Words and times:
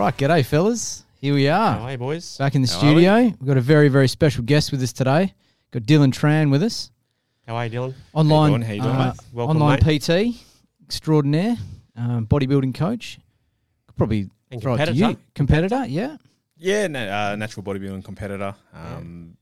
right, 0.00 0.16
g'day, 0.16 0.44
fellas. 0.44 1.04
Here 1.20 1.34
we 1.34 1.48
are, 1.48 1.74
How 1.74 1.80
are 1.84 1.92
you, 1.92 1.98
boys? 1.98 2.38
back 2.38 2.54
in 2.54 2.62
the 2.62 2.68
How 2.68 2.78
studio. 2.78 3.22
We've 3.24 3.46
got 3.46 3.56
a 3.58 3.60
very, 3.60 3.88
very 3.88 4.08
special 4.08 4.42
guest 4.42 4.72
with 4.72 4.82
us 4.82 4.92
today. 4.92 5.34
Got 5.70 5.82
Dylan 5.82 6.12
Tran 6.12 6.50
with 6.50 6.62
us, 6.62 6.90
How 7.46 7.56
are 7.56 7.66
you, 7.66 7.70
Dylan? 7.78 7.94
online, 8.14 8.50
doing? 8.52 8.62
How 8.62 8.72
you 8.72 8.82
doing, 8.82 8.94
uh, 8.96 9.06
mate? 9.08 9.20
Welcome, 9.32 9.56
online 9.62 9.80
mate. 9.86 10.00
PT 10.02 10.36
extraordinaire, 10.84 11.56
um, 11.96 12.26
bodybuilding 12.26 12.74
coach. 12.74 13.18
Could 13.86 13.96
Probably 13.96 14.30
And 14.50 14.60
throw 14.62 14.74
it 14.74 14.78
to 14.78 14.86
competitor. 14.86 15.10
you, 15.10 15.18
competitor. 15.34 15.84
Yeah, 15.86 16.16
Yeah, 16.56 16.86
na- 16.88 17.32
uh, 17.32 17.36
natural 17.36 17.62
bodybuilding 17.64 18.04
competitor. 18.04 18.54
Um, 18.72 19.36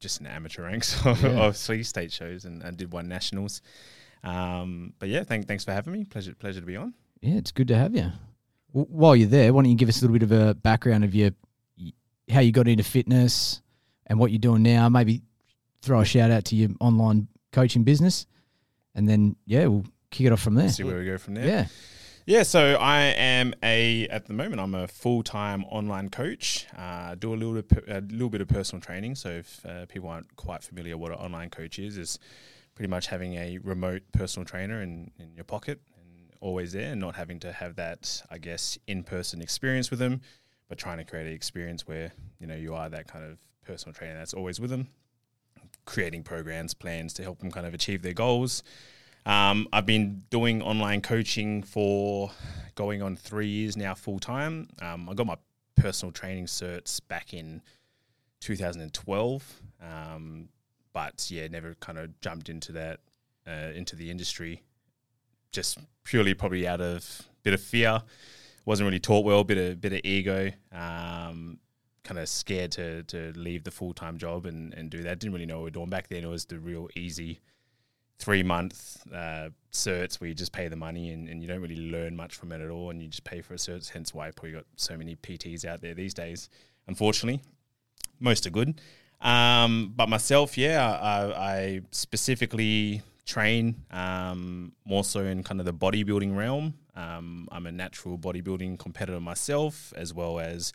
Just 0.00 0.20
in 0.20 0.26
amateur 0.26 0.62
ranks, 0.62 0.94
of 1.06 1.22
Yeah. 1.22 1.30
obviously 1.40 1.82
state 1.82 2.12
shows, 2.12 2.44
and, 2.44 2.62
and 2.62 2.76
did 2.76 2.92
one 2.92 3.08
nationals. 3.08 3.60
Um, 4.24 4.94
but 4.98 5.08
yeah, 5.08 5.22
thank, 5.24 5.46
thanks 5.46 5.64
for 5.64 5.72
having 5.72 5.92
me. 5.92 6.04
Pleasure, 6.04 6.34
pleasure 6.34 6.60
to 6.60 6.66
be 6.66 6.76
on. 6.76 6.94
yeah, 7.20 7.34
it's 7.36 7.52
good 7.52 7.68
to 7.68 7.76
have 7.76 7.94
you. 7.94 8.10
While 8.84 9.16
you're 9.16 9.28
there, 9.28 9.52
why 9.52 9.62
don't 9.62 9.70
you 9.70 9.76
give 9.76 9.88
us 9.88 10.02
a 10.02 10.06
little 10.06 10.14
bit 10.14 10.22
of 10.22 10.32
a 10.32 10.54
background 10.54 11.04
of 11.04 11.14
your 11.14 11.30
how 12.30 12.40
you 12.40 12.52
got 12.52 12.68
into 12.68 12.84
fitness 12.84 13.62
and 14.06 14.18
what 14.18 14.30
you're 14.30 14.38
doing 14.38 14.62
now? 14.62 14.88
Maybe 14.88 15.22
throw 15.82 16.00
a 16.00 16.04
shout 16.04 16.30
out 16.30 16.44
to 16.46 16.56
your 16.56 16.70
online 16.80 17.28
coaching 17.52 17.84
business, 17.84 18.26
and 18.94 19.08
then 19.08 19.36
yeah, 19.46 19.66
we'll 19.66 19.84
kick 20.10 20.26
it 20.26 20.32
off 20.32 20.40
from 20.40 20.54
there. 20.54 20.68
See 20.68 20.84
where 20.84 20.98
we 20.98 21.06
go 21.06 21.18
from 21.18 21.34
there. 21.34 21.46
Yeah. 21.46 21.66
Yeah, 22.26 22.42
so 22.42 22.74
I 22.74 23.04
am 23.04 23.54
a 23.62 24.06
at 24.08 24.26
the 24.26 24.34
moment 24.34 24.60
I'm 24.60 24.74
a 24.74 24.86
full 24.86 25.22
time 25.22 25.64
online 25.64 26.10
coach. 26.10 26.66
Uh, 26.76 27.14
do 27.14 27.32
a 27.32 27.36
little 27.36 27.54
bit, 27.54 27.84
a 27.88 28.02
little 28.02 28.28
bit 28.28 28.42
of 28.42 28.48
personal 28.48 28.82
training. 28.82 29.14
So 29.14 29.30
if 29.30 29.64
uh, 29.64 29.86
people 29.86 30.10
aren't 30.10 30.36
quite 30.36 30.62
familiar 30.62 30.98
what 30.98 31.10
an 31.10 31.16
online 31.16 31.48
coach 31.48 31.78
is, 31.78 31.96
is 31.96 32.18
pretty 32.74 32.90
much 32.90 33.06
having 33.06 33.36
a 33.36 33.56
remote 33.56 34.02
personal 34.12 34.44
trainer 34.44 34.82
in, 34.82 35.10
in 35.18 35.34
your 35.34 35.44
pocket 35.44 35.80
always 36.40 36.72
there, 36.72 36.92
and 36.92 37.00
not 37.00 37.16
having 37.16 37.40
to 37.40 37.52
have 37.52 37.76
that 37.76 38.22
I 38.30 38.38
guess 38.38 38.78
in 38.86 39.02
person 39.02 39.42
experience 39.42 39.90
with 39.90 39.98
them, 39.98 40.20
but 40.68 40.78
trying 40.78 40.98
to 40.98 41.04
create 41.04 41.26
an 41.26 41.32
experience 41.32 41.86
where 41.86 42.12
you 42.38 42.46
know 42.46 42.56
you 42.56 42.74
are 42.74 42.88
that 42.88 43.08
kind 43.08 43.24
of 43.24 43.38
personal 43.64 43.92
trainer 43.92 44.14
that's 44.14 44.34
always 44.34 44.60
with 44.60 44.70
them, 44.70 44.88
creating 45.84 46.22
programs, 46.22 46.74
plans 46.74 47.12
to 47.14 47.22
help 47.22 47.38
them 47.40 47.50
kind 47.50 47.66
of 47.66 47.74
achieve 47.74 48.02
their 48.02 48.14
goals. 48.14 48.62
Um, 49.26 49.68
I've 49.72 49.84
been 49.84 50.22
doing 50.30 50.62
online 50.62 51.02
coaching 51.02 51.62
for 51.62 52.30
going 52.74 53.02
on 53.02 53.16
three 53.16 53.48
years 53.48 53.76
now, 53.76 53.94
full 53.94 54.18
time. 54.18 54.68
Um, 54.80 55.08
I 55.08 55.14
got 55.14 55.26
my 55.26 55.36
personal 55.76 56.12
training 56.12 56.46
certs 56.46 57.00
back 57.08 57.34
in 57.34 57.60
2012, 58.40 59.62
um, 59.82 60.48
but 60.92 61.30
yeah, 61.30 61.46
never 61.48 61.74
kind 61.74 61.98
of 61.98 62.18
jumped 62.20 62.48
into 62.48 62.72
that 62.72 63.00
uh, 63.46 63.72
into 63.74 63.96
the 63.96 64.10
industry. 64.10 64.62
Just 65.52 65.78
purely 66.04 66.34
probably 66.34 66.66
out 66.66 66.80
of 66.80 67.22
bit 67.42 67.54
of 67.54 67.60
fear. 67.60 68.02
Wasn't 68.64 68.86
really 68.86 69.00
taught 69.00 69.24
well. 69.24 69.44
Bit 69.44 69.58
of 69.58 69.80
bit 69.80 69.92
of 69.92 70.00
ego. 70.04 70.50
Um, 70.72 71.58
kind 72.04 72.18
of 72.18 72.28
scared 72.28 72.72
to 72.72 73.02
to 73.04 73.32
leave 73.36 73.64
the 73.64 73.70
full 73.70 73.94
time 73.94 74.18
job 74.18 74.46
and 74.46 74.74
and 74.74 74.90
do 74.90 75.02
that. 75.02 75.18
Didn't 75.18 75.34
really 75.34 75.46
know 75.46 75.56
what 75.56 75.62
we 75.62 75.66
were 75.66 75.70
doing 75.70 75.90
back 75.90 76.08
then. 76.08 76.24
It 76.24 76.28
was 76.28 76.46
the 76.46 76.58
real 76.58 76.88
easy 76.94 77.40
three 78.18 78.42
month 78.42 79.02
uh, 79.14 79.50
certs 79.72 80.20
where 80.20 80.28
you 80.28 80.34
just 80.34 80.52
pay 80.52 80.68
the 80.68 80.76
money 80.76 81.10
and, 81.10 81.28
and 81.28 81.40
you 81.40 81.48
don't 81.48 81.62
really 81.62 81.76
learn 81.76 82.16
much 82.16 82.34
from 82.34 82.50
it 82.52 82.60
at 82.60 82.68
all 82.68 82.90
and 82.90 83.00
you 83.00 83.08
just 83.08 83.24
pay 83.24 83.40
for 83.40 83.54
a 83.54 83.56
cert. 83.56 83.88
Hence 83.90 84.12
why 84.12 84.30
probably 84.32 84.52
got 84.52 84.64
so 84.76 84.96
many 84.96 85.16
PTs 85.16 85.64
out 85.64 85.80
there 85.80 85.94
these 85.94 86.14
days. 86.14 86.48
Unfortunately, 86.88 87.40
most 88.18 88.46
are 88.46 88.50
good. 88.50 88.80
Um, 89.20 89.92
but 89.96 90.08
myself, 90.08 90.56
yeah, 90.58 90.90
I, 90.90 91.52
I 91.52 91.80
specifically 91.90 93.02
train 93.28 93.84
um, 93.90 94.72
more 94.86 95.04
so 95.04 95.20
in 95.20 95.44
kind 95.44 95.60
of 95.60 95.66
the 95.66 95.74
bodybuilding 95.74 96.34
realm. 96.34 96.74
Um, 96.96 97.46
I'm 97.52 97.66
a 97.66 97.72
natural 97.72 98.18
bodybuilding 98.18 98.78
competitor 98.78 99.20
myself, 99.20 99.92
as 99.94 100.14
well 100.14 100.40
as 100.40 100.72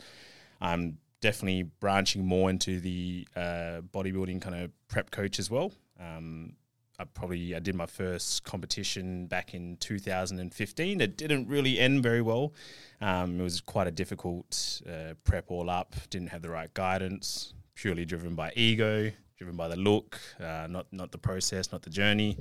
I'm 0.62 1.00
definitely 1.20 1.64
branching 1.64 2.26
more 2.26 2.50
into 2.52 2.80
the 2.80 3.28
uh, 3.36 3.82
bodybuilding 3.92 4.40
kind 4.40 4.64
of 4.64 4.72
prep 4.88 5.10
coach 5.10 5.40
as 5.40 5.50
well. 5.50 5.72
Um, 6.00 6.54
I 7.00 7.06
probably 7.06 7.56
I 7.56 7.60
did 7.60 7.74
my 7.74 7.88
first 7.88 8.44
competition 8.44 9.26
back 9.26 9.56
in 9.56 9.78
2015. 9.78 11.02
It 11.02 11.18
didn't 11.18 11.48
really 11.48 11.80
end 11.80 12.04
very 12.04 12.22
well. 12.22 12.54
Um, 13.02 13.40
it 13.40 13.44
was 13.44 13.62
quite 13.62 13.88
a 13.88 13.92
difficult 13.92 14.82
uh, 14.88 15.16
prep 15.24 15.50
all 15.50 15.72
up. 15.72 15.96
Didn't 16.12 16.30
have 16.30 16.44
the 16.44 16.52
right 16.52 16.72
guidance. 16.76 17.56
Purely 17.74 18.06
driven 18.06 18.36
by 18.36 18.54
ego, 18.56 19.12
driven 19.38 19.56
by 19.56 19.68
the 19.68 19.76
look, 19.76 20.20
uh, 20.40 20.68
not 20.70 20.88
not 20.92 21.12
the 21.12 21.18
process, 21.18 21.72
not 21.72 21.82
the 21.82 21.90
journey. 21.90 22.38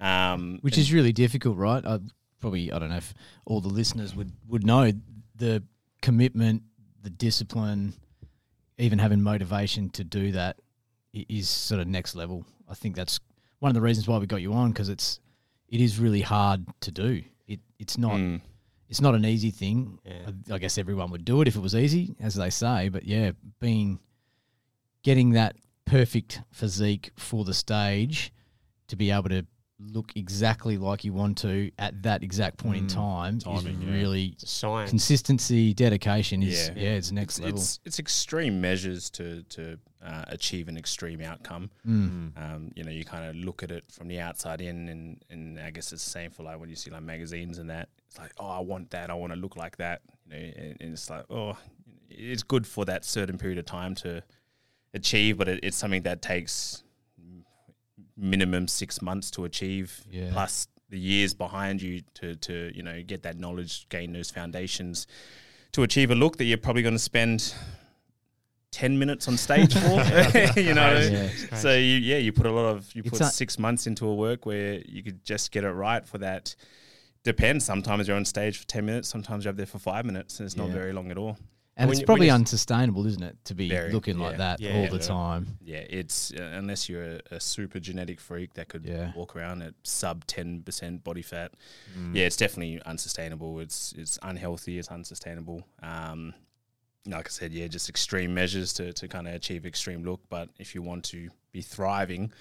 Um, 0.00 0.58
which 0.62 0.78
is 0.78 0.92
really 0.92 1.12
difficult, 1.12 1.56
right? 1.58 1.84
I 1.84 1.98
probably 2.40 2.72
I 2.72 2.78
don't 2.78 2.88
know 2.90 2.96
if 2.96 3.12
all 3.44 3.60
the 3.60 3.68
listeners 3.68 4.14
would 4.16 4.32
would 4.48 4.64
know 4.64 4.92
the 5.34 5.62
commitment, 6.02 6.62
the 7.02 7.10
discipline, 7.10 7.94
even 8.78 8.98
having 8.98 9.20
motivation 9.22 9.90
to 9.90 10.04
do 10.04 10.32
that 10.32 10.56
is 11.12 11.48
sort 11.48 11.80
of 11.80 11.86
next 11.88 12.14
level. 12.14 12.46
I 12.68 12.74
think 12.74 12.94
that's 12.96 13.20
one 13.58 13.68
of 13.70 13.74
the 13.74 13.80
reasons 13.82 14.08
why 14.08 14.16
we 14.18 14.26
got 14.26 14.40
you 14.40 14.52
on 14.54 14.70
because 14.70 14.88
it's 14.88 15.20
it 15.68 15.80
is 15.80 15.98
really 15.98 16.22
hard 16.22 16.64
to 16.80 16.90
do. 16.90 17.22
It 17.46 17.60
it's 17.78 17.98
not 17.98 18.12
Mm. 18.12 18.40
it's 18.88 19.00
not 19.02 19.14
an 19.14 19.24
easy 19.26 19.50
thing. 19.50 19.98
Yeah. 20.04 20.30
I, 20.50 20.54
I 20.54 20.58
guess 20.58 20.78
everyone 20.78 21.10
would 21.10 21.24
do 21.26 21.42
it 21.42 21.48
if 21.48 21.56
it 21.56 21.60
was 21.60 21.74
easy, 21.74 22.16
as 22.20 22.34
they 22.36 22.48
say. 22.50 22.88
But 22.88 23.04
yeah, 23.04 23.32
being 23.60 23.98
getting 25.02 25.30
that 25.30 25.56
perfect 25.84 26.42
physique 26.52 27.10
for 27.16 27.44
the 27.44 27.54
stage 27.54 28.32
to 28.88 28.96
be 28.96 29.10
able 29.10 29.28
to 29.28 29.46
look 29.82 30.12
exactly 30.14 30.76
like 30.76 31.04
you 31.04 31.12
want 31.14 31.38
to 31.38 31.70
at 31.78 32.02
that 32.02 32.22
exact 32.22 32.58
point 32.58 32.76
in 32.76 32.86
Mm. 32.86 32.94
time 32.94 33.38
Timing, 33.38 33.80
is 33.82 33.88
really 33.88 34.24
It's 34.34 34.42
a 34.42 34.46
science. 34.46 34.90
consistency, 34.90 35.72
dedication 35.72 36.42
is 36.42 36.68
yeah, 36.68 36.74
Yeah. 36.82 36.90
it's 36.96 37.10
next 37.12 37.38
it's, 37.38 37.44
level. 37.44 37.58
it's 37.58 37.80
it's 37.86 37.98
extreme 37.98 38.60
measures 38.60 39.08
to 39.10 39.42
to 39.44 39.78
uh, 40.04 40.24
achieve 40.28 40.68
an 40.68 40.76
extreme 40.76 41.22
outcome. 41.22 41.70
Mm. 41.86 42.36
Um, 42.36 42.72
you 42.76 42.84
know, 42.84 42.90
you 42.90 43.04
kind 43.06 43.24
of 43.24 43.36
look 43.36 43.62
at 43.62 43.70
it 43.70 43.84
from 43.90 44.08
the 44.08 44.18
outside 44.20 44.60
in, 44.60 44.88
and, 44.88 45.22
and 45.30 45.58
I 45.58 45.70
guess 45.70 45.92
it's 45.92 46.04
the 46.04 46.10
same 46.10 46.30
for 46.30 46.42
like 46.42 46.58
when 46.60 46.68
you 46.70 46.76
see 46.76 46.90
like 46.90 47.02
magazines 47.02 47.56
and 47.58 47.68
that. 47.70 47.88
It's 48.06 48.18
like, 48.18 48.32
oh, 48.38 48.48
I 48.48 48.60
want 48.60 48.90
that. 48.90 49.08
I 49.10 49.14
want 49.14 49.32
to 49.32 49.38
look 49.38 49.56
like 49.56 49.76
that. 49.78 50.00
You 50.26 50.32
know, 50.32 50.36
and, 50.56 50.76
and 50.80 50.92
it's 50.92 51.08
like, 51.10 51.24
oh, 51.30 51.56
it's 52.10 52.42
good 52.42 52.66
for 52.66 52.84
that 52.86 53.04
certain 53.04 53.36
period 53.38 53.58
of 53.58 53.66
time 53.66 53.94
to 53.96 54.22
achieve, 54.94 55.38
but 55.38 55.48
it, 55.48 55.60
it's 55.62 55.76
something 55.76 56.02
that 56.02 56.22
takes 56.22 56.82
minimum 58.16 58.68
six 58.68 59.00
months 59.00 59.30
to 59.32 59.44
achieve. 59.44 60.04
Yeah. 60.10 60.30
Plus 60.32 60.68
the 60.88 60.98
years 60.98 61.34
behind 61.34 61.80
you 61.80 62.02
to 62.14 62.34
to 62.36 62.72
you 62.74 62.82
know 62.82 63.02
get 63.02 63.22
that 63.22 63.38
knowledge, 63.38 63.88
gain 63.88 64.12
those 64.12 64.30
foundations 64.30 65.06
to 65.72 65.82
achieve 65.84 66.10
a 66.10 66.14
look 66.14 66.36
that 66.38 66.44
you're 66.44 66.58
probably 66.58 66.82
going 66.82 66.94
to 66.94 66.98
spend. 66.98 67.54
10 68.72 69.00
minutes 69.00 69.26
on 69.26 69.36
stage 69.36 69.74
for 69.74 69.80
you 70.60 70.74
know 70.74 70.96
Yeah. 70.96 71.28
so 71.56 71.74
you, 71.74 71.96
yeah, 71.96 72.18
you 72.18 72.32
put 72.32 72.46
a 72.46 72.52
lot 72.52 72.66
of 72.66 72.88
you 72.94 73.02
It's 73.04 73.18
put 73.18 73.26
six 73.32 73.58
months 73.58 73.88
into 73.88 74.06
a 74.06 74.14
work 74.14 74.46
where 74.46 74.74
you 74.86 75.02
could 75.02 75.24
just 75.24 75.50
get 75.50 75.64
it 75.64 75.70
right 75.72 76.06
for 76.06 76.18
that. 76.18 76.54
Depends. 77.24 77.64
Sometimes 77.64 78.06
you're 78.06 78.16
on 78.16 78.24
stage 78.24 78.58
for 78.58 78.66
ten 78.68 78.86
minutes. 78.86 79.08
Sometimes 79.08 79.44
you're 79.44 79.50
up 79.50 79.56
there 79.56 79.66
for 79.66 79.80
five 79.80 80.04
minutes, 80.04 80.38
and 80.38 80.46
it's 80.46 80.56
not 80.56 80.68
very 80.68 80.92
long 80.92 81.10
at 81.10 81.18
all. 81.18 81.36
And 81.80 81.88
when 81.88 81.92
it's 81.94 82.00
you- 82.00 82.06
probably 82.06 82.26
you 82.26 82.32
unsustainable, 82.32 83.06
isn't 83.06 83.22
it, 83.22 83.36
to 83.44 83.54
be 83.54 83.68
Very, 83.68 83.92
looking 83.92 84.18
like 84.18 84.36
that 84.38 84.60
Yeah, 84.60 84.74
all 84.74 84.82
yeah. 84.84 84.88
the 84.90 84.98
time. 84.98 85.58
Yeah, 85.62 85.78
it's 85.88 86.32
uh, 86.32 86.42
unless 86.54 86.88
you're 86.88 87.04
a, 87.16 87.20
a 87.32 87.40
super 87.40 87.80
genetic 87.80 88.20
freak 88.20 88.54
that 88.54 88.68
could 88.68 88.84
Yeah. 88.84 89.12
walk 89.14 89.34
around 89.34 89.62
at 89.62 89.74
sub 89.82 90.24
ten 90.26 90.62
percent 90.62 91.02
body 91.04 91.22
fat. 91.22 91.52
Mm. 91.98 92.14
Yeah, 92.14 92.24
it's 92.26 92.36
definitely 92.36 92.80
unsustainable. 92.82 93.60
It's 93.60 93.92
it's 93.96 94.18
unhealthy. 94.22 94.78
It's 94.78 94.88
unsustainable. 94.88 95.64
Um, 95.82 96.34
like 97.06 97.26
I 97.28 97.30
said, 97.30 97.52
yeah, 97.52 97.66
just 97.66 97.88
extreme 97.88 98.34
measures 98.34 98.72
to 98.74 98.92
to 98.92 99.08
kind 99.08 99.26
of 99.26 99.34
achieve 99.34 99.64
extreme 99.66 100.04
look. 100.04 100.20
But 100.28 100.50
if 100.58 100.74
you 100.74 100.82
want 100.82 101.04
to 101.06 101.30
be 101.52 101.62
thriving, 101.62 102.32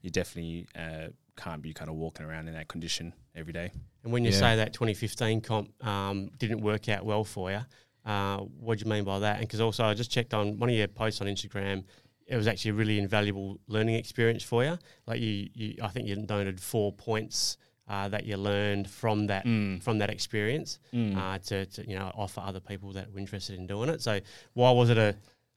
you 0.00 0.10
definitely 0.10 0.66
uh, 0.74 1.08
can't 1.36 1.60
be 1.60 1.72
kind 1.74 1.90
of 1.90 1.96
walking 1.96 2.24
around 2.24 2.48
in 2.48 2.54
that 2.54 2.68
condition 2.68 3.12
every 3.34 3.52
day. 3.52 3.70
and 4.04 4.12
when 4.12 4.24
you 4.24 4.30
Yeah. 4.30 4.38
say 4.38 4.56
that 4.56 4.72
2015 4.72 5.40
comp 5.42 5.84
um, 5.86 6.30
didn't 6.38 6.62
work 6.62 6.88
out 6.88 7.04
well 7.04 7.24
for 7.24 7.50
you, 7.50 7.60
uh, 8.06 8.38
what 8.38 8.78
do 8.78 8.84
you 8.84 8.90
mean 8.90 9.04
by 9.04 9.18
that? 9.18 9.36
And 9.38 9.46
because 9.46 9.60
also 9.60 9.84
I 9.84 9.92
just 9.94 10.10
checked 10.10 10.32
on 10.32 10.58
one 10.58 10.70
of 10.70 10.76
your 10.76 10.88
posts 10.88 11.20
on 11.20 11.26
Instagram. 11.26 11.84
It 12.26 12.36
was 12.36 12.46
actually 12.48 12.70
a 12.72 12.74
really 12.74 12.98
invaluable 12.98 13.58
learning 13.68 13.96
experience 13.96 14.42
for 14.42 14.64
you. 14.64 14.78
Like 15.06 15.20
you, 15.20 15.48
you 15.54 15.74
I 15.82 15.88
think 15.88 16.08
you 16.08 16.16
noted 16.16 16.60
four 16.60 16.92
points 16.92 17.56
uh, 17.88 18.08
that 18.08 18.24
you 18.24 18.36
learned 18.36 18.88
from 18.90 19.26
that 19.28 19.44
Mm. 19.44 19.80
from 19.82 19.98
that 19.98 20.10
experience 20.10 20.78
Mm. 20.92 21.16
uh, 21.16 21.38
to, 21.48 21.66
to 21.66 21.88
you 21.88 21.96
know 21.98 22.10
offer 22.16 22.40
other 22.44 22.58
people 22.60 22.92
that 22.94 23.12
were 23.12 23.18
interested 23.20 23.58
in 23.58 23.66
doing 23.66 23.88
it. 23.90 24.02
So 24.02 24.18
why 24.54 24.70
was 24.72 24.90
it 24.90 24.98
a 24.98 25.14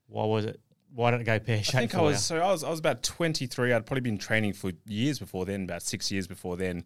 why 0.08 0.26
was 0.26 0.46
it 0.46 0.60
why 0.94 1.10
did 1.12 1.22
it 1.22 1.24
go 1.24 1.40
pear 1.40 1.58
I 1.58 1.62
shaped 1.62 1.78
think 1.78 1.96
I 1.96 2.02
was 2.02 2.24
so 2.24 2.38
I 2.40 2.52
was 2.52 2.64
I 2.64 2.70
was 2.70 2.80
about 2.80 3.02
twenty 3.04 3.48
three. 3.48 3.74
I'd 3.74 3.86
probably 3.88 4.02
been 4.02 4.18
training 4.20 4.54
for 4.54 4.72
years 4.86 5.18
before 5.20 5.46
then, 5.46 5.64
about 5.64 5.82
six 5.82 6.12
years 6.12 6.28
before 6.28 6.56
then. 6.58 6.84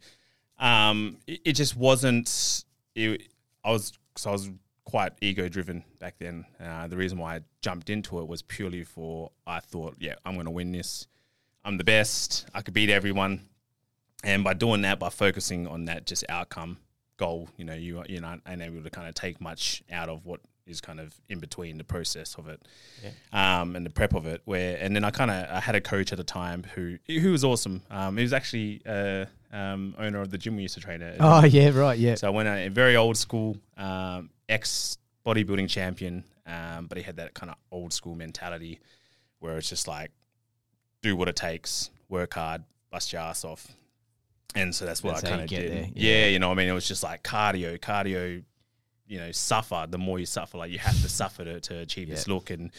Um, 0.60 1.18
it, 1.28 1.40
it 1.46 1.54
just 1.54 1.76
wasn't. 1.76 2.64
It, 2.96 3.24
I 3.66 3.72
was 3.72 3.94
so 4.16 4.30
I 4.30 4.34
was 4.34 4.50
quite 4.86 5.14
ego 5.22 5.48
driven 5.48 5.84
back 6.00 6.16
then. 6.20 6.46
Uh, 6.64 6.88
the 6.88 6.98
reason 6.98 7.18
why 7.18 7.36
I 7.38 7.40
jumped 7.62 7.90
into 7.90 8.20
it 8.20 8.28
was 8.28 8.42
purely 8.42 8.84
for 8.84 9.32
I 9.48 9.60
thought, 9.60 9.96
yeah, 10.00 10.16
I'm 10.26 10.34
going 10.34 10.46
to 10.46 10.52
win 10.52 10.72
this. 10.72 11.08
I'm 11.64 11.78
the 11.78 11.84
best. 11.84 12.46
I 12.54 12.62
could 12.62 12.74
beat 12.74 12.90
everyone. 12.90 13.48
And 14.24 14.44
by 14.44 14.54
doing 14.54 14.82
that, 14.82 15.00
by 15.00 15.10
focusing 15.10 15.68
on 15.68 15.86
that 15.86 16.06
just 16.06 16.24
outcome 16.30 16.78
goal, 17.18 17.50
you 17.58 17.66
know, 17.66 17.74
you 17.74 18.04
you're 18.08 18.22
not 18.22 18.40
unable 18.46 18.82
to 18.84 18.90
kind 18.90 19.08
of 19.08 19.16
take 19.16 19.40
much 19.42 19.84
out 19.92 20.10
of 20.10 20.26
what 20.26 20.40
is 20.66 20.80
kind 20.80 21.02
of 21.02 21.14
in 21.28 21.40
between 21.40 21.78
the 21.78 21.84
process 21.84 22.36
of 22.36 22.48
it 22.48 22.66
Yeah. 23.04 23.60
um, 23.62 23.76
and 23.76 23.86
the 23.86 23.90
prep 23.90 24.14
of 24.14 24.26
it. 24.26 24.42
Where 24.46 24.78
and 24.80 24.96
then 24.96 25.04
I 25.04 25.12
kind 25.12 25.30
of 25.30 25.46
I 25.50 25.60
had 25.60 25.76
a 25.76 25.82
coach 25.82 26.12
at 26.14 26.18
the 26.18 26.24
time 26.24 26.64
who 26.76 26.98
who 27.08 27.32
was 27.32 27.44
awesome. 27.44 27.82
Um, 27.92 28.16
he 28.18 28.24
was 28.24 28.32
actually 28.34 28.82
uh, 28.86 29.26
um, 29.52 29.94
owner 29.98 30.22
of 30.22 30.30
the 30.32 30.38
gym 30.38 30.56
we 30.56 30.62
used 30.64 30.76
to 30.76 30.80
train 30.82 31.02
at. 31.02 31.18
Oh 31.20 31.44
yeah, 31.44 31.70
right, 31.70 31.98
yeah. 32.00 32.16
So 32.16 32.28
I 32.28 32.30
went 32.32 32.48
a 32.48 32.70
very 32.70 32.96
old 32.96 33.18
school, 33.18 33.58
um, 33.78 34.30
ex 34.54 34.98
bodybuilding 35.26 35.70
champion, 35.70 36.24
um, 36.46 36.88
but 36.88 36.98
he 36.98 37.04
had 37.04 37.18
that 37.18 37.34
kind 37.34 37.50
of 37.50 37.58
old 37.72 37.94
school 37.94 38.16
mentality 38.16 38.80
where 39.40 39.58
it's 39.58 39.70
just 39.70 39.88
like, 39.88 40.12
do 41.02 41.16
what 41.16 41.28
it 41.28 41.36
takes, 41.36 41.90
work 42.10 42.34
hard, 42.34 42.64
bust 42.92 43.12
your 43.14 43.22
ass 43.22 43.44
off. 43.44 43.68
And 44.56 44.74
so 44.74 44.86
that's 44.86 45.02
what 45.04 45.16
That's 45.16 45.26
I 45.26 45.30
kind 45.30 45.42
of 45.42 45.50
did. 45.50 45.72
there, 45.72 45.90
Yeah. 45.96 46.12
yeah. 46.22 46.26
you 46.28 46.40
know, 46.40 46.50
what 46.50 46.56
I 46.56 46.58
mean, 46.58 46.70
it 46.70 46.74
was 46.74 46.88
just 46.88 47.04
like 47.04 47.24
cardio, 47.24 47.80
cardio. 47.80 48.44
You 49.06 49.20
know, 49.20 49.32
suffer. 49.32 49.86
The 49.90 49.98
more 49.98 50.18
you 50.18 50.26
suffer, 50.26 50.58
like 50.58 50.72
you 50.72 50.80
have 50.80 51.00
to 51.02 51.10
suffer 51.10 51.44
to, 51.44 51.60
to 51.60 51.80
achieve 51.80 52.08
this 52.08 52.28
look. 52.28 52.50
And 52.50 52.72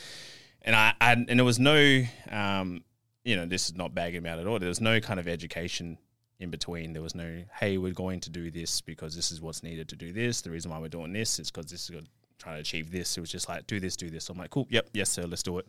and 0.62 0.74
I, 0.74 0.94
I 1.00 1.12
and 1.12 1.28
there 1.28 1.44
was 1.44 1.58
no, 1.58 2.02
um, 2.30 2.82
you 3.24 3.36
know, 3.36 3.44
this 3.44 3.66
is 3.66 3.74
not 3.76 3.94
bagging 3.94 4.18
about 4.18 4.38
at 4.38 4.46
all. 4.46 4.58
There 4.58 4.68
was 4.68 4.80
no 4.80 5.00
kind 5.00 5.20
of 5.20 5.28
education 5.28 5.98
in 6.44 6.50
between. 6.50 6.92
There 6.92 7.02
was 7.02 7.14
no, 7.14 7.42
hey, 7.58 7.76
we're 7.78 7.92
going 7.92 8.20
to 8.20 8.30
do 8.30 8.50
this 8.50 8.80
because 8.80 9.16
this 9.16 9.32
is 9.32 9.40
what's 9.40 9.62
needed 9.62 9.88
to 9.88 9.96
do 9.96 10.12
this. 10.12 10.40
The 10.40 10.50
reason 10.50 10.70
why 10.70 10.78
we're 10.78 10.88
doing 10.88 11.12
this 11.12 11.40
is 11.40 11.50
because 11.50 11.70
this 11.70 11.90
is 11.90 12.02
trying 12.38 12.54
to 12.54 12.60
achieve 12.60 12.92
this. 12.92 13.16
It 13.16 13.20
was 13.20 13.30
just 13.30 13.48
like, 13.48 13.66
do 13.66 13.80
this, 13.80 13.96
do 13.96 14.10
this. 14.10 14.28
I'm 14.28 14.38
like, 14.38 14.50
cool, 14.50 14.66
yep, 14.70 14.88
yes, 14.92 15.10
sir, 15.10 15.24
let's 15.24 15.42
do 15.42 15.58
it. 15.58 15.66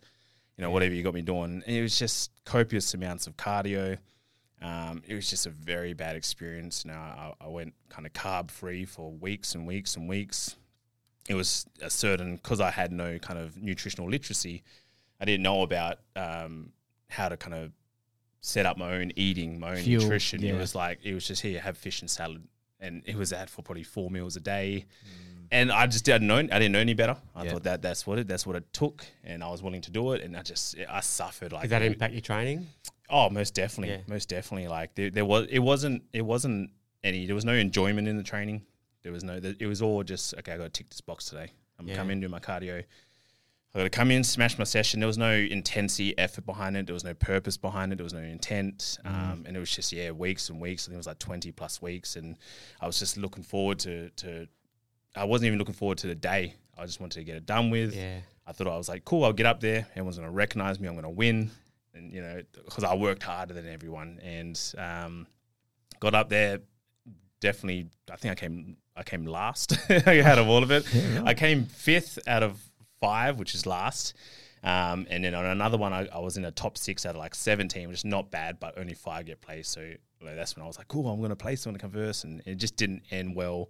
You 0.57 0.61
know, 0.61 0.69
whatever 0.69 0.93
you 0.93 1.03
got 1.03 1.13
me 1.13 1.21
doing. 1.21 1.63
And 1.65 1.75
it 1.75 1.81
was 1.81 1.97
just 1.97 2.31
copious 2.45 2.93
amounts 2.93 3.27
of 3.27 3.35
cardio. 3.35 3.97
Um, 4.61 5.01
it 5.07 5.15
was 5.15 5.29
just 5.29 5.45
a 5.45 5.49
very 5.49 5.93
bad 5.93 6.15
experience. 6.15 6.85
Now 6.85 7.33
I, 7.41 7.45
I 7.45 7.47
went 7.49 7.73
kind 7.89 8.05
of 8.05 8.13
carb 8.13 8.51
free 8.51 8.85
for 8.85 9.11
weeks 9.11 9.55
and 9.55 9.67
weeks 9.67 9.95
and 9.95 10.07
weeks. 10.07 10.55
It 11.27 11.35
was 11.35 11.65
a 11.81 11.89
certain 11.89 12.35
because 12.35 12.61
I 12.61 12.71
had 12.71 12.91
no 12.91 13.17
kind 13.19 13.39
of 13.39 13.57
nutritional 13.57 14.09
literacy. 14.09 14.63
I 15.19 15.25
didn't 15.25 15.43
know 15.43 15.61
about 15.61 15.99
um, 16.15 16.71
how 17.09 17.29
to 17.29 17.37
kind 17.37 17.53
of 17.53 17.71
set 18.45 18.65
up 18.65 18.77
my 18.77 18.93
own 18.93 19.11
eating, 19.15 19.59
my 19.59 19.71
own 19.71 19.77
Fuel, 19.83 20.03
nutrition. 20.03 20.43
It 20.43 20.55
was 20.55 20.75
like 20.75 20.99
it 21.03 21.13
was 21.13 21.27
just 21.27 21.41
here, 21.41 21.59
have 21.59 21.77
fish 21.77 22.01
and 22.01 22.09
salad, 22.09 22.43
and 22.79 23.01
it 23.05 23.15
was 23.15 23.31
that 23.31 23.49
for 23.49 23.61
probably 23.63 23.83
four 23.83 24.09
meals 24.11 24.35
a 24.35 24.39
day. 24.39 24.85
Mm. 25.03 25.47
And 25.51 25.71
I 25.71 25.87
just 25.87 26.05
didn't 26.05 26.27
know. 26.27 26.37
I 26.37 26.43
didn't 26.43 26.71
know 26.71 26.79
any 26.79 26.93
better. 26.93 27.17
I 27.35 27.43
Yeah. 27.43 27.51
thought 27.51 27.63
that 27.63 27.81
that's 27.81 28.05
what 28.07 28.19
it 28.19 28.27
that's 28.27 28.45
what 28.47 28.55
it 28.55 28.71
took, 28.73 29.05
and 29.23 29.43
I 29.43 29.49
was 29.49 29.61
willing 29.63 29.81
to 29.81 29.91
do 29.91 30.11
it. 30.13 30.21
And 30.21 30.35
I 30.37 30.41
just 30.41 30.75
I 30.89 30.99
suffered 31.01 31.51
like 31.53 31.63
Did 31.63 31.71
that 31.71 31.81
impact 31.81 32.13
your 32.13 32.21
training? 32.21 32.67
Oh, 33.09 33.29
most 33.29 33.53
definitely, 33.53 33.95
Yeah. 33.95 34.01
most 34.07 34.29
definitely. 34.29 34.67
Like 34.67 34.95
there, 34.95 35.09
there 35.11 35.25
was, 35.25 35.45
it 35.49 35.59
wasn't, 35.59 36.03
it 36.13 36.23
wasn't 36.23 36.71
any. 37.03 37.25
There 37.27 37.35
was 37.35 37.45
no 37.45 37.53
enjoyment 37.53 38.07
in 38.07 38.17
the 38.17 38.23
training. 38.23 38.63
There 39.03 39.11
was 39.11 39.23
no. 39.23 39.35
It 39.59 39.67
was 39.67 39.81
all 39.81 40.03
just 40.03 40.33
okay. 40.39 40.53
I 40.53 40.57
got 40.57 40.63
to 40.63 40.69
tick 40.69 40.89
this 40.89 41.01
box 41.01 41.25
today. 41.25 41.51
I'm 41.77 41.87
Yeah. 41.87 41.95
coming 41.95 42.13
in 42.17 42.21
do 42.21 42.29
my 42.29 42.39
cardio. 42.39 42.83
I 43.75 43.79
got 43.79 43.83
to 43.83 43.89
come 43.89 44.09
in, 44.09 44.23
smash 44.23 44.57
my 44.57 44.63
session. 44.63 45.01
There 45.01 45.07
was 45.07 45.17
no 45.17 45.33
intensity, 45.33 46.17
effort 46.17 46.45
behind 46.45 46.77
it. 46.77 46.85
There 46.85 46.93
was 46.93 47.03
no 47.03 47.13
purpose 47.13 47.57
behind 47.57 47.91
it. 47.91 47.97
There 47.97 48.05
was 48.05 48.13
no 48.13 48.21
intent, 48.21 48.97
um, 49.03 49.43
and 49.45 49.57
it 49.57 49.59
was 49.59 49.69
just 49.69 49.91
yeah, 49.91 50.11
weeks 50.11 50.49
and 50.49 50.61
weeks. 50.61 50.85
I 50.85 50.87
think 50.87 50.93
it 50.93 50.97
was 50.97 51.07
like 51.07 51.19
twenty 51.19 51.51
plus 51.51 51.81
weeks, 51.81 52.15
and 52.15 52.37
I 52.79 52.87
was 52.87 52.97
just 52.97 53.17
looking 53.17 53.43
forward 53.43 53.79
to 53.79 54.09
to. 54.11 54.47
I 55.13 55.25
wasn't 55.25 55.47
even 55.47 55.59
looking 55.59 55.75
forward 55.75 55.97
to 55.99 56.07
the 56.07 56.15
day. 56.15 56.55
I 56.77 56.85
just 56.85 57.01
wanted 57.01 57.19
to 57.19 57.25
get 57.25 57.35
it 57.35 57.45
done 57.45 57.69
with. 57.69 57.93
Yeah. 57.93 58.19
I 58.47 58.51
thought 58.51 58.67
I 58.67 58.77
was 58.77 58.89
like, 58.89 59.05
cool, 59.05 59.23
I'll 59.23 59.33
get 59.33 59.45
up 59.45 59.59
there. 59.59 59.87
Everyone's 59.91 60.17
going 60.17 60.29
to 60.29 60.33
recognize 60.33 60.79
me. 60.79 60.87
I'm 60.87 60.93
going 60.93 61.03
to 61.03 61.09
win. 61.09 61.51
And, 61.93 62.13
you 62.13 62.21
know, 62.21 62.41
because 62.53 62.83
I 62.83 62.93
worked 62.95 63.23
harder 63.23 63.53
than 63.53 63.67
everyone 63.67 64.19
and 64.23 64.59
um, 64.77 65.27
got 65.99 66.13
up 66.13 66.29
there. 66.29 66.59
Definitely, 67.39 67.87
I 68.11 68.15
think 68.17 68.33
I 68.33 68.35
came, 68.35 68.77
I 68.95 69.03
came 69.03 69.25
last 69.25 69.77
out 69.89 70.37
of 70.37 70.47
all 70.47 70.63
of 70.63 70.71
it. 70.71 70.85
I 71.23 71.33
came 71.33 71.65
fifth 71.65 72.19
out 72.27 72.43
of 72.43 72.59
five, 73.05 73.39
which 73.39 73.53
is 73.53 73.65
last. 73.65 74.13
Um, 74.63 75.05
and 75.11 75.23
then 75.23 75.35
on 75.35 75.45
another 75.45 75.77
one, 75.77 75.93
I, 75.93 76.07
I 76.11 76.19
was 76.19 76.37
in 76.37 76.45
a 76.45 76.51
top 76.51 76.77
six 76.77 77.05
out 77.05 77.11
of 77.11 77.19
like 77.19 77.35
17, 77.35 77.87
which 77.87 77.99
is 77.99 78.05
not 78.05 78.31
bad, 78.31 78.59
but 78.59 78.77
only 78.77 78.95
five 78.95 79.27
get 79.27 79.41
placed. 79.41 79.71
So 79.71 79.81
like, 80.21 80.35
that's 80.35 80.55
when 80.55 80.63
I 80.63 80.67
was 80.67 80.77
like, 80.77 80.87
cool, 80.87 81.07
I'm 81.07 81.19
going 81.19 81.29
to 81.29 81.35
place 81.35 81.67
on 81.67 81.73
to 81.73 81.79
converse. 81.79 82.23
And 82.23 82.41
it 82.45 82.55
just 82.55 82.75
didn't 82.75 83.03
end 83.11 83.35
well. 83.35 83.69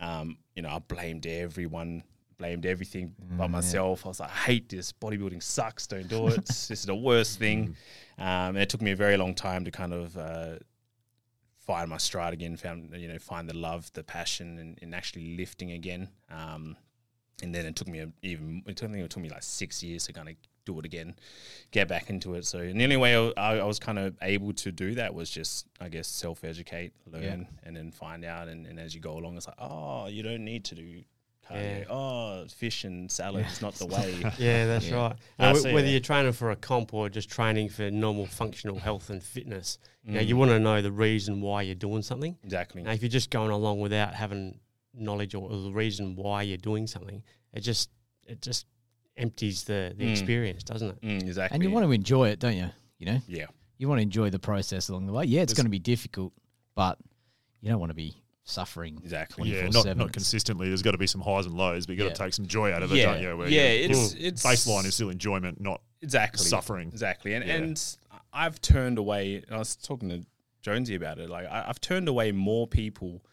Um, 0.00 0.36
you 0.54 0.62
know, 0.62 0.68
I 0.68 0.80
blamed 0.80 1.26
everyone, 1.26 2.02
blamed 2.36 2.66
everything 2.66 3.14
but 3.38 3.48
myself. 3.48 4.04
I 4.04 4.08
was 4.08 4.20
like, 4.20 4.30
I 4.30 4.34
hate 4.34 4.68
this. 4.68 4.92
Bodybuilding 4.92 5.42
sucks. 5.42 5.86
Don't 5.86 6.08
do 6.08 6.28
it. 6.28 6.44
this 6.46 6.70
is 6.70 6.84
the 6.84 6.94
worst 6.94 7.38
thing. 7.38 7.74
Um, 8.18 8.26
and 8.26 8.58
it 8.58 8.68
took 8.68 8.82
me 8.82 8.90
a 8.90 8.96
very 8.96 9.16
long 9.16 9.34
time 9.34 9.64
to 9.64 9.70
kind 9.70 9.94
of 9.94 10.16
uh, 10.18 10.56
find 11.58 11.88
my 11.88 11.96
stride 11.96 12.34
again, 12.34 12.56
found, 12.58 12.94
you 12.96 13.08
know, 13.08 13.18
find 13.18 13.48
the 13.48 13.56
love, 13.56 13.90
the 13.94 14.04
passion 14.04 14.58
and, 14.58 14.78
and 14.82 14.94
actually 14.94 15.36
lifting 15.38 15.72
again. 15.72 16.10
Um, 16.30 16.76
and 17.42 17.54
then 17.54 17.66
it 17.66 17.76
took 17.76 17.88
me 17.88 18.00
a, 18.00 18.08
even, 18.22 18.62
it 18.66 18.76
took, 18.76 18.90
I 18.90 18.92
think 18.92 19.04
it 19.04 19.10
took 19.10 19.22
me 19.22 19.28
like 19.28 19.42
six 19.42 19.82
years 19.82 20.06
to 20.06 20.12
kind 20.12 20.28
of 20.28 20.34
do 20.64 20.78
it 20.78 20.84
again, 20.86 21.14
get 21.72 21.88
back 21.88 22.08
into 22.08 22.34
it. 22.34 22.46
So 22.46 22.58
and 22.58 22.80
the 22.80 22.84
only 22.84 22.96
way 22.96 23.14
I, 23.36 23.58
I 23.58 23.64
was 23.64 23.78
kind 23.78 23.98
of 23.98 24.16
able 24.22 24.52
to 24.54 24.72
do 24.72 24.94
that 24.94 25.14
was 25.14 25.28
just, 25.30 25.66
I 25.80 25.88
guess, 25.88 26.06
self 26.08 26.42
educate, 26.44 26.92
learn, 27.10 27.46
and 27.64 27.76
then 27.76 27.90
find 27.90 28.24
out. 28.24 28.48
And, 28.48 28.66
and 28.66 28.78
as 28.80 28.94
you 28.94 29.00
go 29.00 29.18
along, 29.18 29.36
it's 29.36 29.46
like, 29.46 29.56
oh, 29.58 30.06
you 30.06 30.22
don't 30.22 30.44
need 30.44 30.64
to 30.66 30.74
do 30.74 31.02
cardio. 31.50 31.78
Yeah. 31.80 31.84
Oh, 31.90 32.46
fish 32.48 32.84
and 32.84 33.10
salad 33.12 33.44
is 33.46 33.60
not 33.60 33.74
the 33.74 33.84
way. 33.86 34.14
Yeah, 34.38 34.64
that's 34.66 34.88
Yeah. 34.88 34.94
right. 35.08 35.16
Now, 35.38 35.52
see 35.52 35.74
whether 35.74 35.86
you're 35.88 36.00
training 36.00 36.32
for 36.32 36.50
a 36.52 36.56
comp 36.56 36.94
or 36.94 37.10
just 37.10 37.28
training 37.28 37.68
for 37.68 37.90
normal 37.90 38.24
functional 38.24 38.78
health 38.78 39.10
and 39.10 39.22
fitness, 39.22 39.78
you, 40.06 40.12
know, 40.14 40.20
Mm. 40.20 40.26
you 40.28 40.36
want 40.38 40.50
to 40.52 40.58
know 40.58 40.80
the 40.80 40.92
reason 40.92 41.42
why 41.42 41.60
you're 41.60 41.74
doing 41.74 42.00
something. 42.00 42.38
exactly. 42.42 42.82
Now, 42.82 42.92
if 42.92 43.02
you're 43.02 43.10
just 43.10 43.28
going 43.28 43.50
along 43.50 43.80
without 43.80 44.14
having 44.14 44.58
knowledge 44.96 45.34
or, 45.34 45.50
or 45.50 45.60
the 45.62 45.72
reason 45.72 46.16
why 46.16 46.42
you're 46.42 46.56
doing 46.58 46.86
something, 46.86 47.22
it 47.52 47.60
just 47.60 47.90
it 48.26 48.40
just 48.42 48.66
empties 49.16 49.64
the, 49.64 49.92
the 49.96 50.04
Mm. 50.04 50.10
experience, 50.10 50.64
doesn't 50.64 50.88
it? 50.90 51.00
Mm, 51.02 51.22
exactly. 51.22 51.54
And 51.54 51.62
you 51.62 51.70
want 51.70 51.84
to 51.86 51.92
enjoy 51.92 52.28
it, 52.30 52.38
don't 52.38 52.56
you? 52.56 52.70
You 52.98 53.06
know, 53.06 53.20
yeah. 53.28 53.46
you 53.78 53.88
want 53.88 53.98
to 53.98 54.02
enjoy 54.02 54.30
the 54.30 54.38
process 54.38 54.88
along 54.88 55.06
the 55.06 55.12
way. 55.12 55.24
Yeah, 55.24 55.42
it's 55.42 55.50
There's- 55.52 55.56
going 55.56 55.66
to 55.66 55.70
be 55.70 55.78
difficult, 55.78 56.32
but 56.74 56.98
you 57.60 57.68
don't 57.70 57.78
want 57.80 57.90
to 57.90 57.94
be 57.94 58.16
suffering. 58.44 58.98
Exactly. 59.02 59.50
Yeah, 59.50 59.64
not, 59.68 59.84
24/7. 59.86 59.96
not 59.96 60.12
consistently. 60.12 60.68
There's 60.68 60.82
got 60.82 60.92
to 60.92 60.98
be 60.98 61.06
some 61.06 61.20
highs 61.20 61.46
and 61.46 61.54
lows, 61.54 61.86
but 61.86 61.92
you 61.92 61.98
got 61.98 62.04
Yeah. 62.08 62.12
to 62.14 62.22
take 62.24 62.34
some 62.34 62.46
joy 62.46 62.72
out 62.72 62.82
of 62.82 62.92
it, 62.92 62.96
Yeah, 62.96 63.04
don't 63.12 63.22
you? 63.22 63.36
Where 63.36 63.48
yeah, 63.48 63.72
you- 63.72 63.90
it's 63.90 64.14
it's 64.14 64.42
baseline 64.42 64.84
is 64.86 64.94
still 64.94 65.10
enjoyment, 65.10 65.60
not 65.60 65.80
exactly 66.02 66.44
suffering. 66.44 66.88
Exactly, 66.88 67.34
and 67.34 67.44
Yeah. 67.46 67.54
and 67.56 67.96
I've 68.32 68.60
turned 68.60 68.98
away. 68.98 69.42
I 69.50 69.58
was 69.58 69.76
talking 69.76 70.08
to 70.08 70.24
Jonesy 70.62 70.94
about 70.94 71.18
it. 71.18 71.28
Like 71.30 71.46
I, 71.46 71.66
I've 71.68 71.80
turned 71.80 72.08
away 72.08 72.32
more 72.32 72.66
people, 72.66 73.24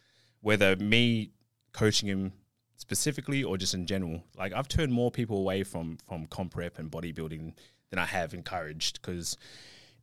whether 0.42 0.76
me 0.76 1.32
coaching 1.74 2.10
him 2.10 2.34
specifically 2.76 3.44
or 3.44 3.58
just 3.58 3.74
in 3.74 3.86
general. 3.86 4.24
Like 4.38 4.54
I've 4.54 4.68
turned 4.68 4.92
more 4.92 5.12
people 5.12 5.38
away 5.38 5.64
from 5.64 5.98
from 6.08 6.26
comp 6.26 6.54
prep 6.54 6.80
and 6.80 6.92
bodybuilding 6.92 7.54
than 7.90 8.00
I 8.00 8.06
have 8.06 8.34
encouraged 8.34 9.02
because 9.02 9.38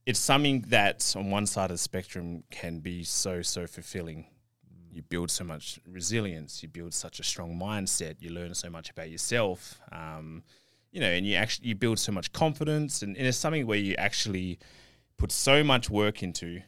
it's 0.06 0.18
something 0.18 0.64
that 0.68 1.14
on 1.16 1.30
one 1.30 1.46
side 1.46 1.70
of 1.70 1.75
the 1.75 1.78
spectrum 1.78 2.44
can 2.50 2.78
be 2.78 3.04
so 3.04 3.42
so 3.42 3.66
fulfilling. 3.66 4.26
You 4.90 5.02
build 5.02 5.30
so 5.30 5.44
much 5.44 5.78
resilience. 5.87 6.62
You 6.62 6.68
build 6.68 6.94
such 6.94 7.20
a 7.20 7.25
strong 7.25 7.58
mindset. 7.58 8.16
You 8.20 8.30
learn 8.30 8.54
so 8.54 8.70
much 8.70 8.90
about 8.90 9.10
yourself. 9.10 9.80
Um, 9.92 10.42
you 10.90 11.00
know, 11.00 11.10
and 11.10 11.26
you 11.26 11.34
actually 11.34 11.68
you 11.68 11.75
build 11.75 11.98
so 11.98 12.12
much 12.12 12.32
confidence, 12.32 13.02
and, 13.02 13.16
and 13.16 13.26
it's 13.26 13.37
something 13.37 13.66
where 13.66 13.78
you 13.78 13.94
actually 13.96 14.58
put 15.18 15.30
so 15.30 15.62
much 15.62 15.90
work 15.90 16.22
into 16.22 16.62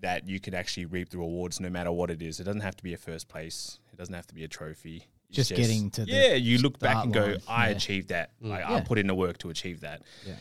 that 0.00 0.28
you 0.28 0.38
can 0.40 0.54
actually 0.54 0.86
reap 0.86 1.08
the 1.10 1.18
rewards 1.18 1.60
no 1.60 1.70
matter 1.70 1.90
what 1.90 2.10
it 2.10 2.22
is. 2.22 2.40
It 2.40 2.44
doesn't 2.44 2.60
have 2.60 2.76
to 2.76 2.84
be 2.84 2.92
a 2.92 2.98
first 2.98 3.28
place. 3.28 3.78
Doesn't 3.98 4.14
have 4.14 4.28
to 4.28 4.34
be 4.34 4.44
a 4.44 4.48
trophy. 4.48 5.04
It's 5.28 5.36
Just 5.36 5.54
getting 5.54 5.90
to 5.90 6.04
the 6.04 6.12
yeah. 6.12 6.34
You 6.34 6.58
look 6.58 6.78
back 6.78 7.04
and 7.04 7.12
go, 7.12 7.26
line, 7.26 7.38
I 7.48 7.68
yeah. 7.68 7.76
achieved 7.76 8.08
that. 8.08 8.30
Mm. 8.42 8.48
Like 8.50 8.64
I 8.64 8.80
put 8.80 8.98
in 8.98 9.08
the 9.08 9.14
work 9.14 9.38
to 9.38 9.50
achieve 9.50 9.80
that. 9.80 10.02
Yeah. 10.26 10.34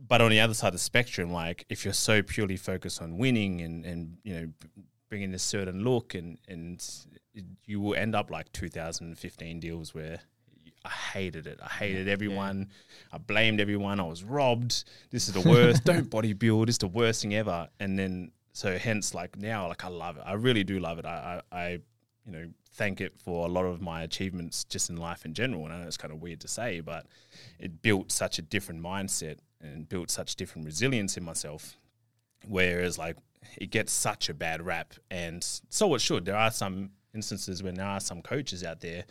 But 0.00 0.20
on 0.20 0.30
the 0.30 0.40
other 0.40 0.54
side 0.54 0.68
of 0.68 0.72
the 0.74 0.78
spectrum, 0.78 1.32
like 1.32 1.64
if 1.68 1.84
you're 1.84 1.94
so 1.94 2.22
purely 2.22 2.56
focused 2.56 3.00
on 3.00 3.18
winning 3.18 3.60
and 3.60 3.84
and 3.84 4.16
you 4.24 4.34
know 4.34 4.48
bringing 5.08 5.32
a 5.34 5.38
certain 5.38 5.84
look 5.84 6.14
and 6.14 6.38
and 6.48 6.82
you 7.66 7.80
will 7.80 7.94
end 7.94 8.14
up 8.14 8.30
like 8.30 8.50
2015 8.52 9.60
deals 9.60 9.94
where 9.94 10.20
I 10.84 10.88
hated 10.88 11.46
it. 11.46 11.58
I 11.62 11.68
hated 11.68 12.08
everyone. 12.08 12.70
I 13.12 13.18
blamed 13.18 13.60
everyone. 13.60 14.00
I 14.00 14.04
was 14.04 14.24
robbed. 14.24 14.84
This 15.10 15.28
is 15.28 15.34
the 15.34 15.48
worst. 15.48 15.84
Don't 15.84 16.08
bodybuild. 16.08 16.68
It's 16.68 16.78
the 16.78 16.88
worst 16.88 17.22
thing 17.22 17.34
ever. 17.34 17.68
And 17.78 17.98
then 17.98 18.32
so 18.52 18.78
hence 18.78 19.14
like 19.14 19.36
now 19.36 19.68
like 19.68 19.84
I 19.84 19.88
love 19.88 20.16
it. 20.16 20.22
I 20.24 20.32
really 20.32 20.64
do 20.64 20.78
love 20.78 20.98
it. 20.98 21.04
I 21.04 21.42
I, 21.52 21.58
I 21.58 21.78
you 22.26 22.32
know 22.32 22.46
thank 22.74 23.00
it 23.00 23.18
for 23.18 23.46
a 23.46 23.48
lot 23.50 23.64
of 23.64 23.80
my 23.80 24.02
achievements 24.02 24.64
just 24.64 24.90
in 24.90 24.96
life 24.96 25.24
in 25.24 25.32
general. 25.32 25.64
And 25.64 25.72
I 25.72 25.78
know 25.80 25.86
it's 25.86 25.96
kind 25.96 26.12
of 26.12 26.20
weird 26.20 26.40
to 26.40 26.48
say, 26.48 26.80
but 26.80 27.06
it 27.58 27.80
built 27.80 28.12
such 28.12 28.38
a 28.38 28.42
different 28.42 28.82
mindset 28.82 29.38
and 29.62 29.88
built 29.88 30.10
such 30.10 30.36
different 30.36 30.66
resilience 30.66 31.16
in 31.16 31.24
myself. 31.24 31.76
Whereas 32.46 32.98
like 32.98 33.16
it 33.56 33.70
gets 33.70 33.92
such 33.92 34.28
a 34.28 34.34
bad 34.34 34.60
rap, 34.64 34.92
and 35.10 35.42
so 35.68 35.94
it 35.94 36.00
should. 36.00 36.24
There 36.26 36.36
are 36.36 36.50
some 36.50 36.90
instances 37.14 37.62
when 37.62 37.74
there 37.76 37.86
are 37.86 38.00
some 38.00 38.20
coaches 38.20 38.62
out 38.62 38.80
there 38.80 39.04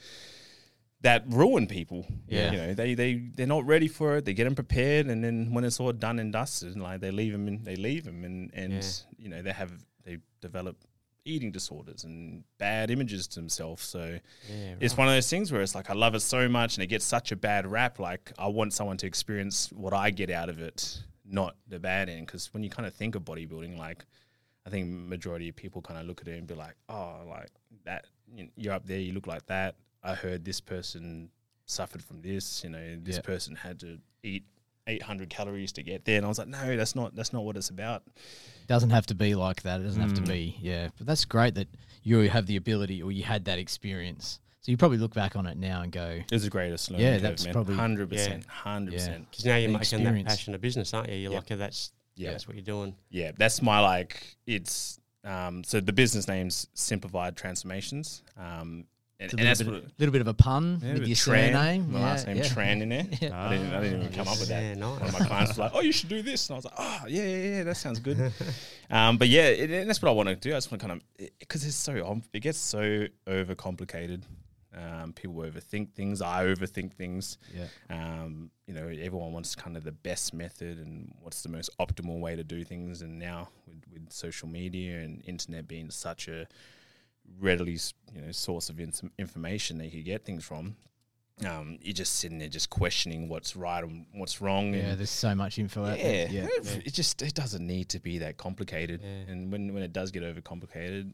that 1.01 1.23
ruin 1.27 1.67
people. 1.67 2.05
Yeah. 2.27 2.51
you 2.51 2.57
know 2.57 2.73
they 2.73 2.93
they 2.93 3.13
they're 3.35 3.47
not 3.47 3.65
ready 3.65 3.87
for 3.87 4.17
it. 4.17 4.25
They 4.25 4.33
get 4.33 4.43
them 4.45 4.55
prepared, 4.55 5.07
and 5.07 5.23
then 5.23 5.53
when 5.53 5.63
it's 5.63 5.79
all 5.79 5.91
done 5.91 6.19
and 6.19 6.31
dusted, 6.33 6.77
like 6.77 7.01
they 7.01 7.11
leave 7.11 7.31
them 7.31 7.47
and 7.47 7.65
they 7.65 7.75
leave 7.75 8.03
them, 8.05 8.23
and 8.23 8.51
and 8.53 8.73
Yeah. 8.73 8.81
you 9.17 9.29
know 9.29 9.41
they 9.41 9.51
have 9.51 9.71
they 10.03 10.17
develop 10.41 10.77
eating 11.25 11.51
disorders 11.51 12.03
and 12.03 12.43
bad 12.59 12.91
images 12.91 13.27
to 13.27 13.39
himself. 13.39 13.81
So 13.81 14.19
Yeah, 14.49 14.75
it's 14.79 14.95
one 14.95 15.07
of 15.07 15.13
those 15.13 15.29
things 15.29 15.51
where 15.51 15.61
it's 15.61 15.75
like 15.75 15.89
I 15.89 15.93
love 15.93 16.15
it 16.15 16.21
so 16.21 16.47
much 16.47 16.77
and 16.77 16.83
it 16.83 16.87
gets 16.87 17.03
such 17.03 17.31
a 17.31 17.35
bad 17.35 17.65
rap. 17.67 17.99
Like 17.99 18.31
I 18.37 18.47
want 18.47 18.73
someone 18.73 18.97
to 18.97 19.07
experience 19.07 19.71
what 19.73 19.93
I 19.93 20.11
get 20.11 20.29
out 20.29 20.49
of 20.49 20.59
it, 20.61 21.03
not 21.25 21.55
the 21.67 21.79
bad 21.79 22.07
end. 22.09 22.27
Because 22.27 22.53
when 22.53 22.63
you 22.63 22.69
kind 22.69 22.85
of 22.87 22.93
think 22.93 23.15
of 23.15 23.23
bodybuilding, 23.23 23.77
like 23.77 24.05
I 24.65 24.69
think 24.69 24.87
majority 24.87 25.49
of 25.49 25.55
people 25.55 25.81
kind 25.81 25.99
of 25.99 26.05
look 26.05 26.21
at 26.21 26.27
it 26.27 26.37
and 26.37 26.47
be 26.47 26.53
like, 26.55 26.75
oh, 26.89 27.17
like 27.27 27.49
that 27.83 28.05
you- 28.33 28.49
you're 28.55 28.73
up 28.73 28.85
there, 28.85 28.99
you 28.99 29.13
look 29.13 29.27
like 29.27 29.45
that. 29.47 29.75
I 30.03 30.13
heard 30.13 30.45
this 30.45 30.61
person 30.61 31.29
suffered 31.65 32.03
from 32.03 32.21
this. 32.21 32.63
You 32.63 32.69
know, 32.69 32.95
this 33.01 33.15
Yeah. 33.15 33.21
person 33.21 33.55
had 33.55 33.79
to 33.79 33.99
eat 34.21 34.43
800 34.87 35.29
calories 35.29 35.71
to 35.73 35.83
get 35.83 36.05
there, 36.05 36.17
and 36.17 36.25
I 36.25 36.29
was 36.29 36.37
like, 36.39 36.47
no, 36.47 36.77
that's 36.77 36.95
not 36.95 37.15
that's 37.15 37.33
not 37.33 37.43
what 37.43 37.57
it's 37.57 37.69
about. 37.69 38.03
doesn't 38.67 38.89
have 38.91 39.05
to 39.07 39.15
be 39.15 39.35
like 39.35 39.61
that. 39.63 39.81
It 39.81 39.83
doesn't 39.83 40.01
have 40.01 40.13
Mm. 40.13 40.25
to 40.25 40.31
be, 40.31 40.57
yeah. 40.59 40.89
But 40.97 41.05
that's 41.07 41.23
great 41.25 41.53
that 41.55 41.67
you 42.03 42.17
have 42.29 42.45
the 42.47 42.55
ability 42.55 43.01
or 43.03 43.11
you 43.11 43.23
had 43.23 43.45
that 43.45 43.59
experience. 43.59 44.39
So 44.61 44.71
you 44.71 44.77
probably 44.77 44.97
look 44.97 45.13
back 45.13 45.35
on 45.35 45.45
it 45.45 45.57
now 45.57 45.81
and 45.83 45.91
go, 45.91 46.07
It 46.07 46.31
was 46.31 46.43
the 46.43 46.49
greatest 46.49 46.89
learning 46.89 47.05
Yeah, 47.05 47.17
that's 47.19 47.45
man. 47.45 47.53
probably- 47.53 47.75
hundred 47.75 48.09
percent, 48.09 48.43
hundred 48.47 48.93
percent. 48.93 49.29
Because 49.29 49.45
now 49.45 49.55
you're 49.57 49.71
the 49.71 49.77
making 49.77 50.03
that 50.03 50.25
passion 50.25 50.55
a 50.55 50.57
business, 50.57 50.93
aren't 50.95 51.09
you? 51.09 51.15
You're 51.17 51.31
Yep. 51.33 51.49
like, 51.51 51.59
that's 51.59 51.91
Yeah. 52.15 52.31
that's 52.31 52.47
what 52.47 52.55
you're 52.55 52.65
doing. 52.65 52.95
Yeah, 53.11 53.31
that's 53.37 53.61
my 53.61 53.79
like. 53.79 54.35
It's 54.47 54.99
um, 55.23 55.63
so 55.63 55.79
the 55.79 55.93
business 55.93 56.27
name's 56.27 56.67
Simplified 56.75 57.35
Transformations, 57.35 58.21
um, 58.37 58.85
and, 59.19 59.25
it's 59.25 59.33
a 59.33 59.37
and 59.37 59.47
that's 59.47 59.59
little, 59.59 59.73
what, 59.75 59.83
bit, 59.83 59.93
little 59.99 60.11
bit 60.11 60.21
of 60.21 60.27
a 60.27 60.33
pun 60.33 60.79
yeah, 60.81 60.93
with 60.93 61.01
with 61.01 61.07
your 61.07 61.15
Tran, 61.15 61.51
surname. 61.53 61.91
my 61.91 61.99
yeah, 61.99 62.05
last 62.05 62.27
name 62.27 62.37
yeah. 62.37 62.43
Tran 62.43 62.81
in 62.81 62.89
there. 62.89 63.07
Yeah. 63.21 63.45
I 63.45 63.49
didn't, 63.49 63.73
I 63.73 63.81
didn't 63.81 64.01
even 64.01 64.13
come 64.13 64.27
up 64.27 64.39
with 64.39 64.49
that. 64.49 64.61
Yeah, 64.61 64.73
nice. 64.73 64.99
One 64.99 65.09
of 65.09 65.19
my 65.19 65.25
clients 65.25 65.51
was 65.51 65.57
like, 65.57 65.71
"Oh, 65.73 65.81
you 65.81 65.93
should 65.93 66.09
do 66.09 66.21
this," 66.21 66.49
and 66.49 66.55
I 66.55 66.57
was 66.57 66.65
like, 66.65 66.73
"Oh, 66.77 67.01
yeah, 67.07 67.23
yeah, 67.23 67.37
yeah, 67.57 67.63
that 67.63 67.77
sounds 67.77 67.99
good." 67.99 68.19
um, 68.89 69.17
but 69.17 69.29
yeah, 69.29 69.47
it, 69.47 69.71
and 69.71 69.89
that's 69.89 70.01
what 70.01 70.09
I 70.09 70.11
want 70.11 70.29
to 70.29 70.35
do. 70.35 70.51
I 70.51 70.57
just 70.57 70.69
want 70.69 70.81
to 70.81 70.87
kind 70.87 71.01
of 71.01 71.29
because 71.39 71.65
it's 71.65 71.75
so 71.75 72.05
um, 72.05 72.23
it 72.33 72.41
gets 72.41 72.57
so 72.57 73.07
overcomplicated. 73.25 74.23
Um, 74.75 75.13
people 75.13 75.35
overthink 75.35 75.93
things. 75.93 76.21
I 76.21 76.45
overthink 76.45 76.91
things. 76.93 77.37
Yeah. 77.55 77.67
Um, 77.89 78.51
you 78.67 78.73
know, 78.73 78.87
everyone 78.87 79.31
wants 79.31 79.55
kind 79.55 79.77
of 79.77 79.85
the 79.85 79.93
best 79.93 80.33
method 80.33 80.79
and 80.79 81.15
what's 81.21 81.43
the 81.43 81.49
most 81.49 81.69
optimal 81.79 82.19
way 82.19 82.35
to 82.35 82.43
do 82.43 82.65
things. 82.65 83.01
And 83.01 83.17
now 83.17 83.47
with, 83.67 83.81
with 83.93 84.11
social 84.11 84.49
media 84.49 84.99
and 84.99 85.23
internet 85.25 85.69
being 85.69 85.89
such 85.91 86.27
a 86.27 86.45
readily, 87.39 87.77
you 88.13 88.21
know, 88.21 88.31
source 88.31 88.69
of 88.69 88.79
ins- 88.79 89.03
information 89.17 89.77
that 89.79 89.85
you 89.85 89.91
could 89.91 90.05
get 90.05 90.25
things 90.25 90.43
from, 90.43 90.75
um, 91.45 91.77
you're 91.81 91.93
just 91.93 92.15
sitting 92.15 92.37
there 92.39 92.47
just 92.47 92.69
questioning 92.69 93.27
what's 93.27 93.55
right 93.55 93.83
and 93.83 94.05
what's 94.13 94.39
wrong. 94.39 94.73
Yeah, 94.73 94.81
and 94.81 94.99
there's 94.99 95.09
so 95.09 95.35
much 95.35 95.59
info 95.59 95.83
out 95.83 95.97
yeah, 95.97 96.03
there. 96.03 96.27
Yeah. 96.29 96.47
it 96.85 96.93
just 96.93 97.21
it 97.21 97.33
doesn't 97.33 97.65
need 97.65 97.89
to 97.89 97.99
be 97.99 98.19
that 98.19 98.37
complicated. 98.37 99.01
Yeah. 99.03 99.31
And 99.33 99.51
when 99.51 99.73
when 99.73 99.83
it 99.83 99.91
does 99.91 100.11
get 100.11 100.23
overcomplicated, 100.23 101.11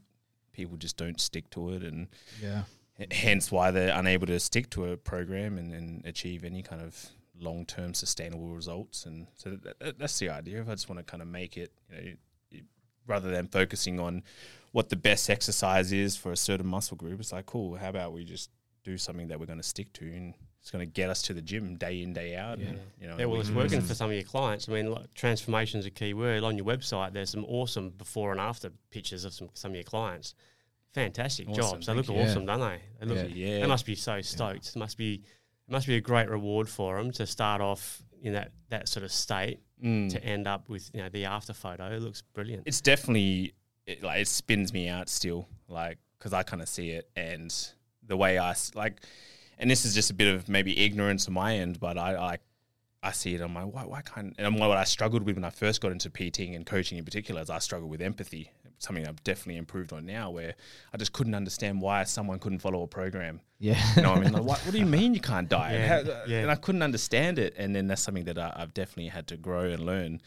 people 0.53 0.77
just 0.77 0.97
don't 0.97 1.19
stick 1.19 1.49
to 1.51 1.71
it 1.73 1.83
and 1.83 2.07
Yeah. 2.41 2.63
Hence 3.09 3.51
why 3.51 3.71
they're 3.71 3.97
unable 3.97 4.27
to 4.27 4.39
stick 4.39 4.69
to 4.71 4.91
a 4.91 4.97
program 4.97 5.57
and, 5.57 5.73
and 5.73 6.05
achieve 6.05 6.43
any 6.43 6.61
kind 6.61 6.83
of 6.83 7.09
long-term 7.39 7.95
sustainable 7.95 8.49
results 8.49 9.07
and 9.07 9.25
so 9.33 9.49
that, 9.49 9.79
that, 9.79 9.97
that's 9.97 10.19
the 10.19 10.29
idea 10.29 10.61
if 10.61 10.69
i 10.69 10.71
just 10.73 10.87
want 10.87 10.99
to 10.99 11.03
kind 11.03 11.23
of 11.23 11.27
make 11.27 11.57
it 11.57 11.71
you 11.89 12.11
know 12.51 12.59
rather 13.07 13.31
than 13.31 13.47
focusing 13.47 13.99
on 13.99 14.21
what 14.71 14.89
the 14.89 14.95
best 14.95 15.29
exercise 15.29 15.91
is 15.91 16.15
for 16.15 16.31
a 16.31 16.37
certain 16.37 16.65
muscle 16.67 16.95
group 16.97 17.19
it's 17.19 17.31
like 17.31 17.45
cool 17.45 17.75
how 17.75 17.89
about 17.89 18.13
we 18.13 18.23
just 18.23 18.49
do 18.83 18.97
something 18.97 19.27
that 19.27 19.39
we're 19.39 19.45
going 19.45 19.59
to 19.59 19.63
stick 19.63 19.91
to 19.93 20.05
and 20.05 20.33
it's 20.59 20.69
going 20.71 20.79
to 20.87 20.91
get 20.91 21.09
us 21.09 21.21
to 21.23 21.33
the 21.33 21.41
gym 21.41 21.75
day 21.75 22.01
in 22.03 22.13
day 22.13 22.35
out 22.35 22.59
and, 22.59 22.79
you 22.99 23.07
know 23.07 23.17
Yeah, 23.17 23.25
well, 23.25 23.35
we 23.37 23.39
it's 23.41 23.49
working 23.49 23.81
for 23.81 23.95
some 23.95 24.09
of 24.11 24.13
your 24.15 24.23
clients. 24.23 24.69
I 24.69 24.73
mean, 24.73 24.91
like, 24.91 25.11
transformation 25.15 25.79
is 25.79 25.87
a 25.87 25.89
key 25.89 26.13
word. 26.13 26.43
On 26.43 26.55
your 26.55 26.65
website, 26.67 27.13
there's 27.13 27.31
some 27.31 27.45
awesome 27.45 27.89
before 27.97 28.31
and 28.31 28.39
after 28.39 28.69
pictures 28.91 29.25
of 29.25 29.33
some 29.33 29.49
some 29.55 29.71
of 29.71 29.75
your 29.75 29.83
clients. 29.83 30.35
Fantastic 30.93 31.47
Awesome, 31.49 31.61
jobs. 31.61 31.87
They 31.87 31.93
look 31.93 32.07
you. 32.09 32.15
awesome, 32.15 32.45
don't 32.45 32.59
they? 32.59 32.79
They 32.99 33.05
look. 33.07 33.17
Yeah. 33.29 33.45
yeah 33.47 33.59
They 33.61 33.67
must 33.67 33.85
be 33.85 33.95
so 33.95 34.21
stoked. 34.21 34.67
It 34.67 34.75
must 34.75 34.97
be. 34.97 35.23
It 35.67 35.71
must 35.71 35.87
be 35.87 35.95
a 35.95 36.01
great 36.01 36.29
reward 36.29 36.67
for 36.69 36.97
them 36.97 37.11
to 37.13 37.25
start 37.25 37.61
off 37.61 38.03
in 38.21 38.33
that 38.33 38.51
that 38.69 38.87
sort 38.87 39.03
of 39.03 39.11
state 39.11 39.59
Mm. 39.83 40.11
to 40.11 40.23
end 40.23 40.47
up 40.47 40.69
with 40.69 40.91
you 40.93 41.01
know 41.01 41.09
the 41.09 41.25
after 41.25 41.53
photo. 41.53 41.91
It 41.91 42.03
looks 42.03 42.21
brilliant. 42.35 42.63
it's 42.67 42.81
definitely 42.81 43.53
it, 43.87 44.03
like 44.03 44.21
it 44.21 44.27
spins 44.27 44.73
me 44.73 44.87
out 44.87 45.09
still 45.09 45.47
like 45.67 45.97
because 46.17 46.33
i 46.33 46.43
kind 46.43 46.61
of 46.61 46.69
see 46.69 46.89
it 46.91 47.09
and 47.15 47.69
the 48.07 48.15
way 48.17 48.37
i 48.37 48.53
like 48.75 49.01
and 49.57 49.69
this 49.69 49.85
is 49.85 49.93
just 49.93 50.09
a 50.09 50.13
bit 50.13 50.33
of 50.33 50.47
maybe 50.49 50.77
ignorance 50.83 51.27
on 51.27 51.33
my 51.33 51.55
end 51.55 51.79
but 51.79 51.97
i 51.97 52.17
like 52.17 52.41
I 53.03 53.13
see 53.13 53.33
it. 53.33 53.41
I'm 53.41 53.55
like, 53.55 53.65
why, 53.73 53.81
why 53.85 54.01
can't? 54.01 54.35
And 54.37 54.59
what 54.59 54.69
I 54.77 54.83
struggled 54.83 55.23
with 55.23 55.33
when 55.33 55.43
I 55.43 55.49
first 55.49 55.81
got 55.81 55.91
into 55.91 56.11
PTing 56.11 56.55
and 56.55 56.63
coaching 56.67 56.99
in 56.99 57.03
particular 57.03 57.41
is 57.41 57.49
I 57.49 57.57
struggled 57.57 57.89
with 57.89 57.99
empathy. 57.99 58.51
Something 58.77 59.07
I've 59.07 59.23
definitely 59.23 59.57
improved 59.57 59.91
on 59.91 60.05
now, 60.05 60.29
where 60.29 60.53
I 60.93 60.97
just 60.97 61.11
couldn't 61.11 61.33
understand 61.33 61.81
why 61.81 62.03
someone 62.03 62.37
couldn't 62.37 62.59
follow 62.59 62.83
a 62.83 62.87
program. 62.87 63.41
Yeah. 63.57 63.81
You 63.95 64.03
know 64.03 64.11
what 64.11 64.19
I 64.19 64.21
mean? 64.21 64.33
Like, 64.33 64.43
what, 64.43 64.59
what 64.59 64.71
do 64.71 64.77
you 64.77 64.85
mean 64.85 65.15
you 65.15 65.19
can't 65.19 65.49
diet? 65.49 65.79
Yeah, 65.81 65.87
How- 65.87 66.11
uh, 66.11 66.25
yeah. 66.27 66.41
And 66.41 66.51
I 66.51 66.55
couldn't 66.55 66.83
understand 66.83 67.39
it. 67.39 67.55
And 67.57 67.75
then 67.75 67.87
that's 67.87 68.03
something 68.03 68.25
that 68.25 68.37
I, 68.37 68.53
I've 68.55 68.75
definitely 68.75 69.07
had 69.07 69.25
to 69.29 69.35
grow 69.37 69.61
and 69.63 69.83
learn. 69.83 70.21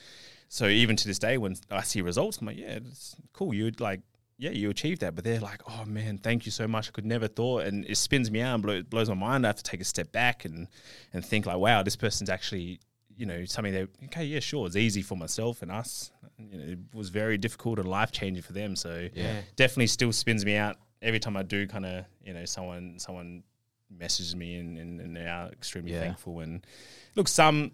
So 0.49 0.67
even 0.69 0.97
to 0.97 1.07
this 1.07 1.19
day, 1.19 1.39
when 1.39 1.57
I 1.71 1.83
see 1.83 2.01
results, 2.01 2.39
I'm 2.39 2.47
like, 2.47 2.57
yeah, 2.59 2.79
it's 2.85 3.17
cool. 3.33 3.53
You 3.55 3.65
would 3.65 3.81
like, 3.81 4.01
yeah, 4.39 4.51
you 4.51 4.71
achieved 4.71 5.01
that. 5.01 5.15
But 5.15 5.25
they're 5.25 5.41
like, 5.41 5.63
oh 5.69 5.85
man, 5.87 6.19
thank 6.19 6.47
you 6.47 6.53
so 6.53 6.67
much. 6.69 6.89
I 6.89 6.91
could 6.93 7.07
never 7.07 7.29
thought. 7.29 7.65
And 7.65 7.85
it 7.87 7.97
spins 7.97 8.31
me 8.31 8.41
out 8.41 8.55
and 8.55 8.63
blow, 8.63 8.83
blows 8.83 9.09
my 9.09 9.15
mind. 9.15 9.45
I 9.45 9.49
have 9.49 9.57
to 9.57 9.63
take 9.63 9.81
a 9.81 9.85
step 9.85 10.13
back 10.13 10.45
and 10.45 10.69
and 11.13 11.25
think 11.25 11.47
like, 11.47 11.59
wow, 11.59 11.83
this 11.83 11.97
person's 11.97 12.31
actually, 12.31 12.81
you 13.17 13.27
know, 13.27 13.45
something 13.45 13.73
that 13.73 13.89
okay, 14.07 14.25
yeah, 14.25 14.41
sure, 14.41 14.67
it's 14.67 14.77
easy 14.77 15.03
for 15.03 15.17
myself 15.17 15.63
and 15.63 15.71
us. 15.71 16.11
You 16.39 16.59
know, 16.59 16.65
it 16.73 16.79
was 16.95 17.11
very 17.11 17.39
difficult 17.39 17.79
and 17.79 17.89
life 17.89 18.11
changing 18.13 18.43
for 18.43 18.53
them. 18.53 18.77
So 18.77 19.09
Yeah. 19.15 19.41
definitely 19.57 19.87
still 19.89 20.13
spins 20.13 20.45
me 20.45 20.57
out 20.57 20.77
every 21.03 21.21
time 21.21 21.37
I 21.37 21.43
do 21.43 21.67
kind 21.67 21.85
of 21.87 22.05
you 22.25 22.33
know 22.33 22.45
someone 22.45 22.99
someone 22.99 23.43
messages 23.91 24.35
me 24.35 24.57
and, 24.57 24.79
and, 24.79 25.01
and 25.01 25.17
they 25.17 25.27
are 25.27 25.49
extremely 25.49 25.93
Yeah. 25.93 26.01
thankful 26.01 26.41
and 26.41 26.67
look 27.15 27.29
some 27.29 27.73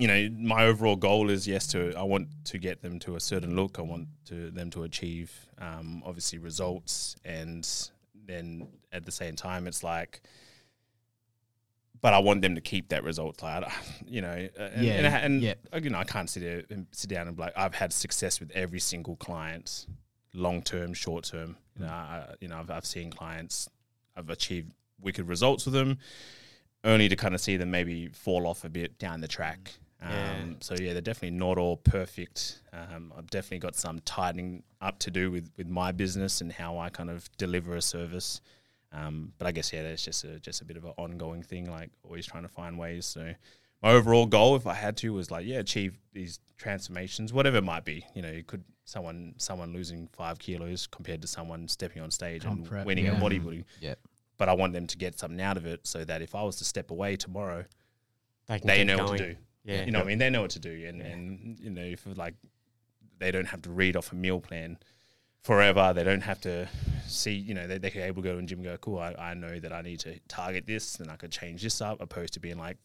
you 0.00 0.08
know 0.08 0.28
my 0.38 0.64
overall 0.64 0.96
goal 0.96 1.30
is 1.30 1.46
yes 1.46 1.66
to 1.68 1.94
I 1.96 2.02
want 2.02 2.28
to 2.46 2.58
get 2.58 2.80
them 2.82 2.98
to 3.00 3.16
a 3.16 3.20
certain 3.20 3.54
look 3.54 3.78
I 3.78 3.82
want 3.82 4.08
to 4.26 4.50
them 4.50 4.70
to 4.70 4.82
achieve 4.84 5.30
um, 5.58 6.02
obviously 6.06 6.38
results 6.38 7.16
and 7.24 7.68
then 8.26 8.68
at 8.92 9.04
the 9.04 9.12
same 9.12 9.36
time 9.36 9.66
it's 9.66 9.82
like 9.84 10.22
but 12.00 12.14
I 12.14 12.18
want 12.18 12.40
them 12.40 12.54
to 12.54 12.60
keep 12.62 12.88
that 12.88 13.04
result 13.04 13.42
like 13.42 13.64
you 14.06 14.22
know 14.22 14.48
uh, 14.58 14.62
and, 14.74 14.84
Yeah, 14.86 14.92
and, 14.94 15.06
I- 15.06 15.18
and 15.20 15.42
yeah. 15.42 15.54
you 15.82 15.90
know 15.90 15.98
I 15.98 16.04
can't 16.04 16.30
sit 16.30 16.42
there 16.42 16.62
and 16.70 16.86
sit 16.92 17.10
down 17.10 17.28
and 17.28 17.36
be 17.36 17.42
like 17.42 17.52
I've 17.56 17.74
had 17.74 17.92
success 17.92 18.40
with 18.40 18.50
every 18.52 18.80
single 18.80 19.16
client 19.16 19.86
long 20.32 20.62
term, 20.62 20.94
short 20.94 21.24
term. 21.24 21.56
You 21.76 21.84
know, 21.86 21.92
I, 21.92 22.34
you 22.40 22.46
know, 22.48 22.58
I've, 22.60 22.70
I've 22.70 22.86
seen 22.86 23.10
clients, 23.10 23.68
I've 24.16 24.30
achieved 24.30 24.70
wicked 25.00 25.26
results 25.26 25.64
with 25.64 25.74
them, 25.74 25.98
only 26.84 27.08
to 27.08 27.16
kind 27.16 27.34
of 27.34 27.40
see 27.40 27.56
them 27.56 27.70
maybe 27.72 28.08
fall 28.08 28.46
off 28.46 28.64
a 28.64 28.68
bit 28.68 28.96
down 28.98 29.20
the 29.22 29.28
track. 29.28 29.72
Um, 30.02 30.10
Yeah. 30.10 30.44
So 30.60 30.74
yeah, 30.80 30.92
they're 30.92 31.02
definitely 31.02 31.36
not 31.38 31.58
all 31.58 31.76
perfect. 31.76 32.62
Um, 32.72 33.12
I've 33.16 33.28
definitely 33.30 33.58
got 33.58 33.76
some 33.76 33.98
tightening 34.00 34.62
up 34.80 34.98
to 35.00 35.10
do 35.10 35.30
with 35.30 35.50
with 35.56 35.68
my 35.68 35.92
business 35.92 36.40
and 36.40 36.52
how 36.52 36.78
I 36.78 36.88
kind 36.90 37.10
of 37.10 37.28
deliver 37.36 37.76
a 37.76 37.82
service. 37.82 38.40
Um, 38.92 39.32
but 39.38 39.46
I 39.46 39.52
guess 39.52 39.72
yeah, 39.72 39.82
that's 39.82 40.04
just 40.04 40.24
a 40.24 40.40
just 40.40 40.62
a 40.62 40.64
bit 40.64 40.76
of 40.76 40.84
an 40.84 40.92
ongoing 40.96 41.42
thing. 41.42 41.70
Like 41.70 41.90
always 42.02 42.26
trying 42.26 42.42
to 42.44 42.48
find 42.48 42.78
ways. 42.78 43.06
So 43.06 43.34
my 43.82 43.90
overall 43.92 44.26
goal, 44.26 44.56
if 44.56 44.66
I 44.66 44.74
had 44.74 44.96
to, 44.98 45.12
was 45.12 45.30
like 45.30 45.46
yeah, 45.46 45.58
achieve 45.58 45.98
these 46.12 46.40
transformations, 46.56 47.32
whatever 47.32 47.58
it 47.58 47.64
might 47.64 47.84
be. 47.84 48.04
You 48.14 48.22
know, 48.22 48.30
you 48.30 48.42
could 48.42 48.64
someone 48.84 49.34
someone 49.36 49.72
losing 49.72 50.08
five 50.12 50.38
kilos 50.38 50.86
compared 50.86 51.22
to 51.22 51.28
someone 51.28 51.68
stepping 51.68 52.02
on 52.02 52.10
stage 52.10 52.44
On 52.44 52.52
and 52.52 52.64
prep, 52.64 52.86
winning 52.86 53.04
yeah. 53.04 53.14
at 53.14 53.22
bodybuilding. 53.22 53.64
Yeah. 53.80 53.94
But 54.38 54.48
I 54.48 54.54
want 54.54 54.72
them 54.72 54.86
to 54.86 54.96
get 54.96 55.18
something 55.18 55.40
out 55.40 55.58
of 55.58 55.66
it, 55.66 55.86
so 55.86 56.02
that 56.04 56.22
if 56.22 56.34
I 56.34 56.42
was 56.42 56.56
to 56.56 56.64
step 56.64 56.90
away 56.90 57.16
tomorrow, 57.16 57.66
They, 58.48 58.58
they 58.58 58.84
know 58.84 58.96
going. 58.96 59.08
what 59.10 59.18
to 59.18 59.34
do. 59.34 59.36
Yeah. 59.64 59.84
You 59.84 59.92
know, 59.92 59.98
what 60.00 60.06
I 60.06 60.08
mean, 60.08 60.18
they 60.18 60.30
know 60.30 60.42
what 60.42 60.50
to 60.52 60.58
do, 60.58 60.86
and 60.86 60.98
Yeah. 60.98 61.04
and 61.06 61.60
you 61.60 61.70
know, 61.70 61.82
if 61.82 62.06
like 62.16 62.34
they 63.18 63.30
don't 63.30 63.46
have 63.46 63.62
to 63.62 63.70
read 63.70 63.96
off 63.96 64.12
a 64.12 64.14
meal 64.14 64.40
plan 64.40 64.78
forever. 65.42 65.92
They 65.94 66.04
don't 66.04 66.22
have 66.22 66.40
to 66.42 66.68
see, 67.06 67.32
you 67.34 67.54
know, 67.54 67.66
they 67.66 67.78
they 67.78 67.90
can 67.90 68.02
able 68.02 68.22
to 68.22 68.28
go 68.28 68.34
to 68.34 68.40
the 68.40 68.46
gym 68.46 68.58
and 68.60 68.66
go, 68.66 68.76
cool. 68.78 68.98
I, 68.98 69.14
I 69.18 69.34
know 69.34 69.58
that 69.58 69.72
I 69.72 69.82
need 69.82 70.00
to 70.00 70.18
target 70.28 70.66
this, 70.66 70.96
and 71.00 71.10
I 71.10 71.16
could 71.16 71.30
change 71.32 71.62
this 71.62 71.80
up, 71.80 72.00
opposed 72.00 72.34
to 72.34 72.40
being 72.40 72.58
like 72.58 72.76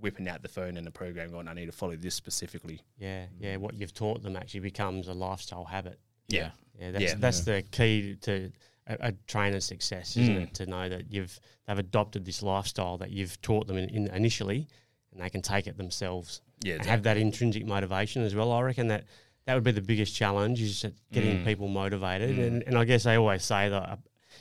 whipping 0.00 0.28
out 0.28 0.42
the 0.42 0.48
phone 0.48 0.76
and 0.76 0.86
the 0.86 0.90
program, 0.92 1.30
going, 1.30 1.48
I 1.48 1.54
need 1.54 1.66
to 1.66 1.72
follow 1.72 1.96
this 1.96 2.14
specifically. 2.14 2.80
Yeah, 2.98 3.26
yeah. 3.38 3.56
What 3.56 3.74
you've 3.74 3.94
taught 3.94 4.22
them 4.22 4.36
actually 4.36 4.60
becomes 4.60 5.08
a 5.08 5.12
lifestyle 5.14 5.64
habit. 5.64 5.98
Yeah, 6.28 6.50
Yeah, 6.78 6.90
that's 6.92 7.04
Yeah. 7.04 7.14
that's 7.18 7.40
the 7.40 7.62
key 7.72 8.16
to 8.22 8.52
a, 8.86 8.96
a 9.08 9.12
trainer's 9.26 9.64
success, 9.64 10.16
isn't 10.16 10.36
Mm. 10.36 10.42
it? 10.42 10.54
To 10.54 10.66
know 10.66 10.88
that 10.88 11.10
you've 11.10 11.40
they've 11.66 11.78
adopted 11.78 12.24
this 12.24 12.42
lifestyle 12.42 12.98
that 12.98 13.10
you've 13.10 13.40
taught 13.42 13.66
them 13.66 13.76
in, 13.76 13.88
in 13.88 14.06
initially, 14.08 14.68
and 15.12 15.22
they 15.22 15.30
can 15.30 15.42
take 15.42 15.66
it 15.66 15.76
themselves. 15.76 16.40
yeah, 16.64 16.74
and 16.74 16.86
have 16.86 17.02
that 17.04 17.16
intrinsic 17.16 17.64
motivation 17.66 18.22
as 18.22 18.34
well. 18.34 18.50
I 18.52 18.60
reckon 18.62 18.88
that 18.88 19.04
that 19.46 19.54
would 19.54 19.64
be 19.64 19.70
the 19.72 19.80
biggest 19.80 20.14
challenge 20.14 20.60
is 20.60 20.82
that 20.82 20.92
getting 21.12 21.38
Mm. 21.38 21.44
people 21.46 21.68
motivated. 21.68 22.36
Mm. 22.36 22.46
And, 22.46 22.62
and 22.64 22.78
I 22.78 22.84
guess 22.84 23.04
they 23.04 23.14
always 23.16 23.44
say 23.44 23.68
that 23.68 23.82
uh, 23.82 23.96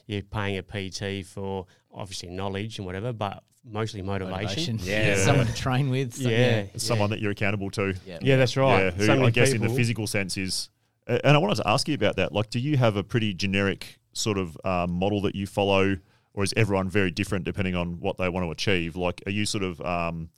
you're 0.07 0.21
paying 0.23 0.57
a 0.57 0.63
PT 0.63 1.25
for 1.25 1.65
obviously 1.93 2.29
knowledge 2.29 2.77
and 2.79 2.85
whatever, 2.85 3.13
but 3.13 3.43
mostly 3.63 4.01
motivation. 4.01 4.79
Yeah. 4.81 5.15
Someone 5.23 5.45
to 5.45 5.53
train 5.55 5.89
with. 5.89 6.13
so- 6.15 6.27
Yeah, 6.29 6.65
It's 6.73 6.83
someone 6.83 7.09
that 7.11 7.19
you're 7.21 7.31
accountable 7.31 7.69
to. 7.71 7.93
Yeah. 8.05 8.17
Yeah, 8.21 8.35
that's 8.37 8.57
right. 8.57 8.85
Yeah, 8.85 8.91
who 8.91 9.05
So 9.05 9.13
I 9.13 9.17
many 9.17 9.31
guess 9.31 9.51
in 9.53 9.61
the 9.61 9.69
physical 9.69 10.07
sense 10.07 10.35
is 10.37 10.69
And 11.07 11.21
I 11.25 11.37
wanted 11.37 11.55
to 11.55 11.67
ask 11.69 11.87
you 11.87 11.95
about 11.95 12.15
that. 12.17 12.33
Like, 12.33 12.49
do 12.49 12.59
you 12.59 12.75
have 12.77 12.97
a 12.97 13.03
pretty 13.03 13.33
generic 13.33 13.99
sort 14.13 14.37
of 14.37 14.57
uh, 14.65 14.87
model 14.89 15.21
that 15.21 15.35
you 15.35 15.45
follow, 15.47 15.97
or 16.33 16.43
is 16.43 16.53
everyone 16.57 16.89
very 16.89 17.11
different 17.11 17.45
depending 17.45 17.75
on 17.75 17.99
what 18.01 18.17
they 18.17 18.27
want 18.27 18.45
to 18.45 18.51
achieve? 18.51 18.95
Like, 18.97 19.21
are 19.25 19.31
you 19.31 19.45
sort 19.45 19.63
of 19.63 19.79
um, 19.81 20.29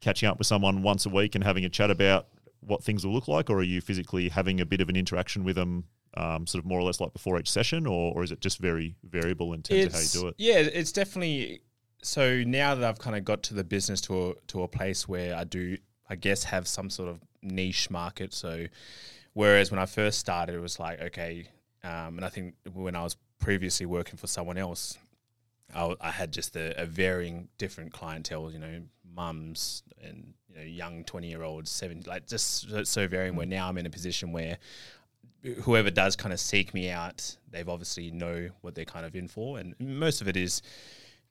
catching 0.00 0.28
up 0.28 0.38
with 0.38 0.46
someone 0.46 0.82
once 0.82 1.06
a 1.06 1.08
week 1.08 1.34
and 1.34 1.44
having 1.44 1.64
a 1.64 1.68
chat 1.68 1.90
about 1.90 2.26
what 2.60 2.82
things 2.82 3.04
will 3.04 3.12
look 3.12 3.28
like, 3.28 3.50
or 3.50 3.58
are 3.58 3.62
you 3.62 3.80
physically 3.80 4.28
having 4.28 4.60
a 4.60 4.66
bit 4.66 4.80
of 4.80 4.88
an 4.88 4.96
interaction 4.96 5.44
with 5.44 5.56
them, 5.56 5.84
um, 6.16 6.46
sort 6.46 6.62
of 6.62 6.68
more 6.68 6.78
or 6.78 6.82
less 6.82 7.00
like 7.00 7.12
before 7.12 7.38
each 7.38 7.50
session, 7.50 7.86
or, 7.86 8.12
or 8.14 8.22
is 8.22 8.32
it 8.32 8.40
just 8.40 8.58
very 8.58 8.96
variable 9.02 9.52
in 9.52 9.62
terms 9.62 9.86
of 9.86 9.92
how 9.92 10.00
you 10.00 10.08
do 10.08 10.28
it? 10.28 10.34
Yeah, 10.38 10.58
it's 10.58 10.92
definitely. 10.92 11.62
So 12.02 12.42
now 12.46 12.74
that 12.74 12.88
I've 12.88 12.98
kind 12.98 13.16
of 13.16 13.24
got 13.24 13.42
to 13.44 13.54
the 13.54 13.64
business 13.64 14.00
to 14.02 14.30
a, 14.30 14.34
to 14.48 14.62
a 14.62 14.68
place 14.68 15.06
where 15.06 15.34
I 15.36 15.44
do, 15.44 15.76
I 16.08 16.16
guess, 16.16 16.44
have 16.44 16.66
some 16.66 16.88
sort 16.90 17.08
of 17.10 17.20
niche 17.42 17.90
market. 17.90 18.32
So, 18.32 18.66
whereas 19.34 19.70
when 19.70 19.78
I 19.78 19.86
first 19.86 20.18
started, 20.18 20.54
it 20.54 20.60
was 20.60 20.78
like, 20.78 21.00
okay, 21.00 21.48
um, 21.84 22.16
and 22.16 22.24
I 22.24 22.28
think 22.28 22.54
when 22.72 22.96
I 22.96 23.02
was 23.02 23.16
previously 23.38 23.86
working 23.86 24.16
for 24.16 24.26
someone 24.26 24.56
else, 24.58 24.98
I, 25.74 25.94
I 26.00 26.10
had 26.10 26.32
just 26.32 26.56
a, 26.56 26.80
a 26.80 26.86
varying 26.86 27.48
different 27.58 27.92
clientele, 27.92 28.50
you 28.50 28.58
know, 28.58 28.82
mums 29.14 29.82
and 30.02 30.34
you 30.48 30.56
know 30.56 30.62
young 30.62 31.04
twenty 31.04 31.28
year 31.28 31.42
olds, 31.42 31.70
seven, 31.70 32.02
like 32.06 32.26
just 32.26 32.68
so, 32.68 32.84
so 32.84 33.08
varying. 33.08 33.36
Where 33.36 33.46
mm. 33.46 33.50
now 33.50 33.68
I'm 33.68 33.78
in 33.78 33.86
a 33.86 33.90
position 33.90 34.32
where 34.32 34.58
whoever 35.62 35.90
does 35.90 36.16
kind 36.16 36.32
of 36.32 36.40
seek 36.40 36.74
me 36.74 36.90
out, 36.90 37.36
they've 37.50 37.68
obviously 37.68 38.10
know 38.10 38.50
what 38.60 38.74
they're 38.74 38.84
kind 38.84 39.06
of 39.06 39.14
in 39.14 39.28
for, 39.28 39.58
and 39.58 39.74
most 39.78 40.20
of 40.20 40.28
it 40.28 40.36
is 40.36 40.62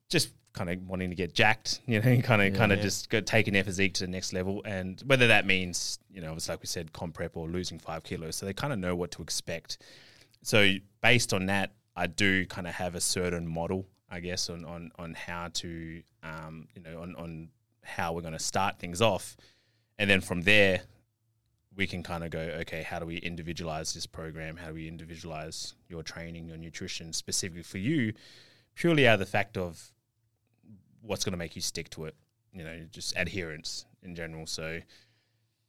just 0.09 0.31
kind 0.53 0.69
of 0.69 0.81
wanting 0.87 1.09
to 1.09 1.15
get 1.15 1.33
jacked, 1.33 1.79
you 1.85 2.01
know, 2.01 2.21
kind 2.21 2.41
of 2.41 2.53
kind 2.57 2.71
of 2.71 2.79
yeah. 2.79 2.83
just 2.83 3.09
go 3.09 3.21
taking 3.21 3.53
their 3.53 3.63
physique 3.63 3.93
to 3.95 4.05
the 4.05 4.11
next 4.11 4.33
level, 4.33 4.61
and 4.65 5.01
whether 5.05 5.27
that 5.27 5.45
means 5.45 5.99
you 6.11 6.21
know, 6.21 6.33
it's 6.33 6.49
like 6.49 6.61
we 6.61 6.67
said, 6.67 6.91
comp 6.93 7.13
prep 7.13 7.37
or 7.37 7.47
losing 7.47 7.79
five 7.79 8.03
kilos, 8.03 8.35
so 8.35 8.45
they 8.45 8.53
kind 8.53 8.73
of 8.73 8.79
know 8.79 8.95
what 8.95 9.11
to 9.11 9.21
expect. 9.21 9.77
So 10.41 10.73
based 11.01 11.33
on 11.33 11.47
that, 11.47 11.73
I 11.95 12.07
do 12.07 12.45
kind 12.45 12.67
of 12.67 12.73
have 12.75 12.95
a 12.95 13.01
certain 13.01 13.47
model, 13.47 13.85
I 14.11 14.19
guess, 14.19 14.49
on 14.49 14.65
on 14.65 14.91
on 14.97 15.13
how 15.13 15.49
to, 15.53 16.01
um, 16.23 16.67
you 16.75 16.81
know, 16.81 17.01
on 17.01 17.15
on 17.15 17.49
how 17.83 18.13
we're 18.13 18.21
going 18.21 18.33
to 18.33 18.39
start 18.39 18.79
things 18.79 19.01
off, 19.01 19.35
and 19.97 20.09
then 20.09 20.21
from 20.21 20.41
there, 20.41 20.81
we 21.75 21.87
can 21.87 22.03
kind 22.03 22.23
of 22.23 22.29
go, 22.29 22.39
okay, 22.39 22.83
how 22.83 22.99
do 22.99 23.05
we 23.05 23.17
individualize 23.17 23.93
this 23.93 24.05
program? 24.05 24.57
How 24.57 24.67
do 24.67 24.73
we 24.73 24.87
individualize 24.87 25.75
your 25.87 26.03
training, 26.03 26.47
your 26.47 26.57
nutrition 26.57 27.13
specifically 27.13 27.63
for 27.63 27.77
you, 27.77 28.13
purely 28.75 29.07
out 29.07 29.13
of 29.13 29.19
the 29.19 29.25
fact 29.25 29.57
of 29.57 29.91
what's 31.01 31.23
going 31.23 31.31
to 31.31 31.37
make 31.37 31.55
you 31.55 31.61
stick 31.61 31.89
to 31.91 32.05
it, 32.05 32.15
you 32.53 32.63
know, 32.63 32.81
just 32.91 33.13
adherence 33.15 33.85
in 34.03 34.15
general. 34.15 34.45
So, 34.45 34.81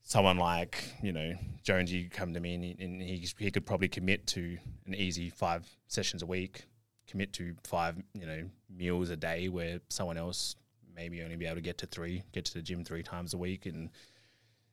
someone 0.02 0.38
like, 0.38 0.94
you 1.02 1.12
know, 1.12 1.34
Jonesy 1.62 2.08
come 2.08 2.34
to 2.34 2.40
me 2.40 2.54
and, 2.54 2.64
he, 2.64 2.76
and 2.80 3.02
he, 3.02 3.28
he 3.38 3.50
could 3.50 3.66
probably 3.66 3.88
commit 3.88 4.26
to 4.28 4.58
an 4.86 4.94
easy 4.94 5.30
five 5.30 5.68
sessions 5.86 6.22
a 6.22 6.26
week, 6.26 6.64
commit 7.10 7.32
to 7.34 7.54
five, 7.64 7.96
you 8.14 8.26
know, 8.26 8.42
meals 8.74 9.10
a 9.10 9.16
day 9.16 9.48
where 9.48 9.80
someone 9.88 10.16
else 10.16 10.56
maybe 10.94 11.22
only 11.22 11.36
be 11.36 11.46
able 11.46 11.56
to 11.56 11.60
get 11.62 11.78
to 11.78 11.86
three, 11.86 12.22
get 12.32 12.44
to 12.44 12.54
the 12.54 12.62
gym 12.62 12.84
three 12.84 13.02
times 13.02 13.34
a 13.34 13.38
week 13.38 13.66
and 13.66 13.90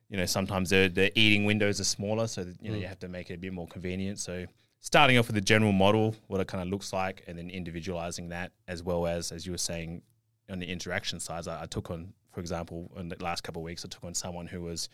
you 0.08 0.16
know 0.16 0.26
sometimes 0.26 0.70
the 0.70 0.88
the 0.88 1.16
eating 1.18 1.44
windows 1.44 1.80
are 1.80 1.84
smaller, 1.84 2.26
so 2.26 2.44
that, 2.44 2.56
you 2.62 2.70
know 2.70 2.78
you 2.78 2.86
have 2.86 2.98
to 3.00 3.08
make 3.08 3.30
it 3.30 3.34
a 3.34 3.38
bit 3.38 3.52
more 3.52 3.66
convenient. 3.66 4.18
So 4.18 4.46
starting 4.80 5.18
off 5.18 5.26
with 5.26 5.36
a 5.36 5.42
general 5.42 5.72
model, 5.72 6.14
what 6.28 6.40
it 6.40 6.48
kind 6.48 6.62
of 6.62 6.68
looks 6.68 6.92
like, 6.92 7.24
and 7.26 7.38
then 7.38 7.50
individualizing 7.50 8.30
that 8.30 8.52
as 8.66 8.82
well 8.82 9.06
as 9.06 9.32
as 9.32 9.44
you 9.46 9.52
were 9.52 9.58
saying 9.58 10.02
on 10.50 10.58
the 10.58 10.66
interaction 10.66 11.20
side. 11.20 11.46
I, 11.46 11.62
I 11.62 11.66
took 11.66 11.90
on, 11.90 12.12
for 12.32 12.40
example, 12.40 12.90
in 12.96 13.08
the 13.08 13.22
last 13.22 13.42
couple 13.42 13.60
of 13.60 13.64
weeks, 13.64 13.84
I 13.84 13.88
took 13.88 14.04
on 14.04 14.14
someone 14.14 14.46
who 14.46 14.62
was 14.62 14.88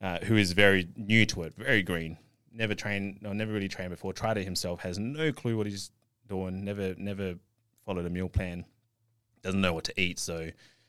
uh, 0.00 0.18
who 0.24 0.36
is 0.36 0.52
very 0.52 0.88
new 0.96 1.26
to 1.26 1.42
it, 1.42 1.54
very 1.54 1.82
green, 1.82 2.16
never 2.52 2.74
trained, 2.74 3.18
no, 3.20 3.32
never 3.32 3.52
really 3.52 3.68
trained 3.68 3.90
before, 3.90 4.12
tried 4.14 4.38
it 4.38 4.44
himself, 4.44 4.80
has 4.80 4.98
no 4.98 5.32
clue 5.32 5.56
what 5.56 5.66
he's 5.66 5.90
doing, 6.30 6.64
never 6.64 6.94
never 6.96 7.34
followed 7.84 8.06
a 8.06 8.10
meal 8.10 8.28
plan, 8.28 8.64
doesn't 9.42 9.60
know 9.60 9.74
what 9.74 9.84
to 9.84 10.00
eat. 10.00 10.18
So 10.18 10.48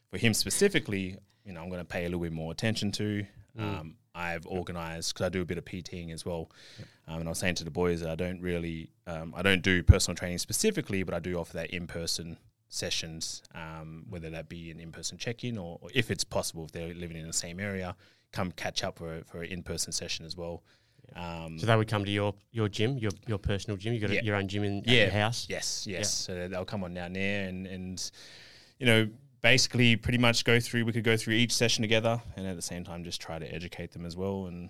for 0.10 0.17
him 0.17 0.34
specifically, 0.34 1.17
you 1.45 1.54
know, 1.54 1.62
I'm 1.62 1.69
going 1.69 1.82
to 1.82 1.86
pay 1.86 2.01
a 2.01 2.06
little 2.06 2.21
bit 2.21 2.32
more 2.32 2.51
attention 2.51 2.91
to. 2.93 3.25
Um, 3.60 3.95
I've 4.13 4.45
organized 4.45 5.13
because 5.13 5.25
I 5.25 5.30
do 5.30 5.41
a 5.41 5.45
bit 5.45 5.58
of 5.58 5.65
PTing 5.65 6.13
as 6.13 6.25
well, 6.25 6.49
um, 7.08 7.19
and 7.19 7.27
I 7.27 7.32
was 7.32 7.39
saying 7.39 7.56
to 7.56 7.63
the 7.63 7.71
boys 7.71 8.01
that 8.01 8.10
I 8.10 8.15
don't 8.15 8.41
really, 8.41 8.91
um, 9.08 9.34
I 9.36 9.41
don't 9.41 9.62
do 9.62 9.84
personal 9.84 10.15
training 10.15 10.38
specifically, 10.38 11.04
but 11.04 11.13
I 11.13 11.19
do 11.19 11.38
offer 11.38 11.54
that 11.54 11.69
in 11.71 11.88
person 11.88 12.38
sessions, 12.67 13.41
um, 13.54 14.06
whether 14.10 14.30
that 14.30 14.47
be 14.49 14.71
an 14.71 14.80
in 14.80 14.91
person 14.91 15.17
check 15.17 15.43
in 15.43 15.58
or, 15.58 15.77
or 15.82 15.89
if 15.93 16.12
it's 16.12 16.23
possible, 16.23 16.65
if 16.65 16.71
they're 16.71 16.93
living 16.93 17.17
in 17.17 17.27
the 17.27 17.34
same 17.34 17.60
area, 17.60 17.95
come 18.32 18.51
catch 18.51 18.84
up 18.84 18.97
for, 18.97 19.21
for 19.25 19.43
an 19.43 19.49
in 19.49 19.63
person 19.63 19.91
session 19.91 20.25
as 20.25 20.38
well. 20.38 20.63
Um, 21.15 21.59
So 21.59 21.65
they 21.65 21.75
would 21.75 21.87
come 21.89 22.05
to 22.05 22.11
your 22.11 22.33
your 22.51 22.69
gym, 22.69 22.97
your 22.97 23.11
your 23.27 23.37
personal 23.37 23.77
gym. 23.77 23.93
You 23.93 23.99
got 23.99 24.11
Yeah. 24.11 24.21
your 24.23 24.35
own 24.35 24.47
gym 24.47 24.63
in 24.63 24.83
yeah, 24.85 25.03
your 25.03 25.11
house. 25.11 25.45
Yes, 25.49 25.85
yes. 25.87 26.13
So 26.13 26.47
they'll 26.47 26.65
come 26.65 26.83
on 26.83 26.93
down 26.93 27.13
there 27.13 27.47
and 27.49 27.67
and 27.67 28.11
you 28.79 28.85
know 28.85 29.09
basically 29.41 29.95
pretty 29.95 30.17
much 30.19 30.43
go 30.45 30.59
through. 30.59 30.85
We 30.85 30.93
could 30.93 31.03
go 31.03 31.17
through 31.17 31.33
each 31.33 31.51
session 31.51 31.81
together, 31.81 32.21
and 32.35 32.45
at 32.47 32.55
the 32.55 32.61
same 32.61 32.83
time 32.83 33.03
just 33.03 33.19
try 33.21 33.39
to 33.39 33.53
educate 33.53 33.91
them 33.91 34.05
as 34.05 34.15
well. 34.15 34.45
And 34.47 34.69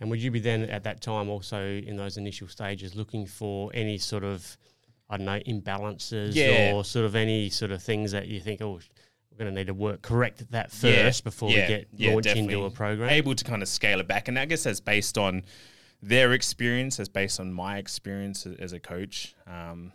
And 0.00 0.08
would 0.10 0.22
you 0.22 0.30
be 0.30 0.40
then 0.40 0.62
at 0.70 0.82
that 0.84 1.00
time 1.00 1.28
also 1.28 1.60
in 1.60 1.96
those 1.96 2.16
initial 2.16 2.48
stages 2.48 2.94
looking 2.94 3.26
for 3.26 3.70
any 3.74 3.98
sort 3.98 4.24
of 4.24 4.56
I 5.10 5.16
don't 5.16 5.26
know 5.26 5.40
imbalances 5.40 6.34
Yeah. 6.36 6.72
or 6.72 6.84
sort 6.84 7.04
of 7.04 7.16
any 7.16 7.50
sort 7.50 7.72
of 7.72 7.82
things 7.82 8.12
that 8.12 8.28
you 8.28 8.40
think 8.40 8.62
oh 8.62 8.80
we're 9.40 9.46
going 9.46 9.54
to 9.54 9.60
need 9.60 9.66
to 9.68 9.74
work 9.74 10.02
correct 10.02 10.50
that 10.50 10.70
Yeah, 10.82 11.04
first 11.04 11.24
before 11.24 11.50
yeah, 11.50 11.62
we 11.62 11.66
get 11.68 11.88
yeah, 11.96 12.12
launched 12.12 12.36
into 12.36 12.64
a 12.64 12.70
program. 12.70 13.08
able 13.08 13.34
to 13.34 13.42
kind 13.44 13.62
of 13.62 13.68
scale 13.68 13.98
it 13.98 14.06
back. 14.06 14.28
And 14.28 14.38
I 14.38 14.44
guess 14.44 14.64
that's 14.64 14.80
based 14.80 15.16
on 15.16 15.44
their 16.02 16.32
experience, 16.32 16.98
that's 16.98 17.08
based 17.08 17.40
on 17.40 17.52
my 17.52 17.78
experience 17.78 18.46
as 18.46 18.72
a 18.74 18.80
coach. 18.80 19.34
Um, 19.46 19.92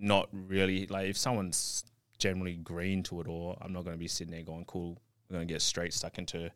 not 0.00 0.28
really 0.32 0.86
like 0.86 1.08
if 1.08 1.16
someone's 1.18 1.84
generally 2.18 2.54
green 2.54 3.02
to 3.04 3.20
it 3.20 3.26
all, 3.26 3.58
I'm 3.60 3.72
not 3.72 3.82
going 3.84 3.96
to 3.96 3.98
be 3.98 4.06
sitting 4.08 4.32
there 4.32 4.42
going, 4.44 4.64
"Cool, 4.64 4.96
we're 5.28 5.34
going 5.36 5.48
to 5.48 5.52
get 5.52 5.60
straight 5.60 5.92
stuck 5.92 6.18
into." 6.18 6.50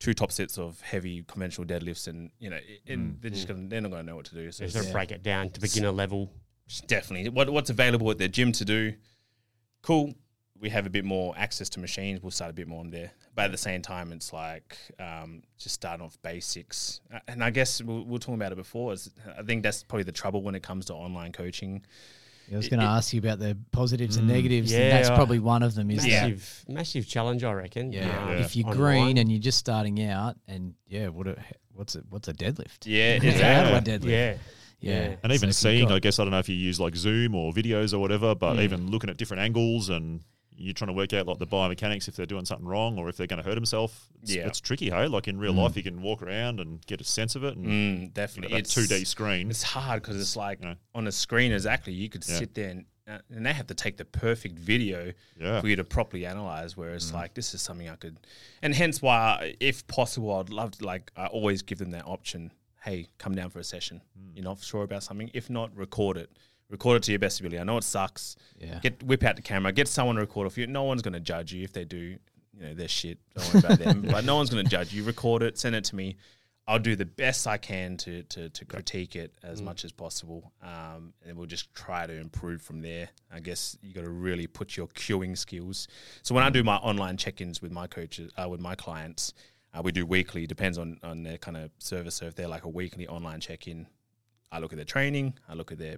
Two 0.00 0.14
top 0.14 0.32
sets 0.32 0.56
of 0.58 0.80
heavy 0.80 1.22
conventional 1.28 1.66
deadlifts, 1.68 2.08
and 2.08 2.30
you 2.40 2.48
know, 2.48 2.58
and 2.88 3.18
they're 3.20 3.30
just 3.30 3.46
gonna, 3.46 3.68
they're 3.68 3.82
not 3.82 3.90
gonna 3.90 4.02
know 4.02 4.16
what 4.16 4.24
to 4.26 4.34
do. 4.34 4.50
So 4.50 4.64
So 4.66 4.70
sort 4.70 4.86
of 4.86 4.92
break 4.92 5.12
it 5.12 5.22
down 5.22 5.50
to 5.50 5.60
beginner 5.60 5.90
level. 5.90 6.32
definitely 6.86 7.28
what 7.28 7.50
what's 7.50 7.68
available 7.68 8.10
at 8.10 8.16
their 8.16 8.26
gym 8.28 8.50
to 8.52 8.64
do. 8.64 8.94
Cool. 9.82 10.14
We 10.60 10.68
have 10.70 10.84
a 10.86 10.90
bit 10.90 11.04
more 11.06 11.32
access 11.38 11.68
to 11.70 11.80
machines. 11.80 12.22
We'll 12.22 12.30
start 12.32 12.50
a 12.50 12.54
bit 12.54 12.68
more 12.68 12.80
on 12.80 12.90
there, 12.90 13.10
but 13.34 13.46
at 13.46 13.50
the 13.50 13.56
same 13.58 13.80
time, 13.80 14.12
it's 14.12 14.30
like 14.32 14.76
um, 14.98 15.42
just 15.58 15.74
starting 15.76 16.04
off 16.04 16.18
basics. 16.22 17.00
Uh, 17.12 17.18
And 17.28 17.42
I 17.42 17.48
guess 17.50 17.80
we 17.82 17.86
will 17.94 18.04
we're 18.04 18.18
talking 18.18 18.34
about 18.34 18.52
it 18.52 18.56
before. 18.56 18.92
Is 18.92 19.10
I 19.38 19.42
think 19.42 19.62
that's 19.62 19.82
probably 19.82 20.02
the 20.04 20.12
trouble 20.12 20.42
when 20.42 20.54
it 20.54 20.62
comes 20.62 20.84
to 20.86 20.94
online 20.94 21.32
coaching. 21.32 21.82
I 22.52 22.56
was 22.56 22.68
going 22.68 22.80
to 22.80 22.86
ask 22.86 23.12
you 23.14 23.20
about 23.20 23.38
the 23.38 23.56
positives 23.70 24.16
and 24.16 24.26
negatives, 24.26 24.72
Yeah, 24.72 24.80
and 24.80 24.92
that's 24.92 25.08
probably 25.08 25.38
one 25.38 25.62
of 25.62 25.74
them. 25.76 25.88
Is 25.88 26.04
Yeah. 26.04 26.22
that 26.22 26.30
Massive, 26.30 26.64
massive 26.68 27.06
challenge, 27.06 27.44
I 27.44 27.52
reckon. 27.52 27.92
yeah, 27.92 28.24
um, 28.24 28.30
if 28.42 28.56
you're 28.56 28.66
online. 28.66 28.76
green 29.04 29.18
and 29.18 29.30
you're 29.30 29.38
just 29.40 29.58
starting 29.58 30.02
out, 30.02 30.34
and 30.48 30.74
yeah, 30.88 31.08
what 31.08 31.28
a, 31.28 31.36
what's 31.72 31.94
a 31.94 32.00
what's 32.10 32.26
a 32.28 32.32
deadlift? 32.34 32.86
Yeah, 32.86 33.14
How 33.20 33.70
do 33.70 33.76
I 33.76 33.80
deadlift? 33.80 34.10
yeah, 34.10 34.34
yeah. 34.80 35.14
And 35.22 35.32
even 35.32 35.52
So 35.52 35.68
seeing, 35.70 35.92
I 35.92 36.00
guess, 36.00 36.18
I 36.18 36.24
don't 36.24 36.32
know 36.32 36.40
if 36.40 36.48
you 36.48 36.56
use 36.56 36.80
like 36.80 36.96
Zoom 36.96 37.34
or 37.36 37.52
videos 37.52 37.94
or 37.94 38.00
whatever, 38.00 38.34
but 38.34 38.56
Mm. 38.56 38.62
even 38.62 38.90
looking 38.90 39.10
at 39.10 39.16
different 39.16 39.42
angles 39.44 39.88
and 39.88 40.22
you're 40.60 40.74
trying 40.74 40.88
to 40.88 40.92
work 40.92 41.12
out 41.14 41.26
like 41.26 41.38
the 41.38 41.46
biomechanics 41.46 42.06
if 42.06 42.16
they're 42.16 42.26
doing 42.26 42.44
something 42.44 42.66
wrong 42.66 42.98
or 42.98 43.08
if 43.08 43.16
they're 43.16 43.26
going 43.26 43.42
to 43.42 43.48
hurt 43.48 43.56
himself. 43.56 44.08
It's, 44.22 44.34
Yeah. 44.34 44.46
it's 44.46 44.60
tricky, 44.60 44.90
hey? 44.90 45.06
Like 45.08 45.26
in 45.26 45.38
real 45.38 45.54
life, 45.54 45.76
you 45.76 45.82
can 45.82 46.02
walk 46.02 46.22
around 46.22 46.60
and 46.60 46.84
get 46.86 47.00
a 47.00 47.04
sense 47.04 47.34
of 47.34 47.44
it. 47.44 47.56
And 47.56 47.66
Mm, 48.10 48.14
definitely, 48.14 48.54
that 48.60 48.66
2D 48.68 49.06
screen. 49.06 49.48
It's 49.50 49.62
hard 49.62 50.02
because 50.02 50.20
it's 50.20 50.36
like 50.36 50.60
on 50.94 51.06
a 51.06 51.12
screen. 51.12 51.52
Exactly, 51.52 51.92
you 51.94 52.08
could 52.10 52.24
Yeah. 52.28 52.38
sit 52.38 52.54
there 52.54 52.68
and, 52.70 52.84
uh, 53.08 53.18
and 53.30 53.46
they 53.46 53.52
have 53.54 53.66
to 53.68 53.74
take 53.74 53.96
the 53.96 54.04
perfect 54.04 54.58
video 54.58 55.12
Yeah. 55.40 55.60
for 55.62 55.68
you 55.68 55.76
to 55.76 55.84
properly 55.84 56.26
analyze. 56.26 56.76
Whereas 56.76 57.10
Mm. 57.10 57.14
like 57.14 57.34
this 57.34 57.54
is 57.54 57.62
something 57.62 57.88
I 57.88 57.96
could, 57.96 58.18
and 58.60 58.74
hence 58.74 59.00
why, 59.00 59.56
if 59.60 59.86
possible, 59.86 60.34
I'd 60.36 60.50
love 60.50 60.72
to 60.72 60.84
like 60.84 61.10
I 61.16 61.26
always 61.26 61.62
give 61.62 61.78
them 61.78 61.90
that 61.92 62.06
option. 62.06 62.52
Hey, 62.84 63.08
come 63.18 63.34
down 63.34 63.50
for 63.50 63.58
a 63.60 63.64
session. 63.64 64.00
Mm. 64.18 64.36
You're 64.36 64.44
not 64.44 64.60
sure 64.62 64.82
about 64.84 65.02
something. 65.02 65.30
If 65.34 65.48
not, 65.50 65.74
record 65.76 66.16
it. 66.16 66.30
Record 66.70 66.98
it 66.98 67.02
to 67.04 67.12
your 67.12 67.18
best 67.18 67.40
ability. 67.40 67.58
I 67.58 67.64
know 67.64 67.76
it 67.76 67.84
sucks. 67.84 68.36
Yeah. 68.58 68.78
Get 68.80 69.02
whip 69.02 69.24
out 69.24 69.36
the 69.36 69.42
camera. 69.42 69.72
Get 69.72 69.88
someone 69.88 70.16
to 70.16 70.20
record 70.20 70.46
it 70.46 70.50
for 70.50 70.60
you. 70.60 70.66
No 70.66 70.84
one's 70.84 71.02
going 71.02 71.14
to 71.14 71.20
judge 71.20 71.52
you 71.52 71.64
if 71.64 71.72
they 71.72 71.84
do. 71.84 72.16
You 72.56 72.66
know, 72.66 72.74
they're 72.74 72.88
shit. 72.88 73.18
Don't 73.34 73.54
worry 73.54 73.64
about 73.64 73.78
them. 73.78 74.02
But 74.10 74.24
no 74.24 74.36
one's 74.36 74.50
going 74.50 74.64
to 74.64 74.70
judge 74.70 74.92
you. 74.92 75.02
Record 75.02 75.42
it. 75.42 75.58
Send 75.58 75.74
it 75.74 75.84
to 75.84 75.96
me. 75.96 76.16
I'll 76.70 76.78
do 76.78 76.94
the 76.94 77.04
best 77.04 77.48
I 77.48 77.56
can 77.56 77.96
to 77.96 78.22
to, 78.22 78.48
to 78.48 78.64
critique 78.64 79.16
it 79.16 79.34
as 79.42 79.60
much 79.60 79.84
as 79.84 79.90
possible, 79.90 80.52
um, 80.62 81.14
and 81.26 81.36
we'll 81.36 81.48
just 81.48 81.74
try 81.74 82.06
to 82.06 82.12
improve 82.12 82.62
from 82.62 82.80
there. 82.80 83.08
I 83.32 83.40
guess 83.40 83.76
you 83.82 83.92
got 83.92 84.02
to 84.02 84.10
really 84.10 84.46
put 84.46 84.76
your 84.76 84.86
cueing 84.86 85.36
skills. 85.36 85.88
So 86.22 86.32
when 86.32 86.44
I 86.44 86.50
do 86.50 86.62
my 86.62 86.76
online 86.76 87.16
check-ins 87.16 87.60
with 87.60 87.72
my 87.72 87.88
coaches, 87.88 88.30
uh, 88.40 88.48
with 88.48 88.60
my 88.60 88.76
clients, 88.76 89.32
uh, 89.74 89.82
we 89.82 89.90
do 89.90 90.06
weekly. 90.06 90.46
Depends 90.46 90.78
on 90.78 90.98
on 91.02 91.24
their 91.24 91.38
kind 91.38 91.56
of 91.56 91.72
service. 91.78 92.14
So 92.14 92.26
if 92.26 92.36
they're 92.36 92.46
like 92.46 92.64
a 92.64 92.68
weekly 92.68 93.08
online 93.08 93.40
check-in, 93.40 93.88
I 94.52 94.60
look 94.60 94.72
at 94.72 94.76
their 94.76 94.84
training, 94.84 95.34
I 95.48 95.54
look 95.54 95.72
at 95.72 95.78
their 95.78 95.96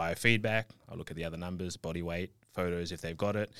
biofeedback, 0.00 0.64
I 0.88 0.94
look 0.94 1.10
at 1.10 1.16
the 1.16 1.24
other 1.24 1.36
numbers, 1.36 1.76
body 1.76 2.02
weight, 2.02 2.30
photos 2.52 2.92
if 2.92 3.00
they've 3.00 3.16
got 3.16 3.36
it, 3.36 3.50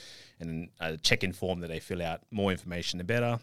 and 0.40 0.68
a 0.80 0.96
check-in 0.96 1.32
form 1.32 1.60
that 1.60 1.68
they 1.68 1.80
fill 1.80 2.02
out. 2.02 2.20
More 2.30 2.50
information, 2.50 2.98
the 2.98 3.04
better 3.04 3.38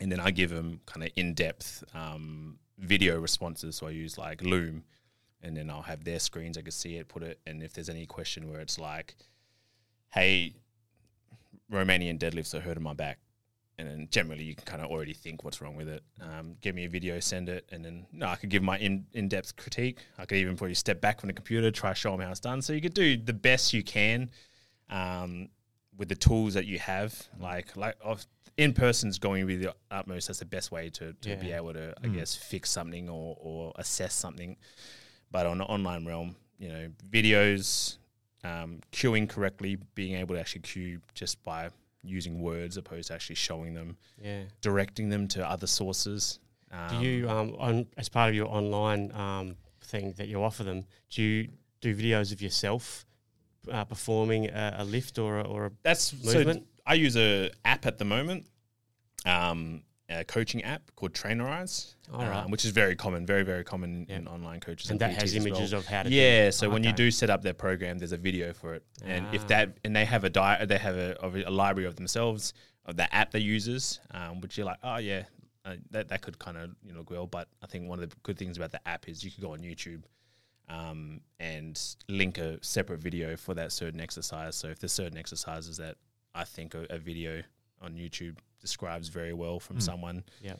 and 0.00 0.10
then 0.10 0.20
I 0.20 0.30
give 0.30 0.50
them 0.50 0.80
kind 0.86 1.04
of 1.04 1.10
in 1.16 1.34
depth 1.34 1.84
um, 1.94 2.58
video 2.78 3.20
responses. 3.20 3.76
So 3.76 3.86
I 3.86 3.90
use 3.90 4.16
like 4.16 4.42
Loom, 4.42 4.84
and 5.42 5.56
then 5.56 5.70
I'll 5.70 5.82
have 5.82 6.04
their 6.04 6.18
screens. 6.18 6.56
I 6.56 6.62
can 6.62 6.70
see 6.70 6.96
it, 6.96 7.08
put 7.08 7.22
it, 7.22 7.40
and 7.46 7.62
if 7.62 7.72
there's 7.72 7.88
any 7.88 8.06
question 8.06 8.50
where 8.50 8.60
it's 8.60 8.78
like, 8.78 9.14
"Hey, 10.10 10.54
Romanian 11.70 12.18
deadlifts 12.18 12.54
are 12.54 12.60
hurting 12.60 12.82
my 12.82 12.94
back," 12.94 13.18
and 13.82 13.90
then 13.90 14.08
generally 14.10 14.44
you 14.44 14.54
can 14.54 14.64
kind 14.64 14.80
of 14.80 14.90
already 14.90 15.12
think 15.12 15.42
what's 15.44 15.60
wrong 15.60 15.76
with 15.76 15.88
it. 15.88 16.02
Um, 16.20 16.54
give 16.60 16.74
me 16.74 16.84
a 16.84 16.88
video, 16.88 17.18
send 17.18 17.48
it, 17.48 17.68
and 17.72 17.84
then 17.84 18.06
no, 18.12 18.28
I 18.28 18.36
could 18.36 18.48
give 18.48 18.62
my 18.62 18.78
in 18.78 19.06
in 19.12 19.28
depth 19.28 19.56
critique. 19.56 19.98
I 20.18 20.24
could 20.24 20.38
even 20.38 20.56
probably 20.56 20.74
step 20.74 21.00
back 21.00 21.20
from 21.20 21.26
the 21.26 21.32
computer, 21.32 21.70
try 21.70 21.92
show 21.92 22.12
them 22.12 22.20
how 22.20 22.30
it's 22.30 22.40
done. 22.40 22.62
So 22.62 22.72
you 22.72 22.80
could 22.80 22.94
do 22.94 23.16
the 23.16 23.32
best 23.32 23.72
you 23.72 23.82
can 23.82 24.30
um, 24.88 25.48
with 25.96 26.08
the 26.08 26.14
tools 26.14 26.54
that 26.54 26.66
you 26.66 26.78
have. 26.78 27.28
Like 27.40 27.76
like 27.76 27.96
of 28.00 28.24
in 28.56 28.72
person's 28.72 29.18
going 29.18 29.46
with 29.46 29.62
the 29.62 29.74
utmost. 29.90 30.28
That's 30.28 30.38
the 30.38 30.44
best 30.44 30.70
way 30.70 30.90
to, 30.90 31.14
to 31.22 31.36
be 31.36 31.52
able 31.52 31.72
to, 31.72 31.94
I 32.04 32.08
guess, 32.08 32.34
fix 32.34 32.70
something 32.70 33.08
or, 33.08 33.36
or 33.40 33.72
assess 33.76 34.14
something. 34.14 34.56
But 35.30 35.46
on 35.46 35.56
the 35.58 35.64
online 35.64 36.04
realm, 36.04 36.36
you 36.58 36.68
know, 36.68 36.88
videos, 37.10 37.96
um, 38.44 38.80
cueing 38.92 39.28
correctly, 39.28 39.78
being 39.94 40.16
able 40.16 40.34
to 40.34 40.40
actually 40.40 40.60
cue 40.62 41.00
just 41.14 41.42
by 41.44 41.70
using 42.02 42.40
words 42.40 42.76
opposed 42.76 43.08
to 43.08 43.14
actually 43.14 43.36
showing 43.36 43.74
them, 43.74 43.96
Yeah. 44.22 44.44
directing 44.60 45.08
them 45.08 45.28
to 45.28 45.48
other 45.48 45.66
sources. 45.66 46.38
Do 46.70 46.76
Um, 46.96 47.02
you, 47.04 47.28
um, 47.30 47.54
on 47.58 47.86
as 47.96 48.08
part 48.08 48.30
of 48.30 48.34
your 48.34 48.48
online 48.48 49.12
um, 49.12 49.56
thing 49.82 50.12
that 50.16 50.28
you 50.28 50.42
offer 50.42 50.64
them, 50.64 50.86
do 51.10 51.22
you 51.22 51.48
do 51.80 51.94
videos 51.94 52.32
of 52.32 52.40
yourself 52.40 53.04
uh, 53.70 53.84
performing 53.84 54.46
a, 54.48 54.76
a 54.78 54.84
lift 54.84 55.18
or 55.18 55.38
a, 55.40 55.42
or 55.42 55.66
a 55.66 55.72
That's 55.82 56.12
movement? 56.24 56.60
So 56.60 56.82
I 56.86 56.94
use 56.94 57.16
a 57.16 57.50
app 57.64 57.86
at 57.86 57.98
the 57.98 58.04
moment, 58.04 58.46
um, 59.26 59.84
a 60.20 60.24
coaching 60.24 60.62
app 60.64 60.82
called 60.96 61.12
Trainerize, 61.14 61.94
right. 62.12 62.44
um, 62.44 62.50
which 62.50 62.64
is 62.64 62.70
very 62.70 62.94
common, 62.96 63.24
very 63.26 63.42
very 63.42 63.64
common 63.64 64.06
Yeah. 64.08 64.16
in 64.16 64.28
online 64.28 64.60
coaches. 64.60 64.90
and 64.90 65.00
that 65.00 65.10
PTs 65.12 65.20
has 65.20 65.34
as 65.36 65.44
well. 65.44 65.46
images 65.48 65.72
of 65.72 65.86
how 65.86 66.02
to 66.04 66.10
do 66.10 66.14
Yeah, 66.14 66.50
so 66.50 66.68
when 66.70 66.84
you 66.84 66.92
do 66.92 67.10
set 67.10 67.30
up 67.30 67.42
their 67.42 67.54
program, 67.54 67.98
there's 67.98 68.12
a 68.12 68.16
video 68.16 68.52
for 68.52 68.74
it, 68.74 68.84
and 69.04 69.26
if 69.34 69.42
Ah. 69.44 69.46
that 69.48 69.78
and 69.84 69.94
they 69.96 70.04
have 70.04 70.24
a 70.24 70.30
di- 70.30 70.64
they 70.66 70.78
have 70.78 70.96
a, 70.96 71.16
a 71.46 71.50
library 71.50 71.86
of 71.86 71.96
themselves 71.96 72.52
of 72.86 72.96
the 72.96 73.12
app 73.14 73.30
they 73.30 73.38
uses, 73.40 74.00
um, 74.12 74.40
which 74.40 74.56
you're 74.56 74.66
like, 74.66 74.78
oh 74.82 74.96
yeah, 74.96 75.24
uh, 75.64 75.76
that 75.90 76.08
that 76.08 76.20
could 76.22 76.38
kind 76.38 76.56
of 76.56 76.70
you 76.84 76.92
know 76.92 77.04
well. 77.08 77.26
But 77.26 77.48
I 77.62 77.66
think 77.66 77.88
one 77.88 78.00
of 78.02 78.08
the 78.10 78.16
good 78.22 78.36
things 78.38 78.56
about 78.56 78.72
the 78.72 78.86
app 78.88 79.08
is 79.08 79.22
you 79.24 79.30
could 79.30 79.42
go 79.42 79.52
on 79.52 79.60
YouTube. 79.60 80.02
Um, 80.68 81.20
and 81.38 81.78
link 82.08 82.38
a 82.38 82.58
separate 82.64 83.00
video 83.00 83.36
for 83.36 83.52
that 83.54 83.72
certain 83.72 84.00
exercise. 84.00 84.54
So 84.56 84.68
if 84.68 84.78
there's 84.78 84.92
certain 84.92 85.18
exercises 85.18 85.76
that 85.76 85.96
I 86.34 86.44
think 86.44 86.74
a, 86.74 86.86
a 86.88 86.98
video 86.98 87.42
on 87.82 87.94
YouTube 87.94 88.38
describes 88.62 89.08
very 89.08 89.34
well 89.34 89.60
from 89.60 89.78
someone, 89.80 90.24
Yeah. 90.40 90.54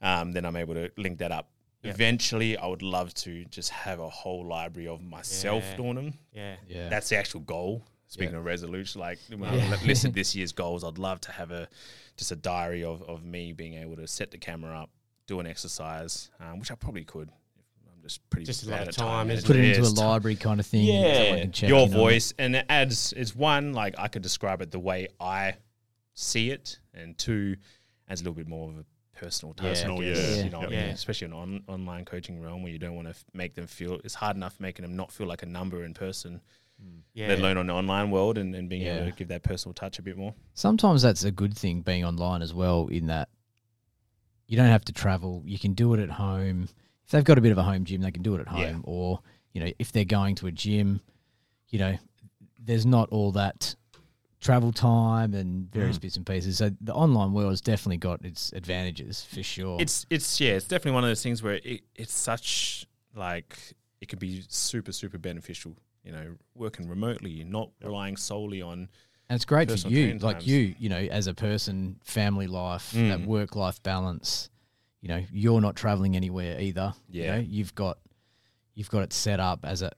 um, 0.00 0.30
then 0.32 0.44
I'm 0.44 0.54
able 0.56 0.74
to 0.74 0.90
link 0.96 1.18
that 1.18 1.32
up. 1.32 1.50
Yeah. 1.82 1.90
Eventually, 1.90 2.56
I 2.56 2.66
would 2.66 2.82
love 2.82 3.12
to 3.14 3.44
just 3.46 3.70
have 3.70 3.98
a 3.98 4.08
whole 4.08 4.46
library 4.46 4.86
of 4.88 5.02
myself 5.02 5.64
Yeah. 5.70 5.76
doing 5.76 5.94
them. 5.96 6.18
Yeah. 6.32 6.56
Yeah. 6.68 6.88
That's 6.88 7.08
the 7.08 7.16
actual 7.16 7.40
goal. 7.40 7.82
Speaking 8.08 8.32
Yeah. 8.34 8.38
of 8.38 8.44
resolution, 8.44 9.00
like 9.00 9.18
when 9.28 9.40
Yeah. 9.52 9.76
I 9.80 9.84
listed 9.84 10.14
this 10.14 10.34
year's 10.36 10.52
goals, 10.52 10.84
I'd 10.84 10.98
love 10.98 11.20
to 11.22 11.32
have 11.32 11.50
a 11.50 11.68
just 12.16 12.30
a 12.32 12.36
diary 12.36 12.84
of, 12.84 13.02
of 13.02 13.24
me 13.24 13.52
being 13.52 13.74
able 13.74 13.96
to 13.96 14.06
set 14.06 14.30
the 14.30 14.38
camera 14.38 14.78
up, 14.80 14.90
do 15.26 15.40
an 15.40 15.46
exercise, 15.46 16.30
um, 16.40 16.58
which 16.60 16.70
I 16.70 16.76
probably 16.76 17.04
could. 17.04 17.30
I'm 17.92 18.00
just 18.02 18.28
pretty 18.30 18.46
Just 18.46 18.64
a 18.66 18.70
lot 18.70 18.82
of 18.82 18.88
at 18.88 18.94
time, 18.94 19.30
isn't 19.30 19.46
Put 19.46 19.56
it 19.56 19.64
Yeah, 19.64 19.74
into 19.76 19.82
a 19.88 19.90
library 19.90 20.36
kind 20.36 20.60
of 20.60 20.66
thing. 20.66 20.84
yeah, 20.86 21.40
can 21.40 21.52
check 21.52 21.68
your 21.68 21.80
in 21.80 21.88
on 21.88 21.90
voice, 21.90 22.32
and 22.38 22.56
it 22.56 22.66
adds. 22.68 23.12
It's 23.16 23.34
one 23.34 23.72
like 23.74 23.94
I 23.98 24.08
could 24.08 24.22
describe 24.22 24.62
it 24.62 24.70
the 24.70 24.78
way 24.78 25.08
I 25.20 25.56
see 26.14 26.50
it, 26.50 26.78
and 26.96 27.16
two, 27.18 27.56
adds 28.08 28.20
a 28.20 28.24
little 28.24 28.34
bit 28.34 28.48
more 28.48 28.70
of 28.70 28.78
a 28.78 28.84
personal 29.18 29.54
touch. 29.54 29.64
I 29.64 29.68
Personal, 29.70 30.00
guess, 30.00 30.36
yeah. 30.36 30.44
You 30.44 30.50
know, 30.50 30.58
what 30.58 30.68
I 30.68 30.70
mean? 30.70 30.80
especially 30.90 31.26
in 31.26 31.32
on, 31.32 31.62
online 31.68 32.04
coaching 32.04 32.40
realm 32.40 32.62
where 32.62 32.72
you 32.72 32.78
don't 32.78 32.94
want 32.94 33.06
to 33.06 33.10
f- 33.10 33.24
make 33.32 33.54
them 33.54 33.66
feel. 33.66 34.00
It's 34.04 34.14
hard 34.14 34.36
enough 34.36 34.60
making 34.60 34.82
them 34.82 34.94
not 34.96 35.10
feel 35.10 35.26
like 35.26 35.42
a 35.42 35.46
number 35.46 35.84
in 35.84 35.94
person, 35.94 36.40
mm. 36.82 37.00
Yeah. 37.14 37.28
let 37.28 37.38
alone 37.38 37.56
on 37.56 37.66
the 37.66 37.72
online 37.72 38.10
world, 38.10 38.36
and, 38.36 38.54
and 38.54 38.68
being 38.68 38.86
able 38.86 39.06
to 39.06 39.12
give 39.12 39.28
that 39.28 39.42
personal 39.42 39.72
touch 39.72 39.98
a 39.98 40.02
bit 40.02 40.16
more. 40.18 40.34
Sometimes 40.54 41.02
that's 41.02 41.24
a 41.24 41.30
good 41.30 41.56
thing 41.56 41.80
being 41.80 42.04
online 42.04 42.42
as 42.42 42.52
well, 42.52 42.88
in 42.88 43.06
that 43.06 43.28
you 44.46 44.56
don't 44.56 44.66
have 44.66 44.84
to 44.84 44.92
travel. 44.92 45.42
You 45.46 45.58
can 45.58 45.72
do 45.72 45.94
it 45.94 46.00
at 46.00 46.10
home. 46.10 46.68
If 47.04 47.12
they've 47.12 47.24
got 47.24 47.38
a 47.38 47.40
bit 47.40 47.52
of 47.52 47.58
a 47.58 47.62
home 47.62 47.84
gym, 47.84 48.02
they 48.02 48.10
can 48.10 48.22
do 48.22 48.34
it 48.34 48.40
at 48.40 48.48
home. 48.48 48.60
Yeah. 48.60 48.76
Or, 48.82 49.20
you 49.52 49.60
know, 49.60 49.70
if 49.78 49.92
they're 49.92 50.04
going 50.04 50.34
to 50.36 50.46
a 50.46 50.52
gym, 50.52 51.00
you 51.68 51.78
know, 51.78 51.96
there's 52.58 52.84
not 52.84 53.08
all 53.10 53.32
that 53.32 53.74
travel 54.40 54.72
time 54.72 55.34
and 55.34 55.70
various 55.72 55.98
Mm. 55.98 56.02
bits 56.02 56.16
and 56.16 56.26
pieces. 56.26 56.58
So 56.58 56.70
the 56.80 56.94
online 56.94 57.32
world 57.32 57.50
has 57.52 57.60
definitely 57.60 57.96
got 57.98 58.24
its 58.24 58.52
advantages 58.52 59.24
for 59.24 59.42
sure. 59.42 59.80
It's 59.80 60.06
it's 60.10 60.40
yeah, 60.40 60.52
it's 60.52 60.66
definitely 60.68 60.92
one 60.92 61.04
of 61.04 61.10
those 61.10 61.22
things 61.22 61.42
where 61.42 61.60
it, 61.64 61.82
it's 61.94 62.12
such 62.12 62.86
like 63.14 63.56
it 64.00 64.08
could 64.08 64.18
be 64.18 64.44
super 64.48 64.92
super 64.92 65.18
beneficial. 65.18 65.76
You 66.04 66.12
know, 66.12 66.36
working 66.54 66.88
remotely, 66.88 67.42
not 67.42 67.70
relying 67.82 68.16
solely 68.16 68.62
on 68.62 68.88
And 69.28 69.34
it's 69.36 69.44
great 69.44 69.68
for 69.68 69.88
you, 69.88 70.18
like 70.18 70.36
times. 70.36 70.46
you, 70.46 70.74
you 70.78 70.88
know, 70.88 70.98
as 70.98 71.26
a 71.26 71.34
person, 71.34 71.98
family 72.04 72.46
life, 72.46 72.92
that 72.92 73.18
Mm. 73.20 73.26
work 73.26 73.56
life 73.56 73.82
balance. 73.82 74.48
You 75.00 75.08
know, 75.08 75.24
you're 75.32 75.60
not 75.60 75.74
traveling 75.74 76.14
anywhere 76.14 76.60
either. 76.60 76.94
You 77.08 77.22
Yeah. 77.24 77.34
know, 77.34 77.38
you've 77.40 77.74
got 77.74 77.98
you've 78.74 78.90
got 78.90 79.02
it 79.02 79.12
set 79.12 79.40
up 79.40 79.64
as 79.64 79.82
a 79.82 79.90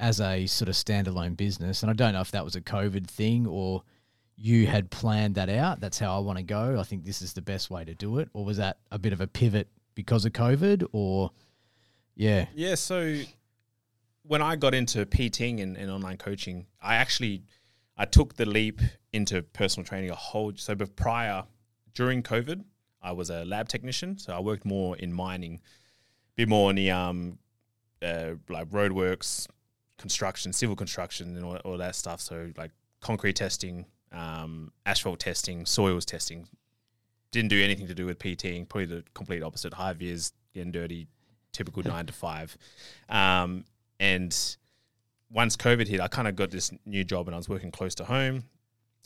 as 0.00 0.20
a 0.20 0.46
sort 0.46 0.68
of 0.68 0.74
standalone 0.74 1.36
business. 1.36 1.82
And 1.82 1.90
I 1.90 1.94
don't 1.94 2.12
know 2.12 2.20
if 2.20 2.30
that 2.32 2.44
was 2.44 2.56
a 2.56 2.60
COVID 2.60 3.06
thing 3.06 3.46
or 3.46 3.82
you 4.36 4.66
had 4.66 4.90
planned 4.90 5.36
that 5.36 5.48
out. 5.48 5.80
That's 5.80 5.98
how 5.98 6.16
I 6.16 6.18
want 6.18 6.38
to 6.38 6.44
go. 6.44 6.78
I 6.78 6.82
think 6.82 7.04
this 7.04 7.22
is 7.22 7.32
the 7.32 7.42
best 7.42 7.70
way 7.70 7.84
to 7.84 7.94
do 7.94 8.18
it. 8.18 8.28
Or 8.32 8.44
was 8.44 8.56
that 8.56 8.78
a 8.90 8.98
bit 8.98 9.12
of 9.12 9.20
a 9.20 9.26
pivot 9.26 9.68
because 9.94 10.24
of 10.24 10.32
COVID? 10.32 10.86
Or 10.92 11.30
yeah. 12.16 12.46
Yeah, 12.54 12.74
so 12.74 13.20
when 14.22 14.42
I 14.42 14.56
got 14.56 14.74
into 14.74 15.06
PTing 15.06 15.62
and, 15.62 15.76
and 15.76 15.90
online 15.90 16.16
coaching, 16.16 16.66
I 16.80 16.96
actually 16.96 17.44
I 17.96 18.04
took 18.04 18.34
the 18.34 18.46
leap 18.46 18.80
into 19.12 19.42
personal 19.42 19.86
training 19.86 20.10
a 20.10 20.16
whole 20.16 20.52
so 20.56 20.74
but 20.74 20.96
prior 20.96 21.44
during 21.94 22.22
COVID, 22.24 22.64
I 23.00 23.12
was 23.12 23.30
a 23.30 23.44
lab 23.44 23.68
technician, 23.68 24.18
so 24.18 24.32
I 24.34 24.40
worked 24.40 24.64
more 24.64 24.96
in 24.96 25.12
mining, 25.12 25.60
a 25.62 26.34
bit 26.36 26.48
more 26.48 26.70
in 26.70 26.76
the 26.76 26.90
um 26.90 27.38
uh, 28.02 28.34
like 28.48 28.68
roadworks, 28.70 29.46
construction, 29.98 30.52
civil 30.52 30.76
construction 30.76 31.36
and 31.36 31.44
all, 31.44 31.56
all 31.56 31.78
that 31.78 31.94
stuff. 31.94 32.20
So 32.20 32.50
like 32.56 32.70
concrete 33.00 33.36
testing, 33.36 33.86
um, 34.12 34.72
asphalt 34.86 35.20
testing, 35.20 35.66
soils 35.66 36.04
testing. 36.04 36.48
Didn't 37.30 37.48
do 37.48 37.62
anything 37.62 37.86
to 37.88 37.94
do 37.94 38.06
with 38.06 38.18
PTing, 38.18 38.68
probably 38.68 38.86
the 38.86 39.04
complete 39.14 39.42
opposite. 39.42 39.74
High 39.74 39.92
vis, 39.92 40.32
getting 40.54 40.72
dirty, 40.72 41.08
typical 41.52 41.82
nine 41.82 42.06
to 42.06 42.12
five. 42.12 42.56
Um, 43.08 43.64
and 43.98 44.56
once 45.30 45.56
COVID 45.56 45.88
hit, 45.88 46.00
I 46.00 46.08
kind 46.08 46.28
of 46.28 46.36
got 46.36 46.50
this 46.50 46.70
new 46.86 47.04
job 47.04 47.26
and 47.26 47.34
I 47.34 47.38
was 47.38 47.48
working 47.48 47.70
close 47.70 47.94
to 47.96 48.04
home. 48.04 48.44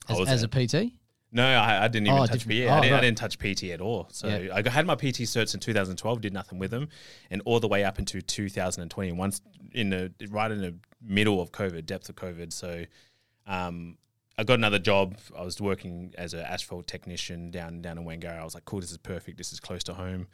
As, 0.08 0.20
as 0.28 0.42
a 0.42 0.48
PT? 0.48 0.92
No, 1.30 1.44
I, 1.46 1.84
I 1.84 1.88
didn't 1.88 2.06
even 2.06 2.18
Oh, 2.18 2.26
touch 2.26 2.44
different- 2.44 2.60
PT. 2.60 2.68
I, 2.70 2.78
oh, 2.78 2.82
didn't, 2.82 2.94
I 2.96 3.00
didn't 3.00 3.18
touch 3.18 3.38
PT 3.38 3.64
at 3.64 3.80
all. 3.80 4.08
So 4.12 4.28
Yeah. 4.28 4.54
I 4.64 4.68
had 4.68 4.86
my 4.86 4.94
PT 4.94 5.22
certs 5.28 5.54
in 5.54 5.60
2012, 5.60 6.20
did 6.20 6.32
nothing 6.32 6.58
with 6.58 6.70
them, 6.70 6.88
and 7.30 7.42
all 7.44 7.60
the 7.60 7.68
way 7.68 7.84
up 7.84 7.98
into 7.98 8.20
2020. 8.22 9.12
Once 9.12 9.40
in 9.72 9.90
the 9.90 10.12
right 10.30 10.50
in 10.50 10.60
the 10.60 10.74
middle 11.02 11.40
of 11.40 11.52
COVID, 11.52 11.84
depth 11.86 12.08
of 12.08 12.16
COVID. 12.16 12.52
So 12.52 12.84
um, 13.46 13.98
I 14.38 14.44
got 14.44 14.54
another 14.54 14.78
job. 14.78 15.18
I 15.36 15.42
was 15.42 15.60
working 15.60 16.14
as 16.16 16.32
an 16.34 16.40
asphalt 16.40 16.86
technician 16.86 17.50
down 17.50 17.82
down 17.82 17.98
in 17.98 18.04
Wangara. 18.04 18.38
I 18.40 18.44
was 18.44 18.54
like, 18.54 18.64
cool, 18.64 18.80
this 18.80 18.90
is 18.92 18.98
perfect. 18.98 19.36
This 19.38 19.52
is 19.52 19.60
close 19.60 19.84
to 19.84 19.94
home. 19.94 20.26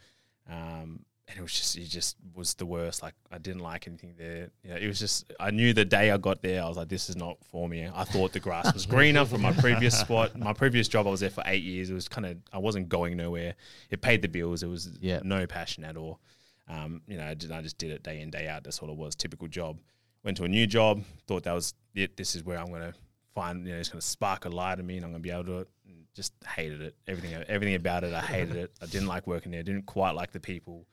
Um, 0.49 1.03
and 1.27 1.39
it 1.39 1.41
was 1.41 1.53
just 1.53 1.75
it 1.77 1.85
just 1.89 2.17
was 2.35 2.53
the 2.53 2.65
worst. 2.65 3.01
Like 3.01 3.15
I 3.31 3.37
didn't 3.39 3.61
like 3.61 3.87
anything 3.87 4.13
there. 4.17 4.49
You 4.63 4.69
know, 4.71 4.75
it 4.77 4.87
was 4.87 4.99
just 4.99 5.31
I 5.39 5.51
knew 5.51 5.73
the 5.73 5.85
day 5.85 6.11
I 6.11 6.17
got 6.17 6.41
there, 6.41 6.63
I 6.63 6.67
was 6.67 6.77
like, 6.77 6.87
this 6.89 7.09
is 7.09 7.15
not 7.15 7.37
for 7.51 7.67
me. 7.67 7.89
I 7.93 8.03
thought 8.03 8.31
the 8.33 8.39
grass 8.39 8.71
was 8.73 8.85
greener 8.85 9.25
from 9.25 9.41
my 9.41 9.51
previous 9.53 9.99
spot. 10.05 10.37
My 10.37 10.53
previous 10.53 10.87
job, 10.87 11.07
I 11.07 11.09
was 11.09 11.21
there 11.21 11.29
for 11.31 11.43
eight 11.47 11.63
years. 11.63 11.89
It 11.89 11.93
was 11.93 12.07
kind 12.07 12.25
of 12.27 12.37
I 12.53 12.59
wasn't 12.59 12.89
going 12.89 13.17
nowhere. 13.17 13.55
It 13.89 14.01
paid 14.01 14.21
the 14.21 14.27
bills. 14.27 14.61
It 14.63 14.67
was 14.67 14.91
Yeah. 15.01 15.19
no 15.23 15.47
passion 15.47 15.83
at 15.83 15.97
all. 15.97 16.19
Um, 16.67 17.01
you 17.07 17.17
know, 17.17 17.25
I, 17.25 17.33
did, 17.35 17.51
I 17.51 17.61
just 17.61 17.77
did 17.77 17.91
it 17.91 18.01
day 18.03 18.21
in 18.21 18.29
day 18.31 18.47
out. 18.47 18.63
That's 18.63 18.79
all 18.79 18.89
it 18.89 18.95
was. 18.97 19.15
Typical 19.15 19.47
job. 19.47 19.79
Went 20.23 20.37
to 20.37 20.43
a 20.45 20.47
new 20.47 20.65
job. 20.67 21.03
Thought 21.27 21.43
that 21.43 21.53
was 21.53 21.73
it. 21.93 22.17
This 22.17 22.35
is 22.35 22.43
where 22.43 22.59
I'm 22.59 22.71
gonna 22.71 22.93
find. 23.33 23.65
You 23.67 23.73
know, 23.73 23.79
it's 23.79 23.89
gonna 23.89 24.01
spark 24.01 24.45
a 24.45 24.49
light 24.49 24.79
in 24.79 24.85
me, 24.87 24.97
and 24.97 25.05
I'm 25.05 25.11
gonna 25.11 25.21
be 25.21 25.29
able 25.31 25.43
to. 25.45 25.67
Do 26.15 26.21
it. 26.21 26.31
And 26.31 26.45
just 26.45 26.55
hated 26.55 26.81
it. 26.81 26.95
Everything. 27.07 27.43
Everything 27.47 27.75
about 27.75 28.03
it. 28.03 28.13
I 28.13 28.21
hated 28.21 28.55
it. 28.55 28.71
I 28.81 28.85
didn't 28.85 29.07
like 29.07 29.27
working 29.27 29.51
there. 29.51 29.59
I 29.59 29.63
Didn't 29.63 29.85
quite 29.85 30.11
like 30.15 30.31
the 30.31 30.39
people, 30.39 30.85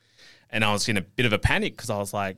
and 0.50 0.64
I 0.64 0.72
was 0.72 0.88
in 0.88 0.96
a 0.96 1.02
bit 1.02 1.26
of 1.26 1.32
a 1.32 1.38
panic 1.38 1.76
because 1.76 1.90
I 1.90 1.98
was 1.98 2.12
like, 2.12 2.36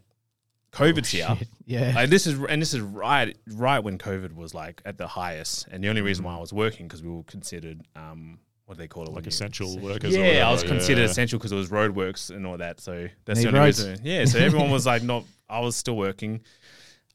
COVID's 0.73 1.11
here. 1.11 1.35
Shit. 1.39 1.49
Yeah. 1.67 1.93
Like 1.95 2.11
this 2.11 2.27
is 2.27 2.39
and 2.49 2.61
this 2.61 2.75
is 2.75 2.81
right 2.81 3.37
right 3.55 3.79
when 3.83 3.99
COVID 3.99 4.35
was 4.35 4.55
like 4.55 4.83
at 4.85 4.99
the 4.99 5.07
highest, 5.07 5.69
and 5.71 5.83
the 5.83 5.89
only 5.89 6.03
reason 6.03 6.25
why 6.25 6.35
I 6.37 6.41
was 6.41 6.53
working 6.53 6.87
because 6.87 7.03
we 7.03 7.11
were 7.11 7.23
considered 7.25 7.83
um 7.97 8.39
what 8.67 8.77
do 8.77 8.83
they 8.83 8.89
call 8.89 9.05
it 9.05 9.09
when 9.09 9.17
like 9.17 9.25
you- 9.25 9.29
essential 9.29 9.79
workers. 9.79 10.15
or 10.15 10.19
yeah, 10.25 10.49
I 10.49 10.53
was 10.53 10.63
considered 10.63 11.03
yeah. 11.03 11.09
essential 11.09 11.39
because 11.39 11.53
it 11.53 11.57
was 11.57 11.71
roadworks 11.71 12.31
and 12.31 12.47
all 12.47 12.57
that. 12.59 12.81
So 12.81 13.09
that's 13.25 13.39
Need 13.39 13.45
the 13.45 13.49
only 13.49 13.61
roads. 13.61 13.87
reason. 13.87 14.05
Yeah, 14.05 14.25
so 14.25 14.39
everyone 14.39 14.71
was 14.71 14.87
like, 14.87 15.03
not. 15.03 15.25
I 15.49 15.61
was 15.61 15.77
still 15.77 15.97
working. 15.97 16.41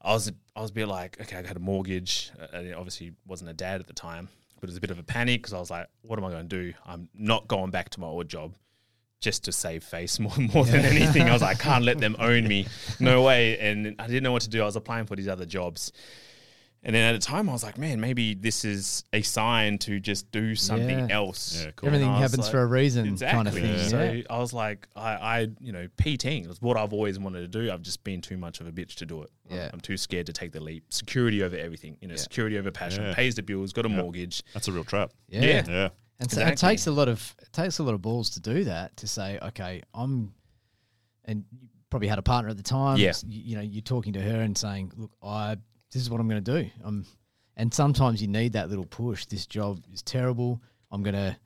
I 0.02 0.12
was 0.12 0.32
I 0.56 0.60
was 0.62 0.70
a 0.70 0.74
bit 0.74 0.86
like, 0.88 1.20
okay, 1.20 1.36
I 1.36 1.46
had 1.46 1.56
a 1.56 1.60
mortgage. 1.60 2.30
Uh, 2.40 2.46
and 2.56 2.74
obviously, 2.74 3.12
wasn't 3.26 3.50
a 3.50 3.52
dad 3.52 3.80
at 3.80 3.86
the 3.88 3.92
time, 3.92 4.28
but 4.60 4.68
it 4.68 4.70
was 4.70 4.76
a 4.76 4.80
bit 4.80 4.90
of 4.90 4.98
a 4.98 5.02
panic 5.02 5.40
because 5.40 5.52
I 5.52 5.58
was 5.58 5.70
like, 5.70 5.88
what 6.02 6.18
am 6.18 6.24
I 6.24 6.30
going 6.30 6.48
to 6.48 6.62
do? 6.62 6.74
I'm 6.86 7.08
not 7.14 7.48
going 7.48 7.70
back 7.70 7.90
to 7.90 8.00
my 8.00 8.06
old 8.06 8.28
job. 8.28 8.54
just 9.20 9.44
to 9.44 9.52
save 9.52 9.84
face 9.84 10.18
more 10.24 10.32
more 10.54 10.64
than 10.64 10.84
anything. 10.84 11.22
I 11.28 11.32
was 11.32 11.42
like, 11.42 11.56
I 11.58 11.62
can't 11.62 11.84
let 11.84 11.98
them 11.98 12.16
own 12.20 12.46
me, 12.48 12.66
no 12.98 13.22
way. 13.22 13.58
And 13.58 13.96
I 13.98 14.06
didn't 14.06 14.22
know 14.22 14.32
what 14.32 14.42
to 14.42 14.50
do. 14.50 14.62
I 14.62 14.64
was 14.66 14.76
applying 14.76 15.06
for 15.06 15.16
these 15.16 15.28
other 15.28 15.46
jobs. 15.46 15.92
And 16.82 16.94
then 16.96 17.14
at 17.14 17.20
the 17.20 17.24
time, 17.26 17.46
I 17.50 17.52
was 17.52 17.62
like, 17.62 17.76
man, 17.76 18.00
maybe 18.00 18.32
this 18.32 18.64
is 18.64 19.04
a 19.12 19.20
sign 19.20 19.76
to 19.80 20.00
just 20.00 20.30
do 20.30 20.54
something 20.54 21.10
Yeah. 21.10 21.14
else. 21.14 21.62
Yeah, 21.62 21.72
cool. 21.76 21.88
Everything 21.88 22.08
And 22.08 22.16
I 22.16 22.20
was 22.22 22.30
happens 22.30 22.46
like- 22.46 22.52
for 22.52 22.62
a 22.62 22.66
reason, 22.66 23.06
Exactly. 23.06 23.36
kind 23.36 23.48
of 23.48 23.54
thing. 23.54 23.64
Yeah. 23.74 23.88
So 23.88 24.22
I 24.30 24.38
was 24.38 24.54
like, 24.54 24.88
I, 24.96 25.10
I, 25.12 25.48
you 25.60 25.72
know, 25.72 25.88
PTing 25.98 26.46
was 26.48 26.62
what 26.62 26.78
I've 26.78 26.94
always 26.94 27.18
wanted 27.18 27.40
to 27.40 27.48
do. 27.48 27.70
I've 27.70 27.82
just 27.82 28.02
been 28.02 28.22
too 28.22 28.38
much 28.38 28.60
of 28.62 28.66
a 28.66 28.72
bitch 28.72 28.94
to 28.94 29.04
do 29.06 29.22
it. 29.22 29.30
I'm- 29.50 29.58
Yeah. 29.58 29.70
I'm 29.74 29.80
too 29.80 29.98
scared 29.98 30.24
to 30.26 30.32
take 30.32 30.52
the 30.52 30.60
leap. 30.60 30.84
Security 30.90 31.42
over 31.42 31.54
everything. 31.54 31.98
You 32.00 32.08
know, 32.08 32.16
security 32.16 32.56
over 32.56 32.70
passion. 32.70 33.02
Yeah. 33.04 33.14
Pays 33.14 33.34
the 33.34 33.42
bills. 33.42 33.74
Got 33.74 33.84
a 33.84 33.90
Yeah. 33.90 33.96
mortgage. 34.00 34.42
That's 34.54 34.68
a 34.68 34.72
real 34.72 34.84
trap. 34.84 35.12
yeah. 35.28 35.40
Yeah. 35.42 35.64
Yeah. 35.68 35.88
And 36.18 36.30
so 36.30 36.40
it 36.46 36.56
takes 36.56 36.86
a 36.86 36.92
lot 36.92 37.08
of 37.08 37.34
it 37.42 37.52
takes 37.52 37.78
a 37.78 37.82
lot 37.82 37.92
of 37.94 38.00
balls 38.00 38.30
to 38.30 38.40
do 38.40 38.64
that. 38.64 38.96
To 38.98 39.06
say, 39.06 39.38
okay, 39.38 39.82
I'm, 39.94 40.32
and 41.26 41.44
you 41.52 41.68
probably 41.90 42.08
had 42.08 42.18
a 42.18 42.22
partner 42.22 42.50
at 42.50 42.56
the 42.56 42.62
time. 42.62 42.98
Yeah. 42.98 43.12
You, 43.26 43.40
you 43.42 43.56
know, 43.56 43.62
you're 43.62 43.82
talking 43.82 44.14
to 44.14 44.20
her 44.22 44.40
and 44.40 44.56
saying, 44.56 44.92
look, 44.96 45.10
I 45.22 45.56
this 45.92 46.02
is 46.02 46.10
what 46.10 46.20
I'm 46.20 46.28
going 46.28 46.42
to 46.44 46.62
do. 46.62 46.70
Um, 46.84 47.04
and 47.56 47.72
sometimes 47.74 48.22
you 48.22 48.28
need 48.28 48.52
that 48.54 48.68
little 48.70 48.86
push. 48.86 49.26
This 49.26 49.46
job 49.46 49.82
is 49.92 50.02
terrible. 50.02 50.60
I'm 50.90 51.02
gonna, 51.02 51.36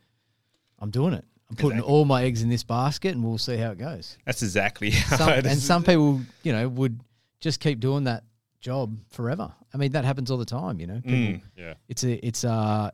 I'm 0.78 0.90
doing 0.90 1.12
it. 1.14 1.24
I'm 1.50 1.56
putting 1.56 1.78
Exactly. 1.78 1.92
all 1.92 2.04
my 2.04 2.24
eggs 2.24 2.42
in 2.42 2.48
this 2.48 2.62
basket, 2.62 3.14
and 3.14 3.22
we'll 3.22 3.36
see 3.38 3.56
how 3.56 3.70
it 3.72 3.78
goes. 3.78 4.16
That's 4.24 4.42
exactly 4.42 4.90
how 4.90 5.16
Some, 5.16 5.28
and 5.30 5.58
some 5.58 5.82
people, 5.84 6.20
you 6.42 6.52
know, 6.52 6.68
would 6.68 7.00
just 7.40 7.60
keep 7.60 7.80
doing 7.80 8.04
that 8.04 8.24
job 8.60 8.96
forever. 9.10 9.52
I 9.72 9.76
mean, 9.76 9.92
that 9.92 10.04
happens 10.04 10.30
all 10.30 10.38
the 10.38 10.44
time. 10.46 10.80
You 10.80 10.86
know, 10.86 10.94
people, 11.00 11.10
Mm. 11.12 11.42
Yeah. 11.56 11.74
it's 11.88 12.02
a 12.04 12.26
it's 12.26 12.44
a 12.44 12.92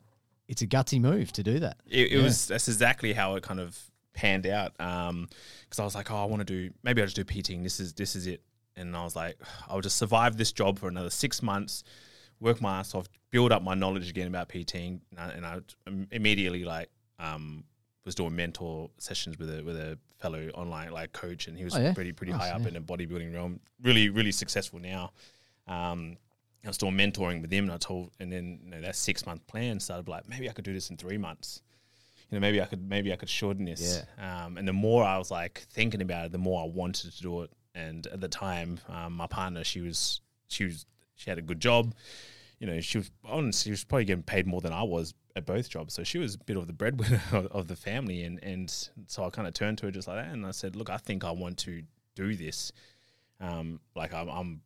it's 0.48 0.62
a 0.62 0.66
gutsy 0.66 1.00
move 1.00 1.32
to 1.34 1.42
do 1.44 1.60
that. 1.60 1.76
It, 1.86 2.10
it 2.12 2.16
Yeah. 2.18 2.22
was 2.24 2.48
that's 2.48 2.66
exactly 2.68 3.12
how 3.12 3.36
it 3.36 3.42
kind 3.44 3.60
of 3.60 3.78
panned 4.14 4.46
out. 4.48 4.72
Um, 4.80 5.28
because 5.64 5.78
I 5.78 5.84
was 5.84 5.94
like, 5.94 6.10
oh, 6.10 6.16
I 6.16 6.24
want 6.24 6.40
to 6.40 6.44
do 6.44 6.74
maybe 6.82 7.00
I'll 7.02 7.06
just 7.06 7.16
do 7.16 7.24
PTing. 7.24 7.62
This 7.62 7.78
is 7.78 7.92
this 7.92 8.16
is 8.16 8.26
it. 8.26 8.40
And 8.88 8.96
I 8.96 9.04
was 9.04 9.14
like, 9.16 9.36
I'll 9.68 9.80
just 9.80 9.96
survive 9.96 10.36
this 10.36 10.52
job 10.52 10.78
for 10.78 10.88
another 10.88 11.10
six 11.10 11.42
months, 11.42 11.84
work 12.40 12.60
my 12.60 12.78
ass 12.80 12.94
off, 12.94 13.08
build 13.30 13.52
up 13.52 13.62
my 13.62 13.74
knowledge 13.74 14.08
again 14.10 14.26
about 14.26 14.48
PTing, 14.48 15.00
and 15.10 15.18
I, 15.18 15.28
and 15.30 15.46
I 15.46 15.60
immediately 16.14 16.64
like 16.64 16.88
um 17.18 17.64
was 18.06 18.14
doing 18.14 18.34
mentor 18.34 18.88
sessions 18.98 19.38
with 19.38 19.50
a 19.58 19.62
with 19.62 19.76
a 19.76 19.98
fellow 20.18 20.48
online 20.54 20.90
like 20.90 21.12
coach, 21.12 21.48
and 21.48 21.56
he 21.56 21.64
was 21.64 21.74
Oh, 21.76 21.80
yeah? 21.80 21.92
pretty 21.92 22.12
pretty 22.12 22.32
Nice, 22.32 22.42
high 22.42 22.50
up 22.50 22.62
yeah. 22.62 22.68
in 22.68 22.74
the 22.74 22.80
bodybuilding 22.80 23.32
realm, 23.34 23.60
really 23.82 24.08
really 24.08 24.32
successful 24.32 24.78
now. 24.78 25.12
Um, 25.68 26.16
I 26.64 26.68
was 26.68 26.76
doing 26.78 26.92
mentoring 26.94 27.40
with 27.40 27.50
him, 27.50 27.64
and 27.64 27.72
I 27.72 27.78
told, 27.78 28.10
and 28.20 28.30
then 28.30 28.60
you 28.64 28.70
know, 28.70 28.80
that 28.82 28.94
six 28.96 29.24
month 29.24 29.46
plan 29.46 29.80
started 29.80 30.08
like 30.08 30.28
maybe 30.28 30.48
I 30.48 30.52
could 30.52 30.64
do 30.64 30.72
this 30.74 30.90
in 30.90 30.96
three 30.96 31.16
months. 31.18 31.62
You 32.30 32.36
know, 32.36 32.40
maybe 32.40 32.60
I 32.60 32.66
could 32.66 32.82
maybe 32.88 33.12
I 33.12 33.16
could 33.16 33.28
shorten 33.30 33.64
this. 33.64 33.80
Um, 34.18 34.56
and 34.56 34.66
the 34.68 34.72
more 34.72 35.04
I 35.04 35.18
was 35.18 35.30
like 35.30 35.64
thinking 35.72 36.00
about 36.02 36.26
it, 36.26 36.32
the 36.32 36.38
more 36.38 36.62
I 36.62 36.66
wanted 36.66 37.12
to 37.12 37.22
do 37.22 37.42
it. 37.42 37.50
And 37.74 38.06
at 38.08 38.20
the 38.20 38.28
time, 38.28 38.80
um, 38.88 39.14
my 39.14 39.26
partner, 39.26 39.64
she 39.64 39.80
was 39.80 40.20
she 40.48 40.64
was 40.64 40.86
she 41.14 41.30
had 41.30 41.38
a 41.38 41.42
good 41.42 41.60
job. 41.60 41.94
You 42.58 42.66
know, 42.66 42.80
she 42.80 42.98
was 42.98 43.10
honestly, 43.24 43.70
she 43.70 43.72
was 43.72 43.84
probably 43.84 44.04
getting 44.04 44.22
paid 44.22 44.46
more 44.46 44.60
than 44.60 44.72
I 44.72 44.82
was 44.82 45.14
at 45.36 45.46
both 45.46 45.68
jobs. 45.70 45.94
So 45.94 46.02
she 46.02 46.18
was 46.18 46.34
a 46.34 46.38
bit 46.38 46.56
of 46.56 46.66
the 46.66 46.72
breadwinner 46.72 47.22
of, 47.32 47.46
of 47.46 47.68
the 47.68 47.76
family. 47.76 48.24
And 48.24 48.42
and 48.42 48.88
so 49.06 49.24
I 49.24 49.30
kind 49.30 49.46
of 49.46 49.54
turned 49.54 49.78
to 49.78 49.86
her 49.86 49.92
just 49.92 50.08
like 50.08 50.16
that, 50.16 50.32
and 50.32 50.46
I 50.46 50.50
said, 50.50 50.76
look, 50.76 50.90
I 50.90 50.96
think 50.96 51.24
I 51.24 51.30
want 51.30 51.58
to 51.58 51.82
do 52.14 52.34
this. 52.34 52.72
Um, 53.40 53.80
like 53.94 54.12
I'm, 54.12 54.28
I'm 54.28 54.60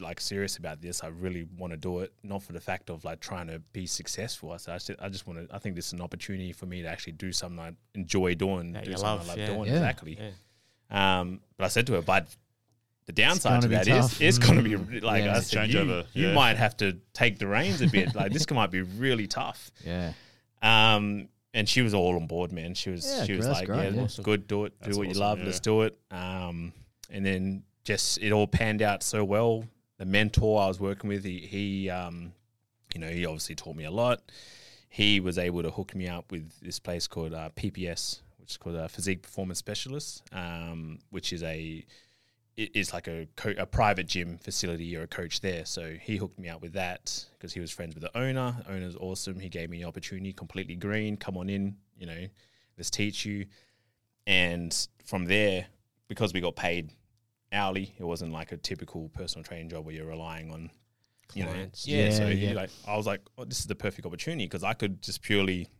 like 0.00 0.20
serious 0.20 0.56
about 0.56 0.80
this. 0.80 1.02
I 1.02 1.08
really 1.08 1.46
want 1.58 1.72
to 1.72 1.76
do 1.76 2.00
it, 2.00 2.12
not 2.22 2.42
for 2.42 2.52
the 2.52 2.60
fact 2.60 2.90
of 2.90 3.04
like 3.04 3.20
trying 3.20 3.46
to 3.48 3.60
be 3.72 3.86
successful. 3.86 4.52
I 4.52 4.58
said, 4.58 4.74
I 4.74 4.78
just, 4.78 4.90
I 5.02 5.08
just 5.08 5.26
want 5.26 5.48
to. 5.48 5.54
I 5.54 5.58
think 5.58 5.76
this 5.76 5.88
is 5.88 5.92
an 5.94 6.00
opportunity 6.00 6.52
for 6.52 6.66
me 6.66 6.82
to 6.82 6.88
actually 6.88 7.14
do 7.14 7.32
something 7.32 7.58
I 7.58 7.72
enjoy 7.94 8.34
doing, 8.34 8.72
That 8.72 8.84
do 8.84 8.90
you 8.90 8.96
something 8.96 9.26
love, 9.26 9.26
I 9.26 9.28
love 9.28 9.38
yeah. 9.38 9.46
doing. 9.46 9.66
Yeah. 9.66 9.74
Exactly. 9.74 10.16
Yeah. 10.20 10.30
Um, 10.90 11.40
but 11.56 11.64
I 11.64 11.68
said 11.68 11.86
to 11.88 11.94
her, 11.94 12.02
but 12.02 12.28
the 13.06 13.12
downside 13.12 13.62
to 13.62 13.68
gonna 13.68 13.78
that 13.78 13.86
be 13.86 13.92
is 13.92 14.06
tough. 14.10 14.20
it's 14.20 14.38
going 14.38 14.62
to 14.62 14.78
be 14.78 15.00
like 15.00 15.24
Yeah. 15.24 15.34
I 15.34 15.38
It's 15.38 15.48
said, 15.50 15.64
a 15.64 15.66
you, 15.68 15.78
changeover, 15.78 16.06
you 16.14 16.28
yeah. 16.28 16.34
might 16.34 16.56
have 16.56 16.76
to 16.78 16.96
take 17.12 17.38
the 17.38 17.46
reins 17.46 17.80
a 17.82 17.86
bit. 17.86 18.14
like 18.14 18.32
this 18.32 18.48
might 18.50 18.70
be 18.70 18.82
really 18.82 19.26
tough. 19.26 19.70
Yeah. 19.84 20.12
Um, 20.62 21.28
and 21.52 21.68
she 21.68 21.82
was 21.82 21.94
all 21.94 22.16
on 22.16 22.26
board, 22.26 22.50
man. 22.52 22.74
She 22.74 22.90
was 22.90 23.06
Yeah, 23.06 23.24
she 23.24 23.32
was 23.34 23.46
that's 23.46 23.58
like, 23.60 23.66
great, 23.68 23.84
yeah, 23.92 23.98
yeah. 23.98 24.02
it's 24.04 24.18
good, 24.18 24.46
do 24.48 24.64
it, 24.64 24.70
do 24.80 24.86
That's 24.86 24.96
what 24.98 25.08
you 25.08 25.14
love, 25.14 25.38
yeah. 25.38 25.44
let's 25.44 25.60
do 25.60 25.82
it. 25.82 25.96
Um, 26.10 26.72
and 27.10 27.24
then 27.24 27.62
just 27.84 28.18
it 28.18 28.32
all 28.32 28.46
panned 28.46 28.82
out 28.82 29.02
so 29.02 29.22
well. 29.24 29.64
The 29.98 30.04
mentor 30.06 30.60
I 30.62 30.66
was 30.66 30.80
working 30.80 31.08
with, 31.08 31.24
he, 31.24 31.38
he 31.40 31.90
um, 31.90 32.32
you 32.94 33.00
know, 33.00 33.08
he 33.08 33.26
obviously 33.26 33.54
taught 33.54 33.76
me 33.76 33.84
a 33.84 33.90
lot. 33.90 34.20
He 34.88 35.20
was 35.20 35.38
able 35.38 35.62
to 35.62 35.70
hook 35.70 35.94
me 35.94 36.08
up 36.08 36.32
with 36.32 36.58
this 36.60 36.78
place 36.78 37.06
called 37.06 37.34
uh, 37.34 37.50
PPS, 37.54 38.20
which 38.44 38.52
is 38.52 38.56
called 38.58 38.76
a 38.76 38.86
Physique 38.90 39.22
Performance 39.22 39.58
Specialist, 39.58 40.22
um, 40.30 40.98
which 41.08 41.32
is 41.32 41.42
a 41.42 41.82
it 42.58 42.76
is 42.76 42.92
like 42.92 43.08
a 43.08 43.26
co- 43.36 43.54
a 43.56 43.64
private 43.64 44.06
gym 44.06 44.36
facility. 44.36 44.84
You're 44.84 45.04
a 45.04 45.06
coach 45.06 45.40
there, 45.40 45.64
so 45.64 45.94
he 45.94 46.18
hooked 46.18 46.38
me 46.38 46.50
up 46.50 46.60
with 46.60 46.74
that 46.74 47.24
because 47.32 47.54
he 47.54 47.60
was 47.60 47.70
friends 47.70 47.94
with 47.94 48.02
the 48.02 48.16
owner. 48.16 48.54
The 48.66 48.72
owner's 48.74 48.96
awesome. 48.96 49.40
He 49.40 49.48
gave 49.48 49.70
me 49.70 49.78
the 49.78 49.88
opportunity, 49.88 50.34
completely 50.34 50.76
green. 50.76 51.16
Come 51.16 51.38
on 51.38 51.48
in, 51.48 51.76
you 51.96 52.04
know, 52.04 52.26
let's 52.76 52.90
teach 52.90 53.24
you. 53.24 53.46
And 54.26 54.76
from 55.06 55.24
there, 55.24 55.64
because 56.06 56.34
we 56.34 56.42
got 56.42 56.54
paid 56.54 56.90
hourly, 57.50 57.94
it 57.98 58.04
wasn't 58.04 58.32
like 58.32 58.52
a 58.52 58.58
typical 58.58 59.08
personal 59.08 59.42
training 59.42 59.70
job 59.70 59.86
where 59.86 59.94
you're 59.94 60.04
relying 60.06 60.52
on 60.52 60.70
you 61.32 61.44
know, 61.44 61.50
Clients. 61.50 61.88
yeah. 61.88 62.10
so 62.10 62.26
Yeah, 62.28 62.48
he, 62.48 62.54
like, 62.54 62.70
I 62.86 62.94
was 62.94 63.06
like, 63.06 63.22
oh, 63.38 63.46
this 63.46 63.60
is 63.60 63.66
the 63.66 63.74
perfect 63.74 64.04
opportunity 64.04 64.44
because 64.44 64.62
I 64.62 64.74
could 64.74 65.00
just 65.00 65.22
purely 65.22 65.70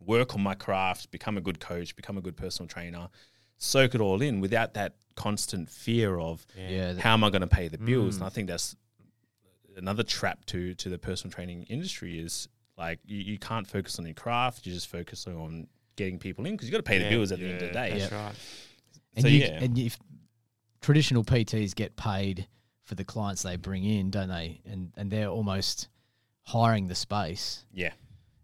work 0.00 0.34
on 0.34 0.42
my 0.42 0.54
craft, 0.54 1.10
become 1.10 1.36
a 1.36 1.40
good 1.40 1.60
coach, 1.60 1.96
become 1.96 2.16
a 2.18 2.20
good 2.20 2.36
personal 2.36 2.68
trainer, 2.68 3.08
soak 3.56 3.94
it 3.94 4.00
all 4.00 4.20
in 4.22 4.40
without 4.40 4.74
that 4.74 4.94
constant 5.14 5.68
fear 5.70 6.18
of 6.18 6.46
Yeah. 6.56 6.94
how 6.94 7.14
am 7.14 7.24
I 7.24 7.30
going 7.30 7.40
to 7.40 7.46
pay 7.46 7.68
the 7.68 7.78
bills? 7.78 8.14
Mm. 8.16 8.18
And 8.18 8.24
I 8.26 8.28
think 8.28 8.48
that's 8.48 8.76
another 9.76 10.02
trap 10.02 10.44
to 10.46 10.74
to 10.74 10.88
the 10.88 10.98
personal 10.98 11.32
training 11.32 11.64
industry 11.64 12.18
is 12.18 12.48
like 12.78 12.98
you, 13.04 13.18
you 13.18 13.38
can't 13.38 13.66
focus 13.66 13.98
on 13.98 14.04
your 14.06 14.14
craft, 14.14 14.66
you 14.66 14.72
just 14.72 14.88
focus 14.88 15.26
on 15.26 15.66
getting 15.96 16.18
people 16.18 16.44
in 16.46 16.52
because 16.52 16.68
you've 16.68 16.72
got 16.72 16.78
to 16.78 16.82
pay 16.90 16.98
the 16.98 17.04
Yeah, 17.04 17.10
bills 17.10 17.32
at 17.32 17.38
the 17.38 17.46
end 17.46 17.54
of 17.62 17.68
the 17.68 17.72
day. 17.74 17.98
That's 17.98 18.12
right. 18.12 18.34
and 19.14 19.22
so, 19.22 19.28
you, 19.28 19.40
yeah. 19.40 19.62
and 19.64 19.78
if 19.78 19.98
traditional 20.82 21.24
PTs 21.24 21.74
get 21.74 21.96
paid 21.96 22.46
for 22.84 22.94
the 22.94 23.04
clients 23.04 23.42
they 23.42 23.56
bring 23.56 23.84
in, 23.84 24.10
don't 24.10 24.28
they? 24.28 24.60
And 24.66 24.92
and 24.96 25.10
they're 25.10 25.28
almost 25.28 25.88
hiring 26.42 26.86
the 26.86 26.94
space, 26.94 27.64
Yeah, 27.72 27.92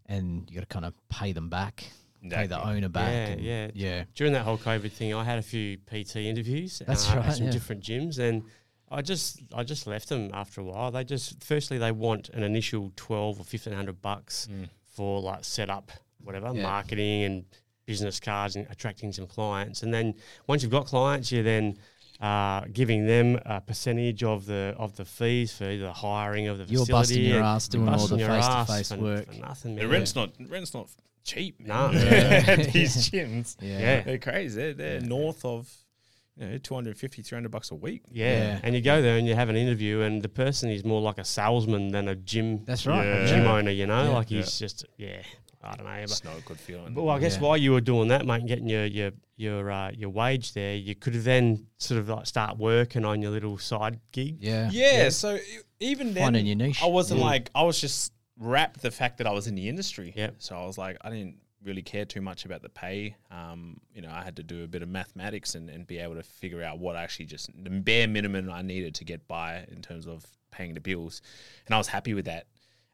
and 0.07 0.49
you 0.49 0.55
got 0.55 0.61
to 0.61 0.73
kind 0.73 0.85
of 0.85 0.93
pay 1.09 1.31
them 1.31 1.49
back, 1.49 1.83
pay 2.29 2.47
the 2.47 2.61
owner 2.65 2.89
back. 2.89 3.37
Yeah, 3.39 3.65
yeah. 3.65 3.71
yeah. 3.73 4.03
During 4.15 4.33
that 4.33 4.43
whole 4.43 4.57
COVID 4.57 4.91
thing, 4.91 5.13
I 5.13 5.23
had 5.23 5.39
a 5.39 5.43
few 5.43 5.77
PT 5.77 6.17
interviews. 6.17 6.81
That's 6.85 7.09
uh, 7.11 7.17
right, 7.17 7.25
At 7.27 7.35
some 7.35 7.45
yeah. 7.47 7.51
different 7.51 7.83
gyms, 7.83 8.19
and 8.19 8.43
I 8.91 9.01
just 9.01 9.41
I 9.55 9.63
just 9.63 9.87
left 9.87 10.09
them 10.09 10.29
after 10.33 10.61
a 10.61 10.63
while. 10.63 10.91
They 10.91 11.03
just 11.03 11.43
firstly 11.43 11.77
they 11.77 11.91
want 11.91 12.29
an 12.29 12.43
initial 12.43 12.91
twelve 12.95 13.39
or 13.39 13.43
fifteen 13.43 13.73
hundred 13.73 14.01
bucks 14.01 14.47
Mm. 14.51 14.69
for 14.85 15.19
like 15.21 15.43
setup, 15.43 15.91
whatever, 16.23 16.51
Yeah. 16.53 16.61
marketing 16.63 17.23
and 17.23 17.45
business 17.85 18.19
cards 18.19 18.55
and 18.55 18.65
attracting 18.69 19.11
some 19.11 19.27
clients. 19.27 19.83
And 19.83 19.93
then 19.93 20.13
once 20.47 20.63
you've 20.63 20.71
got 20.71 20.85
clients, 20.85 21.31
you're 21.33 21.43
then 21.43 21.77
uh, 22.21 22.61
giving 22.71 23.05
them 23.07 23.39
a 23.45 23.59
percentage 23.61 24.23
of 24.23 24.45
the 24.45 24.75
of 24.77 24.95
the 24.95 25.05
fees 25.05 25.51
for 25.51 25.65
the 25.77 25.91
hiring 25.93 26.47
of 26.47 26.57
the 26.57 26.65
You're 26.65 26.81
facility. 26.85 26.91
busting 26.91 27.25
your 27.25 27.43
ass 27.43 27.67
doing 27.67 27.85
you're 27.85 27.95
all 27.95 28.07
the 28.07 28.17
face-to-face 28.17 28.91
work. 28.93 29.25
For 29.33 29.39
nothing, 29.41 29.75
The 29.75 29.81
man. 29.81 29.91
rent's 29.91 30.15
not 30.15 30.31
rent's 30.47 30.73
not 30.73 30.87
cheap. 31.23 31.59
Nah. 31.59 31.91
man. 31.91 32.01
Yeah. 32.01 32.55
these 32.55 33.09
gyms. 33.09 33.55
Yeah. 33.61 33.79
Yeah. 33.79 34.01
They're 34.03 34.17
crazy. 34.17 34.55
They're, 34.61 34.73
they're 34.73 34.99
Yeah. 35.01 35.07
north 35.07 35.43
of 35.45 35.71
you 36.37 36.47
know 36.47 36.57
250 36.57 37.21
300 37.21 37.49
bucks 37.51 37.71
a 37.71 37.75
week. 37.75 38.01
Yeah. 38.11 38.37
Yeah. 38.37 38.59
and 38.63 38.73
you 38.75 38.81
go 38.81 39.01
there 39.01 39.17
and 39.17 39.27
you 39.27 39.35
have 39.35 39.49
an 39.49 39.55
interview, 39.55 40.01
and 40.01 40.21
the 40.21 40.29
person 40.29 40.69
is 40.69 40.83
more 40.83 41.01
like 41.01 41.17
a 41.17 41.25
salesman 41.25 41.89
than 41.89 42.07
a 42.07 42.15
gym 42.15 42.63
That's 42.65 42.85
right. 42.87 43.05
Yeah. 43.05 43.15
a 43.23 43.27
gym 43.27 43.45
owner. 43.47 43.71
You 43.71 43.85
know, 43.87 44.03
Yeah. 44.05 44.09
like 44.09 44.29
he's 44.29 44.57
just 44.59 44.85
yeah. 44.97 45.21
I 45.63 45.75
don't 45.75 45.85
know, 45.85 45.91
but, 45.93 46.01
It's 46.03 46.23
not 46.23 46.37
a 46.37 46.41
good 46.41 46.59
feeling. 46.59 46.93
but 46.93 47.03
well, 47.03 47.15
I 47.15 47.19
guess 47.19 47.35
Yeah. 47.35 47.41
while 47.41 47.57
you 47.57 47.71
were 47.71 47.81
doing 47.81 48.09
that, 48.09 48.25
mate, 48.25 48.39
and 48.41 48.47
getting 48.47 48.67
your 48.67 48.85
your 48.85 49.11
your 49.35 49.71
uh, 49.71 49.91
your 49.91 50.09
wage 50.09 50.53
there, 50.53 50.75
you 50.75 50.95
could 50.95 51.15
have 51.15 51.23
then 51.23 51.67
sort 51.77 51.99
of 51.99 52.09
like 52.09 52.25
start 52.27 52.57
working 52.57 53.05
on 53.05 53.21
your 53.21 53.31
little 53.31 53.57
side 53.57 53.99
gig. 54.11 54.37
Yeah. 54.41 54.69
yeah, 54.71 55.09
so 55.09 55.35
e- 55.35 55.39
even 55.79 56.13
then 56.13 56.23
Finding 56.25 56.45
your 56.45 56.55
niche. 56.55 56.81
I 56.83 56.87
wasn't 56.87 57.19
Yeah. 57.21 57.25
like 57.27 57.49
I 57.55 57.63
was 57.63 57.79
just 57.79 58.13
wrapped 58.37 58.81
the 58.81 58.91
fact 58.91 59.17
that 59.19 59.27
I 59.27 59.31
was 59.31 59.47
in 59.47 59.55
the 59.55 59.69
industry. 59.69 60.13
Yeah. 60.15 60.31
So 60.39 60.55
I 60.55 60.65
was 60.65 60.77
like 60.77 60.97
I 61.01 61.09
didn't 61.09 61.37
really 61.63 61.81
care 61.81 62.03
too 62.03 62.19
much 62.19 62.43
about 62.43 62.61
the 62.61 62.67
pay. 62.67 63.15
Um, 63.31 63.79
you 63.95 64.01
know, 64.01 64.11
I 64.11 64.21
had 64.21 64.35
to 64.35 64.43
do 64.43 64.65
a 64.65 64.67
bit 64.67 64.81
of 64.81 64.89
mathematics 64.89 65.55
and, 65.55 65.69
and 65.69 65.87
be 65.87 65.97
able 65.97 66.15
to 66.15 66.23
figure 66.23 66.61
out 66.61 66.77
what 66.77 66.97
actually 66.97 67.25
just 67.27 67.49
the 67.63 67.69
bare 67.69 68.05
minimum 68.07 68.49
I 68.51 68.61
needed 68.63 68.95
to 68.95 69.05
get 69.05 69.25
by 69.29 69.65
in 69.71 69.81
terms 69.81 70.05
of 70.05 70.25
paying 70.51 70.73
the 70.73 70.81
bills. 70.81 71.21
And 71.65 71.73
I 71.73 71.77
was 71.77 71.87
happy 71.87 72.13
with 72.13 72.25
that. 72.25 72.47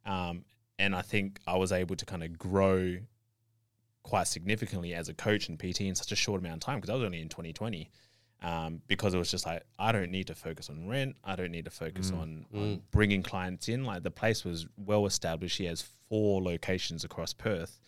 Um, 0.06 0.46
and 0.80 0.96
I 0.96 1.02
think 1.04 1.40
I 1.46 1.58
was 1.58 1.72
able 1.72 1.96
to 1.98 2.06
kind 2.06 2.24
of 2.24 2.40
grow 2.40 2.98
quite 4.02 4.28
significantly 4.28 4.96
as 4.96 5.10
a 5.10 5.14
coach 5.14 5.50
and 5.50 5.60
PT 5.60 5.82
in 5.82 5.94
such 5.94 6.12
a 6.12 6.16
short 6.16 6.40
amount 6.40 6.56
of 6.56 6.60
time 6.62 6.78
because 6.78 6.90
I 6.90 6.94
was 6.96 7.04
only 7.04 7.22
in 7.22 7.30
2020. 7.30 7.92
Um, 8.42 8.82
because 8.88 9.14
it 9.14 9.18
was 9.18 9.30
just 9.30 9.46
like 9.46 9.64
I 9.78 9.92
don't 9.92 10.12
need 10.12 10.28
to 10.28 10.36
focus 10.36 10.70
on 10.70 10.88
rent. 10.88 11.18
I 11.26 11.36
don't 11.36 11.52
need 11.52 11.66
to 11.66 11.72
focus 11.72 12.10
on, 12.22 12.46
on 12.56 12.82
bringing 12.90 13.22
clients 13.22 13.68
in. 13.68 13.84
Like 13.84 14.02
the 14.04 14.12
place 14.12 14.46
was 14.46 14.66
well 14.78 15.06
established. 15.06 15.58
He 15.58 15.66
has 15.66 15.86
four 16.08 16.42
locations 16.42 17.04
across 17.04 17.34
Perth, 17.34 17.82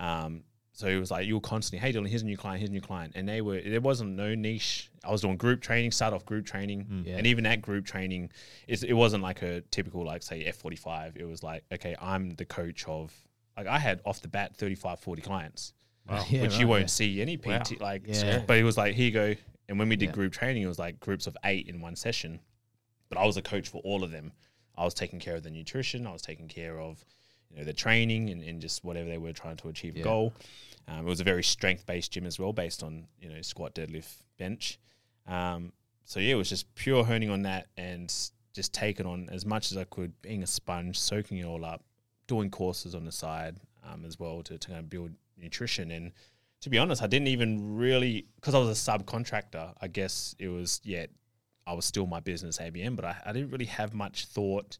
um, 0.00 0.42
so 0.72 0.86
it 0.86 0.96
was 0.96 1.10
like 1.10 1.26
you 1.26 1.34
were 1.34 1.40
constantly, 1.40 1.86
hey 1.86 1.92
Dylan, 1.96 2.08
here's 2.08 2.22
a 2.22 2.26
new 2.26 2.36
client, 2.36 2.60
here's 2.60 2.70
a 2.70 2.72
new 2.72 2.80
client, 2.80 3.12
and 3.14 3.28
they 3.28 3.40
were 3.40 3.60
there 3.60 3.80
wasn't 3.80 4.10
no 4.16 4.34
niche. 4.34 4.90
I 5.04 5.10
was 5.10 5.20
doing 5.20 5.36
group 5.36 5.60
training, 5.60 5.90
start 5.92 6.14
off 6.14 6.24
group 6.24 6.46
training, 6.46 6.86
mm. 6.90 7.06
Yeah. 7.06 7.16
and 7.18 7.26
even 7.26 7.44
that 7.44 7.60
group 7.60 7.84
training, 7.84 8.30
it's, 8.68 8.82
it 8.82 8.94
wasn't 8.94 9.22
like 9.22 9.42
a 9.42 9.60
typical 9.70 10.04
like 10.04 10.22
say 10.22 10.44
F 10.44 10.56
forty 10.56 10.76
five. 10.76 11.16
It 11.16 11.24
was 11.24 11.42
like 11.42 11.64
okay, 11.72 11.94
I'm 12.00 12.30
the 12.36 12.44
coach 12.46 12.84
of 12.86 13.12
like 13.56 13.66
I 13.66 13.78
had 13.78 14.00
off 14.06 14.22
the 14.22 14.28
bat 14.28 14.56
35, 14.56 14.98
40 15.00 15.20
clients, 15.22 15.74
Yeah, 16.10 16.42
which 16.42 16.52
right, 16.52 16.60
you 16.60 16.66
won't 16.68 16.82
yeah. 16.84 16.86
see 16.86 17.20
any 17.20 17.36
PT 17.36 17.46
Wow. 17.46 17.62
like. 17.80 18.02
Yeah. 18.06 18.42
But 18.46 18.56
it 18.58 18.64
was 18.64 18.78
like 18.78 18.94
here 18.94 19.04
you 19.04 19.10
go, 19.10 19.34
and 19.68 19.78
when 19.78 19.88
we 19.90 19.96
did 19.96 20.06
Yeah. 20.06 20.12
group 20.12 20.32
training, 20.32 20.62
it 20.62 20.66
was 20.68 20.78
like 20.78 20.98
groups 21.00 21.26
of 21.26 21.36
eight 21.44 21.68
in 21.68 21.80
one 21.82 21.94
session, 21.96 22.40
but 23.10 23.18
I 23.18 23.26
was 23.26 23.36
a 23.36 23.42
coach 23.42 23.68
for 23.68 23.82
all 23.84 24.02
of 24.02 24.10
them. 24.10 24.32
I 24.74 24.84
was 24.84 24.94
taking 24.94 25.20
care 25.20 25.36
of 25.36 25.42
the 25.42 25.50
nutrition. 25.50 26.06
I 26.06 26.12
was 26.12 26.22
taking 26.22 26.48
care 26.48 26.80
of 26.80 27.04
you 27.52 27.58
know 27.58 27.64
the 27.64 27.72
training 27.72 28.30
and, 28.30 28.42
and 28.42 28.60
just 28.60 28.82
whatever 28.84 29.08
they 29.08 29.18
were 29.18 29.32
trying 29.32 29.56
to 29.58 29.68
achieve 29.68 29.94
Yeah. 29.96 30.02
a 30.02 30.04
goal. 30.04 30.32
Um, 30.88 31.06
it 31.06 31.08
was 31.08 31.20
a 31.20 31.24
very 31.24 31.44
strength 31.44 31.86
based 31.86 32.10
gym 32.12 32.26
as 32.26 32.38
well, 32.38 32.52
based 32.52 32.82
on 32.82 33.06
you 33.20 33.28
know 33.28 33.40
squat, 33.42 33.74
deadlift, 33.74 34.16
bench. 34.38 34.78
Um, 35.26 35.72
so 36.04 36.18
yeah, 36.18 36.32
it 36.32 36.36
was 36.36 36.48
just 36.48 36.74
pure 36.74 37.04
honing 37.04 37.30
on 37.30 37.42
that 37.42 37.68
and 37.76 38.12
just 38.52 38.74
taking 38.74 39.06
on 39.06 39.28
as 39.30 39.46
much 39.46 39.70
as 39.70 39.78
I 39.78 39.84
could, 39.84 40.20
being 40.22 40.42
a 40.42 40.46
sponge, 40.46 40.98
soaking 40.98 41.38
it 41.38 41.44
all 41.44 41.64
up, 41.64 41.82
doing 42.26 42.50
courses 42.50 42.94
on 42.94 43.04
the 43.04 43.12
side 43.12 43.56
um, 43.84 44.04
as 44.04 44.18
well 44.18 44.42
to, 44.42 44.58
to 44.58 44.68
kind 44.68 44.80
of 44.80 44.90
build 44.90 45.12
nutrition. 45.38 45.90
And 45.90 46.12
to 46.62 46.68
be 46.70 46.78
honest, 46.78 47.02
I 47.02 47.06
didn't 47.06 47.28
even 47.28 47.76
really 47.76 48.26
because 48.36 48.54
I 48.54 48.58
was 48.58 48.68
a 48.68 48.90
subcontractor. 48.90 49.74
I 49.80 49.88
guess 49.88 50.34
it 50.38 50.48
was 50.48 50.80
yeah, 50.84 51.06
I 51.66 51.74
was 51.74 51.84
still 51.84 52.06
my 52.06 52.20
business 52.20 52.58
ABM, 52.58 52.96
but 52.96 53.04
I, 53.04 53.16
I 53.24 53.32
didn't 53.32 53.50
really 53.50 53.66
have 53.66 53.94
much 53.94 54.26
thought 54.26 54.78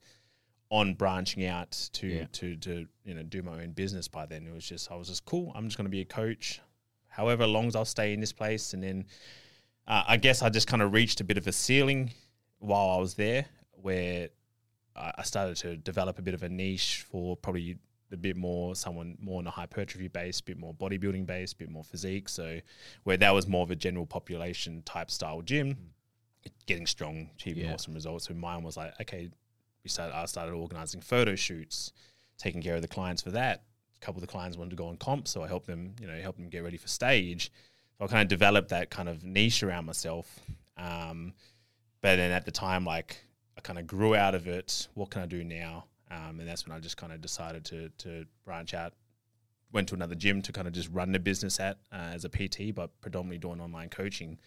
on 0.73 0.95
branching 0.95 1.45
out 1.45 1.71
to 1.93 2.07
Yeah. 2.07 2.27
to 2.33 2.57
to 2.57 2.87
you 3.05 3.15
know 3.15 3.23
do 3.23 3.43
my 3.43 3.63
own 3.63 3.73
business 3.73 4.09
by 4.09 4.25
then. 4.25 4.47
It 4.47 4.55
was 4.55 4.67
just 4.67 4.91
I 4.91 4.97
was 4.97 5.09
just 5.09 5.25
cool. 5.27 5.53
I'm 5.55 5.67
just 5.67 5.77
going 5.77 5.85
to 5.85 5.91
be 5.91 6.01
a 6.01 6.05
coach, 6.07 6.61
however 7.09 7.47
long 7.47 7.67
as 7.67 7.77
I'll 7.77 7.85
stay 7.85 8.15
in 8.15 8.21
this 8.21 8.33
place, 8.33 8.73
and 8.73 8.83
then 8.83 9.05
uh, 9.87 10.03
I 10.09 10.17
guess 10.17 10.41
I 10.43 10.49
just 10.49 10.67
kind 10.69 10.81
of 10.81 10.93
reached 10.95 11.21
a 11.21 11.25
bit 11.25 11.37
of 11.37 11.47
a 11.47 11.53
ceiling 11.53 12.13
while 12.59 12.89
I 12.91 12.97
was 12.97 13.15
there, 13.15 13.45
where 13.73 14.31
I, 14.97 15.23
started 15.25 15.57
to 15.59 15.77
develop 15.77 16.19
a 16.19 16.23
bit 16.23 16.35
of 16.35 16.43
a 16.43 16.49
niche 16.49 17.05
for 17.11 17.37
probably 17.37 17.77
a 18.13 18.17
bit 18.17 18.37
more 18.37 18.75
someone 18.75 19.19
more 19.21 19.41
on 19.41 19.47
a 19.47 19.51
hypertrophy 19.51 20.09
base, 20.09 20.41
a 20.41 20.45
bit 20.45 20.57
more 20.59 20.73
bodybuilding 20.75 21.27
base, 21.27 21.53
a 21.53 21.57
bit 21.57 21.69
more 21.71 21.85
physique. 21.85 22.29
So 22.31 22.61
where 23.05 23.17
that 23.19 23.31
was 23.35 23.47
more 23.47 23.63
of 23.63 23.71
a 23.71 23.77
general 23.77 24.07
population 24.07 24.83
type 24.85 25.11
style 25.11 25.43
gym, 25.43 25.77
getting 26.67 26.87
strong, 26.87 27.29
achieving 27.35 27.65
Yeah. 27.65 27.75
awesome 27.75 27.93
results. 27.95 28.27
So 28.29 28.35
mine 28.35 28.63
was 28.63 28.77
like, 28.79 28.99
okay, 29.03 29.31
we 29.83 29.91
started. 29.91 30.15
I 30.15 30.25
started 30.27 30.53
organizing 30.53 31.01
photo 31.01 31.35
shoots, 31.35 31.93
taking 32.39 32.63
care 32.63 32.77
of 32.77 32.83
the 32.83 32.89
clients 32.89 33.23
for 33.23 33.31
that. 33.31 33.65
A 33.97 34.05
couple 34.05 34.23
of 34.23 34.27
the 34.27 34.33
clients 34.33 34.57
wanted 34.57 34.71
to 34.71 34.77
go 34.77 34.87
on 34.87 34.97
comp, 34.97 35.29
so 35.29 35.43
I 35.43 35.49
helped 35.49 35.67
them, 35.67 35.95
you 36.01 36.07
know, 36.07 36.21
help 36.21 36.37
them 36.37 36.49
get 36.49 36.65
ready 36.65 36.77
for 36.77 36.89
stage. 36.89 37.53
So 37.99 38.05
I 38.05 38.09
kind 38.09 38.23
of 38.23 38.29
developed 38.29 38.71
that 38.71 38.91
kind 38.91 39.09
of 39.09 39.25
niche 39.25 39.63
around 39.63 39.87
myself. 39.87 40.41
Um, 40.77 41.35
but 42.01 42.17
then 42.17 42.33
at 42.33 42.45
the 42.45 42.51
time, 42.51 42.85
like 42.85 43.17
I 43.57 43.61
kind 43.61 43.79
of 43.79 43.87
grew 43.87 44.15
out 44.15 44.35
of 44.35 44.49
it. 44.49 44.89
What 44.95 45.11
can 45.11 45.23
I 45.23 45.27
do 45.27 45.45
now? 45.45 45.85
Um, 46.11 46.41
and 46.41 46.49
that's 46.49 46.67
when 46.67 46.77
I 46.77 46.81
just 46.81 46.97
kind 46.97 47.13
of 47.13 47.21
decided 47.21 47.65
to 47.67 47.89
to 47.99 48.27
branch 48.45 48.75
out. 48.75 48.95
Went 49.73 49.89
to 49.89 49.95
another 49.95 50.15
gym 50.15 50.43
to 50.43 50.53
kind 50.53 50.67
of 50.67 50.75
just 50.75 50.91
run 50.91 51.13
the 51.13 51.19
business 51.19 51.59
at 51.59 51.79
uh, 51.93 52.11
as 52.13 52.25
a 52.25 52.29
PT, 52.29 52.75
but 52.75 52.91
predominantly 53.01 53.39
doing 53.39 53.61
online 53.61 53.89
coaching. 53.89 54.39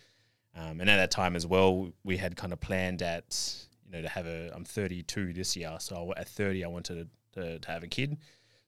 Um, 0.55 0.79
and 0.79 0.89
at 0.89 0.97
that 0.97 1.11
time 1.11 1.35
as 1.35 1.45
well, 1.45 1.91
we 2.03 2.17
had 2.17 2.37
kind 2.37 2.53
of 2.53 2.61
planned 2.61 3.01
at 3.01 3.67
you 3.85 3.91
know 3.91 4.01
to 4.01 4.09
have 4.09 4.25
a. 4.25 4.51
I'm 4.53 4.65
32 4.65 5.33
this 5.33 5.55
year, 5.55 5.75
so 5.79 6.13
at 6.17 6.27
30 6.27 6.63
I 6.63 6.67
wanted 6.67 7.09
to, 7.33 7.59
to 7.59 7.67
have 7.71 7.83
a 7.83 7.87
kid. 7.87 8.17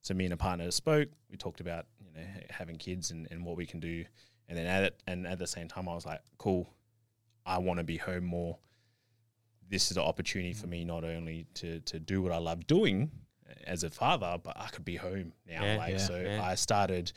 So 0.01 0.13
me 0.13 0.25
and 0.25 0.33
a 0.33 0.37
partner 0.37 0.69
spoke. 0.71 1.09
We 1.29 1.37
talked 1.37 1.59
about 1.59 1.85
you 1.99 2.21
know 2.21 2.27
having 2.49 2.77
kids 2.77 3.11
and, 3.11 3.27
and 3.31 3.43
what 3.45 3.57
we 3.57 3.65
can 3.65 3.79
do. 3.79 4.05
And 4.49 4.57
then 4.57 4.65
at 4.65 4.83
it, 4.83 5.03
and 5.07 5.27
at 5.27 5.39
the 5.39 5.47
same 5.47 5.67
time, 5.67 5.89
I 5.89 5.93
was 5.93 6.05
like, 6.05 6.21
cool. 6.37 6.69
I 7.45 7.57
want 7.57 7.79
to 7.79 7.83
be 7.83 7.97
home 7.97 8.23
more. 8.23 8.57
This 9.69 9.91
is 9.91 9.97
an 9.97 10.03
opportunity 10.03 10.53
for 10.53 10.67
me 10.67 10.85
not 10.85 11.03
only 11.03 11.45
to 11.55 11.79
to 11.81 11.99
do 11.99 12.21
what 12.21 12.31
I 12.31 12.37
love 12.37 12.67
doing 12.67 13.11
eh, 13.49 13.53
as 13.65 13.83
a 13.83 13.89
father, 13.89 14.37
but 14.41 14.57
I 14.57 14.67
could 14.67 14.85
be 14.85 14.95
home 14.95 15.33
now. 15.47 15.63
Yeah, 15.63 15.77
like 15.77 15.91
yeah, 15.93 15.97
so, 15.97 16.17
yeah. 16.17 16.41
I 16.43 16.55
started. 16.55 17.11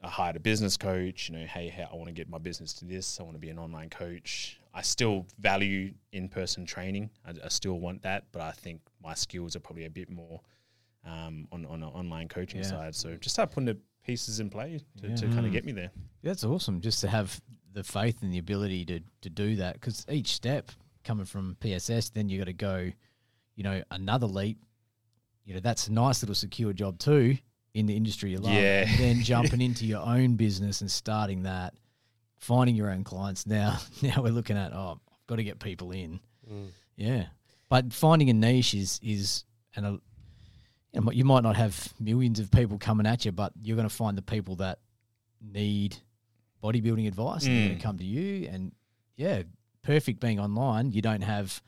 I 0.00 0.08
hired 0.08 0.36
a 0.36 0.40
business 0.40 0.76
coach. 0.76 1.28
You 1.28 1.38
know, 1.38 1.46
hey, 1.46 1.68
hey 1.68 1.84
I 1.90 1.94
want 1.94 2.06
to 2.06 2.12
get 2.12 2.28
my 2.28 2.38
business 2.38 2.72
to 2.74 2.84
this. 2.84 3.18
I 3.18 3.22
want 3.24 3.34
to 3.34 3.40
be 3.40 3.50
an 3.50 3.58
online 3.58 3.90
coach. 3.90 4.60
I 4.72 4.82
still 4.82 5.26
value 5.40 5.92
in 6.12 6.28
person 6.28 6.64
training. 6.64 7.10
I, 7.26 7.32
I 7.44 7.48
still 7.48 7.80
want 7.80 8.02
that, 8.02 8.24
but 8.32 8.42
I 8.42 8.52
think 8.52 8.80
my 9.02 9.14
skills 9.14 9.56
are 9.56 9.60
probably 9.60 9.86
a 9.86 9.90
bit 9.90 10.08
more 10.10 10.40
um, 11.04 11.48
on 11.52 11.64
on 11.66 11.82
an 11.82 11.88
online 11.88 12.28
coaching 12.28 12.60
Yeah. 12.60 12.66
side. 12.68 12.94
So 12.94 13.16
just 13.16 13.34
start 13.34 13.50
putting 13.50 13.66
the 13.66 13.78
pieces 14.04 14.40
in 14.40 14.50
play 14.50 14.80
to, 15.00 15.08
Yeah. 15.08 15.14
to 15.16 15.28
kind 15.28 15.46
of 15.46 15.52
get 15.52 15.64
me 15.64 15.72
there. 15.72 15.90
That's 16.22 16.44
awesome. 16.44 16.80
Just 16.80 17.00
to 17.00 17.08
have 17.08 17.40
the 17.72 17.82
faith 17.84 18.22
and 18.22 18.32
the 18.32 18.38
ability 18.38 18.84
to 18.86 19.00
to 19.22 19.30
do 19.30 19.56
that, 19.56 19.74
because 19.74 20.06
each 20.08 20.28
step 20.32 20.70
coming 21.02 21.24
from 21.26 21.56
PSS, 21.60 22.10
then 22.10 22.28
you 22.28 22.38
got 22.38 22.44
to 22.44 22.52
go, 22.52 22.90
you 23.56 23.64
know, 23.64 23.82
another 23.90 24.26
leap. 24.26 24.64
You 25.44 25.54
know, 25.54 25.60
that's 25.60 25.88
a 25.88 25.92
nice 25.92 26.22
little 26.22 26.34
secure 26.34 26.72
job 26.72 26.98
too 26.98 27.38
in 27.74 27.86
the 27.86 27.96
industry 27.96 28.30
you 28.30 28.38
love. 28.38 28.52
Yeah. 28.54 28.86
And 28.88 28.98
then 28.98 29.22
jumping 29.22 29.60
into 29.60 29.86
your 29.86 30.04
own 30.04 30.34
business 30.36 30.80
and 30.80 30.90
starting 30.90 31.42
that, 31.44 31.74
finding 32.38 32.74
your 32.76 32.90
own 32.90 33.04
clients. 33.04 33.46
Now, 33.46 33.78
now 34.02 34.22
we're 34.22 34.32
looking 34.32 34.56
at 34.56 34.72
oh, 34.72 34.98
I've 35.00 35.26
got 35.26 35.36
to 35.36 35.44
get 35.44 35.58
people 35.60 35.90
in. 35.92 36.20
Mm. 36.50 36.68
Yeah, 36.96 37.26
but 37.68 37.92
finding 37.92 38.30
a 38.30 38.32
niche 38.32 38.74
is 38.74 38.98
is 39.02 39.44
and 39.76 39.86
a, 39.86 39.90
you, 40.92 41.00
know, 41.00 41.10
you 41.12 41.24
might 41.24 41.42
not 41.44 41.56
have 41.56 41.92
millions 42.00 42.40
of 42.40 42.50
people 42.50 42.78
coming 42.78 43.06
at 43.06 43.24
you, 43.24 43.30
but 43.32 43.52
you're 43.60 43.76
going 43.76 43.88
to 43.88 43.94
find 43.94 44.16
the 44.18 44.22
people 44.22 44.56
that 44.56 44.78
need 45.40 45.96
bodybuilding 46.62 47.06
advice. 47.06 47.44
And 47.46 47.54
they're 47.54 47.64
going 47.66 47.76
Mm. 47.76 47.80
to 47.80 47.86
come 47.86 47.98
to 47.98 48.04
you, 48.04 48.48
and 48.48 48.72
yeah, 49.16 49.42
perfect 49.82 50.18
being 50.20 50.40
online. 50.40 50.90
You 50.90 51.02
don't 51.02 51.20
have, 51.22 51.62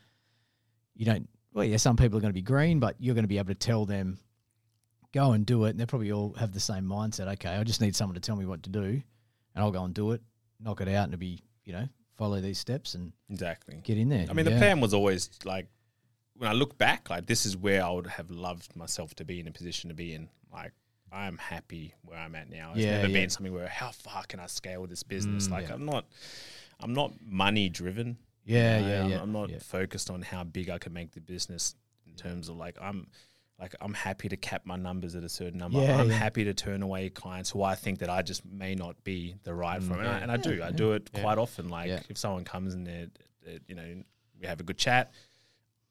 you 0.96 1.04
don't. 1.04 1.28
Well, 1.52 1.64
yeah, 1.64 1.76
some 1.76 1.96
people 1.96 2.18
are 2.18 2.20
going 2.20 2.32
to 2.32 2.34
be 2.34 2.42
green, 2.42 2.80
but 2.80 2.96
you're 2.98 3.14
going 3.14 3.24
to 3.24 3.28
be 3.28 3.38
able 3.38 3.48
to 3.48 3.54
tell 3.54 3.84
them, 3.86 4.18
go 5.12 5.32
and 5.32 5.44
do 5.46 5.64
it. 5.64 5.70
And 5.70 5.80
they 5.80 5.86
probably 5.86 6.12
all 6.12 6.34
have 6.34 6.52
the 6.52 6.60
same 6.60 6.84
mindset. 6.84 7.26
Okay, 7.34 7.48
I 7.50 7.64
just 7.64 7.80
need 7.80 7.94
someone 7.96 8.14
to 8.14 8.20
tell 8.20 8.36
me 8.36 8.46
what 8.46 8.62
to 8.64 8.70
do, 8.70 8.80
and 8.84 9.02
I'll 9.56 9.70
go 9.70 9.84
and 9.84 9.94
do 9.94 10.12
it, 10.12 10.22
knock 10.60 10.80
it 10.80 10.88
out, 10.88 11.04
and 11.04 11.12
it'll 11.14 11.20
be 11.20 11.42
you 11.64 11.72
know 11.72 11.88
follow 12.16 12.40
these 12.40 12.58
steps 12.58 12.94
and 12.94 13.12
Exactly. 13.30 13.80
get 13.82 13.96
in 13.96 14.08
there. 14.10 14.26
I 14.28 14.34
mean, 14.34 14.44
the 14.44 14.50
plan 14.58 14.80
was 14.80 14.92
always 14.92 15.30
like 15.44 15.66
when 16.36 16.48
I 16.50 16.52
look 16.52 16.76
back, 16.78 17.08
like 17.10 17.26
this 17.26 17.46
is 17.46 17.56
where 17.56 17.84
I 17.84 17.90
would 17.90 18.06
have 18.06 18.30
loved 18.30 18.74
myself 18.76 19.14
to 19.16 19.24
be 19.24 19.40
in 19.40 19.48
a 19.48 19.52
position 19.52 19.88
to 19.88 19.94
be 19.94 20.14
in. 20.14 20.28
Like 20.52 20.72
I'm 21.12 21.38
happy 21.38 21.94
where 22.02 22.18
I'm 22.18 22.34
at 22.34 22.50
now. 22.50 22.72
It's 22.74 22.84
Yeah, 22.84 22.96
never 22.96 23.08
yeah. 23.08 23.20
been 23.20 23.30
something 23.30 23.52
where 23.52 23.68
how 23.68 23.90
far 23.90 24.22
can 24.28 24.38
I 24.40 24.46
scale 24.46 24.86
this 24.86 25.02
business? 25.02 25.48
Mm, 25.48 25.50
like 25.52 25.68
yeah. 25.68 25.74
I'm 25.74 25.84
not, 25.86 26.04
I'm 26.78 26.92
not 26.92 27.12
money 27.26 27.68
driven. 27.68 28.16
Yeah, 28.44 28.78
you 28.78 28.82
know, 28.84 28.88
yeah, 28.90 29.02
I'm, 29.04 29.10
yeah. 29.10 29.22
I'm 29.22 29.32
not 29.32 29.50
yeah. 29.50 29.58
focused 29.60 30.10
on 30.10 30.22
how 30.22 30.44
big 30.44 30.70
I 30.70 30.78
can 30.78 30.92
make 30.92 31.12
the 31.12 31.20
business 31.20 31.74
in 32.06 32.14
terms 32.14 32.48
of 32.48 32.56
like 32.56 32.76
I'm. 32.80 33.06
Like 33.60 33.74
I'm 33.80 33.92
happy 33.94 34.28
to 34.30 34.36
cap 34.36 34.62
my 34.64 34.76
numbers 34.76 35.14
at 35.14 35.22
a 35.22 35.28
certain 35.28 35.58
number. 35.58 35.80
Yeah, 35.82 35.98
I'm 35.98 36.08
yeah. 36.08 36.14
happy 36.16 36.44
to 36.44 36.54
turn 36.54 36.82
away 36.82 37.10
clients 37.10 37.50
who 37.50 37.62
I 37.62 37.74
think 37.74 37.98
that 37.98 38.08
I 38.08 38.22
just 38.22 38.44
may 38.46 38.74
not 38.74 39.02
be 39.04 39.34
the 39.44 39.52
right 39.54 39.82
for. 39.82 39.94
Mm. 39.94 39.98
'em. 39.98 40.00
And, 40.00 40.08
I, 40.08 40.12
Yeah. 40.16 40.22
and 40.22 40.32
I 40.32 40.36
do. 40.38 40.62
I 40.62 40.70
do 40.70 40.92
it 40.92 41.10
Yeah. 41.12 41.20
quite 41.20 41.38
often. 41.38 41.68
Like 41.68 41.88
Yeah. 41.88 42.00
if 42.08 42.16
someone 42.16 42.44
comes 42.44 42.72
and 42.74 42.86
they're, 42.86 43.08
they're, 43.44 43.56
uh, 43.56 43.58
you 43.68 43.74
know, 43.74 44.02
we 44.40 44.46
have 44.46 44.60
a 44.60 44.62
good 44.62 44.78
chat, 44.78 45.12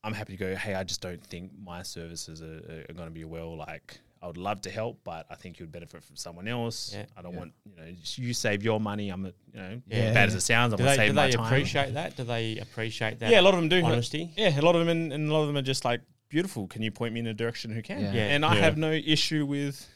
I'm 0.04 0.14
happy 0.14 0.34
to 0.34 0.38
go. 0.38 0.56
Hey, 0.56 0.74
I 0.74 0.84
just 0.84 1.02
don't 1.02 1.24
think 1.28 1.52
my 1.62 1.84
services 1.84 2.42
are, 2.42 2.86
are 2.90 2.94
going 2.94 3.08
to 3.08 3.13
be 3.13 3.26
well. 3.26 3.56
Like 3.58 4.00
I 4.22 4.28
would 4.28 4.38
love 4.38 4.62
to 4.62 4.70
help, 4.72 5.00
but 5.04 5.26
I 5.30 5.36
think 5.36 5.60
you'd 5.60 5.72
benefit 5.72 6.04
from 6.04 6.15
someone 6.15 6.48
else. 6.48 6.92
Yeah. 6.94 7.06
I 7.15 7.22
don't 7.22 7.34
Yeah. 7.34 7.40
want 7.40 7.54
you 7.65 7.76
know 7.78 7.96
you 8.15 8.34
save 8.34 8.63
your 8.63 8.80
money. 8.80 9.10
I'm 9.12 9.26
a, 9.26 9.34
you 9.54 9.60
know 9.62 9.82
Yeah. 9.88 9.98
as 9.98 10.13
bad 10.15 10.28
as 10.30 10.36
it 10.36 10.42
sounds. 10.42 10.74
I'm 10.74 10.78
Do 10.78 10.84
gonna 10.86 10.98
they, 10.98 11.04
save 11.04 11.10
do 11.12 11.15
my 11.15 11.28
they 11.28 11.34
time. 11.34 11.46
appreciate 11.46 11.94
that? 11.94 12.17
Do 12.17 12.24
they 12.24 12.58
appreciate 12.58 13.20
that? 13.20 13.30
Yeah, 13.32 13.42
a 13.42 13.44
lot 13.44 13.54
of 13.54 13.60
them 13.60 13.70
do. 13.70 13.84
Honesty. 13.86 14.32
Yeah, 14.36 14.60
a 14.60 14.63
lot 14.63 14.76
of 14.76 14.80
them, 14.86 14.90
and, 14.90 15.13
and 15.13 15.30
a 15.30 15.34
lot 15.34 15.42
of 15.42 15.48
them 15.48 15.58
are 15.58 15.62
just 15.62 15.86
like 15.86 16.02
beautiful. 16.30 16.67
Can 16.67 16.82
you 16.82 16.92
point 16.92 17.13
me 17.13 17.19
in 17.19 17.27
a 17.27 17.34
direction 17.34 17.71
who 17.71 17.82
can? 17.82 18.02
Yeah. 18.02 18.13
Yeah. 18.13 18.21
And 18.27 18.46
I 18.46 18.56
Yeah. 18.56 18.62
have 18.62 18.77
no 18.77 18.92
issue 18.92 19.46
with 19.46 19.88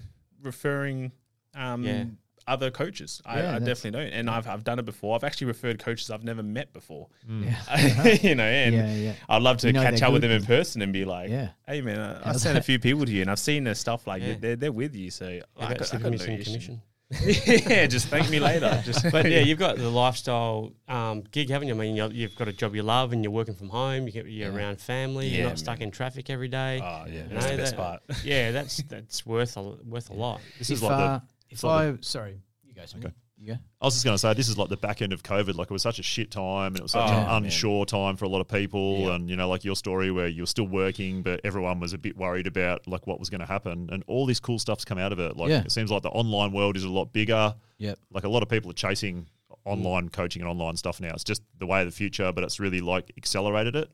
referring 0.42 1.12
um, 1.56 1.84
Yeah. 1.84 2.06
other 2.48 2.72
coaches. 2.72 3.22
I, 3.26 3.40
Yeah, 3.40 3.56
I 3.56 3.60
definitely 3.60 3.92
don't. 3.92 4.12
And 4.12 4.30
I've, 4.30 4.48
I've 4.48 4.64
done 4.64 4.80
it 4.80 4.86
before. 4.86 5.16
I've 5.16 5.24
actually 5.24 5.48
referred 5.48 5.80
coaches 5.80 6.10
I've 6.12 6.24
never 6.24 6.44
met 6.44 6.74
before. 6.74 7.08
Yeah. 7.30 8.14
you 8.22 8.36
know, 8.36 8.44
and 8.44 8.76
yeah, 8.76 8.94
yeah, 8.96 9.14
I'd 9.30 9.42
love 9.42 9.58
to 9.58 9.68
You 9.68 9.74
know 9.74 9.84
catch 9.84 10.02
up 10.02 10.12
with 10.12 10.24
them 10.24 10.32
in 10.32 10.44
person 10.44 10.82
and 10.82 10.92
be 10.92 11.06
like, 11.06 11.30
yeah. 11.30 11.50
hey 11.68 11.82
man, 11.82 12.00
I, 12.00 12.20
I 12.22 12.24
How's 12.26 12.42
sent 12.42 12.58
a 12.58 12.62
few 12.62 12.80
people 12.80 13.06
to 13.06 13.12
you 13.12 13.22
and 13.22 13.32
I've 13.32 13.40
seen 13.40 13.64
their 13.64 13.76
stuff. 13.76 14.08
Like 14.08 14.22
Yeah. 14.24 14.36
they're, 14.40 14.56
they're 14.56 14.72
with 14.72 14.96
you. 14.96 15.12
So 15.12 15.30
Yeah, 15.30 15.42
I 15.58 15.74
that's 15.76 15.92
got, 15.92 16.00
I 16.02 16.10
the 16.10 16.18
got 16.18 16.28
no 16.28 16.34
issue. 16.34 16.44
commission. 16.44 16.82
yeah, 17.46 17.86
just 17.88 18.08
thank 18.08 18.30
me 18.30 18.40
later. 18.40 18.82
Just 18.86 19.04
but 19.12 19.30
yeah, 19.30 19.40
you've 19.40 19.60
got 19.60 19.78
the 19.78 19.90
lifestyle 19.90 20.72
um, 20.88 21.24
gig, 21.32 21.50
haven't 21.50 21.68
you? 21.68 21.74
I 21.74 21.78
mean, 21.78 21.96
you're, 21.96 22.12
you've 22.12 22.36
got 22.36 22.48
a 22.48 22.54
job 22.54 22.76
you 22.76 22.84
love, 22.84 23.14
and 23.14 23.24
you're 23.24 23.32
working 23.32 23.56
from 23.56 23.70
home. 23.70 24.06
You 24.08 24.12
get 24.12 24.26
you're 24.28 24.52
Yeah. 24.52 24.58
around 24.58 24.80
family. 24.82 25.28
Yeah, 25.28 25.38
you're 25.40 25.48
not 25.50 25.60
stuck 25.60 25.82
in 25.82 25.92
traffic 25.92 26.30
every 26.30 26.48
day. 26.48 26.80
oh 26.84 27.06
yeah, 27.08 27.24
You 27.24 27.30
that's 27.30 27.46
know, 27.46 27.52
the 27.52 27.58
best 27.58 27.76
that- 27.78 27.78
part. 27.78 28.02
yeah, 28.24 28.52
that's 28.52 28.78
that's 28.84 29.26
worth 29.26 29.58
a 29.58 29.62
worth 29.86 30.10
a 30.10 30.14
lot. 30.14 30.42
This 30.58 30.70
if 30.70 30.76
is 30.78 30.84
like 30.84 30.92
uh, 30.94 31.18
the 31.20 31.24
if 31.50 31.64
like 31.64 31.94
I 31.94 31.98
sorry, 32.02 32.40
you 32.66 32.74
guys. 32.74 32.94
Okay. 32.98 33.14
Go. 33.46 33.54
I 33.82 33.86
was 33.86 33.94
just 33.96 34.06
going 34.06 34.14
to 34.16 34.18
say, 34.20 34.34
this 34.34 34.48
is 34.48 34.58
like 34.58 34.70
the 34.70 34.78
back 34.78 35.02
end 35.02 35.14
of 35.14 35.24
COVID. 35.24 35.56
Like 35.56 35.70
it 35.70 35.74
was 35.74 35.82
such 35.82 36.00
a 36.00 36.04
shit 36.04 36.32
time, 36.32 36.68
and 36.68 36.78
it 36.78 36.82
was 36.84 36.92
such 36.92 37.10
Oh, 37.10 37.14
an 37.14 37.26
man. 37.28 37.44
unsure 37.46 37.86
time 37.86 38.16
for 38.18 38.26
a 38.26 38.30
lot 38.30 38.40
of 38.42 38.48
people. 38.48 39.00
Yeah. 39.02 39.16
And 39.16 39.30
you 39.30 39.36
know, 39.36 39.48
like 39.50 39.64
your 39.64 39.76
story 39.76 40.12
where 40.12 40.28
you're 40.28 40.46
still 40.48 40.68
working, 40.68 41.22
but 41.24 41.42
everyone 41.44 41.80
was 41.80 41.94
a 41.94 41.98
bit 41.98 42.16
worried 42.18 42.48
about 42.48 42.88
like 42.88 43.06
what 43.08 43.20
was 43.20 43.30
going 43.30 43.42
to 43.42 43.48
happen. 43.48 43.90
And 43.92 44.04
all 44.08 44.26
this 44.26 44.40
cool 44.40 44.60
stuff's 44.60 44.86
come 44.86 44.98
out 44.98 45.12
of 45.12 45.20
it. 45.20 45.36
Like 45.38 45.50
Yeah. 45.50 45.62
it 45.64 45.72
seems 45.72 45.92
like 45.92 46.02
the 46.04 46.10
online 46.10 46.52
world 46.54 46.78
is 46.78 46.84
a 46.84 46.90
lot 46.90 47.12
bigger. 47.14 47.56
Yep. 47.80 48.00
Like 48.12 48.24
a 48.24 48.30
lot 48.30 48.44
of 48.44 48.50
people 48.50 48.70
are 48.72 48.76
chasing 48.76 49.28
online 49.66 50.10
coaching 50.10 50.42
and 50.42 50.50
online 50.50 50.76
stuff 50.76 51.00
now. 51.00 51.12
It's 51.14 51.24
just 51.24 51.42
the 51.58 51.66
way 51.66 51.80
of 51.82 51.86
the 51.88 51.92
future, 51.92 52.32
but 52.34 52.44
it's 52.44 52.60
really 52.60 52.82
like 52.82 53.12
accelerated 53.18 53.76
it. 53.76 53.90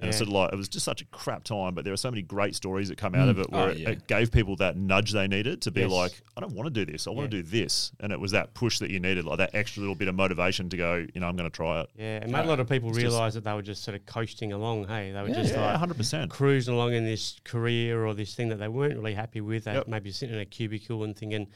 And 0.00 0.08
it's 0.08 0.18
sort 0.18 0.28
of 0.28 0.34
like 0.34 0.52
it 0.52 0.56
was 0.56 0.68
just 0.68 0.84
such 0.84 1.00
a 1.02 1.04
crap 1.06 1.44
time, 1.44 1.72
but 1.74 1.84
there 1.84 1.94
are 1.94 1.96
so 1.96 2.10
many 2.10 2.20
great 2.20 2.56
stories 2.56 2.88
that 2.88 2.98
come 2.98 3.14
out 3.14 3.28
of 3.28 3.36
mm. 3.36 3.42
it 3.44 3.50
where 3.52 3.62
Oh, 3.62 3.68
it, 3.68 3.78
yeah. 3.78 3.90
it 3.90 4.08
gave 4.08 4.32
people 4.32 4.56
that 4.56 4.76
nudge 4.76 5.12
they 5.12 5.28
needed 5.28 5.62
to 5.62 5.70
be 5.70 5.82
Yes. 5.82 5.90
like, 5.90 6.20
I 6.36 6.40
don't 6.40 6.52
want 6.52 6.66
to 6.66 6.84
do 6.84 6.90
this. 6.90 7.06
I 7.06 7.10
want 7.10 7.32
Yeah. 7.32 7.38
to 7.38 7.42
do 7.44 7.48
this. 7.48 7.92
And 8.00 8.12
it 8.12 8.18
was 8.18 8.32
that 8.32 8.54
push 8.54 8.80
that 8.80 8.90
you 8.90 8.98
needed, 8.98 9.24
like 9.24 9.38
that 9.38 9.54
extra 9.54 9.80
little 9.80 9.94
bit 9.94 10.08
of 10.08 10.16
motivation 10.16 10.68
to 10.70 10.76
go, 10.76 11.06
you 11.14 11.20
know, 11.20 11.28
I'm 11.28 11.36
going 11.36 11.48
to 11.48 11.56
try 11.56 11.82
it. 11.82 11.90
Yeah, 11.96 12.18
and 12.22 12.32
made 12.32 12.44
a 12.44 12.48
lot 12.48 12.58
of 12.58 12.68
people 12.68 12.90
realise 12.90 13.34
that 13.34 13.44
they 13.44 13.52
were 13.52 13.62
just 13.62 13.84
sort 13.84 13.94
of 13.94 14.04
coasting 14.04 14.52
along. 14.52 14.88
Hey, 14.88 15.12
they 15.12 15.22
were 15.22 15.28
Yeah. 15.28 15.34
just 15.34 15.52
Yeah, 15.54 15.64
like 15.64 15.76
100%. 15.80 16.28
cruising 16.28 16.74
along 16.74 16.94
in 16.94 17.04
this 17.04 17.38
career 17.44 18.04
or 18.04 18.14
this 18.14 18.34
thing 18.34 18.48
that 18.48 18.56
they 18.56 18.68
weren't 18.68 18.96
really 18.96 19.14
happy 19.14 19.40
with. 19.40 19.64
They 19.64 19.74
Yep. 19.74 19.86
maybe 19.86 20.10
sitting 20.10 20.34
in 20.34 20.40
a 20.40 20.46
cubicle 20.46 21.04
and 21.04 21.16
thinking. 21.16 21.46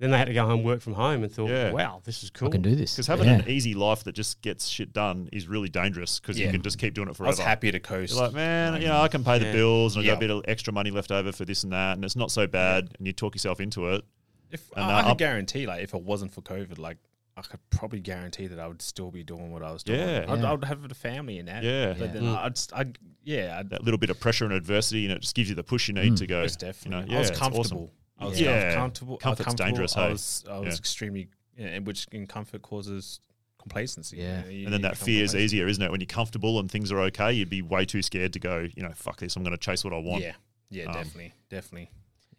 Then 0.00 0.12
they 0.12 0.18
had 0.18 0.26
to 0.28 0.32
go 0.32 0.46
home, 0.46 0.62
work 0.62 0.80
from 0.80 0.92
home, 0.94 1.24
and 1.24 1.32
thought, 1.32 1.50
Yeah. 1.50 1.72
"Wow, 1.72 2.00
this 2.04 2.22
is 2.22 2.30
cool." 2.30 2.46
I 2.48 2.50
can 2.52 2.62
do 2.62 2.76
this. 2.76 2.94
Because 2.94 3.08
having 3.08 3.26
Yeah. 3.26 3.40
an 3.40 3.48
easy 3.48 3.74
life 3.74 4.04
that 4.04 4.12
just 4.14 4.40
gets 4.42 4.68
shit 4.68 4.92
done 4.92 5.28
is 5.32 5.48
really 5.48 5.68
dangerous 5.68 6.20
because 6.20 6.38
you 6.38 6.48
can 6.50 6.62
just 6.62 6.78
keep 6.78 6.94
doing 6.94 7.08
it 7.08 7.16
forever. 7.16 7.32
I 7.32 7.34
forever. 7.34 7.42
was 7.42 7.48
happy 7.48 7.72
to 7.72 7.80
coast. 7.80 8.12
You're 8.14 8.22
like, 8.22 8.32
man, 8.32 8.80
you 8.80 8.86
know, 8.86 9.00
I 9.00 9.08
can 9.08 9.24
pay 9.24 9.38
the 9.40 9.46
Yeah. 9.46 9.52
bills 9.52 9.96
and 9.96 10.04
I 10.04 10.06
got 10.06 10.18
a 10.18 10.20
bit 10.20 10.30
of 10.30 10.44
extra 10.46 10.72
money 10.72 10.92
left 10.92 11.10
over 11.10 11.32
for 11.32 11.44
this 11.44 11.64
and 11.64 11.72
that, 11.72 11.96
and 11.96 12.04
it's 12.04 12.14
not 12.14 12.30
so 12.30 12.46
bad. 12.46 12.90
And 12.98 13.06
you 13.08 13.12
talk 13.12 13.34
yourself 13.34 13.60
into 13.60 13.88
it. 13.88 14.04
If 14.52 14.70
And, 14.76 14.84
I, 14.84 14.98
I 14.98 15.02
could 15.02 15.08
I'll- 15.08 15.14
guarantee, 15.16 15.66
like, 15.66 15.82
if 15.82 15.92
it 15.94 16.02
wasn't 16.02 16.32
for 16.32 16.42
COVID, 16.42 16.78
like, 16.78 16.98
I 17.36 17.42
could 17.42 17.60
probably 17.70 18.00
guarantee 18.00 18.46
that 18.46 18.58
I 18.58 18.66
would 18.68 18.80
still 18.82 19.10
be 19.10 19.22
doing 19.24 19.50
what 19.52 19.62
I 19.62 19.72
was 19.72 19.82
doing. 19.82 19.98
Yeah. 20.00 20.26
I'd, 20.28 20.40
Yeah. 20.40 20.52
I'd 20.52 20.64
have 20.64 20.84
a 20.84 20.94
family 20.94 21.38
in 21.38 21.46
that. 21.46 21.62
Yeah. 21.64 21.94
but 21.98 22.06
Yeah. 22.06 22.12
then 22.12 22.22
Mm. 22.22 22.36
I'd, 22.38 22.56
st- 22.58 22.78
I'd, 22.80 22.98
yeah, 23.24 23.58
I'd, 23.58 23.70
That 23.70 23.82
little 23.84 23.98
bit 23.98 24.10
of 24.10 24.18
pressure 24.20 24.44
and 24.44 24.54
adversity, 24.54 25.04
and 25.06 25.12
it 25.14 25.22
just 25.22 25.34
gives 25.34 25.48
you 25.48 25.54
the 25.56 25.62
push 25.64 25.88
you 25.88 25.94
need 25.94 26.12
Mm. 26.12 26.18
to 26.18 26.26
go. 26.28 26.40
most 26.42 26.60
definitely. 26.60 26.88
You 26.88 26.90
know, 27.12 27.16
I 27.16 27.18
was 27.20 27.28
yeah, 27.28 27.32
it's 27.34 27.40
awesome. 27.42 27.52
comfortable. 27.52 27.90
I 28.18 28.26
was 28.26 28.40
Yeah. 28.40 28.74
comfortable. 28.74 29.16
Comfort's 29.18 29.44
comfortable. 29.46 29.68
dangerous, 29.70 29.96
I 29.96 30.06
hey? 30.06 30.12
was, 30.12 30.44
I 30.50 30.58
was 30.58 30.74
Yeah. 30.74 30.78
extremely, 30.78 31.28
yeah, 31.56 31.66
and 31.66 31.86
which 31.86 32.06
in 32.12 32.26
comfort 32.26 32.62
causes 32.62 33.20
complacency. 33.58 34.16
Yeah. 34.18 34.46
You- 34.46 34.64
And 34.66 34.72
then 34.74 34.82
that 34.82 34.96
fear 34.96 35.22
is 35.24 35.34
easier, 35.34 35.66
isn't 35.68 35.82
it? 35.82 35.90
When 35.90 36.00
you're 36.00 36.06
comfortable 36.06 36.58
and 36.58 36.70
things 36.70 36.90
are 36.92 37.00
okay, 37.00 37.32
you'd 37.32 37.50
be 37.50 37.62
way 37.62 37.84
too 37.84 38.02
scared 38.02 38.32
to 38.34 38.38
go, 38.38 38.68
you 38.74 38.82
know, 38.82 38.92
fuck 38.92 39.18
this, 39.18 39.36
I'm 39.36 39.42
going 39.42 39.52
to 39.56 39.58
chase 39.58 39.84
what 39.84 39.92
I 39.92 39.98
want. 39.98 40.22
Yeah, 40.22 40.34
yeah, 40.70 40.84
Um, 40.86 40.94
definitely, 40.94 41.32
definitely. 41.48 41.90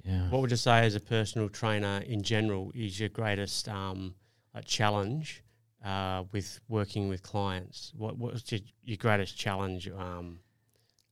Yeah. 0.03 0.29
What 0.29 0.41
would 0.41 0.51
you 0.51 0.57
say 0.57 0.85
as 0.85 0.95
a 0.95 0.99
personal 0.99 1.49
trainer 1.49 2.01
in 2.07 2.23
general 2.23 2.71
is 2.73 2.99
your 2.99 3.09
greatest 3.09 3.67
um, 3.67 4.15
like 4.55 4.65
challenge 4.65 5.43
uh, 5.83 6.23
with 6.31 6.59
working 6.69 7.09
with 7.09 7.21
clients? 7.21 7.93
What 7.95 8.17
what's 8.17 8.49
your, 8.51 8.61
your 8.83 8.97
greatest 8.97 9.37
challenge? 9.37 9.87
Um, 9.89 10.39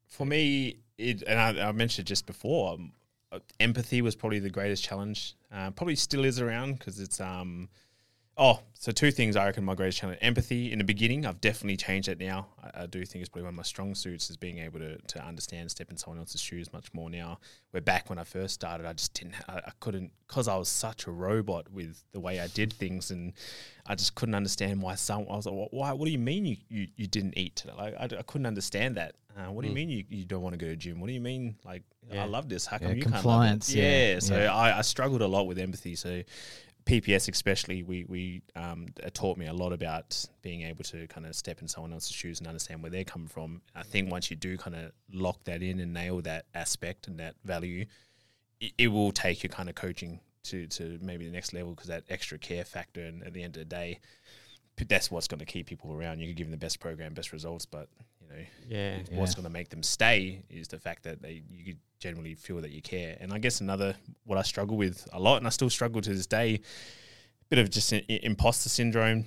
For 0.08 0.26
me, 0.26 0.78
it, 0.98 1.22
and 1.24 1.38
I, 1.38 1.68
I 1.68 1.72
mentioned 1.74 2.06
it 2.06 2.10
just 2.10 2.26
before, 2.26 2.74
um, 2.74 2.94
uh, 2.96 2.97
empathy 3.60 4.02
was 4.02 4.16
probably 4.16 4.40
the 4.40 4.50
greatest 4.50 4.84
challenge. 4.84 5.36
Uh, 5.52 5.72
probably 5.72 5.96
still 5.96 6.26
is 6.26 6.40
around 6.40 6.80
because 6.80 7.00
it's 7.00 7.20
um. 7.20 7.70
Oh, 8.40 8.60
so 8.76 8.92
two 8.92 9.10
things 9.10 9.36
I 9.36 9.46
reckon 9.46 9.64
my 9.64 9.74
greatest 9.74 9.98
challenge: 9.98 10.20
empathy. 10.22 10.72
In 10.72 10.78
the 10.78 10.84
beginning, 10.84 11.26
I've 11.26 11.42
definitely 11.42 11.76
changed 11.78 12.08
it 12.08 12.20
now. 12.20 12.46
I, 12.64 12.84
I 12.84 12.86
do 12.86 13.04
think 13.04 13.22
it's 13.22 13.30
probably 13.30 13.46
one 13.46 13.54
of 13.54 13.56
my 13.56 13.64
strong 13.64 13.96
suits 13.96 14.30
is 14.30 14.38
being 14.38 14.60
able 14.60 14.78
to, 14.78 14.98
to 14.98 15.26
understand, 15.26 15.72
step 15.72 15.90
in 15.90 15.98
someone 15.98 16.20
else's 16.20 16.40
shoes 16.40 16.72
much 16.72 16.94
more 16.94 17.10
now. 17.10 17.40
Where 17.72 17.82
back 17.82 18.12
when 18.12 18.20
I 18.20 18.24
first 18.24 18.54
started, 18.54 18.86
I 18.86 18.94
just 18.94 19.16
didn't, 19.16 19.34
I, 19.50 19.56
I 19.56 19.72
couldn't, 19.80 20.12
because 20.28 20.48
I 20.48 20.56
was 20.56 20.70
such 20.70 21.08
a 21.08 21.12
robot 21.12 21.72
with 21.72 22.04
the 22.12 22.20
way 22.20 22.40
I 22.40 22.46
did 22.46 22.74
things, 22.74 23.10
and 23.10 23.34
I 23.88 23.96
just 23.96 24.14
couldn't 24.14 24.36
understand 24.36 24.84
why 24.84 24.94
some. 24.94 25.26
I 25.32 25.36
was 25.36 25.48
like, 25.48 25.56
"Wh- 25.56 25.74
why? 25.74 25.94
What 25.94 26.06
do 26.06 26.12
you 26.12 26.20
mean 26.20 26.46
you, 26.46 26.58
you, 26.70 26.88
you 26.96 27.08
didn't 27.08 27.40
eat 27.40 27.56
today? 27.56 27.74
Like 27.76 27.96
I, 28.00 28.20
I 28.20 28.22
couldn't 28.22 28.46
understand 28.46 28.98
that. 28.98 29.16
Uh, 29.36 29.52
what 29.52 29.62
do 29.64 29.68
you 29.68 29.74
mean 29.76 29.90
you, 29.90 30.04
you 30.10 30.26
don't 30.26 30.42
want 30.42 30.54
to 30.54 30.58
go 30.58 30.68
to 30.68 30.76
gym? 30.76 31.00
What 31.00 31.08
do 31.08 31.14
you 31.14 31.22
mean 31.22 31.56
like 31.64 31.84
Yeah. 32.12 32.24
I 32.24 32.26
love 32.26 32.50
this? 32.50 32.66
How 32.66 32.78
Yeah, 32.82 32.92
you 32.92 33.02
compliance, 33.02 33.68
can't 33.68 33.84
yeah, 33.84 34.14
Yeah. 34.14 34.20
So. 34.20 34.36
I, 34.36 34.80
I 34.80 34.82
struggled 34.82 35.22
a 35.22 35.28
lot 35.28 35.48
with 35.48 35.58
empathy. 35.60 35.96
So 35.96 36.24
PPS 36.88 37.30
especially, 37.30 37.84
we 37.84 38.06
we 38.06 38.42
um, 38.56 38.88
taught 39.14 39.38
me 39.38 39.46
a 39.48 39.54
lot 39.54 39.74
about 39.74 40.24
being 40.42 40.62
able 40.62 40.84
to 40.86 41.06
kind 41.08 41.26
of 41.26 41.36
step 41.36 41.62
in 41.62 41.68
someone 41.68 41.92
else's 41.92 42.16
shoes 42.16 42.40
and 42.40 42.48
understand 42.48 42.82
where 42.82 42.90
they're 42.90 43.04
coming 43.04 43.28
from. 43.28 43.62
I 43.76 43.84
think 43.84 44.10
once 44.10 44.32
you 44.32 44.38
do 44.38 44.58
kind 44.58 44.76
of 44.76 44.92
lock 45.12 45.44
that 45.44 45.62
in 45.62 45.80
and 45.80 45.94
nail 45.94 46.22
that 46.22 46.46
aspect 46.56 47.08
and 47.08 47.20
that 47.20 47.36
value, 47.44 47.86
it, 48.62 48.72
it 48.78 48.88
will 48.88 49.12
take 49.12 49.44
your 49.44 49.50
kind 49.50 49.68
of 49.68 49.76
coaching 49.76 50.22
to 50.44 50.66
to 50.68 50.98
maybe 51.02 51.26
the 51.26 51.34
next 51.34 51.54
level 51.54 51.72
because 51.72 51.88
that 51.88 52.06
extra 52.10 52.38
care 52.38 52.64
factor. 52.64 53.02
And 53.02 53.22
at 53.24 53.34
the 53.34 53.44
end 53.44 53.58
of 53.58 53.60
the 53.60 53.76
day, 53.76 54.00
that's 54.88 55.12
what's 55.12 55.28
going 55.28 55.40
to 55.40 55.46
keep 55.46 55.68
people 55.68 55.94
around. 55.94 56.20
You 56.20 56.28
can 56.28 56.36
give 56.36 56.48
them 56.48 56.52
the 56.52 56.58
best 56.58 56.80
program, 56.80 57.14
best 57.14 57.34
results, 57.34 57.66
but 57.66 57.90
you 58.30 58.36
know 58.36 58.44
yeah, 58.68 58.98
what's 59.12 59.32
Yeah. 59.32 59.36
going 59.36 59.44
to 59.46 59.50
make 59.50 59.70
them 59.70 59.84
stay 59.84 60.44
is 60.50 60.68
the 60.68 60.80
fact 60.80 61.04
that 61.04 61.22
they 61.22 61.44
you 61.52 61.76
generally 62.00 62.36
feel 62.36 62.62
that 62.62 62.72
you 62.72 62.82
care. 62.82 63.18
And 63.20 63.34
I 63.34 63.40
guess 63.40 63.60
another 63.62 63.96
what 64.26 64.38
I 64.38 64.44
struggle 64.44 64.78
with 64.78 65.08
a 65.14 65.20
lot, 65.20 65.38
and 65.38 65.48
I 65.48 65.50
still 65.50 65.70
struggle 65.70 66.02
to 66.02 66.14
this 66.14 66.28
day, 66.28 66.56
a 66.56 67.46
bit 67.50 67.60
of 67.60 67.70
just 67.70 67.92
i- 67.94 68.04
i- 68.10 68.20
imposter 68.24 68.70
syndrome. 68.70 69.26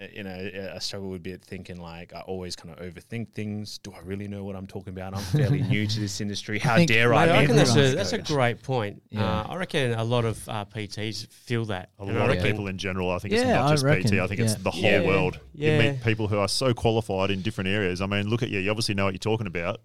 Uh, 0.00 0.06
You 0.12 0.22
know, 0.24 0.30
uh, 0.54 0.74
I 0.74 0.78
struggle 0.78 1.08
with 1.10 1.20
a 1.20 1.22
bit 1.22 1.42
thinking 1.42 1.80
like 1.80 2.12
I 2.14 2.20
always 2.20 2.54
kind 2.54 2.74
of 2.74 2.84
overthink 2.84 3.32
things. 3.32 3.78
Do 3.78 3.92
I 3.92 4.00
really 4.00 4.28
know 4.28 4.44
what 4.44 4.54
I'm 4.54 4.66
talking 4.66 4.92
about? 4.92 5.14
I'm 5.16 5.22
fairly 5.22 5.62
new 5.74 5.86
to 5.86 6.00
this 6.00 6.20
industry. 6.20 6.58
How 6.58 6.76
think- 6.76 6.88
dare 6.88 7.14
I? 7.14 7.24
I 7.24 7.40
reckon 7.40 7.56
that's 7.56 7.74
a, 7.76 7.94
that's 7.94 8.12
a 8.12 8.18
great 8.18 8.62
point. 8.62 9.02
Yeah. 9.10 9.24
Uh, 9.24 9.46
I 9.48 9.56
reckon 9.56 9.92
a 9.94 10.04
lot 10.04 10.24
of 10.24 10.46
uh, 10.48 10.64
PTs 10.66 11.28
feel 11.28 11.64
that. 11.66 11.90
A 11.98 12.04
lot 12.04 12.30
of 12.30 12.42
people 12.42 12.66
in 12.68 12.76
general, 12.78 13.10
I 13.10 13.18
think 13.18 13.32
it's 13.34 13.42
Yeah, 13.42 13.54
not 13.56 13.68
I 13.68 13.70
just 13.72 13.84
reckon, 13.84 14.10
PT. 14.10 14.14
I 14.20 14.26
think 14.26 14.40
it's 14.40 14.54
the 14.56 14.70
whole 14.70 14.82
Yeah, 14.82 15.06
world. 15.06 15.40
You 15.54 15.78
meet 15.78 16.02
people 16.04 16.28
who 16.28 16.38
are 16.38 16.48
so 16.48 16.74
qualified 16.74 17.30
in 17.30 17.40
different 17.42 17.68
areas. 17.68 18.00
I 18.02 18.06
mean, 18.06 18.28
look 18.28 18.42
at 18.42 18.50
you. 18.50 18.58
You 18.58 18.70
obviously 18.70 18.94
know 18.94 19.04
what 19.06 19.14
you're 19.14 19.18
talking 19.18 19.46
about. 19.46 19.80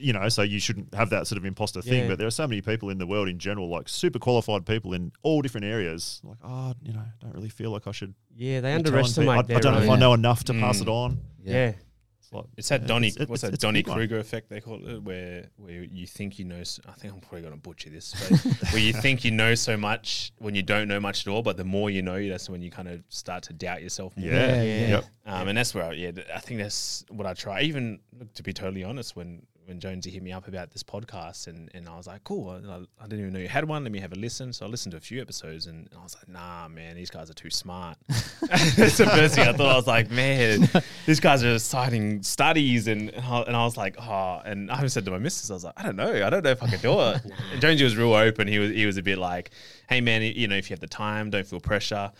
You 0.00 0.12
know, 0.12 0.28
so 0.28 0.42
you 0.42 0.58
shouldn't 0.60 0.94
have 0.94 1.10
that 1.10 1.26
sort 1.26 1.36
of 1.36 1.44
imposter 1.44 1.82
thing. 1.82 2.02
Yeah. 2.04 2.08
But 2.08 2.18
there 2.18 2.26
are 2.26 2.30
so 2.32 2.46
many 2.48 2.60
people 2.60 2.90
in 2.90 2.98
the 2.98 3.06
world 3.06 3.28
in 3.28 3.38
general, 3.38 3.68
like 3.68 3.88
super 3.88 4.18
qualified 4.18 4.64
people 4.66 4.94
in 4.94 5.12
all 5.22 5.42
different 5.42 5.66
areas. 5.66 6.20
Like, 6.24 6.38
oh, 6.42 6.74
you 6.82 6.92
know, 6.92 7.04
don't 7.20 7.34
really 7.34 7.48
feel 7.50 7.70
like 7.70 7.86
I 7.86 7.92
should. 7.92 8.14
Yeah, 8.34 8.60
they 8.60 8.70
be 8.70 8.74
underestimate. 8.76 9.46
people- 9.46 9.54
I, 9.56 9.58
I 9.58 9.60
don't 9.60 9.74
know 9.74 9.82
if 9.82 9.88
own- 9.88 9.96
I 9.96 10.00
know 10.00 10.14
enough 10.14 10.44
to 10.44 10.54
pass 10.54 10.78
Mm. 10.78 10.82
it 10.82 10.88
on. 10.88 11.18
Yeah, 11.42 11.72
It's 12.18 12.32
like 12.32 12.44
It's 12.56 12.68
that 12.68 12.82
yeah, 12.82 12.86
Dunning. 12.86 13.08
it's- 13.10 13.28
what's 13.28 13.42
it's- 13.42 13.50
that 13.50 13.54
it's 13.54 13.62
Dunning 13.62 13.80
big 13.80 13.88
one. 13.88 13.96
Kruger 13.96 14.18
effect 14.18 14.48
they 14.50 14.60
call 14.60 14.86
it, 14.88 15.02
where 15.02 15.46
where 15.56 15.82
you 15.82 16.06
think 16.06 16.38
you 16.38 16.44
know. 16.44 16.56
s- 16.60 16.78
I 16.86 16.92
think 16.92 17.12
I'm 17.14 17.20
probably 17.20 17.40
going 17.40 17.54
to 17.54 17.58
butcher 17.60 17.90
this, 17.90 18.14
but 18.28 18.38
where 18.72 18.82
you 18.82 18.92
think 18.92 19.24
you 19.24 19.30
know 19.32 19.54
so 19.54 19.76
much 19.76 20.32
when 20.38 20.54
you 20.54 20.62
don't 20.62 20.86
know 20.86 21.00
much 21.00 21.26
at 21.26 21.30
all. 21.30 21.42
But 21.42 21.56
the 21.56 21.64
more 21.64 21.90
you 21.90 22.02
know, 22.02 22.28
that's 22.28 22.48
when 22.48 22.62
you 22.62 22.70
kind 22.70 22.88
of 22.88 23.02
start 23.08 23.42
to 23.44 23.52
doubt 23.52 23.82
yourself 23.82 24.16
more. 24.16 24.28
Yeah. 24.30 24.62
Yeah, 24.62 24.88
Yep. 24.88 25.04
Um, 25.26 25.48
and 25.48 25.58
that's 25.58 25.74
where, 25.74 25.84
I, 25.84 25.92
yeah, 25.92 26.10
I 26.34 26.38
think 26.40 26.60
that's 26.60 27.04
what 27.08 27.26
I 27.26 27.34
try. 27.34 27.62
Even 27.62 28.00
look, 28.18 28.32
to 28.34 28.42
be 28.42 28.52
totally 28.52 28.84
honest, 28.84 29.16
when 29.16 29.42
when 29.66 29.80
Jonesy 29.80 30.10
hit 30.10 30.22
me 30.22 30.32
up 30.32 30.48
about 30.48 30.70
this 30.70 30.82
podcast, 30.82 31.46
and, 31.46 31.70
and 31.74 31.88
I 31.88 31.96
was 31.96 32.06
like, 32.06 32.24
cool, 32.24 32.50
I, 32.50 32.56
I 33.02 33.02
didn't 33.04 33.20
even 33.20 33.32
know 33.32 33.38
you 33.38 33.48
had 33.48 33.66
one. 33.66 33.82
Let 33.82 33.92
me 33.92 34.00
have 34.00 34.12
a 34.12 34.16
listen. 34.16 34.52
So 34.52 34.66
I 34.66 34.68
listened 34.68 34.92
to 34.92 34.96
a 34.96 35.00
few 35.00 35.20
episodes, 35.20 35.66
and 35.66 35.88
I 35.96 36.02
was 36.02 36.16
like, 36.16 36.28
nah, 36.28 36.68
man, 36.68 36.96
these 36.96 37.10
guys 37.10 37.30
are 37.30 37.34
too 37.34 37.50
smart. 37.50 37.96
that's 38.08 38.98
the 38.98 39.06
first 39.06 39.34
thing 39.34 39.46
I 39.46 39.52
thought. 39.52 39.72
I 39.72 39.76
was 39.76 39.86
like, 39.86 40.10
man, 40.10 40.68
these 41.06 41.20
guys 41.20 41.44
are 41.44 41.58
citing 41.58 42.22
studies, 42.22 42.88
and 42.88 43.10
and 43.10 43.24
I, 43.24 43.40
and 43.42 43.56
I 43.56 43.64
was 43.64 43.76
like, 43.76 43.96
oh, 44.00 44.40
and 44.44 44.70
I 44.70 44.78
even 44.78 44.88
said 44.88 45.04
to 45.04 45.10
my 45.10 45.18
missus, 45.18 45.50
I 45.50 45.54
was 45.54 45.64
like, 45.64 45.74
I 45.76 45.82
don't 45.82 45.96
know, 45.96 46.26
I 46.26 46.30
don't 46.30 46.44
know 46.44 46.50
if 46.50 46.62
I 46.62 46.68
can 46.68 46.80
do 46.80 47.00
it. 47.00 47.22
and 47.52 47.60
Jonesy 47.60 47.84
was 47.84 47.96
real 47.96 48.14
open. 48.14 48.48
He 48.48 48.58
was 48.58 48.70
he 48.70 48.86
was 48.86 48.96
a 48.96 49.02
bit 49.02 49.18
like, 49.18 49.50
hey, 49.88 50.00
man, 50.00 50.22
you 50.22 50.48
know, 50.48 50.56
if 50.56 50.70
you 50.70 50.74
have 50.74 50.80
the 50.80 50.86
time, 50.86 51.30
don't 51.30 51.46
feel 51.46 51.60
pressure 51.60 52.12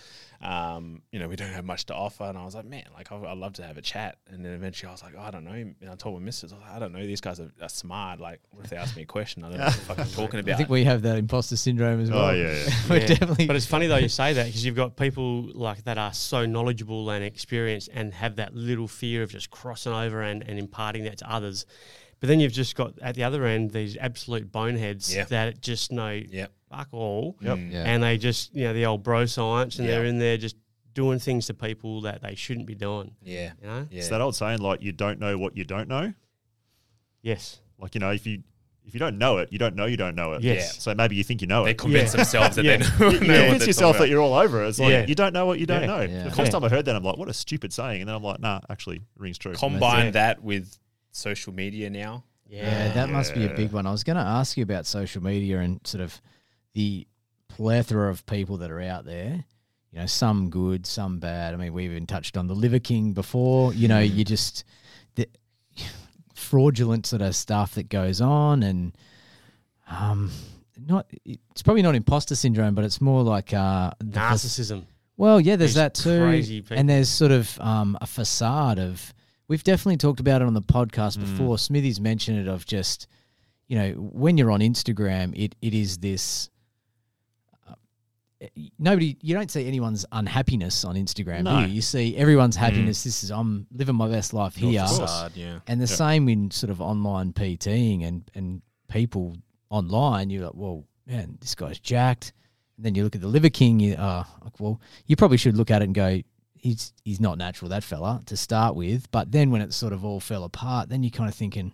um, 0.42 1.02
you 1.12 1.18
know, 1.18 1.28
we 1.28 1.36
don't 1.36 1.50
have 1.52 1.64
much 1.66 1.84
to 1.86 1.94
offer. 1.94 2.24
And 2.24 2.38
I 2.38 2.44
was 2.44 2.54
like, 2.54 2.64
man, 2.64 2.84
like, 2.94 3.12
I- 3.12 3.16
I'd 3.16 3.36
love 3.36 3.52
to 3.54 3.62
have 3.62 3.76
a 3.76 3.82
chat. 3.82 4.16
And 4.30 4.42
then 4.44 4.52
eventually 4.52 4.88
I 4.88 4.92
was 4.92 5.02
like, 5.02 5.12
oh, 5.16 5.20
I 5.20 5.30
don't 5.30 5.44
know. 5.44 5.50
And 5.52 5.74
I 5.90 5.94
told 5.96 6.18
my 6.18 6.24
missus, 6.24 6.52
I, 6.52 6.56
was 6.56 6.64
like, 6.64 6.72
I 6.76 6.78
don't 6.78 6.92
know. 6.92 7.04
These 7.06 7.20
guys 7.20 7.40
are, 7.40 7.50
are 7.60 7.68
smart. 7.68 8.20
Like, 8.20 8.40
what 8.50 8.64
if 8.64 8.70
they 8.70 8.76
ask 8.76 8.96
me 8.96 9.02
a 9.02 9.06
question? 9.06 9.44
I 9.44 9.50
don't 9.50 9.58
know 9.58 9.64
what 9.66 9.74
the 9.74 9.80
fuck 9.80 9.98
I'm 9.98 10.08
talking 10.08 10.40
about. 10.40 10.54
I 10.54 10.56
think 10.56 10.70
we 10.70 10.84
have 10.84 11.02
that 11.02 11.18
imposter 11.18 11.56
syndrome 11.56 12.00
as 12.00 12.10
well. 12.10 12.26
Oh 12.26 12.30
yeah, 12.30 12.52
yeah. 12.52 12.70
We're 12.88 13.00
Yeah. 13.00 13.06
definitely. 13.06 13.46
But 13.46 13.56
it's 13.56 13.66
funny 13.66 13.86
though 13.86 13.96
you 13.96 14.08
say 14.08 14.32
that 14.32 14.46
because 14.46 14.64
you've 14.64 14.76
got 14.76 14.96
people 14.96 15.50
like 15.54 15.84
that 15.84 15.98
are 15.98 16.14
so 16.14 16.46
knowledgeable 16.46 17.10
and 17.10 17.22
experienced 17.22 17.90
and 17.92 18.14
have 18.14 18.36
that 18.36 18.54
little 18.54 18.88
fear 18.88 19.22
of 19.22 19.30
just 19.30 19.50
crossing 19.50 19.92
over 19.92 20.22
and, 20.22 20.42
and 20.48 20.58
imparting 20.58 21.04
that 21.04 21.18
to 21.18 21.30
others. 21.30 21.66
But 22.20 22.28
then 22.28 22.38
you've 22.40 22.52
just 22.52 22.76
got 22.76 22.98
at 23.00 23.14
the 23.14 23.24
other 23.24 23.44
end 23.46 23.70
these 23.70 23.96
absolute 23.96 24.52
boneheads 24.52 25.14
Yeah. 25.14 25.24
that 25.24 25.60
just 25.62 25.90
know 25.90 26.10
Yep. 26.10 26.52
fuck 26.70 26.88
all. 26.92 27.36
Yep. 27.40 27.56
Mm. 27.58 27.72
Yeah. 27.72 27.82
And 27.84 28.02
they 28.02 28.18
just, 28.18 28.54
you 28.54 28.64
know, 28.64 28.74
the 28.74 28.84
old 28.86 29.02
bro 29.02 29.24
science 29.26 29.78
and 29.78 29.88
they're 29.88 30.04
in 30.04 30.18
there 30.18 30.36
just 30.36 30.56
doing 30.92 31.18
things 31.18 31.46
to 31.46 31.54
people 31.54 32.02
that 32.02 32.20
they 32.20 32.34
shouldn't 32.34 32.66
be 32.66 32.74
doing. 32.74 33.12
Yeah. 33.22 33.52
You 33.62 33.66
know? 33.68 33.88
Yeah. 33.90 33.98
It's 33.98 34.08
that 34.08 34.20
old 34.20 34.36
saying, 34.36 34.58
like 34.58 34.82
you 34.82 34.92
don't 34.92 35.18
know 35.18 35.38
what 35.38 35.56
you 35.56 35.64
don't 35.64 35.88
know. 35.88 36.12
Yes. 37.22 37.60
Like 37.78 37.94
you 37.94 38.00
know, 38.00 38.10
if 38.10 38.26
you 38.26 38.42
if 38.86 38.94
you 38.94 38.98
don't 39.00 39.18
know 39.18 39.38
it, 39.38 39.50
you 39.52 39.58
don't 39.58 39.76
know 39.76 39.84
you 39.86 39.96
don't 39.96 40.14
know 40.16 40.32
it. 40.32 40.42
Yes. 40.42 40.82
So 40.82 40.94
maybe 40.94 41.14
you 41.14 41.22
think 41.24 41.40
you 41.42 41.46
know 41.46 41.64
They 41.64 41.70
it. 41.70 41.78
They 41.78 41.82
convince 41.82 42.12
Yeah. 42.12 42.16
themselves 42.16 42.56
that 42.56 42.64
Yeah. 42.66 42.76
they 42.78 42.98
know, 42.98 43.10
you 43.10 43.20
know 43.20 43.34
what 43.40 43.40
convince 43.50 43.66
yourself 43.66 43.98
that 43.98 44.08
you're 44.08 44.20
all 44.20 44.34
over 44.34 44.62
it. 44.64 44.68
It's 44.68 44.78
like 44.78 44.90
Yeah. 44.90 45.06
you 45.06 45.14
don't 45.14 45.32
know 45.32 45.46
what 45.46 45.58
you 45.58 45.66
don't 45.66 45.82
Yeah. 45.82 45.86
know. 45.86 46.00
Yeah. 46.02 46.24
The 46.24 46.30
first 46.30 46.38
Yeah. 46.52 46.58
time 46.58 46.64
I 46.64 46.68
heard 46.68 46.84
that, 46.86 46.96
I'm 46.96 47.02
like, 47.02 47.16
what 47.16 47.28
a 47.28 47.34
stupid 47.34 47.72
saying. 47.72 48.02
And 48.02 48.08
then 48.08 48.16
I'm 48.16 48.22
like, 48.22 48.40
nah, 48.40 48.60
actually, 48.68 48.96
it 48.96 49.02
rings 49.16 49.38
true. 49.38 49.52
about. 49.52 49.60
Combine 49.60 50.12
that 50.12 50.42
with 50.42 50.76
social 51.10 51.52
media 51.52 51.90
now. 51.90 52.24
Yeah, 52.48 52.92
that 52.94 53.10
must 53.10 53.32
be 53.34 53.44
a 53.46 53.54
big 53.54 53.70
one. 53.72 53.86
I 53.86 53.92
was 53.92 54.02
going 54.02 54.16
to 54.16 54.22
ask 54.22 54.56
you 54.56 54.62
about 54.64 54.84
social 54.86 55.22
media 55.22 55.60
and 55.60 55.80
sort 55.84 56.02
of 56.02 56.20
the 56.74 57.06
plethora 57.48 58.10
of 58.10 58.26
people 58.26 58.56
that 58.58 58.70
are 58.72 58.80
out 58.80 59.04
there. 59.04 59.44
you 59.92 59.98
know, 60.00 60.06
some 60.06 60.50
good, 60.50 60.84
some 60.86 61.18
bad. 61.20 61.54
I 61.54 61.56
mean, 61.56 61.72
we 61.72 61.84
even 61.84 62.06
touched 62.06 62.36
on 62.36 62.48
the 62.48 62.54
Liver 62.54 62.80
King 62.80 63.12
before. 63.12 63.72
You 63.74 63.86
know, 63.86 64.00
you 64.00 64.24
just 64.36 64.64
the 65.14 65.28
fraudulent 66.34 67.06
sort 67.06 67.22
of 67.22 67.34
stuff 67.36 67.74
that 67.74 67.88
goes 67.88 68.20
on, 68.20 68.62
and 68.62 68.96
um, 69.88 70.30
not 70.86 71.06
it's 71.24 71.62
probably 71.62 71.82
not 71.82 71.94
imposter 71.94 72.34
syndrome, 72.34 72.74
but 72.74 72.84
it's 72.84 73.00
more 73.00 73.22
like 73.22 73.52
uh, 73.52 73.90
the 74.00 74.12
fac- 74.12 74.32
Narcissism. 74.34 74.84
well, 75.16 75.40
yeah, 75.40 75.56
there's 75.56 75.72
These 75.72 75.76
that 75.76 75.94
too, 75.94 76.18
crazy 76.20 76.60
people. 76.62 76.78
and 76.78 76.88
there's 76.88 77.08
sort 77.08 77.32
of 77.32 77.58
um, 77.60 77.96
a 78.00 78.06
facade 78.06 78.78
of. 78.78 79.14
We've 79.50 79.64
definitely 79.64 79.96
talked 79.96 80.20
about 80.20 80.42
it 80.42 80.46
on 80.46 80.54
the 80.54 80.62
podcast 80.62 81.18
Mm. 81.18 81.20
before. 81.22 81.58
Smithy's 81.58 82.00
mentioned 82.00 82.38
it 82.38 82.46
of 82.48 82.64
just, 82.64 83.08
you 83.66 83.76
know, 83.76 83.90
when 83.94 84.38
you're 84.38 84.52
on 84.52 84.60
Instagram, 84.60 85.34
it 85.36 85.56
it 85.60 85.74
is 85.74 85.98
this. 85.98 86.48
uh, 87.68 87.74
Nobody, 88.78 89.16
you 89.20 89.34
don't 89.34 89.50
see 89.50 89.66
anyone's 89.66 90.06
unhappiness 90.12 90.84
on 90.84 90.94
Instagram. 90.94 91.42
No. 91.42 91.60
you? 91.60 91.66
you 91.74 91.82
see 91.82 92.16
everyone's 92.16 92.56
happiness. 92.56 93.02
This 93.04 93.24
is 93.24 93.30
I'm 93.30 93.66
living 93.72 93.96
my 93.96 94.08
best 94.08 94.32
life 94.32 94.54
here, 94.56 94.80
Facade, 94.86 95.32
yeah. 95.34 95.58
and 95.66 95.80
the 95.80 95.86
Yeah. 95.90 95.96
same 95.96 96.28
in 96.28 96.50
sort 96.52 96.70
of 96.70 96.80
online 96.80 97.32
PTing 97.32 98.06
and 98.06 98.30
and 98.36 98.62
people 98.88 99.36
online. 99.68 100.30
You're 100.30 100.44
like, 100.44 100.54
well, 100.54 100.84
man, 101.06 101.38
this 101.40 101.54
guy's 101.56 101.78
jacked. 101.80 102.32
And 102.76 102.86
then 102.86 102.94
you 102.94 103.02
look 103.04 103.14
at 103.14 103.20
the 103.20 103.28
Liver 103.28 103.50
King. 103.50 103.78
You 103.80 103.94
uh, 103.94 104.24
like, 104.42 104.58
well, 104.60 104.80
you 105.06 105.16
probably 105.16 105.36
should 105.36 105.56
look 105.56 105.70
at 105.70 105.82
it 105.82 105.86
and 105.86 105.94
go, 105.94 106.22
he's 106.62 106.92
he's 107.04 107.20
not 107.20 107.38
natural 107.38 107.68
that 107.70 107.84
fella 107.84 108.22
to 108.26 108.36
start 108.36 108.74
with. 108.74 109.10
But 109.10 109.32
then 109.32 109.50
when 109.50 109.62
it 109.62 109.72
sort 109.72 109.92
of 109.92 110.04
all 110.04 110.20
fell 110.20 110.44
apart, 110.44 110.88
then 110.88 111.02
you're 111.02 111.10
kind 111.10 111.28
of 111.28 111.34
thinking, 111.34 111.72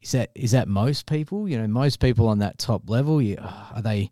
is 0.00 0.12
that 0.12 0.30
is 0.34 0.50
that 0.50 0.68
most 0.68 1.06
people? 1.06 1.48
You 1.48 1.58
know, 1.58 1.66
most 1.66 2.00
people 2.00 2.28
on 2.28 2.40
that 2.40 2.58
top 2.58 2.88
level, 2.88 3.22
you, 3.22 3.38
are 3.40 3.82
they 3.82 4.10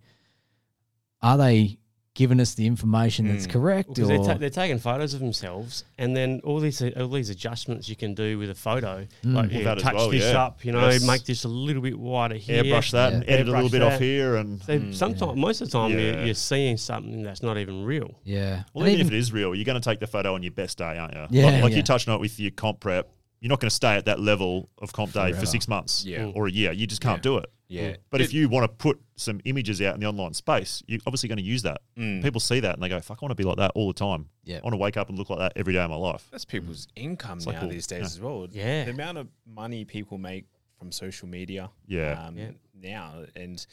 are 1.23 1.37
they 1.37 1.79
giving 2.21 2.39
us 2.39 2.53
the 2.53 2.67
information 2.67 3.27
that's 3.29 3.47
Mm. 3.47 3.51
correct? 3.53 3.89
Because 3.89 4.11
or 4.11 4.19
they're, 4.19 4.27
ta- 4.35 4.39
they're 4.39 4.51
taking 4.51 4.79
photos 4.79 5.15
of 5.15 5.21
themselves, 5.21 5.85
and 5.97 6.15
then 6.15 6.41
all 6.45 6.61
these 6.61 6.83
all 6.83 7.09
these 7.09 7.31
adjustments 7.31 7.89
you 7.89 7.97
can 7.97 8.13
do 8.15 8.39
with 8.39 8.51
a 8.51 8.55
photo, 8.55 9.07
Mm. 9.25 9.35
like 9.35 9.51
Well, 9.51 9.59
yeah, 9.61 9.65
that 9.65 9.77
as 9.79 9.83
touch 9.83 9.95
well, 9.95 10.11
this 10.11 10.25
yeah. 10.31 10.45
up, 10.45 10.63
you 10.63 10.73
know, 10.73 10.87
Yes. 10.91 11.07
make 11.07 11.25
this 11.25 11.45
a 11.45 11.49
little 11.49 11.81
bit 11.81 11.99
wider 11.99 12.35
here. 12.35 12.63
Airbrush 12.63 12.91
that 12.91 13.15
and 13.15 13.25
Yeah. 13.25 13.31
edit 13.33 13.49
a 13.49 13.51
little 13.53 13.69
Airbrush 13.69 13.73
bit 13.73 13.83
off 13.83 13.93
that. 13.93 14.01
here, 14.03 14.37
and 14.37 14.63
So 14.63 14.79
Mm. 14.79 14.95
sometimes, 14.95 15.37
most 15.39 15.61
of 15.63 15.69
the 15.71 15.73
time, 15.79 15.93
Yeah. 15.93 15.99
you're, 16.17 16.25
you're 16.27 16.35
seeing 16.35 16.77
something 16.77 17.23
that's 17.23 17.43
not 17.43 17.57
even 17.57 17.85
real. 17.85 18.11
yeah, 18.25 18.65
well, 18.75 18.85
And 18.85 18.93
even, 18.95 19.07
if 19.07 19.13
it 19.15 19.17
is 19.17 19.33
real, 19.33 19.55
you're 19.55 19.65
going 19.65 19.81
to 19.81 19.89
take 19.91 20.01
the 20.01 20.07
photo 20.07 20.35
on 20.35 20.43
your 20.43 20.53
best 20.53 20.77
day, 20.77 20.99
aren't 20.99 21.15
you? 21.15 21.27
Yeah, 21.31 21.47
like, 21.47 21.63
like 21.63 21.71
yeah. 21.71 21.77
you're 21.79 21.83
touching 21.85 22.11
on 22.13 22.19
it 22.19 22.21
with 22.21 22.39
your 22.39 22.51
comp 22.51 22.81
prep. 22.81 23.09
You're 23.41 23.49
not 23.49 23.61
going 23.61 23.71
to 23.71 23.75
stay 23.75 23.95
at 23.97 24.05
that 24.05 24.21
level 24.21 24.69
of 24.83 24.93
comp 24.93 25.15
day 25.15 25.21
Forever. 25.31 25.41
for 25.41 25.47
six 25.47 25.67
months 25.67 26.05
Yeah. 26.05 26.31
or 26.35 26.47
a 26.47 26.53
year. 26.53 26.73
You 26.73 26.87
just 26.87 27.01
can't 27.01 27.19
Yeah. 27.19 27.23
do 27.31 27.39
it. 27.39 27.47
Yeah. 27.71 27.97
But 28.11 28.21
if 28.21 28.35
you 28.35 28.49
want 28.49 28.65
to 28.65 28.69
put 28.69 29.01
some 29.17 29.41
images 29.45 29.81
out 29.81 29.95
in 29.95 30.01
the 30.01 30.07
online 30.07 30.35
space, 30.35 30.83
you're 30.87 31.01
obviously 31.07 31.29
going 31.29 31.39
to 31.39 31.45
use 31.45 31.63
that. 31.63 31.83
Mm. 31.97 32.23
People 32.23 32.41
see 32.41 32.61
that 32.61 32.75
and 32.75 32.83
they 32.83 32.89
go, 32.89 33.01
"Fuck, 33.01 33.19
I 33.23 33.25
want 33.25 33.31
to 33.31 33.35
be 33.37 33.45
like 33.45 33.59
that 33.59 33.73
all 33.75 33.87
the 33.87 33.95
time. 33.95 34.29
Yeah. 34.45 34.59
I 34.59 34.61
want 34.63 34.73
to 34.75 34.79
wake 34.79 34.97
up 34.97 35.09
and 35.09 35.17
look 35.19 35.31
like 35.31 35.39
that 35.39 35.53
every 35.57 35.73
day 35.73 35.81
of 35.81 35.89
my 35.91 35.97
life." 35.97 36.27
That's 36.33 36.45
people's 36.45 36.89
income 36.97 37.39
It's 37.39 37.47
like 37.47 37.55
now 37.57 37.61
cool. 37.63 37.71
these 37.71 37.87
days 37.87 38.01
Yeah. 38.01 38.05
as 38.07 38.21
well. 38.21 38.49
Yeah. 38.51 38.85
The 38.85 38.91
amount 38.91 39.19
of 39.19 39.29
money 39.47 39.85
people 39.85 40.19
make 40.19 40.47
from 40.79 40.91
social 40.93 41.29
media. 41.29 41.71
Yeah. 41.87 42.27
Um, 42.27 42.37
Yeah. 42.37 42.51
Now, 42.83 43.25
and 43.37 43.65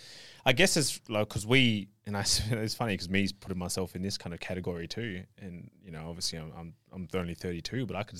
I 0.45 0.52
guess 0.52 0.76
it's 0.76 1.00
like 1.10 1.30
because 1.30 1.48
we 1.48 1.88
and 2.06 2.16
I. 2.18 2.22
It's 2.52 2.76
funny 2.76 2.93
because 2.93 3.10
me's 3.10 3.32
putting 3.32 3.58
myself 3.58 3.95
in 3.95 4.02
this 4.02 4.18
kind 4.18 4.34
of 4.34 4.39
category 4.41 4.88
too. 4.88 5.24
And 5.41 5.72
you 5.84 5.91
know, 5.91 6.06
obviously, 6.10 6.38
I'm 6.39 6.52
I'm, 6.58 6.74
I'm 6.91 7.08
only 7.16 7.34
32, 7.34 7.86
but 7.86 7.95
I 7.95 8.04
could 8.04 8.20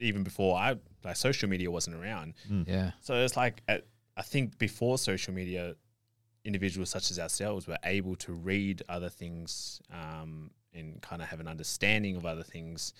even 0.00 0.24
before 0.24 0.56
I 0.58 0.74
like 1.04 1.16
social 1.16 1.48
media 1.48 1.70
wasn't 1.70 1.94
around. 1.96 2.34
yeah, 2.66 2.90
So 3.00 3.14
it's 3.14 3.36
like 3.36 3.62
at, 3.68 3.84
I 4.16 4.22
think 4.22 4.58
before 4.58 4.98
social 4.98 5.34
media, 5.34 5.74
individuals 6.44 6.90
such 6.90 7.10
as 7.10 7.18
ourselves 7.18 7.66
were 7.66 7.78
able 7.84 8.16
to 8.16 8.32
read 8.32 8.82
other 8.88 9.08
things 9.08 9.80
um, 9.92 10.50
and 10.74 11.00
kind 11.00 11.22
of 11.22 11.28
have 11.28 11.40
an 11.40 11.48
understanding 11.48 12.16
of 12.16 12.26
other 12.26 12.42
things, 12.42 12.92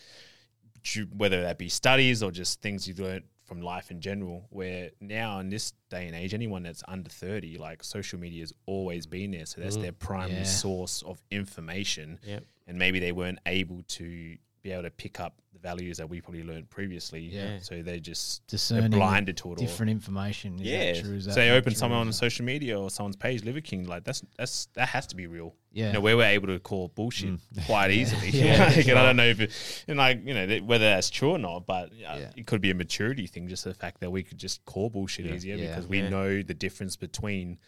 whether 1.16 1.42
that 1.42 1.58
be 1.58 1.68
studies 1.68 2.22
or 2.22 2.30
just 2.30 2.60
things 2.60 2.86
you've 2.86 3.00
learned 3.00 3.24
from 3.44 3.60
life 3.60 3.90
in 3.90 4.00
general. 4.00 4.46
Where 4.50 4.90
now 5.00 5.38
in 5.40 5.50
this 5.50 5.72
day 5.90 6.06
and 6.06 6.16
age, 6.16 6.34
anyone 6.34 6.62
that's 6.62 6.82
under 6.88 7.10
thirty, 7.10 7.58
like 7.58 7.82
social 7.84 8.18
media 8.18 8.40
has 8.42 8.52
always 8.66 9.06
been 9.06 9.30
there, 9.32 9.46
so 9.46 9.60
that's 9.60 9.76
Mm. 9.76 9.82
their 9.82 9.92
primary 9.92 10.38
Yeah. 10.40 10.44
source 10.44 11.02
of 11.02 11.22
information 11.30 12.18
Yep. 12.24 12.44
and 12.66 12.78
maybe 12.78 12.98
they 12.98 13.12
weren't 13.12 13.38
able 13.46 13.82
to 13.82 14.36
be 14.62 14.70
able 14.72 14.82
to 14.84 14.90
pick 14.90 15.20
up 15.20 15.40
values 15.64 15.96
that 15.96 16.08
we 16.08 16.20
probably 16.20 16.42
learned 16.44 16.68
previously. 16.68 17.20
Yeah. 17.22 17.58
So 17.60 17.82
they 17.82 17.98
just 17.98 18.46
discerning 18.46 18.82
they're 18.82 18.90
the 18.90 18.96
blinded 18.98 19.36
to 19.38 19.48
it 19.48 19.58
all. 19.58 19.66
different 19.66 19.90
information. 19.90 20.60
Is 20.60 20.66
Yeah. 20.66 21.00
true? 21.00 21.20
So 21.22 21.32
they 21.32 21.50
open 21.50 21.74
someone 21.74 22.00
on 22.06 22.12
social 22.12 22.44
media 22.44 22.78
or 22.78 22.90
someone's 22.90 23.16
page, 23.16 23.42
Liver 23.44 23.62
King, 23.62 23.86
like 23.86 24.04
that's 24.04 24.22
that's 24.36 24.66
that 24.74 24.88
has 24.90 25.06
to 25.08 25.16
be 25.16 25.26
real. 25.26 25.54
Yeah. 25.72 25.86
You 25.88 25.92
know, 25.94 26.00
where 26.02 26.16
we're 26.18 26.24
able 26.28 26.48
to 26.48 26.60
call 26.60 26.88
bullshit 26.88 27.40
quite 27.66 27.90
easily. 27.90 28.28
Yeah, 28.28 28.72
Like, 28.76 28.86
and 28.86 28.98
I 28.98 29.06
don't 29.06 29.16
know 29.16 29.26
if 29.26 29.40
it, 29.40 29.50
and 29.88 29.96
like, 29.98 30.20
you 30.24 30.34
know, 30.34 30.46
whether 30.58 30.84
that's 30.84 31.08
true 31.10 31.30
or 31.30 31.38
not, 31.38 31.66
but 31.66 31.86
uh, 31.92 31.94
Yeah. 31.98 32.30
it 32.36 32.46
could 32.46 32.60
be 32.60 32.70
a 32.70 32.74
maturity 32.74 33.26
thing, 33.26 33.48
just 33.48 33.64
the 33.64 33.74
fact 33.74 34.00
that 34.00 34.10
we 34.12 34.22
could 34.22 34.38
just 34.38 34.64
call 34.66 34.90
bullshit 34.90 35.24
Yeah. 35.26 35.34
easier 35.34 35.56
Yeah. 35.56 35.68
because 35.70 35.86
we 35.88 35.98
Yeah. 36.00 36.10
know 36.10 36.42
the 36.42 36.54
difference 36.54 36.94
between 36.96 37.58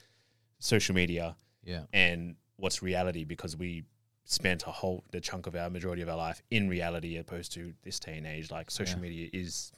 social 0.59 0.95
media 0.95 1.35
yeah, 1.65 1.83
and 1.93 2.37
what's 2.57 2.83
reality 2.83 3.25
because 3.25 3.57
we 3.57 3.85
spent 4.29 4.65
a 4.67 4.71
whole 4.71 5.05
the 5.13 5.21
chunk 5.21 5.47
of 5.47 5.55
our 5.55 5.71
majority 5.71 6.03
of 6.03 6.09
our 6.09 6.17
life 6.17 6.43
in 6.51 6.69
reality 6.69 7.17
opposed 7.17 7.53
to 7.53 7.73
this 7.85 7.99
day 8.01 8.17
and 8.19 8.27
age 8.27 8.51
like 8.51 8.71
social 8.71 8.97
Yeah. 8.99 9.03
media 9.03 9.29
is 9.33 9.71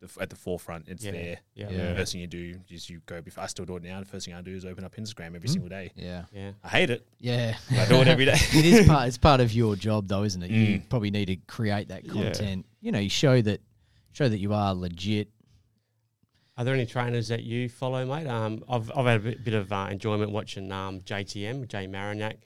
the, 0.00 0.06
f- 0.06 0.16
at 0.20 0.30
the 0.30 0.36
forefront 0.36 0.88
it's 0.88 1.04
Yeah. 1.04 1.10
there 1.12 1.38
Yeah. 1.54 1.70
Yeah. 1.70 1.88
the 1.90 1.94
first 1.94 2.12
thing 2.12 2.22
you 2.22 2.26
do 2.26 2.58
is 2.70 2.88
you 2.88 3.00
go 3.04 3.20
before 3.20 3.44
I 3.44 3.48
still 3.48 3.66
do 3.66 3.76
it 3.76 3.82
now 3.82 4.00
the 4.00 4.06
first 4.06 4.24
thing 4.26 4.34
I 4.34 4.40
do 4.40 4.54
is 4.54 4.64
open 4.64 4.82
up 4.82 4.96
Instagram 4.96 5.36
every 5.36 5.40
Mm. 5.48 5.52
single 5.52 5.68
day 5.68 5.92
yeah, 5.94 6.24
Yeah. 6.32 6.52
I 6.64 6.68
hate 6.68 6.88
it 6.90 7.06
yeah. 7.20 7.56
I 7.70 7.84
do 7.88 7.96
it 7.96 8.08
every 8.08 8.24
day 8.24 8.32
it 8.34 8.64
is 8.64 8.86
part. 8.88 9.08
It's 9.08 9.18
part 9.18 9.40
of 9.40 9.52
your 9.52 9.76
job, 9.76 10.08
though, 10.08 10.22
isn't 10.24 10.42
it? 10.42 10.50
You 10.50 10.78
Mm. 10.78 10.88
probably 10.88 11.10
need 11.10 11.26
to 11.26 11.36
create 11.36 11.88
that 11.88 12.04
Yeah. 12.06 12.12
content. 12.12 12.64
You 12.80 12.92
know, 12.92 12.98
you 12.98 13.10
show 13.10 13.42
that 13.42 13.60
show 14.12 14.26
that 14.28 14.38
you 14.38 14.54
are 14.54 14.74
legit. 14.74 15.28
Are 16.56 16.64
there 16.64 16.72
any 16.72 16.86
trainers 16.86 17.28
that 17.28 17.42
you 17.42 17.68
follow, 17.68 18.06
mate? 18.06 18.26
Um, 18.26 18.64
I've, 18.66 18.90
I've 18.96 19.04
had 19.04 19.16
a 19.16 19.22
bit, 19.22 19.44
bit 19.44 19.52
of 19.52 19.70
uh, 19.70 19.88
enjoyment 19.90 20.30
watching 20.30 20.72
um, 20.72 21.00
JTM, 21.02 21.68
Jay 21.68 21.86
Marinac, 21.86 22.36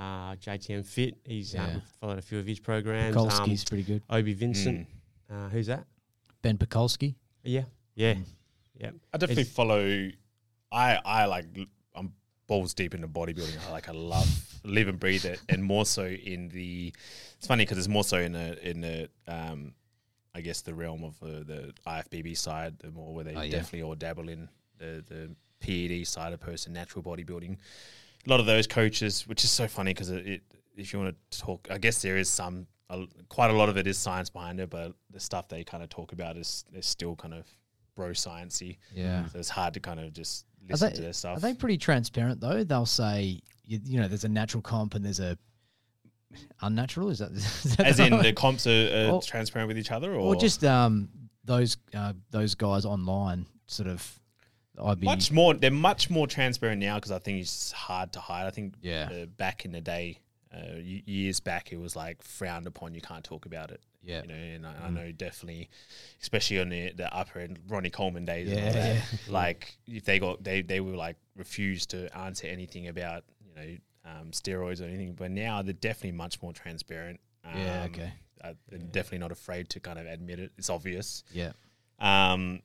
uh, 0.00 0.34
JTM 0.36 0.86
Fit. 0.86 1.16
He's 1.24 1.54
Yeah. 1.54 1.64
um, 1.66 1.82
followed 2.00 2.18
a 2.18 2.22
few 2.22 2.38
of 2.38 2.46
his 2.46 2.58
programs. 2.58 3.14
Pakulski's 3.14 3.64
pretty 3.64 3.82
good. 3.84 4.02
Um, 4.08 4.18
Obi 4.18 4.32
Vincent. 4.34 4.86
Mm. 5.30 5.46
Uh, 5.46 5.48
who's 5.50 5.66
that? 5.66 5.84
Ben 6.42 6.56
Pakulski. 6.58 7.14
Yeah. 7.44 7.64
Yeah. 7.94 8.14
Mm. 8.14 8.24
Yeah. 8.78 8.90
I 9.12 9.18
definitely 9.18 9.42
It's- 9.42 9.54
follow. 9.54 10.10
I 10.72 10.94
I 11.04 11.24
like. 11.26 11.44
I'm 11.94 12.14
balls 12.46 12.74
deep 12.74 12.94
into 12.94 13.08
bodybuilding. 13.08 13.66
I 13.68 13.70
like. 13.72 13.88
I 13.88 13.92
love 13.92 14.28
live 14.64 14.88
and 14.88 14.98
breathe 15.00 15.24
it, 15.24 15.40
and 15.48 15.62
more 15.62 15.84
so 15.84 16.06
in 16.06 16.48
the. 16.48 16.94
It's 17.38 17.46
funny 17.46 17.64
because 17.64 17.78
it's 17.78 17.88
more 17.88 18.04
so 18.04 18.18
in 18.18 18.32
the 18.32 18.68
in 18.68 18.80
the. 18.80 19.10
Um, 19.26 19.74
I 20.32 20.40
guess 20.42 20.60
the 20.62 20.72
realm 20.74 21.02
of 21.02 21.20
uh, 21.22 21.42
the 21.42 21.74
IFBB 21.86 22.36
side, 22.36 22.78
the 22.78 22.92
more 22.92 23.12
where 23.12 23.24
they 23.24 23.34
Oh, 23.34 23.40
yeah. 23.42 23.50
definitely 23.50 23.82
all 23.82 23.96
dabble 23.96 24.28
in 24.28 24.48
the 24.78 25.04
the 25.08 25.34
PED 25.58 26.06
side 26.06 26.32
opposed 26.32 26.64
to 26.64 26.70
natural 26.70 27.02
bodybuilding. 27.02 27.58
A 28.26 28.30
lot 28.30 28.40
of 28.40 28.46
those 28.46 28.66
coaches, 28.66 29.26
which 29.26 29.44
is 29.44 29.50
so 29.50 29.66
funny 29.66 29.92
because 29.94 30.10
it, 30.10 30.26
it, 30.26 30.42
if 30.76 30.92
you 30.92 30.98
want 30.98 31.16
to 31.30 31.38
talk, 31.38 31.68
I 31.70 31.78
guess 31.78 32.02
there 32.02 32.16
is 32.16 32.28
some, 32.28 32.66
a, 32.90 33.06
quite 33.28 33.50
a 33.50 33.54
lot 33.54 33.68
of 33.68 33.76
it 33.76 33.86
is 33.86 33.98
science 33.98 34.30
behind 34.30 34.60
it, 34.60 34.70
but 34.70 34.92
the 35.10 35.20
stuff 35.20 35.48
they 35.48 35.64
kind 35.64 35.82
of 35.82 35.88
talk 35.88 36.12
about 36.12 36.36
is, 36.36 36.64
is 36.74 36.86
still 36.86 37.16
kind 37.16 37.34
of 37.34 37.46
bro 37.96 38.10
sciencey. 38.10 38.78
Yeah. 38.94 39.26
So 39.28 39.38
it's 39.38 39.48
hard 39.48 39.74
to 39.74 39.80
kind 39.80 40.00
of 40.00 40.12
just 40.12 40.46
listen 40.68 40.90
they, 40.90 40.96
to 40.96 41.02
their 41.02 41.12
stuff. 41.12 41.38
are 41.38 41.40
they 41.40 41.54
pretty 41.54 41.78
transparent 41.78 42.40
though? 42.40 42.62
They'll 42.64 42.86
say, 42.86 43.40
you, 43.64 43.80
you 43.84 44.00
know, 44.00 44.08
there's 44.08 44.24
a 44.24 44.28
natural 44.28 44.62
comp 44.62 44.94
and 44.94 45.04
there's 45.04 45.20
a 45.20 45.38
unnatural. 46.62 47.10
Is 47.10 47.18
that, 47.18 47.30
is 47.32 47.76
that 47.76 47.86
As 47.86 48.00
in 48.00 48.16
the 48.22 48.32
comps 48.32 48.66
are, 48.66 48.70
are 48.70 49.10
Or- 49.12 49.22
transparent 49.22 49.68
with 49.68 49.78
each 49.78 49.90
other, 49.90 50.12
or, 50.12 50.34
or 50.34 50.36
just 50.36 50.64
um 50.64 51.08
those 51.44 51.76
uh, 51.94 52.12
those 52.30 52.54
guys 52.54 52.84
online 52.84 53.46
sort 53.66 53.88
of. 53.88 54.16
I'd 54.84 55.00
be 55.00 55.04
much 55.06 55.30
more. 55.32 55.54
They're 55.54 55.70
much 55.70 56.10
more 56.10 56.26
transparent 56.26 56.80
now 56.80 56.96
because 56.96 57.12
I 57.12 57.18
think 57.18 57.40
it's 57.40 57.72
hard 57.72 58.12
to 58.14 58.20
hide. 58.20 58.46
I 58.46 58.50
think 58.50 58.74
Yeah. 58.82 59.08
uh, 59.12 59.26
back 59.26 59.64
in 59.64 59.72
the 59.72 59.80
day, 59.80 60.18
uh, 60.54 60.76
years 60.78 61.40
back, 61.40 61.72
it 61.72 61.78
was 61.78 61.94
like 61.96 62.22
frowned 62.22 62.66
upon. 62.66 62.94
You 62.94 63.00
can't 63.00 63.24
talk 63.24 63.46
about 63.46 63.70
it. 63.70 63.80
yeah 64.02 64.22
You 64.22 64.28
know, 64.28 64.34
and 64.34 64.66
I, 64.66 64.86
I 64.86 64.90
know 64.90 65.12
definitely, 65.12 65.68
especially 66.22 66.58
on 66.60 66.68
the, 66.70 66.92
the 66.92 67.14
upper 67.14 67.38
end, 67.40 67.58
Ronnie 67.68 67.90
Coleman 67.90 68.24
days. 68.24 68.48
and 68.50 68.58
Yeah, 68.58 68.72
that, 68.72 68.94
yeah. 68.96 69.02
Like 69.28 69.78
if 69.86 70.04
they 70.04 70.18
got 70.18 70.42
they 70.42 70.62
they 70.62 70.80
were 70.80 70.96
like 70.96 71.16
refused 71.36 71.90
to 71.90 72.16
answer 72.16 72.46
anything 72.46 72.88
about 72.88 73.24
you 73.46 73.54
know 73.54 73.76
um, 74.10 74.30
steroids 74.32 74.80
or 74.80 74.84
anything. 74.84 75.12
But 75.14 75.30
now 75.30 75.62
they're 75.62 75.72
definitely 75.74 76.12
much 76.16 76.40
more 76.42 76.52
transparent. 76.52 77.20
Yeah, 77.44 77.82
Um, 77.84 77.90
okay. 77.90 78.12
uh, 78.42 78.52
they're 78.68 78.78
definitely 78.78 79.18
not 79.18 79.32
afraid 79.32 79.68
to 79.70 79.80
kind 79.80 79.98
of 79.98 80.06
admit 80.06 80.38
it. 80.40 80.52
It's 80.58 80.70
obvious. 80.70 81.22
yeah 81.32 81.52
Um, 81.98 82.60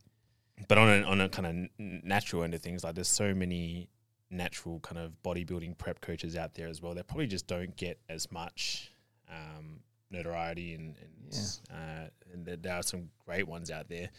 but 0.68 0.78
on 0.78 0.88
a, 0.90 1.04
on 1.06 1.22
a 1.22 1.30
kind 1.30 1.46
of 1.78 1.86
natural 2.04 2.44
end 2.44 2.54
of 2.54 2.62
things, 2.62 2.84
like 2.84 2.96
there's 2.96 3.08
so 3.08 3.34
many 3.34 3.90
natural 4.32 4.80
kind 4.80 4.98
of 4.98 5.12
bodybuilding 5.24 5.78
prep 5.78 6.02
coaches 6.02 6.36
out 6.36 6.54
there 6.56 6.68
as 6.68 6.82
well. 6.82 6.94
They 6.94 7.04
probably 7.04 7.28
just 7.28 7.48
don't 7.48 7.76
get 7.78 8.00
as 8.10 8.32
much 8.32 8.92
um, 9.30 9.80
notoriety, 10.12 10.74
and 10.74 10.96
and, 11.02 11.60
uh, 11.72 12.10
and 12.34 12.46
there, 12.46 12.56
there 12.58 12.74
are 12.76 12.84
some 12.84 13.10
great 13.26 13.48
ones 13.48 13.70
out 13.72 13.90
there. 13.90 14.10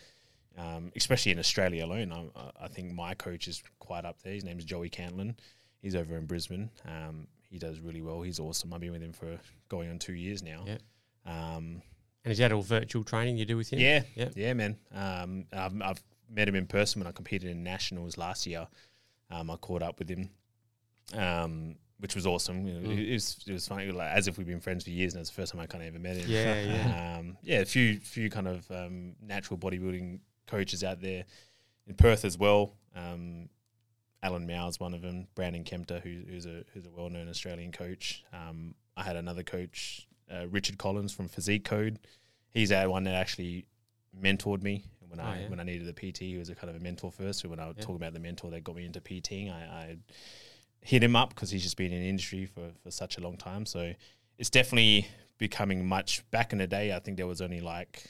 Um, 0.59 0.91
especially 0.97 1.33
in 1.33 1.39
Australia 1.39 1.85
alone, 1.85 2.13
I, 2.35 2.65
I 2.65 2.69
think 2.69 2.93
my 2.93 3.13
coach 3.15 3.47
is 3.47 3.63
quite 3.79 4.07
up 4.07 4.23
there. 4.23 4.33
His 4.33 4.43
name 4.45 4.59
is 4.59 4.65
Joey 4.65 4.89
Cantlin. 4.89 5.35
He's 5.83 5.95
over 5.95 6.17
in 6.17 6.25
Brisbane. 6.25 6.71
Um, 6.87 7.27
he 7.51 7.59
does 7.59 7.79
really 7.81 8.01
well. 8.01 8.23
He's 8.23 8.41
awesome. 8.41 8.73
I've 8.73 8.81
been 8.81 8.93
with 8.93 9.03
him 9.03 9.13
for 9.13 9.39
going 9.69 9.91
on 9.91 9.99
two 9.99 10.15
years 10.15 10.43
now. 10.43 10.65
Yeah. 10.67 10.79
Um, 11.27 11.83
And 12.25 12.33
is 12.33 12.39
that 12.39 12.53
all 12.53 12.63
virtual 12.63 13.05
training 13.05 13.37
you 13.37 13.45
do 13.45 13.59
with 13.59 13.69
him? 13.71 13.81
yeah, 13.81 14.03
Yeah. 14.15 14.31
yeah, 14.35 14.55
man. 14.55 14.79
Um, 14.95 15.45
I've, 15.53 15.81
I've 15.83 16.03
met 16.31 16.49
him 16.49 16.55
in 16.55 16.67
person 16.67 17.01
when 17.01 17.07
I 17.07 17.13
competed 17.13 17.51
in 17.51 17.63
nationals 17.63 18.17
last 18.19 18.47
year. 18.47 18.67
Um, 19.31 19.51
I 19.51 19.57
caught 19.57 19.83
up 19.83 19.99
with 19.99 20.09
him, 20.09 20.31
um, 21.15 21.77
which 21.99 22.15
was 22.15 22.27
awesome. 22.27 22.67
You 22.67 22.75
know, 22.81 22.89
Mm. 22.89 23.09
it, 23.09 23.13
was 23.13 23.45
it 23.47 23.53
was 23.53 23.67
funny, 23.69 23.91
like, 23.91 24.11
as 24.11 24.29
if 24.29 24.39
we've 24.39 24.47
been 24.47 24.61
friends 24.61 24.85
for 24.85 24.91
years, 24.91 25.15
and 25.15 25.21
it's 25.21 25.31
the 25.31 25.37
first 25.37 25.53
time 25.53 25.61
I 25.61 25.67
kind 25.67 25.83
of 25.83 25.89
ever 25.89 25.99
met 25.99 26.17
him. 26.17 26.29
Yeah, 26.31 26.61
yeah. 26.63 27.17
um, 27.19 27.37
yeah. 27.43 27.59
A 27.61 27.65
few 27.65 27.99
few 28.01 28.31
kind 28.31 28.49
of 28.49 28.71
um, 28.71 29.15
natural 29.21 29.59
bodybuilding 29.59 30.21
coaches 30.47 30.85
out 30.85 31.01
there 31.01 31.25
in 31.87 31.95
Perth 31.95 32.25
as 32.25 32.39
well. 32.39 32.75
Um, 32.95 33.49
Alan 34.23 34.47
Mau's 34.47 34.81
one 34.81 34.95
of 34.95 35.03
them. 35.03 35.27
Brandon 35.35 35.65
Kempter, 35.65 36.01
who, 36.01 36.23
who's 36.29 36.47
a 36.47 36.65
who's 36.73 36.87
a 36.87 36.91
well 36.91 37.11
known 37.11 37.29
Australian 37.29 37.73
coach. 37.73 38.25
Um, 38.33 38.75
I 38.97 39.03
had 39.03 39.17
another 39.17 39.43
coach, 39.43 40.07
uh, 40.33 40.47
Richard 40.49 40.79
Collins 40.79 41.13
from 41.13 41.29
Physique 41.29 41.65
Code. 41.65 41.99
He's 42.51 42.73
our 42.73 42.89
one 42.89 43.05
that 43.05 43.15
actually 43.15 43.67
mentored 44.19 44.63
me 44.63 44.85
when 45.09 45.21
Oh, 45.21 45.25
I 45.25 45.41
yeah. 45.43 45.49
when 45.49 45.61
I 45.61 45.63
needed 45.63 45.89
a 45.89 45.93
PT. 45.93 46.19
He 46.21 46.37
was 46.39 46.49
a 46.51 46.55
kind 46.55 46.71
of 46.71 46.77
a 46.77 46.81
mentor 46.81 47.11
first. 47.13 47.41
So 47.41 47.49
when 47.49 47.61
I 47.61 47.67
was 47.67 47.77
Yeah. 47.77 47.83
talking 47.83 47.97
about 47.97 48.13
the 48.13 48.21
mentor 48.21 48.51
that 48.51 48.65
got 48.65 48.77
me 48.77 48.85
into 48.85 49.01
PTing, 49.01 49.51
I, 49.53 49.61
I 49.65 49.97
hit 50.81 51.03
him 51.03 51.17
up 51.17 51.31
because 51.31 51.51
he's 51.51 51.63
just 51.63 51.77
been 51.77 51.93
in 51.93 52.01
the 52.01 52.09
industry 52.09 52.47
for 52.47 52.71
for 52.83 52.91
such 52.91 53.19
a 53.19 53.21
long 53.21 53.37
time. 53.37 53.67
So 53.67 53.95
it's 54.39 54.51
definitely 54.51 55.09
becoming 55.39 55.87
much. 55.87 56.29
Back 56.31 56.53
in 56.53 56.59
the 56.59 56.67
day, 56.67 56.93
I 56.95 56.99
think 56.99 57.17
there 57.17 57.27
was 57.27 57.41
only 57.41 57.61
like 57.61 58.05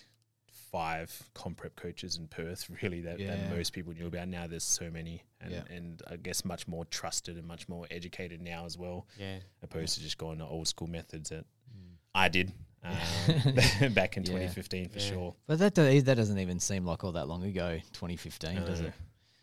five 0.71 1.31
comp 1.35 1.57
prep 1.59 1.77
coaches 1.77 2.17
in 2.17 2.27
Perth, 2.29 2.69
really, 2.83 3.01
that, 3.03 3.19
Yeah. 3.19 3.37
that 3.37 3.51
most 3.51 3.73
people 3.73 3.93
knew 3.95 4.07
about. 4.09 4.29
Now 4.29 4.47
there's 4.47 4.65
so 4.65 4.91
many, 4.91 5.23
and, 5.41 5.53
Yeah. 5.53 5.63
and 5.71 6.03
I 6.09 6.17
guess 6.17 6.45
much 6.45 6.67
more 6.69 6.85
trusted 6.87 7.37
and 7.37 7.47
much 7.47 7.69
more 7.69 7.87
educated 7.91 8.41
now 8.43 8.67
as 8.67 8.77
well, 8.77 9.07
Yeah. 9.19 9.39
opposed 9.63 9.95
to 9.95 10.01
just 10.01 10.19
going 10.19 10.39
to 10.39 10.45
old 10.45 10.69
school 10.69 10.89
methods 10.89 11.31
that 11.31 11.45
Mm. 11.75 11.97
I 12.15 12.29
did 12.29 12.53
um, 12.87 13.93
back 13.95 14.17
in 14.17 14.23
Yeah. 14.25 14.33
2015 14.33 14.89
for 14.89 14.99
Yeah. 14.99 15.05
sure. 15.05 15.35
But 15.47 15.59
that 15.59 15.75
do- 15.75 16.01
that 16.03 16.15
doesn't 16.15 16.39
even 16.39 16.61
seem 16.61 16.85
like 16.87 17.05
all 17.05 17.13
that 17.13 17.29
long 17.29 17.43
ago, 17.45 17.79
2015, 17.93 18.65
does 18.65 18.81
No. 18.81 18.87
it? 18.89 18.93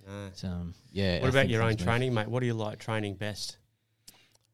No. 0.07 0.29
So, 0.33 0.47
um, 0.49 0.73
yeah. 0.91 1.19
What 1.19 1.27
I 1.27 1.29
about 1.29 1.49
your 1.49 1.61
own 1.61 1.69
things 1.69 1.81
move. 1.81 1.87
training, 1.87 2.13
mate? 2.13 2.27
What 2.27 2.41
do 2.41 2.45
you 2.45 2.53
like 2.53 2.79
training 2.79 3.15
best? 3.15 3.57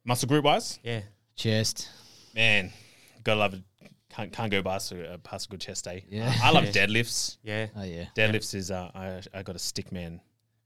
Muscle 0.06 0.28
group 0.28 0.44
wise, 0.46 0.80
Yeah. 0.84 1.02
Chest. 1.36 1.90
man, 2.36 2.72
gotta 3.24 3.40
love 3.40 3.54
it. 3.54 3.62
Can't, 4.10 4.32
can't 4.32 4.52
go 4.52 4.64
past 4.64 4.92
a, 4.92 5.20
past 5.24 5.46
a 5.46 5.50
good 5.50 5.62
chest 5.62 5.86
day. 5.86 6.04
Yeah. 6.10 6.34
I 6.44 6.50
love 6.52 6.64
Yeah. 6.66 6.72
deadlifts. 6.72 7.38
Yeah. 7.44 7.68
Oh 7.76 7.84
yeah. 7.84 8.06
Deadlifts 8.16 8.56
is 8.56 8.72
uh, 8.72 8.90
I 8.96 9.22
I 9.34 9.44
got 9.44 9.56
a 9.56 9.60
stick 9.60 9.92
man 9.92 10.20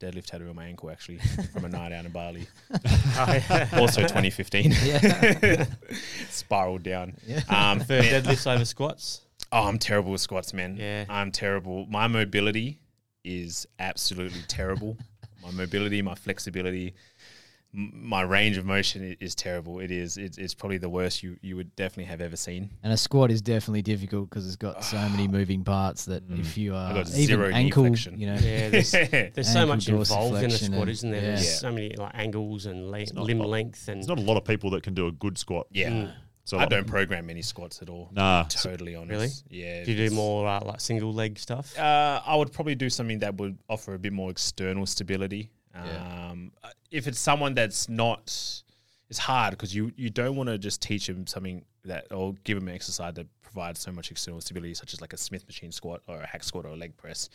deadlift 0.04 0.26
tattoo 0.26 0.50
on 0.50 0.56
my 0.56 0.66
ankle 0.66 0.90
actually 0.92 1.18
from 1.54 1.66
a 1.66 1.70
night 1.70 1.92
out 1.92 2.06
in 2.06 2.12
Bali. 2.12 2.48
Oh. 3.16 3.68
Also 3.74 4.02
2015. 4.02 4.72
Yeah. 4.84 5.66
Spiraled 6.30 6.84
down. 6.84 7.16
Yeah. 7.28 7.42
Um, 7.48 7.80
For 7.80 8.00
deadlifts 8.00 8.52
over 8.52 8.66
squats. 8.66 9.22
oh, 9.52 9.68
I'm 9.68 9.78
terrible 9.80 10.12
with 10.12 10.22
squats, 10.22 10.54
man. 10.54 10.78
Yeah. 10.78 11.06
I'm 11.10 11.32
terrible. 11.32 11.86
My 11.88 12.08
mobility 12.08 12.80
is 13.24 13.68
absolutely 13.80 14.42
terrible. 14.48 14.98
My 15.44 15.52
mobility, 15.52 16.02
my 16.02 16.16
flexibility, 16.16 16.88
m- 16.88 16.94
my 17.76 18.22
range 18.22 18.58
of 18.58 18.66
motion 18.66 19.18
is 19.20 19.34
terrible. 19.34 19.80
It 19.80 19.90
is. 19.90 20.18
It's, 20.18 20.38
it's 20.38 20.54
probably 20.54 20.78
the 20.78 20.90
worst 20.90 21.24
you, 21.24 21.38
you 21.42 21.56
would 21.56 21.76
definitely 21.76 22.04
have 22.06 22.22
ever 22.22 22.36
seen. 22.36 22.70
And 22.84 22.94
a 22.94 22.98
squat 22.98 23.32
is 23.32 23.42
definitely 23.42 23.82
difficult 23.82 24.30
because 24.30 24.46
it's 24.46 24.56
got 24.56 24.84
so 24.84 24.98
many 25.10 25.28
moving 25.40 25.64
parts 25.64 26.06
that 26.06 26.24
if 26.30 26.56
you 26.58 26.76
are 26.76 26.94
got 26.94 27.08
even 27.10 27.12
zero 27.26 27.50
ankle, 27.52 27.86
flexion. 27.86 28.20
you 28.20 28.28
know, 28.28 28.36
Yeah. 28.36 28.70
There's, 28.70 28.92
there's 29.34 29.52
so 29.52 29.66
much 29.66 29.90
involved 29.90 30.38
in 30.38 30.46
a 30.46 30.48
dorsiflexion 30.54 30.66
squat, 30.66 30.82
and- 30.82 30.90
isn't 30.90 31.12
there? 31.12 31.22
yeah. 31.22 31.28
There's 31.30 31.46
Yeah. 31.46 31.52
so 31.56 31.72
many 31.72 31.96
like 31.96 32.12
angles 32.14 32.68
and 32.68 32.92
le- 32.92 33.06
limb 33.16 33.42
a- 33.42 33.48
length 33.48 33.88
and 33.88 33.98
There's 33.98 34.08
not 34.08 34.20
a 34.20 34.22
lot 34.22 34.38
of 34.38 34.46
people 34.46 34.70
that 34.72 34.84
can 34.84 34.94
do 34.94 35.08
a 35.08 35.12
good 35.12 35.38
squat. 35.40 35.66
Yeah. 35.72 35.90
Mm. 35.90 36.14
So 36.46 36.60
I 36.60 36.66
don't 36.66 36.86
program 36.86 37.30
any 37.30 37.42
squats 37.42 37.82
at 37.82 37.90
all. 37.90 38.10
Nah. 38.12 38.44
Totally 38.50 38.96
honest. 38.96 39.46
Really? 39.50 39.64
Yeah. 39.66 39.84
do 39.86 39.94
you 39.94 40.10
do 40.10 40.14
more 40.14 40.46
uh, 40.46 40.60
like 40.64 40.82
single 40.82 41.14
leg 41.14 41.40
stuff? 41.40 41.76
Uh, 41.80 42.22
I 42.26 42.36
would 42.36 42.52
probably 42.52 42.76
do 42.76 42.90
something 42.90 43.20
that 43.20 43.36
would 43.38 43.58
offer 43.70 43.94
a 43.94 44.00
bit 44.00 44.12
more 44.14 44.30
external 44.30 44.86
stability. 44.86 45.50
Yeah. 45.74 46.30
Um, 46.32 46.52
uh, 46.64 46.70
if 46.92 47.08
it's 47.08 47.20
someone 47.20 47.54
that's 47.56 47.90
not, 47.90 48.26
it's 49.10 49.20
hard 49.20 49.52
because 49.52 49.74
you, 49.76 49.92
you 49.96 50.10
don't 50.10 50.36
want 50.36 50.48
to 50.50 50.58
just 50.58 50.82
teach 50.82 51.08
them 51.08 51.26
something 51.28 51.66
that 51.86 52.12
or 52.12 52.34
give 52.44 52.60
them 52.60 52.68
an 52.68 52.76
exercise 52.76 53.14
that 53.16 53.28
provides 53.42 53.80
so 53.80 53.92
much 53.92 54.12
external 54.12 54.40
stability, 54.42 54.74
such 54.74 54.94
as 54.94 55.02
like 55.02 55.14
a 55.14 55.18
Smith 55.18 55.46
machine 55.48 55.72
squat 55.72 56.02
or 56.08 56.22
a 56.22 56.28
hack 56.28 56.44
squat 56.44 56.66
or 56.66 56.70
a 56.70 56.76
leg 56.76 56.96
press. 56.98 57.30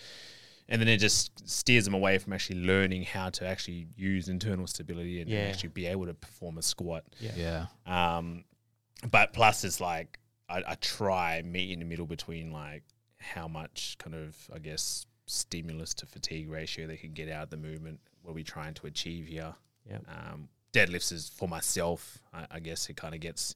And 0.71 0.81
then 0.81 0.89
it 0.89 0.99
just 0.99 1.49
steers 1.49 1.85
them 1.87 1.95
away 1.95 2.19
from 2.19 2.33
actually 2.35 2.61
learning 2.61 3.05
how 3.05 3.31
to 3.31 3.47
actually 3.47 3.87
use 3.97 4.29
internal 4.29 4.67
stability 4.67 5.21
and 5.21 5.31
Yeah. 5.31 5.41
actually 5.49 5.71
be 5.71 5.87
able 5.87 6.07
to 6.07 6.15
perform 6.15 6.59
a 6.59 6.63
squat. 6.63 7.05
yeah, 7.21 7.67
Um, 7.87 8.45
but 9.11 9.33
plus, 9.33 9.65
it's 9.65 9.81
like 9.81 10.19
I, 10.49 10.63
I 10.67 10.75
try 10.77 11.43
meet 11.43 11.71
in 11.71 11.79
the 11.79 11.85
middle 11.85 12.07
between 12.07 12.53
like 12.53 12.83
how 13.19 13.49
much 13.49 13.97
kind 13.99 14.15
of 14.15 14.37
I 14.55 14.59
guess 14.59 15.07
stimulus 15.27 15.93
to 15.95 16.07
fatigue 16.07 16.49
ratio 16.49 16.87
they 16.87 16.97
can 16.97 17.13
get 17.13 17.29
out 17.29 17.45
of 17.45 17.51
the 17.51 17.57
movement. 17.57 18.01
What 18.29 18.33
are 18.33 18.35
we 18.35 18.45
trying 18.45 18.75
to 18.75 18.87
achieve 18.87 19.27
here? 19.27 19.55
Yeah. 19.89 20.01
Um, 20.07 20.51
deadlifts 20.75 21.13
is 21.13 21.31
for 21.31 21.49
myself. 21.49 22.19
I, 22.35 22.47
I 22.51 22.61
guess 22.61 22.91
it 22.91 22.97
kind 22.97 23.15
of 23.15 23.21
gets 23.23 23.55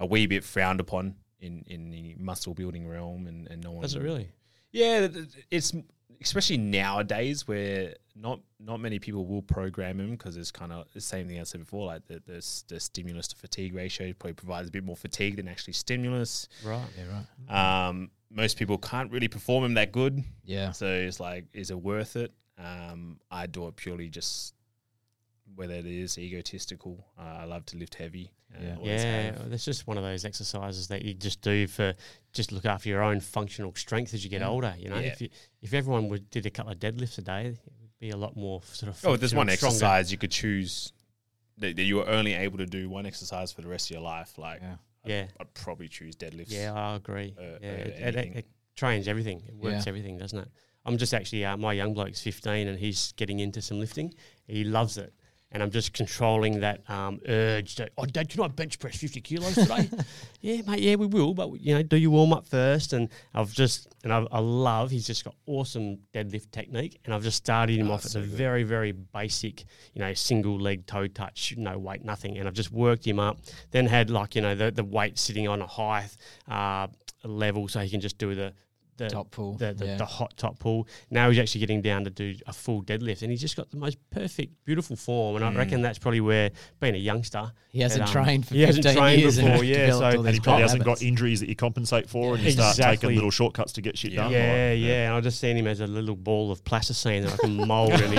a 0.00 0.06
wee 0.06 0.26
bit 0.26 0.42
frowned 0.42 0.80
upon 0.80 1.16
in 1.38 1.62
in 1.66 1.90
the 1.90 2.14
muscle 2.18 2.54
building 2.54 2.88
realm, 2.88 3.26
and 3.26 3.46
and 3.48 3.62
no 3.62 3.72
one 3.72 3.82
Does 3.82 3.94
it 3.94 4.00
really? 4.00 4.30
yeah, 4.72 5.06
it's 5.50 5.74
especially 6.22 6.56
nowadays 6.56 7.46
where 7.46 7.92
not 8.14 8.40
not 8.58 8.80
many 8.80 8.98
people 8.98 9.26
will 9.26 9.42
program 9.42 10.00
him 10.00 10.12
because 10.12 10.38
it's 10.38 10.50
kind 10.50 10.72
of 10.72 10.86
the 10.94 11.00
same 11.02 11.28
thing 11.28 11.38
I 11.38 11.42
said 11.42 11.60
before. 11.60 11.84
Like 11.84 12.06
the, 12.06 12.22
the 12.24 12.62
the 12.68 12.80
stimulus 12.80 13.28
to 13.28 13.36
fatigue 13.36 13.74
ratio 13.74 14.14
probably 14.14 14.32
provides 14.32 14.68
a 14.68 14.72
bit 14.72 14.82
more 14.82 14.96
fatigue 14.96 15.36
than 15.36 15.46
actually 15.46 15.74
stimulus. 15.74 16.48
Right. 16.64 16.86
yeah, 16.96 17.04
right, 17.50 17.88
Um, 17.88 18.10
most 18.30 18.56
people 18.56 18.78
can't 18.78 19.12
really 19.12 19.28
perform 19.28 19.64
him 19.66 19.74
that 19.74 19.92
good, 19.92 20.24
yeah, 20.42 20.72
so 20.72 20.86
it's 20.86 21.20
like, 21.20 21.44
is 21.52 21.70
it 21.70 21.78
worth 21.78 22.16
it? 22.16 22.32
Um, 22.58 23.20
I 23.30 23.46
do 23.46 23.66
it 23.68 23.76
purely 23.76 24.08
just 24.08 24.54
whether 25.54 25.74
it 25.74 25.86
is 25.86 26.18
egotistical. 26.18 27.06
Uh, 27.18 27.22
I 27.22 27.44
love 27.44 27.64
to 27.66 27.76
lift 27.76 27.94
heavy. 27.94 28.32
uh, 28.54 28.58
Yeah. 28.62 28.76
Yeah, 28.82 29.22
have. 29.32 29.50
that's 29.50 29.64
just 29.64 29.86
one 29.86 29.96
of 29.98 30.04
those 30.04 30.24
exercises 30.24 30.88
that 30.88 31.02
you 31.02 31.14
just 31.14 31.40
do 31.40 31.66
for 31.66 31.94
just 32.32 32.52
look 32.52 32.64
after 32.64 32.88
your 32.88 33.02
own 33.02 33.20
functional 33.20 33.74
strength 33.74 34.12
as 34.14 34.24
you 34.24 34.30
get 34.30 34.40
Yeah. 34.40 34.48
older. 34.48 34.74
You 34.78 34.88
know, 34.88 34.98
Yeah. 34.98 35.08
if 35.12 35.20
you, 35.20 35.28
if 35.62 35.74
everyone 35.74 36.08
would 36.08 36.30
did 36.30 36.46
a 36.46 36.50
couple 36.50 36.72
of 36.72 36.78
deadlifts 36.78 37.18
a 37.18 37.22
day, 37.22 37.46
it 37.46 37.58
would 37.80 37.98
be 37.98 38.10
a 38.10 38.16
lot 38.16 38.36
more 38.36 38.62
sort 38.64 38.90
of. 38.90 39.04
Oh, 39.04 39.14
if 39.14 39.20
there's 39.20 39.34
one 39.34 39.48
stronger. 39.50 39.72
exercise 39.74 40.10
you 40.12 40.18
could 40.18 40.30
choose 40.30 40.92
that, 41.58 41.76
that 41.76 41.82
you 41.84 41.96
were 41.96 42.08
only 42.08 42.32
able 42.34 42.58
to 42.58 42.66
do 42.66 42.88
one 42.88 43.06
exercise 43.06 43.52
for 43.52 43.62
the 43.62 43.68
rest 43.68 43.86
of 43.90 43.94
your 43.94 44.02
life. 44.02 44.36
Like, 44.38 44.60
yeah. 44.62 44.76
I'd, 45.04 45.10
Yeah. 45.10 45.26
I'd 45.40 45.54
probably 45.54 45.88
choose 45.88 46.16
deadlifts. 46.16 46.50
Yeah, 46.50 46.72
I 46.74 46.96
agree. 46.96 47.34
uh, 47.38 47.42
yeah, 47.42 47.70
uh, 47.70 47.72
it, 47.72 48.14
it, 48.16 48.36
it 48.36 48.46
trains 48.74 49.06
everything. 49.08 49.42
It 49.46 49.54
works 49.54 49.86
Yeah. 49.86 49.90
everything, 49.90 50.18
doesn't 50.18 50.38
it? 50.38 50.48
I'm 50.86 50.96
just 50.96 51.12
actually 51.12 51.44
uh, 51.44 51.56
my 51.58 51.74
young 51.74 51.92
bloke's 51.92 52.20
15 52.22 52.68
and 52.68 52.78
he's 52.78 53.12
getting 53.12 53.40
into 53.40 53.60
some 53.60 53.78
lifting. 53.80 54.14
He 54.46 54.64
loves 54.64 54.96
it. 54.96 55.12
And 55.52 55.62
I'm 55.62 55.70
just 55.70 55.92
controlling 55.92 56.60
that 56.60 56.82
um, 56.90 57.20
urge 57.28 57.76
to, 57.76 57.88
oh, 57.96 58.04
Dad, 58.04 58.28
can 58.28 58.42
I 58.42 58.48
bench 58.48 58.78
press 58.80 58.96
50 58.96 59.20
kilos 59.20 59.54
today? 59.54 59.88
yeah, 60.40 60.60
mate, 60.66 60.80
yeah, 60.80 60.96
we 60.96 61.06
will. 61.06 61.34
But, 61.34 61.60
you 61.60 61.72
know, 61.74 61.82
do 61.82 61.96
your 61.96 62.10
warm 62.10 62.32
up 62.32 62.46
first. 62.46 62.92
And 62.92 63.08
I've 63.32 63.52
just, 63.52 63.88
and 64.02 64.12
I, 64.12 64.26
I 64.32 64.40
love, 64.40 64.90
he's 64.90 65.06
just 65.06 65.24
got 65.24 65.34
awesome 65.46 65.98
deadlift 66.12 66.50
technique. 66.50 66.98
And 67.04 67.14
I've 67.14 67.22
just 67.22 67.36
started 67.38 67.78
him 67.78 67.90
Oh, 67.90 67.94
off 67.94 68.04
at 68.04 68.10
so 68.10 68.20
the 68.20 68.26
good. 68.26 68.36
very, 68.36 68.64
very 68.64 68.90
basic, 68.92 69.64
you 69.94 70.00
know, 70.00 70.12
single 70.14 70.58
leg 70.60 70.84
toe 70.86 71.06
touch, 71.06 71.54
no 71.56 71.78
weight, 71.78 72.04
nothing. 72.04 72.36
And 72.38 72.48
I've 72.48 72.54
just 72.54 72.72
worked 72.72 73.06
him 73.06 73.20
up. 73.20 73.38
Then 73.70 73.86
had 73.86 74.10
like, 74.10 74.34
you 74.34 74.42
know, 74.42 74.54
the, 74.56 74.72
the 74.72 74.84
weight 74.84 75.16
sitting 75.16 75.46
on 75.48 75.62
a 75.62 75.66
high 75.66 76.06
uh, 76.48 76.88
level 77.24 77.68
so 77.68 77.80
he 77.80 77.88
can 77.88 78.00
just 78.00 78.18
do 78.18 78.34
the, 78.34 78.52
the 78.96 79.08
Top 79.08 79.30
pull, 79.30 79.54
the, 79.54 79.74
the, 79.74 79.86
yeah. 79.86 79.96
the 79.96 80.04
hot 80.06 80.34
top 80.36 80.58
pull. 80.58 80.88
Now 81.10 81.28
he's 81.30 81.38
actually 81.38 81.60
getting 81.60 81.82
down 81.82 82.04
to 82.04 82.10
do 82.10 82.34
a 82.46 82.52
full 82.52 82.82
deadlift, 82.82 83.22
and 83.22 83.30
he's 83.30 83.40
just 83.40 83.56
got 83.56 83.70
the 83.70 83.76
most 83.76 83.98
perfect, 84.10 84.52
beautiful 84.64 84.96
form. 84.96 85.36
And 85.36 85.44
I 85.44 85.52
reckon 85.54 85.82
that's 85.82 85.98
probably 85.98 86.20
where, 86.20 86.50
being 86.80 86.94
a 86.94 86.98
youngster, 86.98 87.52
He 87.70 87.80
hasn't 87.80 88.06
that, 88.06 88.16
um, 88.16 88.24
trained 88.24 88.46
for 88.48 88.54
he 88.54 88.62
hasn't 88.62 88.84
15 88.84 89.02
trained 89.02 89.20
years 89.20 89.38
and 89.38 89.48
before, 89.48 89.64
yeah. 89.64 89.90
So 89.90 90.04
all 90.04 90.10
And 90.12 90.24
these 90.24 90.34
he 90.34 90.40
probably 90.40 90.62
hasn't 90.62 90.84
got 90.84 91.02
injuries 91.02 91.40
that 91.40 91.48
you 91.48 91.56
compensate 91.56 92.08
for, 92.08 92.34
and 92.34 92.42
you 92.44 92.50
start 92.52 92.76
taking 92.76 93.14
little 93.14 93.30
shortcuts 93.30 93.72
to 93.74 93.82
get 93.82 93.98
shit 93.98 94.14
done. 94.14 94.32
yeah, 94.32 94.70
like, 94.70 94.80
yeah, 94.80 95.06
And 95.08 95.14
I 95.14 95.20
just 95.20 95.40
seen 95.40 95.56
him 95.56 95.66
as 95.66 95.80
a 95.80 95.86
little 95.86 96.16
ball 96.16 96.50
of 96.50 96.64
plasticine 96.64 97.24
that 97.24 97.34
I 97.34 97.36
can 97.36 97.56
mold, 97.68 97.92
and, 97.92 98.12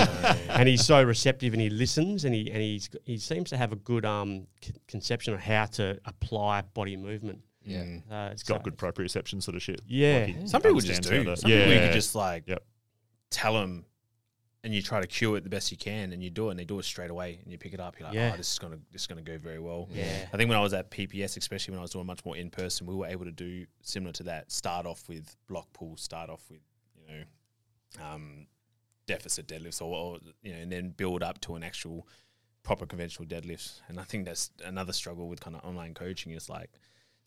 and 0.50 0.68
he's 0.68 0.84
so 0.84 1.02
receptive, 1.02 1.52
and 1.52 1.60
he 1.62 1.70
listens, 1.70 2.24
and 2.24 2.34
he 2.34 2.50
and 2.50 2.60
he's 2.62 2.88
he 3.04 3.18
seems 3.18 3.50
to 3.50 3.56
have 3.56 3.72
a 3.72 3.76
good 3.76 4.04
um 4.04 4.46
c- 4.62 4.72
conception 4.86 5.34
of 5.34 5.40
how 5.40 5.64
to 5.66 5.98
apply 6.04 6.62
body 6.74 6.96
movement. 6.96 7.40
Yeah. 7.68 7.82
Mm. 7.84 8.02
Uh, 8.10 8.30
It's 8.32 8.42
got 8.42 8.62
good 8.64 8.76
proprioception 8.76 9.42
sort 9.42 9.56
of 9.56 9.62
shit. 9.62 9.80
Yeah. 9.86 10.24
he 10.26 10.46
Some 10.46 10.62
people 10.62 10.80
just 10.80 10.88
understands 11.06 11.08
do. 11.08 11.16
how 11.30 11.34
to- 11.34 11.40
Some 11.40 11.50
people 11.50 11.66
you 11.68 11.74
yeah. 11.74 11.84
can 11.86 11.92
just 11.92 12.14
like 12.14 12.44
Yep. 12.48 12.64
tell 13.30 13.54
them, 13.54 13.84
and 14.64 14.74
you 14.74 14.82
try 14.82 15.00
to 15.00 15.06
cue 15.06 15.34
it 15.36 15.44
the 15.44 15.50
best 15.50 15.70
you 15.70 15.76
can, 15.78 16.12
and 16.12 16.22
you 16.22 16.30
do 16.30 16.48
it, 16.48 16.50
and 16.52 16.58
they 16.60 16.64
do 16.64 16.78
it 16.78 16.84
straight 16.84 17.10
away, 17.10 17.38
and 17.42 17.52
you 17.52 17.58
pick 17.58 17.72
it 17.74 17.80
up. 17.80 17.98
You're 17.98 18.08
like, 18.08 18.14
Yeah. 18.16 18.32
oh, 18.34 18.36
this 18.36 18.52
is 18.52 18.58
gonna 18.58 18.78
this 18.90 19.02
is 19.02 19.06
gonna 19.06 19.22
go 19.22 19.38
very 19.38 19.60
well. 19.60 19.88
Yeah. 19.92 20.28
I 20.32 20.36
think 20.36 20.48
when 20.48 20.58
I 20.58 20.62
was 20.62 20.72
at 20.74 20.90
PPS, 20.90 21.36
especially 21.36 21.72
when 21.72 21.78
I 21.78 21.82
was 21.82 21.92
doing 21.92 22.06
much 22.06 22.24
more 22.24 22.36
in 22.36 22.50
person, 22.50 22.86
we 22.86 22.94
were 22.94 23.06
able 23.06 23.24
to 23.24 23.32
do 23.32 23.66
similar 23.82 24.12
to 24.14 24.22
that. 24.24 24.50
Start 24.50 24.84
off 24.86 25.08
with 25.08 25.36
block 25.46 25.72
pull, 25.72 25.96
start 25.96 26.28
off 26.30 26.42
with 26.50 26.60
you 27.08 27.14
know, 27.18 28.04
um, 28.04 28.46
deficit 29.06 29.46
deadlifts, 29.46 29.80
or, 29.80 29.94
or 29.94 30.18
you 30.42 30.52
know, 30.52 30.58
and 30.58 30.70
then 30.72 30.90
build 30.90 31.22
up 31.22 31.40
to 31.42 31.54
an 31.54 31.62
actual 31.62 32.06
proper 32.64 32.84
conventional 32.84 33.26
deadlifts. 33.26 33.80
And 33.88 33.98
I 34.00 34.02
think 34.04 34.26
that's 34.26 34.50
another 34.64 34.92
struggle 34.92 35.28
with 35.28 35.40
kind 35.40 35.56
of 35.56 35.64
online 35.64 35.94
coaching 35.94 36.32
is 36.32 36.48
like 36.50 36.70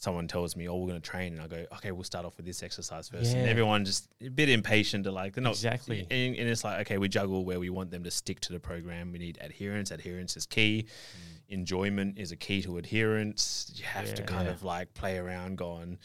someone 0.01 0.27
tells 0.27 0.55
me, 0.55 0.67
"Oh, 0.67 0.77
we're 0.77 0.87
going 0.87 0.99
to 1.01 1.09
train," 1.09 1.33
and 1.33 1.41
I 1.43 1.47
go, 1.47 1.63
"Okay, 1.75 1.91
we'll 1.91 2.03
start 2.03 2.25
off 2.25 2.35
with 2.35 2.45
this 2.47 2.63
exercise 2.63 3.07
first. 3.07 3.35
And 3.35 3.47
everyone 3.47 3.85
just 3.85 4.09
a 4.19 4.29
bit 4.29 4.49
impatient 4.49 5.03
to 5.03 5.11
like 5.11 5.35
they're 5.35 5.43
not 5.43 5.51
Exactly. 5.53 5.99
And, 6.09 6.35
and 6.35 6.49
it's 6.49 6.63
like, 6.63 6.81
okay, 6.81 6.97
we 6.97 7.07
juggle 7.07 7.45
where 7.45 7.59
we 7.59 7.69
want 7.69 7.91
them 7.91 8.03
to 8.03 8.11
stick 8.11 8.39
to 8.41 8.53
the 8.53 8.59
program. 8.59 9.11
We 9.11 9.19
need 9.19 9.37
adherence. 9.41 9.91
Adherence 9.91 10.35
is 10.35 10.47
key. 10.47 10.87
Mm. 10.87 11.53
Enjoyment 11.53 12.17
is 12.17 12.31
a 12.31 12.35
key 12.35 12.63
to 12.63 12.77
adherence. 12.77 13.71
You 13.75 13.85
have 13.85 14.13
to 14.15 14.23
kind 14.23 14.47
Yeah. 14.47 14.53
of 14.53 14.63
like 14.63 14.93
play 14.95 15.17
around, 15.17 15.57
going, 15.59 15.99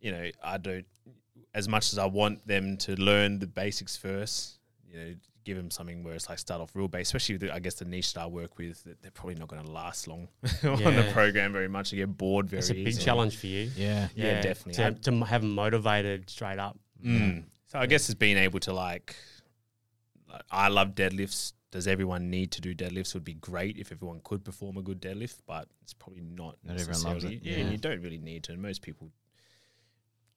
you 0.00 0.12
know, 0.12 0.30
I 0.42 0.58
don't. 0.58 0.86
As 1.52 1.68
much 1.68 1.92
as 1.92 1.98
I 1.98 2.06
want 2.06 2.46
them 2.46 2.76
to 2.78 2.94
learn 2.94 3.40
the 3.40 3.46
basics 3.48 3.96
first, 3.96 4.58
you 4.88 4.96
know, 4.98 5.14
give 5.44 5.56
them 5.56 5.70
something 5.70 6.02
where 6.04 6.14
it's 6.14 6.28
like 6.28 6.38
start 6.38 6.60
off 6.60 6.70
real 6.74 6.88
base, 6.88 7.08
especially 7.08 7.34
with 7.36 7.42
the, 7.42 7.54
I 7.54 7.58
guess 7.58 7.74
the 7.74 7.84
niche 7.84 8.14
that 8.14 8.22
I 8.22 8.26
work 8.26 8.58
with, 8.58 8.82
that 8.84 9.02
they're 9.02 9.10
probably 9.10 9.34
not 9.36 9.48
going 9.48 9.62
to 9.64 9.70
last 9.70 10.06
long 10.08 10.28
on 10.64 10.76
the 10.96 11.08
program 11.12 11.52
very 11.52 11.68
much. 11.68 11.90
They 11.90 11.98
get 11.98 12.16
bored 12.16 12.48
very 12.48 12.60
It's 12.60 12.70
a 12.70 12.74
big 12.74 12.88
easily. 12.88 13.04
challenge 13.04 13.36
for 13.36 13.46
you. 13.46 13.70
Yeah. 13.76 14.08
Yeah, 14.14 14.40
definitely. 14.42 14.74
To, 14.74 15.10
to 15.10 15.24
have 15.24 15.42
them 15.42 15.54
motivated 15.54 16.28
straight 16.30 16.58
up. 16.58 16.78
Mm. 17.04 17.44
So 17.66 17.78
I 17.78 17.86
guess 17.86 18.08
it's 18.08 18.18
being 18.18 18.36
able 18.36 18.60
to 18.60 18.72
like, 18.72 19.16
like, 20.30 20.42
I 20.50 20.68
love 20.68 20.94
deadlifts. 20.94 21.52
Does 21.70 21.86
everyone 21.88 22.28
need 22.28 22.50
to 22.52 22.60
do 22.60 22.74
deadlifts? 22.74 23.08
It 23.08 23.14
Would 23.14 23.24
be 23.24 23.34
great 23.34 23.78
if 23.78 23.92
everyone 23.92 24.20
could 24.24 24.44
perform 24.44 24.76
a 24.76 24.82
good 24.82 25.00
deadlift, 25.00 25.38
but 25.46 25.68
it's 25.82 25.94
probably 25.94 26.20
not. 26.20 26.56
Not 26.64 26.78
everyone 26.78 27.02
loves 27.02 27.24
it, 27.24 27.40
Yeah, 27.42 27.56
yeah. 27.56 27.62
and 27.62 27.72
you 27.72 27.78
don't 27.78 28.02
really 28.02 28.18
need 28.18 28.42
to. 28.44 28.52
And 28.52 28.60
most 28.60 28.82
people, 28.82 29.06
d- 29.08 29.12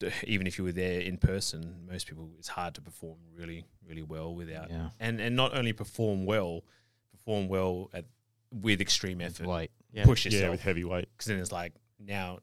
even 0.26 0.46
if 0.48 0.58
you 0.58 0.64
were 0.64 0.72
there 0.72 1.00
in 1.02 1.18
person, 1.18 1.86
most 1.90 2.08
people 2.08 2.30
it's 2.38 2.48
hard 2.50 2.76
to 2.76 2.82
perform 2.82 3.18
really, 3.36 3.66
really 3.88 4.04
well 4.04 4.34
without. 4.36 4.70
Yeah. 4.70 4.90
And 5.00 5.20
and 5.22 5.36
not 5.36 5.56
only 5.58 5.74
perform 5.74 6.26
well, 6.26 6.64
perform 7.12 7.48
well 7.48 7.90
at 7.94 8.06
with 8.52 8.82
extreme 8.82 9.22
effort. 9.22 9.48
Wait. 9.48 9.72
Yeah. 9.92 10.04
Push 10.06 10.26
Yeah, 10.26 10.32
yourself 10.34 10.52
with 10.52 10.62
heavyweight. 10.62 11.08
because 11.14 11.28
then 11.28 11.40
it's 11.40 11.52
like 11.52 11.74
now 12.00 12.40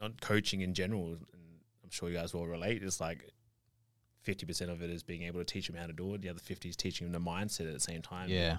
on 0.00 0.14
coaching 0.20 0.60
in 0.60 0.74
general, 0.74 1.06
and 1.12 1.26
I'm 1.84 1.90
sure 1.90 2.08
you 2.10 2.16
guys 2.16 2.34
will 2.34 2.46
relate. 2.46 2.82
It's 2.82 3.00
like 3.00 3.24
fifty 4.22 4.44
percent 4.44 4.70
of 4.70 4.82
it 4.82 4.90
is 4.90 5.02
being 5.04 5.22
able 5.22 5.38
to 5.38 5.44
teach 5.44 5.68
them 5.68 5.76
how 5.76 5.86
to 5.86 5.92
do 5.92 6.14
it. 6.14 6.22
The 6.22 6.28
other 6.28 6.40
fifty 6.40 6.68
is 6.68 6.76
teaching 6.76 7.10
them 7.10 7.22
the 7.24 7.30
mindset 7.30 7.66
at 7.68 7.72
the 7.72 7.80
same 7.80 8.02
time. 8.02 8.28
Yeah. 8.28 8.58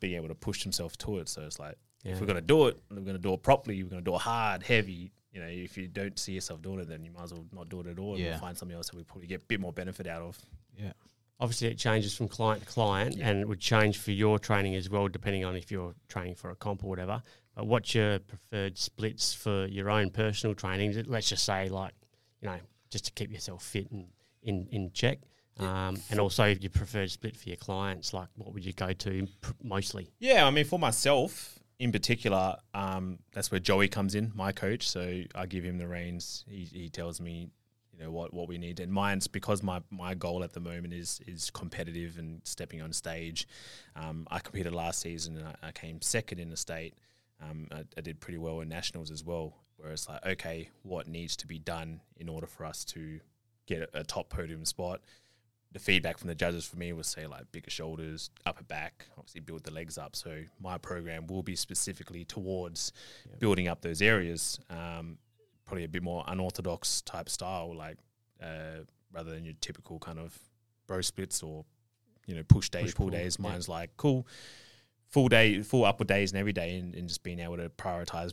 being 0.00 0.14
able 0.16 0.28
to 0.28 0.34
push 0.34 0.62
themselves 0.62 0.96
to 0.98 1.18
it. 1.18 1.28
So 1.28 1.42
it's 1.42 1.58
like 1.58 1.76
Yeah. 2.04 2.12
if 2.12 2.20
we're 2.20 2.26
gonna 2.26 2.40
do 2.42 2.66
it, 2.68 2.78
we're 2.90 3.00
gonna 3.00 3.18
do 3.18 3.32
it 3.32 3.42
properly. 3.42 3.82
We're 3.82 3.88
gonna 3.90 4.02
do 4.02 4.14
it 4.14 4.20
hard, 4.20 4.62
heavy. 4.62 5.12
You 5.32 5.40
know, 5.40 5.46
if 5.48 5.76
you 5.76 5.88
don't 5.88 6.18
see 6.18 6.32
yourself 6.32 6.62
doing 6.62 6.80
it, 6.80 6.88
then 6.88 7.04
you 7.04 7.10
might 7.10 7.24
as 7.24 7.32
well 7.34 7.44
not 7.52 7.68
do 7.68 7.80
it 7.80 7.86
at 7.86 7.98
all. 7.98 8.14
and 8.14 8.22
Yeah. 8.22 8.30
we'll 8.30 8.38
find 8.40 8.56
something 8.56 8.76
else 8.76 8.88
that 8.88 8.96
we 8.96 9.04
probably 9.04 9.26
get 9.26 9.42
a 9.42 9.44
bit 9.44 9.60
more 9.60 9.72
benefit 9.72 10.06
out 10.06 10.22
of. 10.22 10.38
Yeah. 10.76 10.92
Obviously, 11.40 11.68
it 11.68 11.78
changes 11.78 12.16
from 12.16 12.28
client 12.28 12.62
to 12.62 12.68
client, 12.68 13.16
Yeah. 13.16 13.28
and 13.28 13.40
it 13.40 13.46
would 13.48 13.60
change 13.60 13.98
for 13.98 14.10
your 14.10 14.38
training 14.38 14.74
as 14.74 14.88
well, 14.90 15.06
depending 15.08 15.44
on 15.44 15.54
if 15.54 15.70
you're 15.70 15.94
training 16.08 16.34
for 16.34 16.50
a 16.50 16.56
comp 16.56 16.82
or 16.82 16.88
whatever. 16.88 17.22
But 17.54 17.66
what's 17.66 17.94
your 17.94 18.18
preferred 18.20 18.78
splits 18.78 19.34
for 19.34 19.66
your 19.66 19.90
own 19.90 20.10
personal 20.10 20.54
training? 20.54 21.04
Let's 21.06 21.28
just 21.28 21.44
say, 21.44 21.68
like, 21.68 21.92
you 22.40 22.48
know, 22.48 22.58
just 22.90 23.04
to 23.06 23.12
keep 23.12 23.30
yourself 23.32 23.62
fit 23.64 23.90
and 23.90 24.08
in 24.42 24.66
in 24.72 24.90
check. 24.92 25.18
Um, 25.58 26.00
and 26.10 26.20
also, 26.20 26.44
your 26.46 26.70
preferred 26.70 27.10
split 27.10 27.36
for 27.36 27.48
your 27.48 27.56
clients, 27.56 28.14
like, 28.14 28.28
what 28.36 28.52
would 28.54 28.64
you 28.64 28.72
go 28.72 28.92
to 28.92 29.26
pr- 29.40 29.52
mostly? 29.62 30.10
Yeah, 30.20 30.46
I 30.46 30.50
mean, 30.50 30.64
for 30.64 30.78
myself 30.78 31.57
in 31.78 31.92
particular, 31.92 32.56
um, 32.74 33.18
that's 33.32 33.50
where 33.50 33.60
Joey 33.60 33.88
comes 33.88 34.14
in, 34.14 34.32
my 34.34 34.52
coach. 34.52 34.88
So 34.88 35.22
I 35.34 35.46
give 35.46 35.64
him 35.64 35.78
the 35.78 35.86
reins. 35.86 36.44
He, 36.48 36.64
he 36.64 36.88
tells 36.88 37.20
me, 37.20 37.50
you 37.92 38.04
know, 38.04 38.10
what, 38.10 38.34
what 38.34 38.48
we 38.48 38.58
need. 38.58 38.80
And 38.80 38.92
mine's 38.92 39.26
because 39.26 39.62
my, 39.62 39.80
my 39.90 40.14
goal 40.14 40.42
at 40.42 40.52
the 40.52 40.60
moment 40.60 40.92
is 40.92 41.20
is 41.26 41.50
competitive 41.50 42.18
and 42.18 42.40
stepping 42.44 42.82
on 42.82 42.92
stage. 42.92 43.46
Um, 43.96 44.26
I 44.30 44.38
competed 44.40 44.72
last 44.72 45.00
season 45.00 45.36
and 45.36 45.46
I, 45.46 45.68
I 45.68 45.72
came 45.72 46.00
second 46.00 46.40
in 46.40 46.50
the 46.50 46.56
state. 46.56 46.94
Um, 47.40 47.68
I, 47.70 47.84
I 47.96 48.00
did 48.00 48.20
pretty 48.20 48.38
well 48.38 48.60
in 48.60 48.68
nationals 48.68 49.10
as 49.10 49.24
well. 49.24 49.54
Where 49.76 49.92
it's 49.92 50.08
like, 50.08 50.24
okay, 50.26 50.70
what 50.82 51.06
needs 51.06 51.36
to 51.36 51.46
be 51.46 51.60
done 51.60 52.00
in 52.16 52.28
order 52.28 52.48
for 52.48 52.64
us 52.64 52.84
to 52.86 53.20
get 53.66 53.82
a, 53.94 54.00
a 54.00 54.04
top 54.04 54.28
podium 54.28 54.64
spot? 54.64 55.00
The 55.72 55.78
feedback 55.78 56.16
from 56.18 56.28
the 56.28 56.34
judges 56.34 56.64
for 56.64 56.76
me 56.78 56.92
was 56.92 57.06
say 57.06 57.26
like 57.26 57.50
bigger 57.52 57.70
shoulders, 57.70 58.30
upper 58.46 58.64
back, 58.64 59.06
obviously 59.18 59.40
build 59.42 59.64
the 59.64 59.70
legs 59.72 59.98
up. 59.98 60.16
So 60.16 60.42
my 60.60 60.78
program 60.78 61.26
will 61.26 61.42
be 61.42 61.56
specifically 61.56 62.24
towards 62.24 62.92
building 63.38 63.68
up 63.68 63.82
those 63.82 64.00
areas. 64.00 64.58
Um, 64.70 65.18
probably 65.66 65.84
a 65.84 65.88
bit 65.88 66.02
more 66.02 66.24
unorthodox 66.26 67.02
type 67.02 67.28
style, 67.28 67.76
like 67.76 67.98
uh, 68.42 68.84
rather 69.12 69.30
than 69.30 69.44
your 69.44 69.54
typical 69.60 69.98
kind 69.98 70.18
of 70.18 70.38
bro 70.86 71.02
splits 71.02 71.42
or 71.42 71.66
you 72.26 72.34
know 72.34 72.42
push 72.44 72.70
days, 72.70 72.84
Push 72.84 72.94
pull 72.94 73.06
pull, 73.10 73.18
days. 73.18 73.36
yeah. 73.38 73.50
Mine's 73.50 73.68
like 73.68 73.90
cool, 73.98 74.26
full 75.10 75.28
day, 75.28 75.60
full 75.62 75.84
upper 75.84 76.04
days 76.04 76.32
and 76.32 76.38
every 76.40 76.52
day, 76.54 76.78
and, 76.78 76.94
and 76.94 77.08
just 77.08 77.22
being 77.22 77.40
able 77.40 77.58
to 77.58 77.68
prioritize 77.68 78.32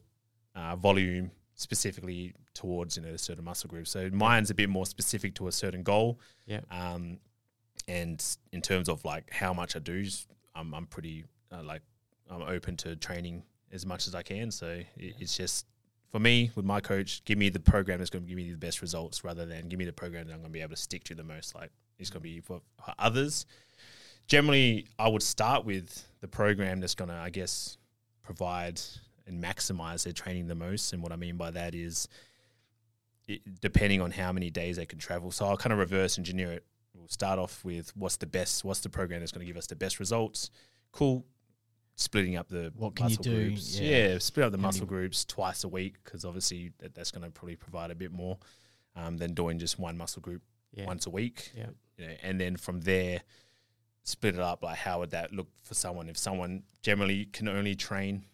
uh, 0.56 0.76
volume 0.78 1.32
specifically 1.56 2.34
towards 2.54 2.98
you 2.98 3.04
know 3.04 3.10
a 3.10 3.18
certain 3.18 3.44
muscle 3.44 3.70
group. 3.70 3.88
So 3.88 4.10
mine's 4.12 4.50
a 4.50 4.56
bit 4.56 4.70
more 4.70 4.86
specific 4.86 5.36
to 5.36 5.48
a 5.48 5.52
certain 5.52 5.84
goal. 5.84 6.20
Yeah. 6.46 6.62
Um, 6.70 7.20
and 7.88 8.24
in 8.52 8.62
terms 8.62 8.90
of 8.90 9.04
like 9.06 9.32
how 9.32 9.54
much 9.54 9.76
I 9.76 9.80
do, 9.80 10.06
I'm 10.56 10.74
I'm 10.74 10.86
pretty 10.86 11.26
uh, 11.52 11.64
like 11.64 11.82
I'm 12.30 12.42
open 12.42 12.78
to 12.78 12.96
training 12.96 13.44
as 13.72 13.86
much 13.86 14.08
as 14.08 14.16
I 14.16 14.24
can. 14.24 14.52
So 14.52 14.68
it, 14.98 15.16
it's 15.20 15.36
just 15.36 15.66
for 16.12 16.20
me 16.20 16.52
with 16.56 16.66
my 16.66 16.80
coach, 16.80 17.24
give 17.26 17.38
me 17.38 17.50
the 17.50 17.60
program 17.60 18.00
that's 18.00 18.10
going 18.10 18.24
to 18.24 18.30
give 18.30 18.38
me 18.38 18.50
the 18.50 18.58
best 18.58 18.82
results 18.82 19.24
rather 19.24 19.46
than 19.46 19.68
give 19.68 19.78
me 19.78 19.86
the 19.86 19.94
program 19.94 20.28
that 20.28 20.34
I'm 20.34 20.40
going 20.40 20.52
to 20.52 20.54
be 20.54 20.62
able 20.62 20.76
to 20.76 20.82
stick 20.82 21.04
to 21.06 21.16
the 21.16 21.24
most. 21.24 21.56
Like 21.56 21.72
it's 22.00 22.10
going 22.10 22.22
to 22.22 22.24
be 22.24 22.40
for, 22.40 22.62
for 22.84 22.94
others. 22.98 23.46
Generally, 24.28 24.88
I 24.98 25.08
would 25.08 25.22
start 25.22 25.66
with 25.66 26.06
the 26.22 26.28
program 26.28 26.80
that's 26.80 26.96
going 26.96 27.10
to, 27.10 27.16
I 27.16 27.30
guess, 27.30 27.78
provide 28.24 28.82
and 29.28 29.44
maximize 29.44 30.04
their 30.04 30.14
training 30.14 30.48
the 30.48 30.56
most. 30.56 30.94
And 30.94 31.02
what 31.02 31.12
I 31.12 31.16
mean 31.16 31.36
by 31.38 31.52
that 31.52 31.74
is, 31.76 32.08
it, 33.28 33.42
depending 33.62 34.02
on 34.02 34.12
how 34.12 34.32
many 34.32 34.50
days 34.50 34.78
they 34.78 34.86
can 34.86 35.00
travel. 35.00 35.32
So 35.32 35.46
I'll 35.46 35.58
kind 35.58 35.74
of 35.74 35.80
reverse 35.80 36.18
engineer 36.18 36.52
it. 36.52 36.66
We'll 36.94 37.08
start 37.08 37.40
off 37.40 37.66
with 37.66 37.92
what's 37.98 38.18
the 38.18 38.28
best, 38.28 38.64
what's 38.64 38.80
the 38.82 38.90
program 38.90 39.20
that's 39.20 39.32
going 39.32 39.46
to 39.46 39.52
give 39.52 39.58
us 39.58 39.68
the 39.68 39.76
best 39.76 40.00
results. 40.00 40.50
Cool. 40.92 41.26
Splitting 41.98 42.36
up 42.36 42.50
the 42.50 42.72
What 42.76 42.96
can 42.96 43.06
you 43.06 43.10
muscle 43.18 43.24
do? 43.24 43.48
groups. 43.50 43.80
Yeah. 43.80 43.90
Yeah. 44.14 44.18
split 44.20 44.46
up 44.46 44.52
the 44.52 44.58
How 44.58 44.64
muscle 44.64 44.82
many- 44.86 44.90
groups 44.90 45.26
twice 45.26 45.64
a 45.64 45.68
week 45.68 45.96
because 46.04 46.24
obviously 46.26 46.72
that, 46.80 46.94
that's 46.94 47.12
going 47.12 47.24
to 47.26 47.32
probably 47.32 47.56
provide 47.56 47.90
a 47.92 47.96
bit 47.96 48.12
more 48.12 48.38
um, 48.96 49.18
than 49.18 49.34
doing 49.34 49.60
just 49.60 49.80
one 49.80 49.98
muscle 49.98 50.22
group 50.22 50.42
Yeah. 50.74 50.86
once 50.86 51.06
a 51.06 51.10
week. 51.10 51.52
Yeah. 51.58 51.68
You 51.98 52.08
know, 52.08 52.14
and 52.24 52.40
then 52.40 52.58
from 52.58 52.82
there, 52.82 53.22
split 54.04 54.36
it 54.36 54.42
up. 54.42 54.62
Like, 54.64 54.78
how 54.78 55.00
would 55.00 55.12
that 55.12 55.34
look 55.34 55.48
for 55.64 55.74
someone? 55.74 56.10
If 56.10 56.18
someone 56.18 56.64
generally 56.84 57.26
can 57.26 57.48
only 57.48 57.76
train 57.76 58.26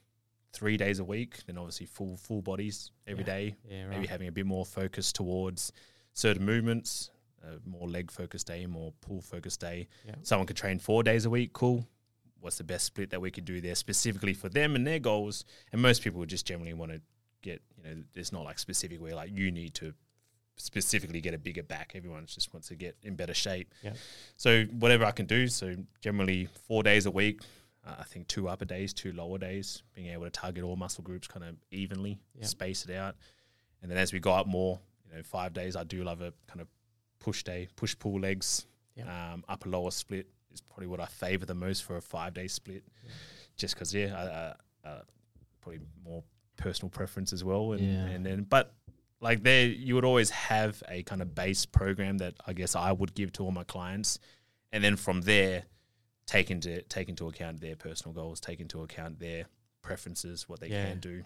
three 0.53 0.77
days 0.77 0.99
a 0.99 1.03
week, 1.03 1.43
then 1.45 1.57
obviously 1.57 1.85
full 1.85 2.17
full 2.17 2.41
bodies 2.41 2.91
every 3.07 3.23
Yeah. 3.23 3.35
day. 3.35 3.55
Yeah, 3.69 3.87
Maybe 3.89 4.07
having 4.07 4.27
a 4.27 4.31
bit 4.31 4.45
more 4.45 4.65
focus 4.65 5.11
towards 5.11 5.71
certain 6.13 6.43
movements, 6.45 7.09
a 7.43 7.57
more 7.67 7.87
leg 7.87 8.11
focused 8.11 8.47
day, 8.47 8.65
more 8.65 8.93
pull 9.01 9.21
focused 9.21 9.59
day. 9.61 9.87
Yeah. 10.05 10.15
Someone 10.23 10.47
could 10.47 10.57
train 10.57 10.79
four 10.79 11.03
days 11.03 11.25
a 11.25 11.29
week. 11.29 11.53
Cool. 11.53 11.87
What's 12.39 12.57
the 12.57 12.63
best 12.63 12.85
split 12.85 13.11
that 13.11 13.21
we 13.21 13.31
could 13.31 13.45
do 13.45 13.61
there 13.61 13.75
specifically 13.75 14.33
for 14.33 14.49
them 14.49 14.75
and 14.75 14.85
their 14.85 14.99
goals? 14.99 15.45
And 15.71 15.81
most 15.81 16.01
people 16.01 16.19
would 16.19 16.29
just 16.29 16.45
generally 16.45 16.73
want 16.73 16.91
to 16.91 17.01
get, 17.41 17.61
you 17.77 17.83
know, 17.83 18.03
it's 18.15 18.31
not 18.31 18.43
like 18.43 18.59
specific 18.59 18.99
where 19.01 19.15
like 19.15 19.31
you 19.31 19.51
need 19.51 19.73
to 19.75 19.93
specifically 20.57 21.21
get 21.21 21.33
a 21.33 21.37
bigger 21.37 21.63
back. 21.63 21.93
Everyone 21.95 22.25
just 22.25 22.53
wants 22.53 22.67
to 22.67 22.75
get 22.75 22.95
in 23.03 23.15
better 23.15 23.33
shape. 23.33 23.73
Yeah. 23.83 23.93
So 24.37 24.65
whatever 24.65 25.05
I 25.05 25.11
can 25.11 25.25
do. 25.25 25.47
So 25.47 25.75
generally 26.01 26.47
four 26.67 26.83
days 26.83 27.05
a 27.05 27.11
week. 27.11 27.41
Uh, 27.85 27.95
I 27.99 28.03
think 28.03 28.27
two 28.27 28.47
upper 28.47 28.65
days, 28.65 28.93
two 28.93 29.11
lower 29.11 29.37
days. 29.37 29.81
Being 29.93 30.07
able 30.07 30.25
to 30.25 30.29
target 30.29 30.63
all 30.63 30.75
muscle 30.75 31.03
groups 31.03 31.27
kind 31.27 31.43
of 31.45 31.55
evenly, 31.71 32.19
Yeah. 32.35 32.45
space 32.45 32.85
it 32.85 32.95
out, 32.95 33.15
and 33.81 33.89
then 33.89 33.97
as 33.97 34.13
we 34.13 34.19
go 34.19 34.31
up 34.33 34.47
more, 34.47 34.79
you 35.09 35.15
know, 35.15 35.23
five 35.23 35.53
days. 35.53 35.75
I 35.75 35.83
do 35.83 36.03
love 36.03 36.21
a 36.21 36.31
kind 36.47 36.61
of 36.61 36.67
push 37.19 37.43
day, 37.43 37.67
push 37.75 37.95
pull 37.97 38.19
legs. 38.19 38.65
Yeah. 38.95 39.33
Um, 39.33 39.43
upper 39.49 39.69
lower 39.69 39.91
split 39.91 40.27
is 40.53 40.61
probably 40.61 40.87
what 40.87 40.99
I 40.99 41.05
favor 41.05 41.45
the 41.45 41.53
most 41.55 41.83
for 41.83 41.97
a 41.97 42.01
five 42.01 42.33
day 42.33 42.47
split, 42.47 42.83
just 43.57 43.73
because 43.75 43.93
yeah, 43.93 44.55
I, 44.83 44.87
I, 44.87 44.89
uh, 44.91 45.01
probably 45.61 45.81
more 46.03 46.23
personal 46.57 46.89
preference 46.89 47.33
as 47.33 47.43
well. 47.43 47.71
And, 47.73 47.81
Yeah. 47.81 48.05
and 48.05 48.25
then 48.25 48.43
but 48.43 48.73
like 49.21 49.43
there 49.43 49.65
you 49.67 49.95
would 49.95 50.05
always 50.05 50.29
have 50.29 50.81
a 50.87 51.03
kind 51.03 51.21
of 51.21 51.33
base 51.35 51.65
program 51.65 52.17
that 52.19 52.35
I 52.45 52.53
guess 52.53 52.75
I 52.75 52.91
would 52.91 53.13
give 53.15 53.31
to 53.33 53.43
all 53.43 53.51
my 53.51 53.63
clients, 53.63 54.19
and 54.71 54.83
then 54.83 54.95
from 54.97 55.21
there 55.21 55.63
take 56.31 56.49
into 56.49 56.81
take 56.83 57.09
into 57.09 57.27
account 57.27 57.59
their 57.59 57.75
personal 57.75 58.13
goals, 58.13 58.39
take 58.39 58.59
into 58.61 58.81
account 58.81 59.19
their 59.19 59.45
preferences, 59.81 60.47
what 60.47 60.59
they 60.61 60.69
Yeah. 60.69 60.85
can 60.89 60.99
do. 60.99 61.23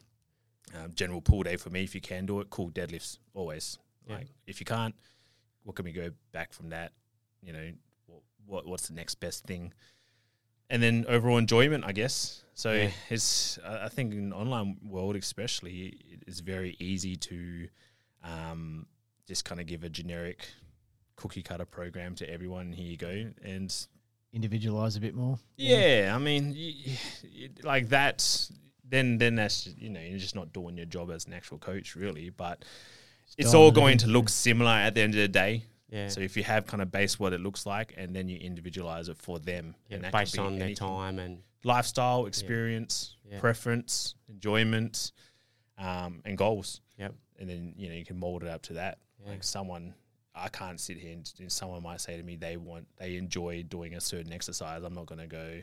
Um, 0.74 0.94
general 0.96 1.22
pull 1.22 1.44
day 1.44 1.58
for 1.58 1.70
me, 1.70 1.84
if 1.84 1.94
you 1.94 2.02
can 2.02 2.26
do 2.26 2.40
it, 2.40 2.50
cool 2.50 2.72
deadlifts 2.72 3.20
always. 3.36 3.78
Yeah. 4.08 4.16
Like 4.18 4.28
if 4.48 4.60
you 4.60 4.66
can't, 4.66 4.96
what 5.64 5.76
can 5.76 5.86
we 5.86 5.92
go 5.92 6.10
back 6.32 6.54
from 6.54 6.70
that? 6.70 6.92
You 7.44 7.54
know, 7.54 7.72
what, 8.08 8.22
what 8.48 8.66
what's 8.66 8.88
the 8.88 8.96
next 8.96 9.16
best 9.16 9.46
thing? 9.46 9.74
And 10.72 10.82
then 10.82 11.06
overall 11.08 11.38
enjoyment, 11.38 11.84
I 11.86 11.92
guess. 11.92 12.44
So 12.56 12.74
Yeah. 12.74 12.92
it's 13.12 13.60
I 13.60 13.90
think 13.90 14.12
in 14.14 14.34
online 14.34 14.78
world 14.84 15.16
especially, 15.16 15.88
it 16.14 16.24
is 16.26 16.40
very 16.40 16.76
easy 16.80 17.16
to 17.18 17.70
um, 18.24 18.88
just 19.28 19.46
kind 19.46 19.62
of 19.62 19.68
give 19.68 19.84
a 19.84 19.90
generic 19.90 20.48
cookie 21.16 21.44
cutter 21.44 21.66
program 21.66 22.16
to 22.16 22.28
everyone. 22.30 22.74
Here 22.74 22.88
you 22.88 22.98
go, 22.98 23.32
and 23.44 23.88
individualize 24.36 24.96
a 24.98 25.00
bit 25.00 25.16
more. 25.16 25.40
Yeah, 25.58 26.14
I 26.14 26.20
mean, 26.20 26.52
y 26.54 26.98
y 27.24 27.50
like 27.64 27.90
that's 27.90 28.52
Then, 28.88 29.18
then 29.18 29.36
that's 29.36 29.68
you 29.78 29.90
know 29.90 30.00
you're 30.00 30.20
just 30.20 30.36
not 30.36 30.54
doing 30.54 30.78
your 30.78 30.86
job 30.86 31.10
as 31.10 31.26
an 31.26 31.34
actual 31.34 31.58
coach, 31.58 31.96
really. 31.96 32.30
But 32.30 32.64
it's 33.38 33.52
dialing 33.52 33.66
all 33.66 33.72
going 33.72 33.98
to 34.00 34.08
look 34.08 34.30
similar 34.30 34.72
at 34.72 34.94
the 34.94 35.02
end 35.02 35.16
of 35.16 35.22
the 35.22 35.28
day. 35.28 35.64
Yeah. 35.90 36.10
So 36.10 36.22
if 36.22 36.38
you 36.38 36.44
have 36.44 36.68
kind 36.68 36.82
of 36.84 36.92
base 36.92 37.20
what 37.20 37.34
it 37.34 37.42
looks 37.42 37.66
like, 37.66 37.94
and 37.98 38.16
then 38.16 38.28
you 38.30 38.38
individualize 38.38 39.10
it 39.10 39.18
for 39.18 39.40
them, 39.40 39.76
yeah, 39.90 39.96
and 39.96 40.04
that 40.04 40.12
based 40.12 40.34
be 40.34 40.40
on 40.40 40.60
their 40.60 40.76
time 40.76 41.18
and 41.20 41.40
lifestyle, 41.64 42.28
experience, 42.28 43.16
Yeah. 43.32 43.40
preference, 43.40 44.16
enjoyment, 44.28 45.12
um, 45.78 46.22
and 46.26 46.38
goals. 46.38 46.82
Yep. 47.00 47.16
And 47.40 47.50
then 47.50 47.74
you 47.78 47.90
know 47.90 47.96
you 47.96 48.06
can 48.06 48.20
mold 48.20 48.44
it 48.44 48.50
up 48.50 48.62
to 48.64 48.74
that. 48.74 49.00
Yeah. 49.24 49.32
Like 49.32 49.44
someone, 49.44 49.96
I 50.36 50.50
can't 50.50 50.80
sit 50.80 50.98
here 50.98 51.14
and, 51.14 51.32
and 51.40 51.52
someone 51.52 51.82
might 51.84 52.02
say 52.02 52.18
to 52.18 52.24
me 52.24 52.36
they 52.36 52.58
want 52.58 52.88
they 52.98 53.16
enjoy 53.18 53.64
doing 53.64 53.94
a 53.96 54.02
certain 54.02 54.34
exercise. 54.34 54.84
I'm 54.84 54.94
not 54.94 55.06
going 55.06 55.22
to 55.22 55.28
go. 55.28 55.62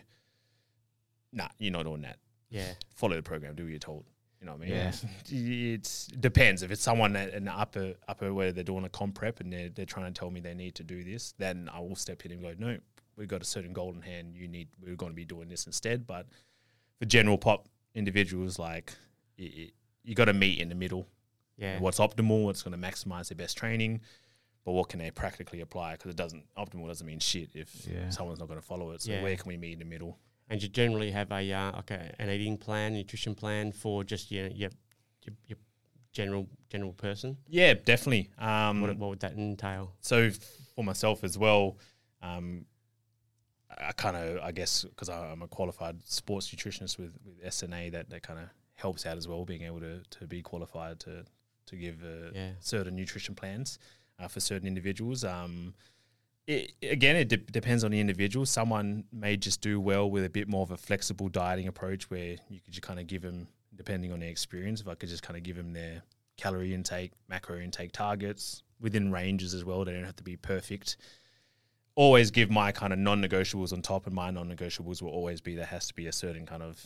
Nah, 1.32 1.48
you're 1.58 1.72
not 1.72 1.84
doing 1.84 2.02
that. 2.02 2.18
yeah, 2.50 2.72
Follow 2.94 3.16
the 3.16 3.22
program. 3.22 3.54
Do 3.54 3.64
what 3.64 3.70
you're 3.70 3.78
told. 3.78 4.04
You 4.40 4.46
know 4.46 4.52
what 4.54 4.62
I 4.62 4.64
mean? 4.64 4.74
Yeah. 4.74 4.92
It's 5.30 6.08
it 6.08 6.20
depends. 6.20 6.62
If 6.62 6.70
it's 6.70 6.82
someone 6.82 7.14
at 7.16 7.32
an 7.32 7.48
upper 7.48 7.94
upper 8.08 8.34
where 8.34 8.52
they're 8.52 8.64
doing 8.64 8.84
a 8.84 8.88
comp 8.88 9.14
prep 9.14 9.40
and 9.40 9.52
they're 9.52 9.68
they're 9.68 9.86
trying 9.86 10.12
to 10.12 10.18
tell 10.18 10.30
me 10.30 10.40
they 10.40 10.54
need 10.54 10.74
to 10.76 10.82
do 10.82 11.04
this, 11.04 11.32
then 11.38 11.70
I 11.72 11.78
will 11.80 11.94
step 11.96 12.24
in 12.26 12.32
and 12.32 12.42
go, 12.42 12.52
no, 12.58 12.76
we've 13.16 13.28
got 13.28 13.40
a 13.40 13.44
certain 13.44 13.72
goal 13.72 13.92
in 13.94 14.02
hand. 14.02 14.34
You 14.36 14.48
need 14.48 14.68
we're 14.84 14.96
going 14.96 15.12
to 15.12 15.16
be 15.16 15.24
doing 15.24 15.48
this 15.48 15.66
instead. 15.66 16.06
But 16.06 16.26
for 16.98 17.04
general 17.06 17.38
pop 17.38 17.68
individuals, 17.94 18.58
like 18.58 18.92
you, 19.36 19.68
you 20.02 20.14
got 20.14 20.24
to 20.26 20.32
meet 20.34 20.58
in 20.60 20.68
the 20.68 20.74
middle. 20.74 21.06
yeah, 21.56 21.78
What's 21.78 22.00
optimal? 22.00 22.44
What's 22.44 22.62
going 22.62 22.78
to 22.78 22.88
maximize 22.88 23.28
their 23.28 23.36
best 23.36 23.56
training? 23.56 24.00
But 24.64 24.72
what 24.72 24.88
can 24.88 24.98
they 25.00 25.10
practically 25.10 25.60
apply? 25.60 25.92
Because 25.92 26.10
it 26.10 26.16
doesn't 26.16 26.44
optimal 26.56 26.86
doesn't 26.86 27.06
mean 27.06 27.18
shit 27.18 27.50
if 27.54 27.86
Yeah. 27.86 28.10
someone's 28.10 28.38
not 28.38 28.46
going 28.48 28.60
to 28.60 28.66
follow 28.66 28.92
it. 28.92 29.02
So 29.02 29.12
Yeah. 29.12 29.22
where 29.22 29.36
can 29.36 29.48
we 29.48 29.56
meet 29.56 29.72
in 29.74 29.78
the 29.80 29.84
middle? 29.84 30.18
and 30.50 30.62
you 30.62 30.68
generally 30.68 31.10
have 31.10 31.30
a 31.32 31.50
uh, 31.52 31.80
a, 31.88 32.20
an 32.20 32.28
eating 32.28 32.58
plan, 32.58 32.92
nutrition 32.92 33.34
plan 33.34 33.72
for 33.72 34.04
just 34.04 34.30
your 34.30 34.48
your 34.48 34.70
your, 35.22 35.34
your 35.46 35.58
general 36.12 36.46
general 36.68 36.92
person. 36.92 37.38
Yeah, 37.48 37.72
definitely. 37.74 38.30
Um, 38.38 38.82
what, 38.82 38.96
what 38.98 39.08
would 39.10 39.20
that 39.20 39.32
entail? 39.32 39.94
so 40.00 40.30
for 40.74 40.84
myself 40.84 41.24
as 41.24 41.38
well, 41.38 41.78
um, 42.22 42.66
I 43.70 43.92
kind 43.92 44.16
of, 44.16 44.42
I 44.42 44.52
guess, 44.52 44.84
because 44.84 45.08
I'm 45.08 45.40
a 45.42 45.48
qualified 45.48 46.02
sports 46.04 46.50
nutritionist 46.50 46.98
with, 46.98 47.16
with 47.24 47.42
SNA, 47.42 47.92
that, 47.92 48.10
that 48.10 48.22
kind 48.22 48.38
of 48.38 48.46
helps 48.74 49.06
out 49.06 49.16
as 49.16 49.26
well, 49.26 49.44
being 49.44 49.62
able 49.62 49.80
to, 49.80 50.02
to 50.18 50.26
be 50.26 50.42
qualified 50.42 51.00
to, 51.00 51.24
to 51.66 51.76
give 51.76 52.02
uh, 52.04 52.30
Yeah. 52.34 52.50
certain 52.60 52.94
nutrition 52.96 53.34
plans 53.34 53.78
uh, 54.22 54.28
for 54.28 54.40
certain 54.40 54.68
individuals. 54.68 55.24
Um, 55.24 55.74
it, 56.46 56.72
again, 56.82 57.16
it 57.16 57.28
de- 57.28 57.36
depends 57.36 57.84
on 57.84 57.90
the 57.90 58.00
individual. 58.00 58.46
Someone 58.46 59.04
may 59.12 59.36
just 59.36 59.60
do 59.60 59.80
well 59.80 60.10
with 60.10 60.24
a 60.24 60.30
bit 60.30 60.48
more 60.48 60.62
of 60.62 60.70
a 60.70 60.76
flexible 60.76 61.28
dieting 61.28 61.68
approach 61.68 62.10
where 62.10 62.36
you 62.48 62.60
could 62.60 62.72
just 62.72 62.82
kind 62.82 63.00
of 63.00 63.06
give 63.06 63.22
them, 63.22 63.48
depending 63.74 64.12
on 64.12 64.20
their 64.20 64.28
experience, 64.28 64.80
if 64.80 64.88
I 64.88 64.94
could 64.94 65.08
just 65.08 65.22
kind 65.22 65.36
of 65.36 65.42
give 65.42 65.56
them 65.56 65.72
their 65.72 66.02
calorie 66.36 66.74
intake, 66.74 67.12
macro 67.28 67.58
intake 67.58 67.92
targets 67.92 68.62
within 68.80 69.12
ranges 69.12 69.54
as 69.54 69.64
well. 69.64 69.84
They 69.84 69.92
don't 69.92 70.04
have 70.04 70.16
to 70.16 70.24
be 70.24 70.36
perfect. 70.36 70.96
Always 71.94 72.30
give 72.30 72.50
my 72.50 72.72
kind 72.72 72.92
of 72.92 72.98
non-negotiables 72.98 73.72
on 73.72 73.82
top, 73.82 74.06
and 74.06 74.14
my 74.14 74.30
non-negotiables 74.30 75.02
will 75.02 75.10
always 75.10 75.40
be 75.40 75.54
there 75.54 75.66
has 75.66 75.86
to 75.88 75.94
be 75.94 76.06
a 76.06 76.12
certain 76.12 76.46
kind 76.46 76.62
of 76.62 76.84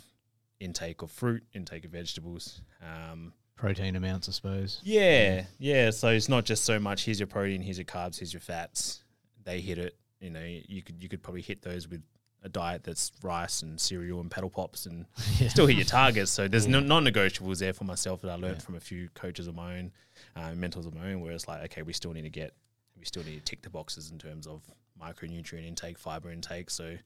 intake 0.58 1.02
of 1.02 1.10
fruit, 1.10 1.44
intake 1.54 1.84
of 1.84 1.92
vegetables. 1.92 2.62
Um, 2.82 3.32
Protein 3.56 3.96
amounts, 3.96 4.28
I 4.28 4.32
suppose. 4.32 4.80
yeah, 4.84 5.44
yeah. 5.58 5.90
So 5.90 6.08
it's 6.08 6.28
not 6.28 6.44
just 6.44 6.64
so 6.64 6.78
much. 6.78 7.04
Here's 7.06 7.18
your 7.18 7.26
protein. 7.26 7.62
Here's 7.62 7.78
your 7.78 7.86
carbs. 7.86 8.18
Here's 8.18 8.32
your 8.32 8.40
fats. 8.40 9.02
They 9.44 9.60
hit 9.60 9.78
it. 9.78 9.96
You 10.20 10.30
know, 10.30 10.44
you 10.44 10.82
could 10.82 11.02
you 11.02 11.08
could 11.08 11.22
probably 11.22 11.40
hit 11.42 11.62
those 11.62 11.88
with 11.88 12.02
a 12.42 12.48
diet 12.50 12.84
that's 12.84 13.12
rice 13.22 13.62
and 13.62 13.80
cereal 13.80 14.20
and 14.20 14.30
paddle 14.30 14.50
pops 14.50 14.84
and 14.86 15.06
Yeah. 15.40 15.48
still 15.48 15.66
hit 15.66 15.76
your 15.76 15.86
targets. 15.86 16.30
So 16.30 16.46
there's 16.48 16.66
Yeah. 16.66 16.72
no 16.72 16.80
non-negotiables 16.80 17.58
there 17.58 17.72
for 17.72 17.84
myself 17.84 18.20
that 18.22 18.30
I 18.30 18.34
learned 18.34 18.56
Yeah. 18.58 18.62
from 18.64 18.74
a 18.76 18.80
few 18.80 19.08
coaches 19.14 19.46
of 19.46 19.54
my 19.54 19.78
own, 19.78 19.92
uh, 20.36 20.54
mentors 20.54 20.86
of 20.86 20.94
my 20.94 21.12
own, 21.12 21.22
where 21.22 21.32
it's 21.32 21.48
like, 21.48 21.62
okay, 21.64 21.82
we 21.82 21.92
still 21.94 22.12
need 22.12 22.22
to 22.22 22.30
get, 22.30 22.54
we 22.96 23.04
still 23.04 23.24
need 23.24 23.36
to 23.38 23.44
tick 23.44 23.62
the 23.62 23.70
boxes 23.70 24.10
in 24.10 24.18
terms 24.18 24.46
of 24.46 24.62
micronutrient 25.00 25.66
intake, 25.66 25.98
fiber 25.98 26.30
intake. 26.30 26.70
So 26.70 26.96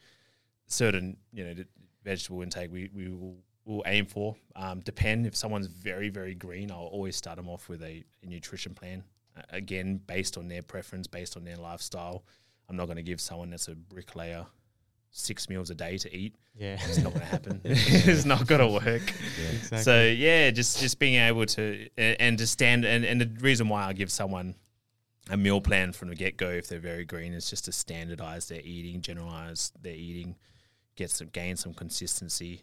certain, 0.67 1.17
you 1.33 1.45
know, 1.45 1.55
vegetable 2.05 2.43
intake 2.43 2.71
we, 2.73 2.91
we 2.95 3.09
will 3.09 3.37
will 3.65 3.83
aim 3.87 4.07
for. 4.07 4.37
Um, 4.57 4.81
depend 4.81 5.27
if 5.27 5.37
someone's 5.37 5.67
very 5.67 6.09
very 6.09 6.35
green, 6.35 6.71
I'll 6.71 6.79
always 6.79 7.17
start 7.17 7.37
them 7.37 7.49
off 7.49 7.69
with 7.69 7.83
a, 7.83 8.05
a 8.23 8.27
nutrition 8.27 8.75
plan. 8.75 9.05
Uh, 9.37 9.43
again, 9.51 10.01
based 10.07 10.37
on 10.37 10.49
their 10.49 10.63
preference, 10.63 11.07
based 11.07 11.37
on 11.37 11.45
their 11.45 11.57
lifestyle. 11.57 12.25
I'm 12.69 12.77
not 12.77 12.87
going 12.87 12.97
to 12.97 13.03
give 13.03 13.21
someone 13.21 13.51
that's 13.51 13.67
a 13.67 13.75
bricklayer 13.75 14.47
six 15.11 15.49
meals 15.49 15.71
a 15.71 15.75
day 15.75 15.99
to 15.99 16.17
eat. 16.17 16.37
Yeah, 16.57 16.79
It's 16.87 16.99
not 16.99 17.13
going 17.13 17.21
to 17.21 17.27
happen. 17.27 17.61
it's 17.65 18.25
not 18.25 18.47
going 18.47 18.61
to 18.61 18.69
work. 18.69 19.03
exactly. 19.53 19.79
So 19.79 20.05
yeah, 20.05 20.51
just 20.51 20.79
just 20.79 20.99
being 20.99 21.21
able 21.21 21.47
to 21.47 21.89
and 21.97 22.39
to 22.39 22.47
stand 22.47 22.85
and, 22.85 23.05
and 23.05 23.21
the 23.21 23.31
reason 23.41 23.69
why 23.69 23.85
I 23.85 23.93
give 23.93 24.11
someone 24.11 24.55
a 25.31 25.37
meal 25.37 25.61
plan 25.61 25.93
from 25.93 26.09
the 26.09 26.15
get 26.15 26.37
go 26.37 26.49
if 26.49 26.69
they're 26.69 26.79
very 26.79 27.05
green 27.05 27.33
is 27.33 27.49
just 27.51 27.65
to 27.67 27.73
standardize 27.73 28.49
their 28.49 28.61
eating, 28.63 29.01
generalize 29.01 29.73
their 29.81 29.95
eating, 29.95 30.37
get 30.97 31.11
some 31.11 31.29
gain 31.29 31.57
some 31.57 31.75
consistency, 31.75 32.63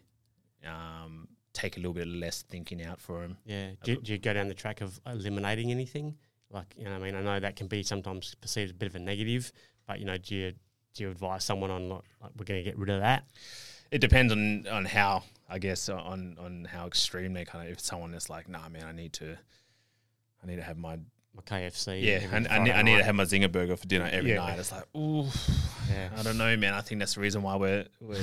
um, 0.66 1.28
take 1.54 1.78
a 1.78 1.80
little 1.80 1.94
bit 1.94 2.08
less 2.08 2.44
thinking 2.44 2.84
out 2.84 3.00
for 3.00 3.22
them. 3.22 3.38
Yeah. 3.46 3.72
Do, 3.84 3.98
do 3.98 4.12
you 4.12 4.18
go 4.18 4.34
down 4.34 4.48
the 4.48 4.54
track 4.54 4.82
of 4.82 5.00
eliminating 5.06 5.72
anything? 5.72 6.16
Like, 6.50 6.74
you 6.78 6.86
know, 6.86 6.96
I 6.96 7.00
mean, 7.00 7.16
I 7.16 7.22
know 7.22 7.40
that 7.40 7.56
can 7.56 7.68
be 7.68 7.84
sometimes 7.84 8.36
perceived 8.36 8.70
as 8.70 8.72
a 8.72 8.76
bit 8.76 8.88
of 8.88 8.96
a 8.96 9.00
negative, 9.00 9.52
but 9.86 10.00
you 10.00 10.06
know, 10.06 10.18
do 10.18 10.36
you 10.36 10.54
do 10.94 11.04
you 11.04 11.12
advise 11.12 11.44
someone 11.44 11.70
on 11.70 11.90
like, 11.90 12.04
like 12.22 12.32
we're 12.38 12.46
going 12.46 12.64
to 12.64 12.70
get 12.70 12.78
rid 12.78 12.90
of 12.90 13.02
that? 13.02 13.26
It 13.92 14.00
depends 14.00 14.32
on 14.32 14.68
on 14.68 14.86
how 14.86 15.24
I 15.50 15.60
guess 15.60 15.90
on 15.90 16.38
on 16.40 16.68
how 16.70 16.88
extreme 16.88 17.34
they 17.34 17.46
kind 17.46 17.68
of 17.68 17.74
if 17.74 17.80
someone 17.80 18.14
is 18.14 18.30
like, 18.30 18.48
nah, 18.48 18.70
man, 18.70 18.84
I 18.86 18.92
need 18.92 19.14
to. 19.14 19.38
I 20.44 20.46
need 20.46 20.58
to 20.58 20.62
have 20.62 20.78
my 20.78 21.00
My 21.38 21.44
KFC. 21.60 22.02
yeah, 22.04 22.20
every 22.24 22.48
I, 22.48 22.56
I, 22.56 22.64
need, 22.64 22.72
I 22.72 22.82
need 22.82 22.98
to 22.98 23.04
have 23.04 23.16
my 23.16 23.24
zinger 23.24 23.52
burger 23.52 23.78
for 23.78 23.86
dinner 23.88 24.10
every 24.12 24.32
Yeah. 24.32 24.38
night. 24.38 24.60
It's 24.60 24.72
like, 24.72 24.84
ooh, 24.96 25.28
Yeah. 25.90 26.10
I 26.18 26.24
don't 26.24 26.38
know, 26.38 26.58
man. 26.58 26.74
I 26.74 26.82
think 26.82 27.00
that's 27.00 27.14
the 27.16 27.22
reason 27.22 27.42
why 27.44 27.56
we're, 27.56 27.86
we're 28.02 28.18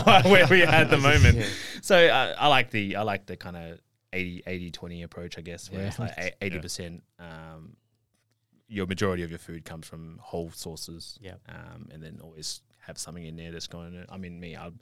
why 0.00 0.22
where 0.24 0.46
we 0.48 0.62
are 0.62 0.66
at 0.74 0.90
the 0.90 0.96
moment. 1.10 1.36
Yeah. 1.38 1.46
So 1.82 1.96
I, 1.96 2.30
I 2.32 2.46
like 2.48 2.70
the 2.70 2.96
I 2.96 3.02
like 3.02 3.26
the 3.26 3.36
kind 3.36 3.56
of 3.56 3.78
80, 4.12 4.42
80 4.46 4.70
20 4.70 5.02
approach, 5.02 5.38
I 5.38 5.42
guess, 5.42 5.70
where 5.70 5.82
Yeah. 5.82 5.86
it's 5.88 5.98
like 5.98 6.36
eighty 6.40 6.58
percent. 6.58 7.02
Um, 7.18 7.76
your 8.68 8.86
majority 8.86 9.22
of 9.22 9.30
your 9.30 9.38
food 9.38 9.64
comes 9.64 9.86
from 9.86 10.18
whole 10.22 10.50
sources. 10.50 11.18
Yep. 11.22 11.40
Um, 11.48 11.88
and 11.92 12.02
then 12.02 12.18
always 12.22 12.62
have 12.86 12.98
something 12.98 13.24
in 13.24 13.36
there 13.36 13.52
that's 13.52 13.66
going. 13.68 13.92
to 13.92 14.06
I 14.12 14.16
mean, 14.16 14.40
me, 14.40 14.56
I'm, 14.56 14.80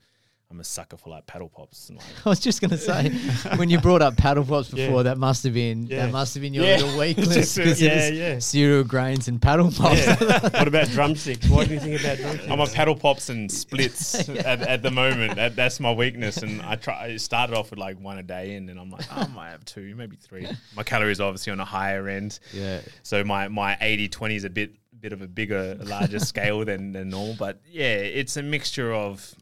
I'm 0.55 0.61
a 0.61 0.65
sucker 0.65 0.97
for 0.97 1.11
like 1.11 1.27
paddle 1.27 1.49
pops 1.49 1.89
and 1.89 1.99
like. 1.99 2.07
I 2.27 2.29
was 2.29 2.39
just 2.39 2.61
gonna 2.61 2.79
say 2.79 3.11
when 3.57 3.69
you 3.71 3.81
brought 3.81 4.03
up 4.03 4.17
paddle 4.17 4.45
pops 4.45 4.69
before, 4.69 4.99
Yeah. 4.99 5.03
that 5.03 5.19
must 5.19 5.43
have 5.43 5.53
been 5.53 5.87
Yeah. 5.87 6.07
that 6.07 6.13
must 6.13 6.33
have 6.35 6.43
been 6.43 6.55
your 6.55 6.65
Yeah. 6.65 6.77
little 6.77 6.97
weak 7.01 7.17
list 7.17 7.57
because 7.57 7.83
yeah, 7.83 8.09
yeah. 8.11 8.39
cereal 8.39 8.85
grains 8.85 9.27
and 9.27 9.43
paddle 9.43 9.73
pops. 9.73 10.07
Yeah. 10.07 10.41
what 10.51 10.69
about 10.69 10.89
drumsticks? 10.91 11.49
What 11.49 11.67
do 11.67 11.75
you 11.75 11.81
think 11.81 12.01
about 12.01 12.19
drumsticks? 12.19 12.49
I'm 12.49 12.61
a 12.61 12.67
paddle 12.69 12.95
pops 12.95 13.31
and 13.31 13.51
splits 13.51 14.29
at, 14.29 14.61
at 14.63 14.83
the 14.83 14.93
moment. 14.93 15.35
That, 15.35 15.57
that's 15.57 15.81
my 15.81 15.91
weakness, 15.93 16.37
and 16.37 16.63
I 16.63 16.77
try. 16.77 17.05
I 17.07 17.17
started 17.17 17.57
off 17.57 17.71
with 17.71 17.81
like 17.81 17.99
one 17.99 18.19
a 18.19 18.23
day, 18.23 18.55
and 18.55 18.69
then 18.69 18.79
I'm 18.79 18.91
like, 18.91 19.07
oh, 19.11 19.23
I 19.23 19.27
might 19.35 19.51
have 19.51 19.65
two, 19.65 19.97
maybe 19.97 20.15
three. 20.15 20.47
My 20.77 20.85
calories 20.85 21.21
are 21.21 21.27
obviously 21.27 21.53
on 21.53 21.59
a 21.59 21.65
higher 21.65 22.07
end, 22.07 22.39
yeah, 22.53 22.81
so 23.03 23.25
my 23.25 23.49
my 23.49 23.75
80-20 23.83 24.37
is 24.37 24.45
a 24.45 24.51
bit 24.51 24.71
bit 25.01 25.13
of 25.13 25.21
a 25.21 25.27
bigger, 25.27 25.77
larger 25.83 26.21
scale 26.21 26.65
than 26.65 26.93
than 26.93 27.09
normal. 27.09 27.35
But 27.37 27.61
yeah, 27.69 27.97
it's 27.97 28.37
a 28.37 28.43
mixture 28.45 28.95
of 28.95 29.35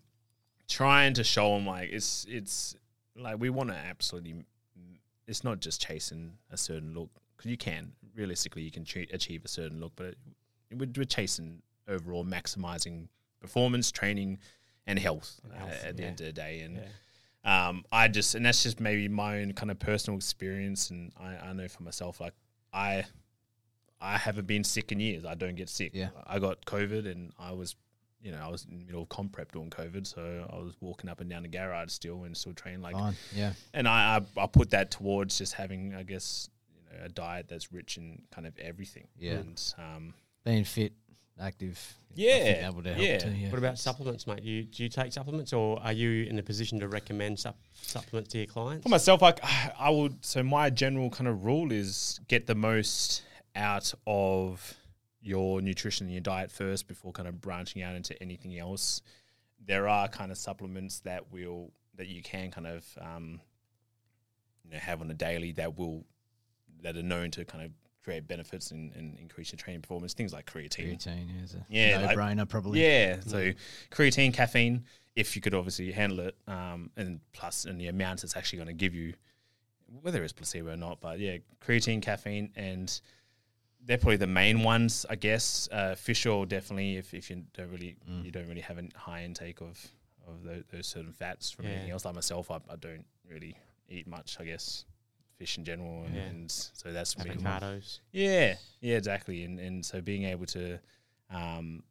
trying 0.72 1.14
to 1.14 1.24
show 1.24 1.54
them 1.54 1.66
like 1.66 1.90
it's 1.92 2.26
it's 2.28 2.76
like 3.16 3.38
we 3.38 3.50
want 3.50 3.70
to 3.70 3.76
absolutely. 3.76 4.44
It's 5.28 5.44
not 5.44 5.60
just 5.60 5.80
chasing 5.80 6.32
a 6.50 6.56
certain 6.56 6.94
look 6.94 7.10
because 7.36 7.50
you 7.50 7.56
can 7.56 7.92
realistically 8.16 8.62
you 8.62 8.70
can 8.70 8.84
ch- 8.84 9.08
achieve 9.12 9.44
a 9.44 9.48
certain 9.48 9.80
look, 9.80 9.92
but 9.96 10.06
it, 10.06 10.16
we're, 10.76 10.88
we're 10.96 11.04
chasing 11.04 11.62
overall 11.88 12.24
maximizing 12.24 13.08
performance, 13.40 13.90
training, 13.92 14.38
and 14.86 14.98
health, 14.98 15.40
And 15.44 15.52
uh, 15.52 15.56
health, 15.56 15.84
at 15.84 15.96
the 15.96 16.02
yeah. 16.02 16.08
end 16.08 16.20
of 16.20 16.26
the 16.26 16.32
day. 16.32 16.60
And 16.60 16.80
Yeah. 17.44 17.68
um, 17.68 17.84
I 17.92 18.08
just 18.08 18.34
and 18.34 18.44
that's 18.44 18.62
just 18.64 18.80
maybe 18.80 19.08
my 19.08 19.40
own 19.40 19.52
kind 19.52 19.70
of 19.70 19.78
personal 19.78 20.16
experience, 20.18 20.90
and 20.90 21.12
I, 21.18 21.36
I 21.36 21.52
know 21.52 21.68
for 21.68 21.82
myself, 21.84 22.20
like 22.20 22.34
I, 22.72 23.04
I 24.00 24.18
haven't 24.18 24.46
been 24.48 24.64
sick 24.64 24.90
in 24.92 24.98
years. 25.00 25.24
I 25.24 25.34
don't 25.36 25.54
get 25.54 25.68
sick. 25.68 25.92
Yeah. 25.94 26.08
I 26.26 26.40
got 26.40 26.64
COVID, 26.66 27.10
and 27.10 27.32
I 27.38 27.52
was, 27.52 27.76
you 28.22 28.30
know, 28.30 28.38
I 28.42 28.48
was 28.48 28.64
in 28.64 28.78
the 28.78 28.84
middle 28.84 29.02
of 29.02 29.08
comp 29.08 29.32
prep 29.32 29.52
during 29.52 29.70
COVID, 29.70 30.06
so 30.06 30.46
I 30.50 30.56
was 30.56 30.74
walking 30.80 31.10
up 31.10 31.20
and 31.20 31.28
down 31.28 31.42
the 31.42 31.48
garage 31.48 31.90
still 31.90 32.24
and 32.24 32.36
still 32.36 32.52
training 32.54 32.80
like 32.80 32.94
fine. 32.94 33.14
Yeah, 33.34 33.52
and 33.74 33.88
I, 33.88 34.20
I 34.36 34.42
I 34.42 34.46
put 34.46 34.70
that 34.70 34.90
towards 34.90 35.38
just 35.38 35.54
having, 35.54 35.94
I 35.94 36.02
guess, 36.02 36.48
you 36.74 36.98
know, 36.98 37.04
a 37.04 37.08
diet 37.08 37.46
that's 37.48 37.72
rich 37.72 37.96
in 37.96 38.22
kind 38.32 38.46
of 38.46 38.56
everything. 38.58 39.08
Yeah. 39.18 39.32
And 39.32 39.74
um, 39.78 40.14
being 40.44 40.64
fit, 40.64 40.92
active. 41.40 41.94
Yeah, 42.14 42.60
that 42.60 42.74
would 42.74 42.86
help 42.86 42.98
yeah. 42.98 43.18
too. 43.18 43.30
Yeah. 43.30 43.48
What 43.48 43.58
about 43.58 43.78
supplements, 43.78 44.26
mate? 44.26 44.42
You, 44.42 44.64
do 44.64 44.82
you 44.82 44.88
take 44.88 45.12
supplements, 45.12 45.52
or 45.52 45.80
are 45.82 45.92
you 45.92 46.24
in 46.24 46.38
a 46.38 46.42
position 46.42 46.78
to 46.80 46.88
recommend 46.88 47.38
sup- 47.38 47.58
supplements 47.72 48.30
to 48.32 48.38
your 48.38 48.46
clients? 48.46 48.82
for 48.82 48.90
myself, 48.90 49.22
like 49.22 49.40
I 49.78 49.90
would. 49.90 50.24
So 50.24 50.42
my 50.42 50.70
general 50.70 51.10
kind 51.10 51.28
of 51.28 51.44
rule 51.44 51.72
is 51.72 52.20
get 52.28 52.46
the 52.46 52.54
most 52.54 53.22
out 53.56 53.92
of 54.06 54.74
your 55.22 55.62
nutrition 55.62 56.06
and 56.06 56.12
your 56.12 56.20
diet 56.20 56.50
first 56.50 56.88
before 56.88 57.12
kind 57.12 57.28
of 57.28 57.40
branching 57.40 57.82
out 57.82 57.94
into 57.94 58.20
anything 58.22 58.58
else. 58.58 59.00
There 59.64 59.88
are 59.88 60.08
kind 60.08 60.30
of 60.32 60.38
supplements 60.38 61.00
that 61.00 61.32
will 61.32 61.70
that 61.96 62.08
you 62.08 62.22
can 62.22 62.50
kind 62.50 62.66
of 62.66 62.84
um, 63.00 63.40
you 64.64 64.70
know 64.72 64.78
have 64.78 65.00
on 65.00 65.10
a 65.10 65.14
daily 65.14 65.52
that 65.52 65.78
will 65.78 66.04
that 66.82 66.96
are 66.96 67.02
known 67.02 67.30
to 67.30 67.44
kind 67.44 67.64
of 67.64 67.70
create 68.02 68.26
benefits 68.26 68.72
and, 68.72 68.92
and 68.96 69.16
increase 69.20 69.52
your 69.52 69.56
training 69.58 69.80
performance. 69.82 70.12
Things 70.14 70.32
like 70.32 70.46
creatine. 70.46 70.96
Creatine 70.98 71.44
is 71.44 71.54
a 71.54 71.64
Yeah, 71.68 71.98
no 72.00 72.06
like- 72.06 72.16
brainer 72.18 72.48
probably. 72.48 72.82
Yeah, 72.82 73.20
so 73.20 73.52
creatine, 73.92 74.34
caffeine, 74.34 74.84
if 75.14 75.36
you 75.36 75.42
could 75.42 75.54
obviously 75.54 75.92
handle 75.92 76.18
it, 76.20 76.36
um, 76.48 76.90
and 76.96 77.20
plus 77.32 77.64
and 77.64 77.80
the 77.80 77.86
amount 77.86 78.24
it's 78.24 78.36
actually 78.36 78.56
going 78.56 78.66
to 78.66 78.72
give 78.74 78.92
you, 78.94 79.14
whether 80.00 80.24
it's 80.24 80.32
placebo 80.32 80.72
or 80.72 80.76
not. 80.76 81.00
But 81.00 81.20
yeah, 81.20 81.36
creatine, 81.64 82.02
caffeine, 82.02 82.50
and 82.56 83.00
they're 83.84 83.98
probably 83.98 84.16
the 84.16 84.26
main 84.26 84.62
ones, 84.62 85.04
I 85.10 85.16
guess. 85.16 85.68
Uh, 85.72 85.94
fish 85.94 86.24
oil 86.26 86.44
definitely, 86.44 86.96
if, 86.96 87.14
if 87.14 87.30
you 87.30 87.44
don't 87.54 87.70
really 87.70 87.96
Mm. 88.08 88.24
you 88.24 88.30
don't 88.30 88.48
really 88.48 88.60
have 88.60 88.78
a 88.78 88.84
high 88.96 89.24
intake 89.24 89.60
of 89.60 89.78
of 90.28 90.44
those, 90.44 90.62
those 90.70 90.86
certain 90.86 91.12
fats 91.12 91.50
from 91.50 91.64
Yeah. 91.66 91.72
anything 91.72 91.90
else. 91.90 92.04
Like 92.04 92.14
myself, 92.14 92.50
I, 92.50 92.56
I 92.70 92.76
don't 92.76 93.04
really 93.28 93.56
eat 93.88 94.06
much. 94.06 94.36
I 94.40 94.44
guess 94.44 94.84
fish 95.36 95.58
in 95.58 95.64
general, 95.64 96.04
and, 96.04 96.14
Yeah. 96.14 96.22
and 96.22 96.50
so 96.50 96.92
that's 96.92 97.18
me. 97.18 97.30
Avocados. 97.30 97.98
Yeah, 98.12 98.54
yeah, 98.80 98.96
exactly. 98.96 99.42
And 99.44 99.58
and 99.58 99.84
so 99.84 100.00
being 100.00 100.24
able 100.24 100.46
to, 100.46 100.78
um, 101.30 101.82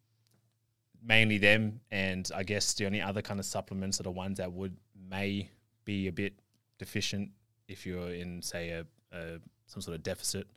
mainly 1.04 1.38
them, 1.40 1.82
and 1.92 2.30
I 2.34 2.44
guess 2.44 2.74
the 2.76 2.86
only 2.86 3.02
other 3.02 3.22
kind 3.22 3.40
of 3.40 3.46
supplements 3.46 3.98
that 3.98 4.04
are 4.04 4.12
the 4.14 4.18
ones 4.18 4.38
that 4.38 4.52
would 4.54 4.78
may 5.10 5.50
be 5.84 6.08
a 6.08 6.12
bit 6.12 6.34
deficient 6.78 7.32
if 7.68 7.86
you're 7.86 8.14
in 8.14 8.42
say 8.42 8.70
a, 8.70 8.86
a 9.12 9.40
some 9.66 9.82
sort 9.82 9.96
of 9.96 10.04
deficit. 10.04 10.48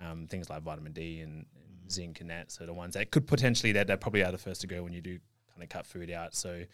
Um, 0.00 0.26
things 0.26 0.50
like 0.50 0.62
vitamin 0.62 0.92
D 0.92 1.20
and, 1.20 1.46
and 1.54 1.90
zinc 1.90 2.20
and 2.20 2.30
that. 2.30 2.50
So 2.50 2.66
the 2.66 2.74
ones 2.74 2.94
that 2.94 3.10
could 3.10 3.26
potentially 3.26 3.72
that 3.72 3.86
that 3.86 4.00
probably 4.00 4.24
are 4.24 4.32
the 4.32 4.38
first 4.38 4.60
to 4.62 4.66
go 4.66 4.82
when 4.82 4.92
you 4.92 5.00
do 5.00 5.18
kind 5.52 5.62
of 5.62 5.68
cut 5.68 5.86
food 5.86 6.10
out. 6.10 6.34
So 6.34 6.64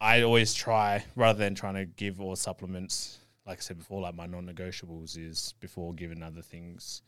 I 0.00 0.22
always 0.22 0.52
try 0.52 1.04
rather 1.16 1.38
than 1.38 1.54
trying 1.54 1.74
to 1.74 1.86
give 1.86 2.20
all 2.20 2.36
supplements. 2.36 3.18
Like 3.46 3.58
I 3.58 3.60
said 3.60 3.78
before, 3.78 4.02
like 4.02 4.14
my 4.14 4.26
non-negotiables 4.26 5.16
is 5.16 5.54
before 5.60 5.94
giving 5.94 6.22
other 6.22 6.42
things 6.42 7.02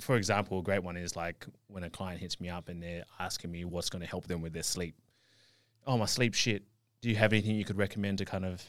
for 0.00 0.16
example, 0.16 0.58
a 0.58 0.62
great 0.62 0.82
one 0.82 0.96
is 0.96 1.16
like 1.16 1.46
when 1.68 1.84
a 1.84 1.90
client 1.90 2.20
hits 2.20 2.40
me 2.40 2.48
up 2.48 2.68
and 2.68 2.82
they're 2.82 3.04
asking 3.18 3.52
me 3.52 3.64
what's 3.64 3.90
going 3.90 4.02
to 4.02 4.08
help 4.08 4.26
them 4.26 4.42
with 4.42 4.52
their 4.52 4.62
sleep. 4.62 4.96
Oh, 5.86 5.96
my 5.96 6.06
sleep 6.06 6.34
shit. 6.34 6.64
Do 7.00 7.08
you 7.08 7.16
have 7.16 7.32
anything 7.32 7.56
you 7.56 7.64
could 7.64 7.78
recommend 7.78 8.18
to 8.18 8.24
kind 8.24 8.44
of 8.44 8.64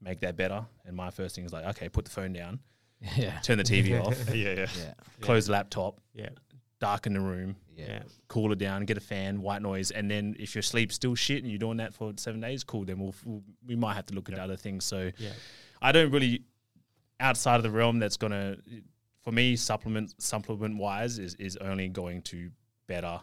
make 0.00 0.20
that 0.20 0.36
better? 0.36 0.64
And 0.86 0.96
my 0.96 1.10
first 1.10 1.34
thing 1.34 1.44
is 1.44 1.52
like, 1.52 1.64
okay, 1.64 1.88
put 1.88 2.04
the 2.04 2.10
phone 2.10 2.32
down, 2.32 2.60
Yeah. 3.16 3.38
turn 3.40 3.58
the 3.58 3.64
TV 3.64 3.98
off, 4.00 4.16
yeah, 4.34 4.54
yeah. 4.54 4.66
Yeah. 4.78 4.94
close 5.20 5.46
the 5.46 5.52
laptop, 5.52 6.00
Yeah. 6.14 6.28
darken 6.80 7.14
the 7.14 7.20
room, 7.20 7.56
Yeah. 7.76 7.86
Yeah. 7.88 8.02
cool 8.28 8.52
it 8.52 8.58
down, 8.58 8.84
get 8.84 8.96
a 8.96 9.00
fan, 9.00 9.42
white 9.42 9.62
noise, 9.62 9.90
and 9.90 10.10
then 10.10 10.36
if 10.38 10.54
your 10.54 10.62
sleep's 10.62 10.94
still 10.94 11.14
shit 11.14 11.42
and 11.42 11.50
you're 11.50 11.58
doing 11.58 11.78
that 11.78 11.94
for 11.94 12.12
seven 12.16 12.40
days, 12.40 12.62
cool. 12.64 12.84
Then 12.84 12.98
we'll, 13.00 13.14
we'll 13.24 13.42
we 13.66 13.76
might 13.76 13.94
have 13.94 14.06
to 14.06 14.14
look 14.14 14.28
at 14.30 14.38
other 14.38 14.56
things. 14.56 14.84
So 14.84 15.10
Yeah. 15.18 15.30
I 15.80 15.92
don't 15.92 16.10
really 16.12 16.42
outside 17.20 17.56
of 17.56 17.62
the 17.62 17.70
realm 17.70 17.98
that's 17.98 18.16
gonna 18.16 18.56
for 19.22 19.30
me 19.32 19.54
supplement 19.56 20.14
supplement 20.20 20.76
wise 20.78 21.18
is 21.18 21.34
is 21.36 21.56
only 21.58 21.88
going 21.88 22.22
to 22.22 22.50
better 22.88 23.20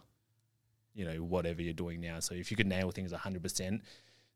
you 0.94 1.06
know 1.06 1.18
whatever 1.24 1.62
you're 1.62 1.74
doing 1.74 2.02
now. 2.02 2.20
So 2.20 2.34
if 2.36 2.50
you 2.52 2.58
could 2.58 2.68
nail 2.68 2.92
things 2.92 3.12
100, 3.12 3.42
percent 3.44 3.82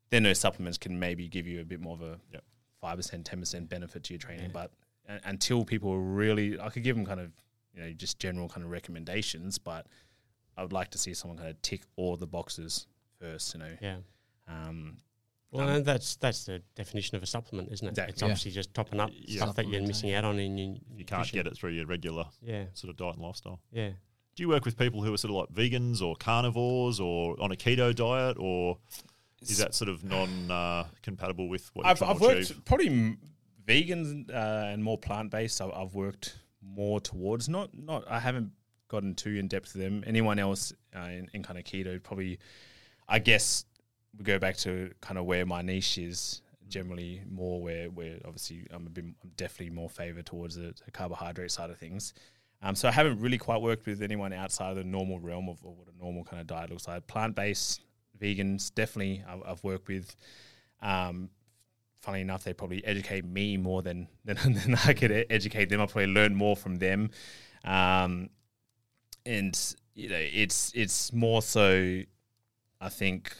then 0.09 0.23
those 0.23 0.39
supplements 0.39 0.77
can 0.77 0.99
maybe 0.99 1.27
give 1.27 1.47
you 1.47 1.59
a 1.61 1.65
bit 1.65 1.79
more 1.81 1.95
of 1.95 2.01
a 2.01 2.19
Yep. 2.31 2.43
five 2.81 2.97
percent, 2.97 3.25
ten 3.25 3.39
percent 3.39 3.69
benefit 3.69 4.03
to 4.03 4.13
your 4.13 4.19
training. 4.19 4.45
Yeah. 4.45 4.51
But 4.53 4.71
until 5.25 5.65
people 5.65 5.91
are 5.91 5.99
really, 5.99 6.59
I 6.59 6.69
could 6.69 6.83
give 6.83 6.95
them 6.95 7.05
kind 7.05 7.19
of 7.19 7.31
you 7.75 7.81
know 7.81 7.91
just 7.93 8.19
general 8.19 8.47
kind 8.49 8.63
of 8.63 8.71
recommendations, 8.71 9.57
but 9.57 9.87
I 10.57 10.61
would 10.61 10.73
like 10.73 10.91
to 10.91 10.97
see 10.97 11.13
someone 11.13 11.37
kind 11.37 11.49
of 11.49 11.61
tick 11.61 11.81
all 11.95 12.15
the 12.17 12.27
boxes 12.27 12.87
first. 13.19 13.53
You 13.53 13.59
know, 13.61 13.77
Yeah. 13.81 13.97
um, 14.47 14.97
Well, 15.51 15.69
Um, 15.69 15.75
and 15.75 15.85
that's 15.85 16.15
that's 16.15 16.45
the 16.45 16.63
definition 16.73 17.15
of 17.15 17.21
a 17.21 17.27
supplement, 17.27 17.71
isn't 17.71 17.85
it? 17.85 17.91
Exactly. 17.91 18.13
It's 18.13 18.21
Yeah. 18.21 18.25
obviously 18.27 18.51
just 18.51 18.73
topping 18.73 18.99
up 18.99 19.11
Yeah. 19.13 19.43
stuff 19.43 19.55
that 19.57 19.67
you're 19.67 19.81
missing 19.83 20.11
out 20.13 20.25
on 20.25 20.39
in 20.39 20.57
your 20.57 20.77
You 20.95 21.05
can't 21.05 21.31
get 21.31 21.45
it 21.45 21.55
through 21.55 21.71
your 21.73 21.85
regular 21.85 22.25
Yeah. 22.41 22.65
sort 22.73 22.89
of 22.89 22.97
diet 22.97 23.15
and 23.17 23.23
lifestyle. 23.23 23.59
Yeah. 23.71 23.89
Do 24.35 24.41
you 24.41 24.47
work 24.49 24.65
with 24.65 24.75
people 24.79 25.03
who 25.03 25.13
are 25.13 25.17
sort 25.17 25.29
of 25.29 25.35
like 25.35 25.49
vegans 25.49 26.01
or 26.01 26.15
carnivores 26.15 26.99
or 26.99 27.39
on 27.39 27.51
a 27.51 27.55
keto 27.55 27.93
diet, 27.93 28.35
or 28.39 28.79
is 29.43 29.59
that 29.59 29.75
sort 29.75 29.89
of 29.89 30.03
non 30.03 30.49
uh, 30.49 30.87
compatible 31.03 31.47
with 31.47 31.69
what 31.75 31.83
you're 31.83 31.91
I've, 31.91 31.97
trying 31.99 32.09
I've 32.11 32.17
to 32.17 32.23
worked 32.23 32.49
achieve? 32.49 32.65
probably 32.65 33.17
m- 33.67 33.67
vegan 33.67 34.25
uh, 34.33 34.67
and 34.67 34.83
more 34.83 34.97
plant 34.97 35.31
based. 35.31 35.61
I've, 35.61 35.71
I've 35.71 35.95
worked 35.95 36.39
more 36.61 36.99
towards 36.99 37.49
not 37.49 37.69
not. 37.77 38.03
I 38.09 38.19
haven't 38.19 38.51
gotten 38.87 39.15
too 39.15 39.31
in 39.31 39.47
depth 39.47 39.73
with 39.73 39.83
them. 39.83 40.03
Anyone 40.05 40.39
else 40.39 40.73
uh, 40.95 40.99
in, 41.09 41.29
in 41.33 41.43
kind 41.43 41.57
of 41.57 41.65
keto 41.65 42.01
probably, 42.01 42.39
I 43.07 43.19
guess 43.19 43.65
we 44.17 44.23
go 44.23 44.39
back 44.39 44.57
to 44.57 44.91
kind 45.01 45.17
of 45.17 45.25
where 45.25 45.45
my 45.45 45.61
niche 45.61 45.97
is. 45.97 46.41
Generally, 46.69 47.21
more 47.29 47.61
where 47.61 47.89
where 47.89 48.17
obviously 48.25 48.65
I'm 48.71 48.87
a 48.87 48.89
bit 48.89 49.03
I'm 49.03 49.31
definitely 49.35 49.75
more 49.75 49.89
favored 49.89 50.25
towards 50.25 50.55
the, 50.55 50.73
the 50.85 50.91
carbohydrate 50.91 51.51
side 51.51 51.69
of 51.69 51.77
things. 51.77 52.13
Um, 52.63 52.73
so 52.75 52.87
I 52.87 52.91
haven't 52.91 53.19
really 53.19 53.37
quite 53.37 53.61
worked 53.61 53.85
with 53.85 54.01
anyone 54.01 54.31
outside 54.31 54.71
of 54.71 54.77
the 54.77 54.83
normal 54.85 55.19
realm 55.19 55.49
of, 55.49 55.57
of 55.65 55.77
what 55.77 55.87
a 55.87 56.03
normal 56.03 56.23
kind 56.23 56.39
of 56.39 56.47
diet 56.47 56.69
looks 56.69 56.87
like. 56.87 57.05
Plant 57.05 57.35
based 57.35 57.81
vegans 58.19 58.73
definitely 58.73 59.23
I've, 59.27 59.41
I've 59.45 59.63
worked 59.63 59.89
with. 59.89 60.15
Um, 60.81 61.29
funnily 62.03 62.21
enough, 62.21 62.43
they 62.43 62.53
probably 62.53 62.85
educate 62.85 63.23
me 63.25 63.55
more 63.57 63.81
than 63.81 64.07
than, 64.25 64.35
than 64.53 64.75
I 64.85 64.93
could 64.93 65.25
educate 65.29 65.69
them. 65.69 65.81
I 65.81 65.85
probably 65.87 66.07
learn 66.07 66.35
more 66.35 66.55
from 66.55 66.75
them, 66.75 67.09
um, 67.63 68.29
and 69.25 69.57
you 69.95 70.09
know, 70.09 70.19
it's 70.19 70.71
it's 70.75 71.11
more 71.13 71.41
so. 71.41 72.01
I 72.81 72.89
think 72.89 73.33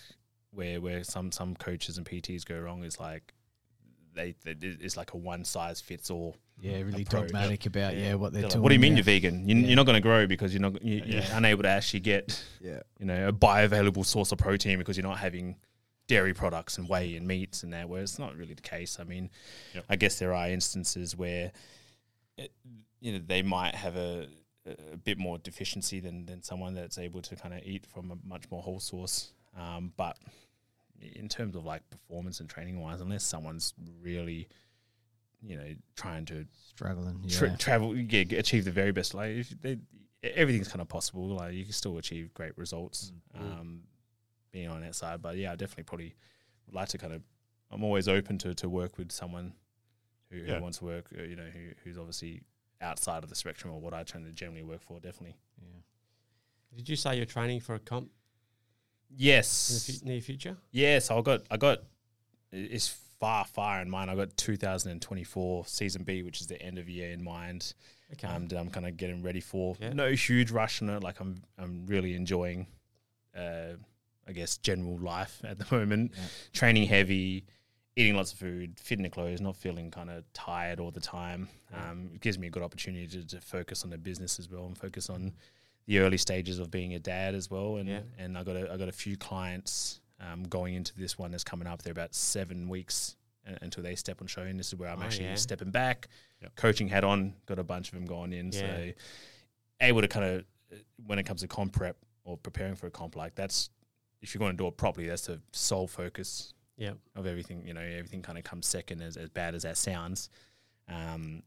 where 0.51 0.79
where 0.79 1.03
some 1.03 1.31
some 1.31 1.55
coaches 1.55 1.97
and 1.97 2.05
PTs 2.05 2.45
go 2.45 2.57
wrong 2.59 2.83
is 2.83 2.99
like 2.99 3.33
they, 4.15 4.35
they 4.45 4.55
it's 4.61 4.95
like 4.95 5.13
a 5.13 5.17
one 5.17 5.43
size 5.43 5.81
fits 5.81 6.09
all. 6.09 6.37
Yeah, 6.61 6.77
really 6.81 7.01
approach. 7.01 7.23
dogmatic 7.31 7.65
about 7.65 7.97
yeah, 7.97 8.13
what 8.13 8.31
they're 8.31 8.43
They're 8.43 8.43
like, 8.43 8.51
doing. 8.53 8.63
what 8.63 8.69
do 8.69 8.75
you 8.75 8.79
mean 8.79 8.91
yeah. 8.93 8.97
you're 8.97 9.03
vegan? 9.05 9.49
You, 9.49 9.55
Yeah. 9.55 9.67
You're 9.69 9.75
not 9.75 9.85
going 9.87 9.95
to 9.95 10.01
grow 10.01 10.27
because 10.27 10.53
you're 10.53 10.61
not 10.61 10.81
you, 10.83 11.01
you're 11.05 11.21
Yeah. 11.21 11.35
unable 11.37 11.63
to 11.63 11.69
actually 11.69 12.01
get 12.01 12.41
Yeah. 12.61 12.81
you 12.99 13.07
know 13.07 13.27
a 13.29 13.33
bioavailable 13.33 14.05
source 14.05 14.31
of 14.31 14.37
protein 14.37 14.77
because 14.77 14.95
you're 14.95 15.05
not 15.07 15.17
having 15.17 15.55
dairy 16.07 16.33
products 16.33 16.77
and 16.77 16.87
whey 16.89 17.15
and 17.15 17.27
meats 17.27 17.63
and 17.63 17.73
that. 17.73 17.87
Where 17.89 18.01
it's 18.01 18.19
not 18.19 18.35
really 18.35 18.53
the 18.53 18.61
case. 18.61 18.99
I 18.99 19.03
mean, 19.03 19.29
Yep. 19.73 19.85
I 19.89 19.95
guess 19.95 20.19
there 20.19 20.33
are 20.33 20.49
instances 20.49 21.15
where 21.15 21.51
it, 22.37 22.51
you 22.99 23.13
know 23.13 23.19
they 23.25 23.41
might 23.41 23.75
have 23.75 23.95
a 23.95 24.27
a 24.93 24.95
bit 24.97 25.17
more 25.17 25.37
deficiency 25.37 25.99
than 25.99 26.25
than 26.25 26.41
someone 26.41 26.73
that's 26.73 26.97
able 26.97 27.21
to 27.21 27.35
kind 27.35 27.53
of 27.53 27.61
eat 27.63 27.85
from 27.85 28.11
a 28.11 28.17
much 28.27 28.49
more 28.49 28.61
whole 28.63 28.79
source. 28.79 29.33
Um, 29.57 29.91
but 29.97 30.17
in 31.01 31.27
terms 31.27 31.55
of 31.55 31.65
like 31.65 31.87
performance 31.89 32.39
and 32.39 32.49
training 32.49 32.79
wise, 32.79 33.01
unless 33.01 33.23
someone's 33.23 33.73
really 34.01 34.47
you 35.41 35.57
know 35.57 35.75
trying 35.95 36.25
to 36.25 36.45
Struggling. 36.69 37.19
Yeah. 37.25 37.37
tra- 37.37 37.57
travel, 37.57 37.95
yeah, 37.97 38.23
achieve 38.37 38.63
the 38.65 38.71
very 38.71 38.91
best. 38.93 39.13
Like 39.13 39.31
if 39.31 39.61
they, 39.61 39.77
everything's 40.23 40.69
kind 40.69 40.81
of 40.81 40.87
possible. 40.87 41.27
Like 41.27 41.53
you 41.53 41.63
can 41.65 41.73
still 41.73 41.97
achieve 41.97 42.33
great 42.33 42.57
results, 42.57 43.11
Mm. 43.37 43.41
um, 43.59 43.81
being 44.53 44.69
on 44.69 44.79
that 44.81 44.95
side. 44.95 45.21
But 45.21 45.35
yeah, 45.35 45.51
I 45.51 45.55
definitely 45.57 45.83
probably 45.83 46.15
would 46.67 46.75
like 46.75 46.87
to 46.89 46.97
kind 46.97 47.11
of. 47.13 47.21
I'm 47.71 47.83
always 47.83 48.07
open 48.07 48.37
to 48.37 48.53
to 48.55 48.69
work 48.69 48.97
with 48.97 49.11
someone 49.11 49.53
who, 50.29 50.37
Yeah. 50.37 50.59
wants 50.59 50.77
to 50.77 50.85
work. 50.85 51.07
uh, 51.17 51.23
You 51.23 51.35
know, 51.35 51.49
who, 51.51 51.71
who's 51.83 51.97
obviously 51.97 52.41
outside 52.79 53.23
of 53.23 53.29
the 53.29 53.35
spectrum 53.35 53.73
of 53.73 53.81
what 53.81 53.93
I 53.93 54.03
tend 54.03 54.25
to 54.25 54.31
generally 54.31 54.63
work 54.63 54.81
for. 54.81 54.99
Definitely. 55.01 55.35
yeah. 55.61 55.81
Did 56.77 56.87
you 56.89 56.95
say 56.95 57.17
you're 57.17 57.25
training 57.25 57.59
for 57.59 57.75
a 57.75 57.79
comp 57.79 58.05
in 59.09 59.17
the 59.17 59.23
Yes. 59.25 59.99
fu- 59.99 60.05
near 60.05 60.21
future? 60.21 60.57
Yeah, 60.71 60.99
so 60.99 61.17
I 61.17 61.21
got 61.21 61.41
I 61.51 61.57
got 61.57 61.79
it's 62.51 62.87
far 63.19 63.45
far 63.45 63.81
in 63.81 63.89
mind. 63.89 64.11
I 64.11 64.15
got 64.15 64.35
2024 64.37 65.65
season 65.65 66.03
B, 66.03 66.23
which 66.23 66.41
is 66.41 66.47
the 66.47 66.61
end 66.61 66.77
of 66.77 66.87
year 66.89 67.11
in 67.11 67.23
mind. 67.23 67.73
Okay. 68.13 68.27
um, 68.27 68.47
that 68.49 68.59
I'm 68.59 68.69
kind 68.69 68.85
of 68.85 68.95
getting 68.95 69.23
ready 69.23 69.39
for. 69.39 69.75
Yeah. 69.79 69.93
No 69.93 70.11
huge 70.11 70.51
rush 70.51 70.83
on 70.83 70.89
it. 70.89 71.01
Like 71.01 71.19
I'm, 71.19 71.41
I'm 71.57 71.87
really 71.87 72.13
enjoying, 72.13 72.67
uh, 73.35 73.73
I 74.27 74.31
guess, 74.31 74.57
general 74.57 74.97
life 74.99 75.41
at 75.43 75.57
the 75.59 75.65
moment. 75.75 76.11
Yeah. 76.15 76.23
Training 76.53 76.87
heavy, 76.87 77.45
eating 77.95 78.15
lots 78.15 78.31
of 78.33 78.39
food, 78.39 78.79
fit 78.79 78.97
in 78.99 79.03
the 79.03 79.09
clothes, 79.09 79.41
not 79.41 79.55
feeling 79.55 79.91
kind 79.91 80.09
of 80.09 80.23
tired 80.33 80.79
all 80.79 80.91
the 80.91 80.99
time. 80.99 81.49
Um, 81.73 82.09
it 82.13 82.21
gives 82.21 82.37
me 82.39 82.47
a 82.47 82.49
good 82.49 82.63
opportunity 82.63 83.07
to, 83.07 83.27
to 83.27 83.41
focus 83.41 83.83
on 83.83 83.89
the 83.89 83.97
business 83.97 84.39
as 84.39 84.49
well 84.49 84.65
and 84.65 84.77
focus 84.77 85.09
on 85.09 85.33
the 85.87 85.99
early 85.99 86.17
stages 86.17 86.59
of 86.59 86.71
being 86.71 86.93
a 86.93 86.99
dad 86.99 87.35
as 87.35 87.51
well. 87.51 87.77
And 87.77 87.89
Yeah. 87.89 87.99
and 88.17 88.37
I 88.37 88.43
got 88.43 88.55
a, 88.55 88.71
I 88.71 88.77
got 88.77 88.87
a 88.87 88.93
few 88.93 89.17
clients 89.17 89.99
um, 90.21 90.43
going 90.43 90.75
into 90.75 90.95
this 90.95 91.17
one 91.19 91.31
that's 91.31 91.43
coming 91.43 91.67
up. 91.67 91.81
They're 91.81 91.91
about 91.91 92.15
seven 92.15 92.69
weeks. 92.69 93.17
uh, 93.45 93.57
Until 93.61 93.83
they 93.83 93.93
step 93.95 94.21
on 94.21 94.27
show, 94.27 94.43
and 94.43 94.57
this 94.57 94.67
is 94.67 94.75
where 94.79 94.87
I'm 94.89 95.01
Oh, 95.01 95.03
actually 95.03 95.25
yeah. 95.25 95.35
stepping 95.35 95.69
back, 95.71 96.07
Yep. 96.41 96.55
coaching 96.55 96.87
hat 96.87 97.03
on. 97.03 97.33
Got 97.45 97.59
a 97.59 97.63
bunch 97.65 97.89
of 97.89 97.95
them 97.95 98.05
going 98.05 98.31
in, 98.31 98.53
Yeah. 98.53 98.59
so 98.61 98.91
able 99.81 99.99
to 100.01 100.07
kind 100.07 100.25
of 100.25 100.45
when 101.05 101.19
it 101.19 101.23
comes 101.23 101.41
to 101.41 101.47
comp 101.49 101.73
prep 101.73 101.97
or 102.23 102.37
preparing 102.37 102.75
for 102.75 102.87
a 102.87 102.91
comp 102.91 103.17
like 103.17 103.35
that's 103.35 103.69
if 104.23 104.33
you're 104.33 104.39
going 104.39 104.51
to 104.53 104.57
do 104.57 104.67
it 104.67 104.75
properly 104.77 105.07
that's 105.07 105.27
the 105.27 105.39
sole 105.51 105.87
focus 105.87 106.53
Yeah. 106.77 106.93
of 107.15 107.27
everything 107.27 107.67
you 107.67 107.73
know 107.73 107.81
everything 107.81 108.23
kind 108.23 108.37
of 108.39 108.43
comes 108.43 108.65
second 108.65 109.01
as, 109.01 109.15
as 109.17 109.29
bad 109.29 109.53
as 109.53 109.61
that 109.63 109.77
sounds 109.77 110.29
um 110.89 111.43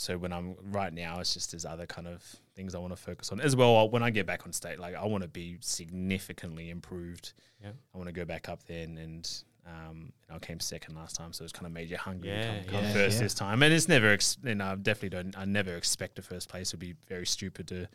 so 0.00 0.16
when 0.16 0.32
I'm 0.32 0.54
right 0.70 0.92
now, 0.92 1.18
it's 1.18 1.34
just 1.34 1.50
there's 1.50 1.64
other 1.66 1.84
kind 1.84 2.06
of 2.06 2.22
things 2.54 2.76
I 2.76 2.78
want 2.78 2.92
to 2.92 3.02
focus 3.02 3.32
on 3.32 3.40
as 3.40 3.56
well. 3.56 3.90
When 3.90 4.00
I 4.00 4.10
get 4.10 4.26
back 4.26 4.46
on 4.46 4.52
state, 4.52 4.78
like 4.78 4.94
I 4.94 5.04
want 5.04 5.22
to 5.22 5.28
be 5.28 5.58
significantly 5.60 6.70
improved. 6.70 7.32
Yeah. 7.60 7.70
I 7.92 7.98
want 7.98 8.06
to 8.06 8.12
go 8.12 8.24
back 8.24 8.48
up 8.48 8.62
there 8.62 8.84
and, 8.84 8.96
and 8.96 9.42
um, 9.66 10.12
I 10.32 10.38
came 10.38 10.60
second 10.60 10.94
last 10.94 11.16
time, 11.16 11.32
so 11.32 11.42
it's 11.42 11.52
kind 11.52 11.66
of 11.66 11.72
made 11.72 11.90
you 11.90 11.96
hungry. 11.96 12.28
Yeah, 12.28 12.58
to 12.60 12.64
come, 12.66 12.74
come 12.76 12.84
yeah, 12.84 12.92
first 12.92 13.16
yeah. 13.16 13.22
this 13.24 13.34
time, 13.34 13.60
and 13.64 13.74
it's 13.74 13.88
never. 13.88 14.12
Ex- 14.12 14.38
know, 14.40 14.64
I 14.64 14.74
definitely 14.76 15.10
don't. 15.10 15.36
I 15.36 15.44
never 15.44 15.74
expect 15.74 16.18
a 16.20 16.22
first 16.22 16.48
place. 16.48 16.70
It'd 16.70 16.78
be 16.78 16.94
very 17.08 17.26
stupid 17.26 17.66
to, 17.68 17.88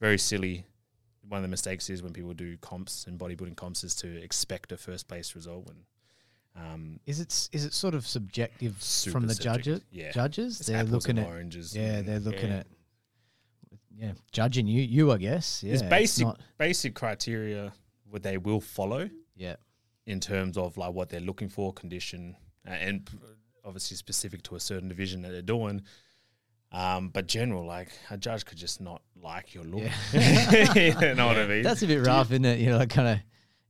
very 0.00 0.18
silly. 0.18 0.64
One 1.28 1.38
of 1.38 1.42
the 1.42 1.48
mistakes 1.48 1.88
is 1.88 2.02
when 2.02 2.12
people 2.12 2.34
do 2.34 2.56
comps 2.58 3.06
and 3.06 3.18
bodybuilding 3.18 3.56
comps 3.56 3.84
is 3.84 3.94
to 3.96 4.22
expect 4.22 4.72
a 4.72 4.76
first 4.76 5.08
place 5.08 5.34
result 5.34 5.66
when. 5.66 5.76
Um, 6.54 7.00
Is 7.06 7.18
it 7.20 7.30
s- 7.30 7.48
is 7.52 7.64
it 7.64 7.72
sort 7.72 7.94
of 7.94 8.06
subjective 8.06 8.74
from 8.76 9.26
the 9.26 9.34
subjective, 9.34 9.64
judges? 9.78 9.84
yeah. 9.90 10.10
Judges, 10.12 10.60
it's 10.60 10.68
they're 10.68 10.84
looking 10.84 11.16
and 11.16 11.26
at 11.26 11.32
oranges. 11.32 11.74
yeah, 11.74 11.96
and- 11.98 12.06
they're 12.08 12.20
looking 12.20 12.50
Yeah. 12.50 12.56
at 12.58 12.66
yeah, 13.96 14.12
judging 14.32 14.66
you, 14.66 14.82
you 14.82 15.12
I 15.12 15.18
guess. 15.18 15.62
Yeah, 15.62 15.70
There's 15.70 15.80
it's 15.82 15.88
basic 15.90 16.26
not- 16.26 16.40
basic 16.58 16.94
criteria 16.94 17.72
what 18.04 18.22
they 18.22 18.36
will 18.36 18.60
follow 18.60 19.08
yeah, 19.34 19.56
in 20.06 20.20
terms 20.20 20.58
of 20.58 20.76
like 20.76 20.92
what 20.92 21.08
they're 21.08 21.20
looking 21.20 21.48
for, 21.48 21.72
condition, 21.72 22.36
uh, 22.66 22.70
and 22.70 23.06
p- 23.06 23.16
obviously 23.64 23.96
specific 23.96 24.42
to 24.42 24.56
a 24.56 24.60
certain 24.60 24.88
division 24.88 25.22
that 25.22 25.30
they're 25.30 25.40
doing. 25.40 25.82
Um, 26.72 27.08
but 27.10 27.28
general, 27.28 27.64
like 27.64 27.92
a 28.10 28.18
judge 28.18 28.44
could 28.44 28.58
just 28.58 28.80
not 28.80 29.02
like 29.22 29.54
your 29.54 29.64
look. 29.64 29.82
Yeah. 30.12 30.72
you 30.74 31.14
know 31.14 31.26
what 31.26 31.38
I 31.38 31.46
mean? 31.46 31.62
that's 31.62 31.82
a 31.82 31.86
bit 31.86 32.04
rough, 32.04 32.30
isn't 32.32 32.44
it? 32.44 32.58
You 32.60 32.70
know, 32.70 32.78
like 32.78 32.90
kind 32.90 33.08
of. 33.08 33.18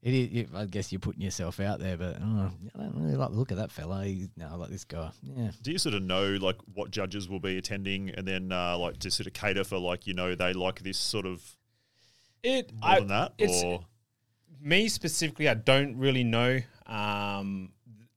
It 0.02 0.14
is, 0.14 0.28
you- 0.30 0.48
I 0.52 0.64
guess 0.64 0.90
you're 0.90 0.98
putting 0.98 1.22
yourself 1.22 1.60
out 1.60 1.78
there, 1.78 1.96
but 1.96 2.16
oh, 2.20 2.50
I 2.74 2.78
don't 2.78 2.96
really 2.96 3.14
like 3.14 3.30
the 3.30 3.36
look 3.36 3.52
of 3.52 3.58
that 3.58 3.70
fella. 3.70 4.04
He, 4.04 4.28
no, 4.36 4.48
I 4.50 4.54
like 4.56 4.70
this 4.70 4.82
guy. 4.84 5.12
Yeah, 5.22 5.52
Do 5.62 5.70
you 5.70 5.78
sort 5.78 5.94
of 5.94 6.02
know 6.02 6.24
like 6.40 6.56
what 6.74 6.90
judges 6.90 7.28
will 7.28 7.38
be 7.38 7.56
attending, 7.56 8.10
and 8.10 8.26
then 8.26 8.50
uh, 8.50 8.76
like 8.78 8.98
to 8.98 9.12
sort 9.12 9.28
of 9.28 9.32
cater 9.32 9.62
for 9.62 9.78
like 9.78 10.08
you 10.08 10.14
know 10.14 10.34
they 10.34 10.54
like 10.54 10.80
this 10.82 10.98
sort 10.98 11.24
of 11.24 11.40
it. 12.42 12.72
more 12.72 12.90
I, 12.90 12.98
than 12.98 13.08
that, 13.08 13.34
it's- 13.38 13.62
or 13.62 13.84
me 14.60 14.88
specifically, 14.88 15.48
I 15.48 15.54
don't 15.54 15.96
really 15.96 16.24
know. 16.24 16.58
Um, 16.86 17.70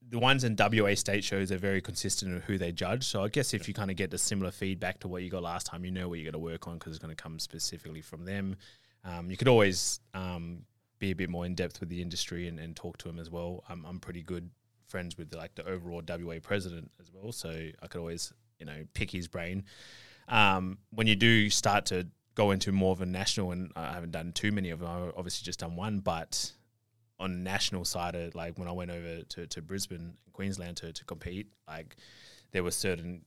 the 0.09 0.19
ones 0.19 0.43
in 0.43 0.55
WA 0.57 0.93
state 0.95 1.23
shows 1.23 1.51
are 1.51 1.57
very 1.57 1.81
consistent 1.81 2.33
in 2.33 2.41
who 2.41 2.57
they 2.57 2.71
judge. 2.71 3.05
So 3.05 3.23
I 3.23 3.27
guess 3.27 3.53
if 3.53 3.67
you 3.67 3.73
kind 3.73 3.89
of 3.89 3.97
get 3.97 4.11
the 4.11 4.17
similar 4.17 4.51
feedback 4.51 4.99
to 4.99 5.07
what 5.07 5.23
you 5.23 5.29
got 5.29 5.43
last 5.43 5.67
time, 5.67 5.83
you 5.83 5.91
know 5.91 6.07
what 6.07 6.19
you're 6.19 6.31
going 6.31 6.39
to 6.41 6.51
work 6.51 6.67
on 6.67 6.75
because 6.75 6.91
it's 6.93 7.03
going 7.03 7.15
to 7.15 7.21
come 7.21 7.39
specifically 7.39 8.01
from 8.01 8.25
them. 8.25 8.55
Um, 9.03 9.29
you 9.29 9.37
could 9.37 9.47
always 9.47 9.99
um, 10.13 10.63
be 10.99 11.11
a 11.11 11.15
bit 11.15 11.29
more 11.29 11.45
in 11.45 11.55
depth 11.55 11.79
with 11.79 11.89
the 11.89 12.01
industry 12.01 12.47
and, 12.47 12.59
and 12.59 12.75
talk 12.75 12.97
to 12.99 13.07
them 13.07 13.19
as 13.19 13.29
well. 13.29 13.63
I'm, 13.69 13.85
I'm 13.85 13.99
pretty 13.99 14.21
good 14.21 14.49
friends 14.87 15.17
with 15.17 15.33
like 15.33 15.55
the 15.55 15.67
overall 15.67 16.01
WA 16.07 16.35
president 16.41 16.91
as 16.99 17.11
well, 17.11 17.31
so 17.31 17.49
I 17.49 17.87
could 17.87 17.99
always 17.99 18.31
you 18.59 18.65
know 18.65 18.85
pick 18.93 19.11
his 19.11 19.27
brain. 19.27 19.63
Um, 20.27 20.79
when 20.91 21.07
you 21.07 21.15
do 21.15 21.49
start 21.49 21.85
to 21.87 22.07
go 22.35 22.51
into 22.51 22.71
more 22.71 22.91
of 22.91 23.01
a 23.01 23.05
national, 23.05 23.51
and 23.51 23.71
I 23.75 23.93
haven't 23.93 24.11
done 24.11 24.33
too 24.33 24.51
many 24.51 24.69
of 24.69 24.79
them. 24.79 24.89
I've 24.89 25.13
obviously 25.15 25.45
just 25.45 25.59
done 25.59 25.75
one, 25.75 25.99
but 25.99 26.51
on 27.19 27.31
the 27.31 27.39
national 27.39 27.85
side 27.85 28.15
of 28.15 28.35
like 28.35 28.57
when 28.59 28.67
I 28.67 28.71
went 28.71 28.91
over 28.91 29.21
to, 29.23 29.47
to 29.47 29.61
Brisbane, 29.61 30.15
Queensland 30.33 30.77
to, 30.77 30.91
to 30.91 31.05
compete, 31.05 31.47
like 31.67 31.95
there 32.51 32.63
were 32.63 32.71
certain, 32.71 33.21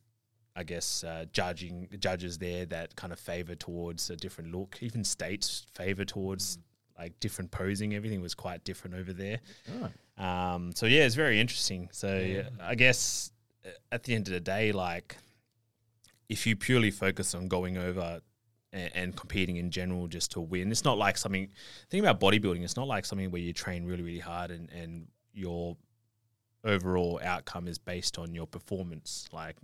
I 0.54 0.62
guess, 0.64 1.04
uh, 1.04 1.24
judging 1.32 1.88
judges 1.98 2.38
there 2.38 2.66
that 2.66 2.96
kind 2.96 3.12
of 3.12 3.18
favor 3.18 3.54
towards 3.54 4.10
a 4.10 4.16
different 4.16 4.52
look. 4.52 4.78
Even 4.82 5.04
states 5.04 5.66
favor 5.74 6.04
towards 6.04 6.58
like 6.98 7.18
different 7.20 7.50
posing. 7.50 7.94
Everything 7.94 8.20
was 8.20 8.34
quite 8.34 8.64
different 8.64 8.96
over 8.96 9.12
there. 9.12 9.40
Um, 10.18 10.72
so 10.74 10.86
yeah, 10.86 11.04
it's 11.04 11.14
very 11.14 11.40
interesting. 11.40 11.88
So 11.92 12.08
I 12.60 12.74
guess 12.74 13.30
uh, 13.64 13.70
at 13.92 14.04
the 14.04 14.14
end 14.14 14.26
of 14.26 14.34
the 14.34 14.40
day, 14.40 14.72
like 14.72 15.16
if 16.28 16.46
you 16.46 16.56
purely 16.56 16.90
focus 16.90 17.34
on 17.34 17.48
going 17.48 17.78
over 17.78 18.20
and, 18.72 18.90
and 18.94 19.16
competing 19.16 19.56
in 19.56 19.70
general 19.70 20.06
just 20.08 20.32
to 20.32 20.40
win, 20.40 20.70
it's 20.70 20.84
not 20.84 20.98
like 20.98 21.16
something. 21.18 21.48
Think 21.90 22.04
about 22.04 22.20
bodybuilding. 22.20 22.62
It's 22.62 22.76
not 22.76 22.86
like 22.88 23.04
something 23.04 23.30
where 23.30 23.40
you 23.40 23.52
train 23.52 23.84
really, 23.84 24.02
really 24.02 24.18
hard 24.18 24.50
and 24.50 24.68
and 24.70 25.06
your 25.32 25.76
overall 26.64 27.20
outcome 27.22 27.68
is 27.68 27.78
based 27.78 28.18
on 28.18 28.34
your 28.34 28.46
performance. 28.46 29.28
Like 29.32 29.56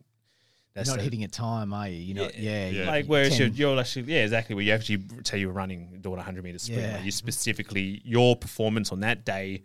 you're 0.76 0.84
not 0.86 0.98
a- 0.98 1.02
hitting 1.02 1.24
a 1.24 1.28
time, 1.28 1.72
are 1.72 1.88
you? 1.88 1.98
You're 2.14 2.24
not. 2.24 2.38
Yeah, 2.38 2.68
Yeah. 2.68 2.86
like 2.86 3.07
whereas 3.07 3.38
you're, 3.38 3.48
you're 3.48 3.78
actually 3.78 4.12
yeah 4.12 4.22
exactly 4.22 4.55
where 4.55 4.64
you 4.64 4.72
actually 4.72 5.02
say 5.24 5.38
you're 5.38 5.52
running 5.52 5.98
doing 6.00 6.18
a 6.18 6.22
hundred 6.22 6.44
meter 6.44 6.59
sprint. 6.59 6.82
Yeah. 6.82 6.96
Like 6.96 7.05
you 7.05 7.11
specifically 7.11 8.00
your 8.05 8.36
performance 8.36 8.90
on 8.92 9.00
that 9.00 9.24
day, 9.24 9.62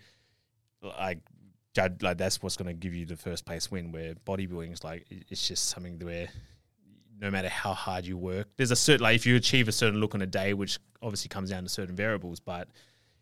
like 0.82 1.20
judge 1.76 2.02
like 2.02 2.18
that's 2.18 2.42
what's 2.42 2.58
going 2.58 2.68
to 2.68 2.74
give 2.74 2.94
you 2.94 3.06
the 3.06 3.16
first 3.16 3.46
place 3.46 3.70
win. 3.72 3.92
Where 3.92 4.16
bodybuilding 4.16 4.74
is 4.74 4.84
like 4.84 5.06
it's 5.10 5.48
just 5.48 5.70
something 5.70 6.00
where 6.00 6.30
no 7.20 7.30
matter 7.30 7.50
how 7.50 7.74
hard 7.74 8.06
you 8.06 8.18
work, 8.18 8.48
there's 8.58 8.72
a 8.72 8.76
certain 8.76 9.04
like 9.04 9.16
if 9.16 9.26
you 9.26 9.36
achieve 9.36 9.68
a 9.68 9.72
certain 9.72 10.00
look 10.00 10.16
on 10.16 10.22
a 10.22 10.28
day, 10.28 10.54
which 10.54 10.80
obviously 11.02 11.28
comes 11.30 11.50
down 11.50 11.64
to 11.64 11.70
certain 11.70 11.96
variables, 11.96 12.40
but 12.40 12.68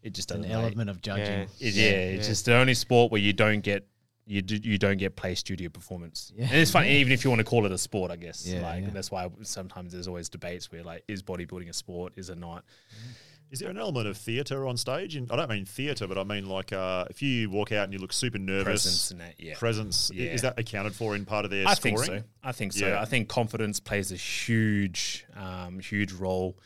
it 0.03 0.13
just 0.13 0.31
an 0.31 0.41
doesn't 0.41 0.51
like- 0.55 0.63
element 0.65 0.89
of 0.89 1.01
judging. 1.01 1.25
Yeah. 1.57 1.67
it- 1.67 1.73
yeah, 1.73 1.83
it's 2.15 2.25
Yeah. 2.27 2.31
just 2.31 2.45
the 2.45 2.55
only 2.55 2.73
sport 2.73 3.11
where 3.11 3.21
you 3.21 3.33
don't 3.33 3.61
get 3.61 3.87
you 4.29 4.41
do, 4.41 4.57
you 4.57 4.77
don't 4.77 4.97
get 4.97 5.15
placed 5.15 5.45
due 5.45 5.55
to 5.55 5.63
your 5.63 5.69
performance. 5.69 6.33
Yeah. 6.35 6.47
And 6.47 6.55
it's 6.57 6.69
funny, 6.69 6.97
even 6.97 7.13
if 7.13 7.23
you 7.23 7.29
want 7.29 7.39
to 7.39 7.45
call 7.45 7.65
it 7.65 7.71
a 7.71 7.77
sport, 7.77 8.11
I 8.11 8.17
guess. 8.17 8.45
Yeah, 8.45 8.61
like 8.61 8.83
yeah. 8.83 8.89
that's 8.89 9.09
why 9.09 9.29
sometimes 9.43 9.93
there's 9.93 10.09
always 10.09 10.27
debates 10.27 10.69
where 10.69 10.83
like, 10.83 11.03
is 11.07 11.23
bodybuilding 11.23 11.69
a 11.69 11.73
sport? 11.73 12.11
Is 12.17 12.29
it 12.29 12.37
not? 12.37 12.65
Mm-hmm. 12.65 13.11
Is 13.51 13.59
there 13.59 13.69
an 13.69 13.77
element 13.77 14.07
of 14.07 14.17
theatre 14.17 14.67
on 14.67 14.75
stage? 14.77 15.15
And 15.15 15.31
I 15.31 15.35
don't 15.35 15.49
mean 15.49 15.65
theatre, 15.65 16.07
but 16.07 16.17
I 16.17 16.23
mean 16.23 16.47
like 16.49 16.73
uh, 16.73 17.05
if 17.09 17.21
you 17.21 17.49
walk 17.49 17.71
out 17.71 17.85
and 17.85 17.93
you 17.93 17.99
look 17.99 18.11
super 18.13 18.37
nervous, 18.37 18.83
Presence 18.83 19.11
and 19.11 19.21
that, 19.21 19.35
yeah. 19.39 19.55
presence, 19.57 20.11
Yeah. 20.13 20.31
is 20.31 20.41
that 20.41 20.59
accounted 20.59 20.93
for 20.95 21.15
in 21.15 21.25
part 21.25 21.45
of 21.45 21.51
their 21.51 21.67
I 21.67 21.73
scoring? 21.73 21.97
think 21.97 22.07
so. 22.07 22.23
I 22.43 22.51
think 22.51 22.73
so. 22.73 22.87
Yeah. 22.87 23.01
I 23.01 23.05
think 23.05 23.29
confidence 23.29 23.79
plays 23.79 24.11
a 24.11 24.15
huge, 24.15 25.25
um, 25.35 25.79
huge 25.79 26.11
role 26.13 26.57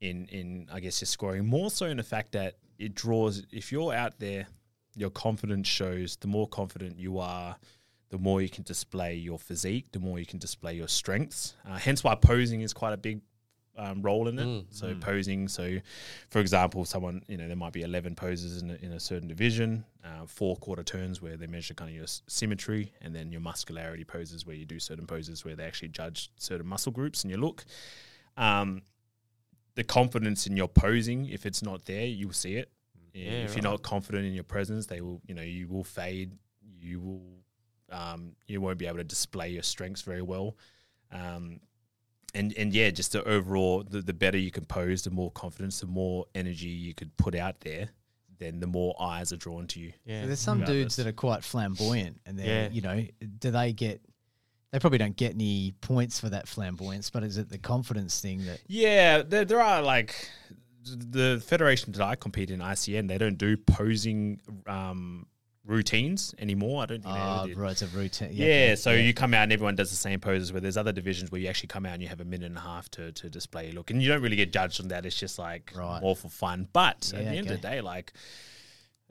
in 0.00 0.26
in 0.26 0.68
I 0.72 0.80
guess 0.80 1.00
your 1.00 1.06
scoring. 1.06 1.44
More 1.46 1.70
so 1.70 1.86
in 1.86 1.96
the 1.98 2.02
fact 2.02 2.32
that 2.32 2.56
it 2.78 2.94
draws. 2.94 3.42
If 3.52 3.70
you're 3.72 3.92
out 3.94 4.18
there, 4.18 4.46
your 4.96 5.10
confidence 5.10 5.68
shows. 5.68 6.16
The 6.16 6.26
more 6.28 6.48
confident 6.48 6.98
you 6.98 7.18
are, 7.18 7.56
the 8.10 8.18
more 8.18 8.42
you 8.42 8.48
can 8.48 8.64
display 8.64 9.14
your 9.14 9.38
physique. 9.38 9.86
The 9.92 10.00
more 10.00 10.18
you 10.18 10.26
can 10.26 10.38
display 10.38 10.74
your 10.74 10.88
strengths. 10.88 11.54
Uh, 11.68 11.78
hence 11.78 12.02
why 12.02 12.14
posing 12.14 12.60
is 12.62 12.72
quite 12.72 12.92
a 12.92 12.96
big 12.96 13.20
um, 13.76 14.02
role 14.02 14.28
in 14.28 14.38
it. 14.38 14.44
Mm, 14.44 14.64
so 14.70 14.94
posing. 15.00 15.48
So, 15.48 15.78
for 16.30 16.40
example, 16.40 16.84
someone 16.84 17.22
you 17.28 17.36
know 17.36 17.46
there 17.46 17.56
might 17.56 17.72
be 17.72 17.82
eleven 17.82 18.14
poses 18.14 18.62
in 18.62 18.70
a, 18.70 18.74
in 18.74 18.92
a 18.92 19.00
certain 19.00 19.28
division, 19.28 19.84
uh, 20.04 20.26
four 20.26 20.56
quarter 20.56 20.82
turns 20.82 21.22
where 21.22 21.36
they 21.36 21.46
measure 21.46 21.74
kind 21.74 21.90
of 21.90 21.94
your 21.94 22.04
s- 22.04 22.22
symmetry, 22.26 22.92
and 23.00 23.14
then 23.14 23.32
your 23.32 23.40
muscularity 23.40 24.04
poses 24.04 24.46
where 24.46 24.56
you 24.56 24.64
do 24.64 24.78
certain 24.78 25.06
poses 25.06 25.44
where 25.44 25.56
they 25.56 25.64
actually 25.64 25.88
judge 25.88 26.30
certain 26.36 26.66
muscle 26.66 26.92
groups 26.92 27.22
and 27.22 27.30
your 27.30 27.40
look. 27.40 27.64
Um, 28.36 28.82
the 29.74 29.84
confidence 29.84 30.46
in 30.46 30.56
your 30.56 30.68
posing, 30.68 31.28
if 31.28 31.46
it's 31.46 31.62
not 31.62 31.86
there, 31.86 32.06
you 32.06 32.26
will 32.26 32.34
see 32.34 32.56
it. 32.56 32.70
Yeah, 33.14 33.30
if 33.30 33.50
right. 33.50 33.56
you're 33.56 33.70
not 33.70 33.82
confident 33.82 34.26
in 34.26 34.32
your 34.32 34.44
presence, 34.44 34.86
they 34.86 35.00
will, 35.00 35.20
you 35.26 35.34
know, 35.34 35.42
you 35.42 35.68
will 35.68 35.84
fade. 35.84 36.32
You 36.78 37.00
will, 37.00 37.22
um, 37.90 38.32
you 38.46 38.60
won't 38.60 38.78
be 38.78 38.86
able 38.86 38.98
to 38.98 39.04
display 39.04 39.50
your 39.50 39.62
strengths 39.62 40.02
very 40.02 40.22
well. 40.22 40.56
Um, 41.10 41.60
and 42.34 42.52
and 42.56 42.72
yeah, 42.74 42.90
just 42.90 43.12
the 43.12 43.22
overall, 43.24 43.82
the, 43.82 44.00
the 44.02 44.12
better 44.14 44.38
you 44.38 44.50
can 44.50 44.64
pose, 44.64 45.02
the 45.02 45.10
more 45.10 45.30
confidence, 45.30 45.80
the 45.80 45.86
more 45.86 46.26
energy 46.34 46.68
you 46.68 46.94
could 46.94 47.16
put 47.16 47.34
out 47.34 47.60
there, 47.60 47.88
then 48.38 48.60
the 48.60 48.66
more 48.66 48.94
eyes 49.00 49.32
are 49.32 49.36
drawn 49.36 49.66
to 49.68 49.80
you. 49.80 49.92
Yeah. 50.04 50.22
So 50.22 50.26
there's 50.28 50.40
some 50.40 50.60
Regardless. 50.60 50.82
dudes 50.82 50.96
that 50.96 51.06
are 51.06 51.12
quite 51.12 51.44
flamboyant, 51.44 52.20
and 52.26 52.38
they're 52.38 52.64
Yeah. 52.64 52.68
you 52.70 52.80
know, 52.80 53.04
do 53.38 53.50
they 53.50 53.72
get? 53.72 54.00
They 54.70 54.78
probably 54.78 54.98
don't 54.98 55.16
get 55.16 55.34
any 55.34 55.74
points 55.82 56.18
for 56.18 56.30
that 56.30 56.48
flamboyance, 56.48 57.10
but 57.10 57.22
is 57.24 57.36
it 57.36 57.50
the 57.50 57.58
confidence 57.58 58.20
thing 58.20 58.46
that? 58.46 58.60
Yeah, 58.66 59.20
there, 59.22 59.44
there 59.44 59.60
are 59.60 59.82
like 59.82 60.28
the 60.84 61.42
federation 61.46 61.92
that 61.92 62.00
I 62.00 62.14
compete 62.16 62.50
in, 62.50 62.60
ICN, 62.60 63.06
they 63.06 63.18
don't 63.18 63.36
do 63.38 63.56
posing 63.58 64.40
um, 64.66 65.26
routines 65.64 66.34
anymore. 66.38 66.82
I 66.82 66.86
don't 66.86 67.02
think 67.02 67.14
Oh, 67.16 67.44
ever 67.50 67.60
right, 67.60 67.72
it's 67.72 67.82
a 67.82 67.86
routine. 67.88 68.30
Yeah, 68.32 68.44
okay, 68.46 68.76
so 68.76 68.92
you 68.92 69.14
come 69.14 69.32
out 69.34 69.44
and 69.44 69.52
everyone 69.52 69.76
does 69.76 69.90
the 69.90 69.96
same 69.96 70.20
poses. 70.20 70.52
Where 70.52 70.60
there's 70.60 70.76
other 70.76 70.92
divisions 70.92 71.30
where 71.30 71.40
you 71.40 71.48
actually 71.48 71.68
come 71.68 71.86
out 71.86 71.94
and 71.94 72.02
you 72.02 72.08
have 72.08 72.20
a 72.20 72.24
minute 72.24 72.46
and 72.46 72.56
a 72.58 72.60
half 72.60 72.90
to, 72.92 73.12
to 73.12 73.30
display 73.30 73.66
your 73.66 73.74
look, 73.74 73.90
and 73.90 74.02
you 74.02 74.08
don't 74.08 74.22
really 74.22 74.36
get 74.36 74.52
judged 74.52 74.80
on 74.80 74.88
that. 74.88 75.06
It's 75.06 75.18
just 75.18 75.38
like 75.38 75.72
Right. 75.76 76.00
more 76.00 76.16
for 76.16 76.28
fun. 76.28 76.68
But 76.72 77.12
at 77.14 77.22
Yeah, 77.24 77.30
the 77.30 77.36
end 77.38 77.50
of 77.50 77.60
the 77.60 77.68
day, 77.68 77.80
like, 77.80 78.12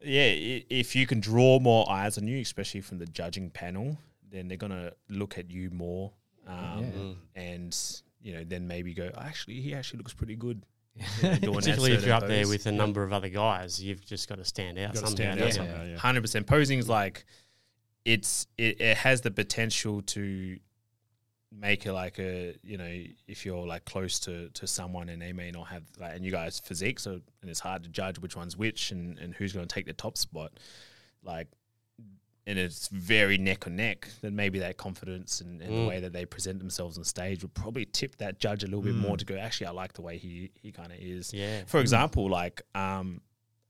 yeah, 0.03 0.25
if 0.69 0.95
you 0.95 1.05
can 1.07 1.19
draw 1.19 1.59
more 1.59 1.89
eyes 1.89 2.17
on 2.17 2.27
you, 2.27 2.39
especially 2.41 2.81
from 2.81 2.97
the 2.97 3.05
judging 3.05 3.49
panel, 3.49 3.97
then 4.29 4.47
they're 4.47 4.57
gonna 4.57 4.91
look 5.09 5.37
at 5.37 5.51
you 5.51 5.69
more, 5.69 6.11
um, 6.47 7.17
and 7.35 7.77
you 8.23 8.33
know, 8.33 8.43
then 8.43 8.67
maybe 8.67 8.93
go, 8.93 9.09
actually, 9.17 9.61
he 9.61 9.73
actually 9.73 9.97
looks 9.97 10.13
pretty 10.13 10.35
good. 10.35 10.63
Doing 11.21 11.55
Particularly 11.55 11.93
if 11.93 12.05
you're 12.05 12.15
up 12.15 12.27
there 12.27 12.47
with 12.47 12.65
a 12.65 12.71
number 12.71 13.03
of 13.03 13.13
other 13.13 13.29
guys, 13.29 13.81
you've 13.81 14.05
just 14.05 14.27
got 14.27 14.37
to 14.37 14.45
stand 14.45 14.77
out. 14.77 14.93
Gotta 14.93 15.07
somehow, 15.07 15.15
stand 15.15 15.41
out 15.41 15.47
you? 15.47 15.53
somehow. 15.53 15.97
Hundred 15.97 16.21
percent. 16.21 16.47
Posing 16.47 16.79
is 16.79 16.89
like 16.89 17.25
it's 18.05 18.47
it, 18.57 18.81
it 18.81 18.97
has 18.97 19.21
the 19.21 19.31
potential 19.31 20.01
to 20.01 20.57
make 21.51 21.85
it 21.85 21.91
like 21.91 22.17
a 22.17 22.55
you 22.63 22.77
know 22.77 23.03
if 23.27 23.45
you're 23.45 23.67
like 23.67 23.83
close 23.83 24.19
to 24.19 24.49
to 24.49 24.65
someone 24.65 25.09
and 25.09 25.21
they 25.21 25.33
may 25.33 25.51
not 25.51 25.67
have 25.67 25.83
like 25.99 26.15
and 26.15 26.23
you 26.23 26.31
guys 26.31 26.59
physique 26.59 26.97
so 26.97 27.19
and 27.41 27.49
it's 27.49 27.59
hard 27.59 27.83
to 27.83 27.89
judge 27.89 28.17
which 28.19 28.37
one's 28.37 28.55
which 28.55 28.91
and 28.91 29.19
and 29.19 29.35
who's 29.35 29.51
going 29.51 29.67
to 29.67 29.73
take 29.73 29.85
the 29.85 29.93
top 29.93 30.17
spot 30.17 30.53
like 31.23 31.47
and 32.51 32.59
it's 32.59 32.87
very 32.89 33.37
neck 33.37 33.65
and 33.67 33.75
neck, 33.77 34.09
then 34.21 34.35
maybe 34.35 34.59
that 34.59 34.75
confidence 34.77 35.41
and, 35.41 35.61
and 35.61 35.71
Mm. 35.71 35.75
the 35.83 35.87
way 35.91 35.99
that 36.01 36.13
they 36.13 36.25
present 36.25 36.59
themselves 36.59 36.97
on 36.97 37.03
stage 37.05 37.41
would 37.43 37.53
probably 37.53 37.85
tip 37.85 38.17
that 38.17 38.33
judge 38.45 38.63
a 38.63 38.67
little 38.67 38.81
bit 38.89 38.95
more 38.95 39.15
to 39.17 39.25
go. 39.25 39.35
Actually, 39.37 39.67
I 39.67 39.71
like 39.71 39.93
the 39.93 40.01
way 40.01 40.17
he 40.17 40.51
he 40.63 40.71
kind 40.71 40.91
of 40.91 40.99
is. 40.99 41.33
Yeah. 41.33 41.63
For 41.65 41.79
example, 41.79 42.23
like 42.29 42.61
um, 42.75 43.21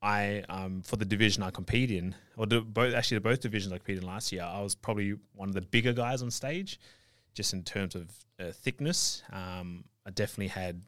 I 0.01 0.43
um 0.49 0.81
for 0.81 0.97
the 0.97 1.05
division 1.15 1.43
I 1.43 1.51
compete 1.51 1.91
in, 1.91 2.15
or 2.37 2.45
the, 2.47 2.61
both 2.61 2.93
actually 2.95 3.17
the 3.21 3.27
both 3.31 3.41
divisions 3.41 3.71
I 3.71 3.77
competed 3.77 4.03
in 4.03 4.09
last 4.09 4.31
year, 4.31 4.43
I 4.43 4.61
was 4.61 4.73
probably 4.75 5.09
one 5.41 5.49
of 5.49 5.55
the 5.55 5.61
bigger 5.75 5.93
guys 5.93 6.21
on 6.23 6.31
stage, 6.31 6.79
just 7.33 7.53
in 7.53 7.63
terms 7.63 7.93
of 7.95 8.05
uh, 8.39 8.51
thickness. 8.63 9.21
Um, 9.31 9.83
I 10.07 10.09
definitely 10.09 10.47
had, 10.47 10.81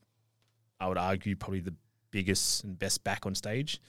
I 0.80 0.88
would 0.88 0.98
argue, 0.98 1.36
probably 1.36 1.60
the 1.62 1.76
biggest 2.10 2.64
and 2.64 2.78
best 2.80 3.04
back 3.04 3.26
on 3.28 3.36
stage, 3.36 3.80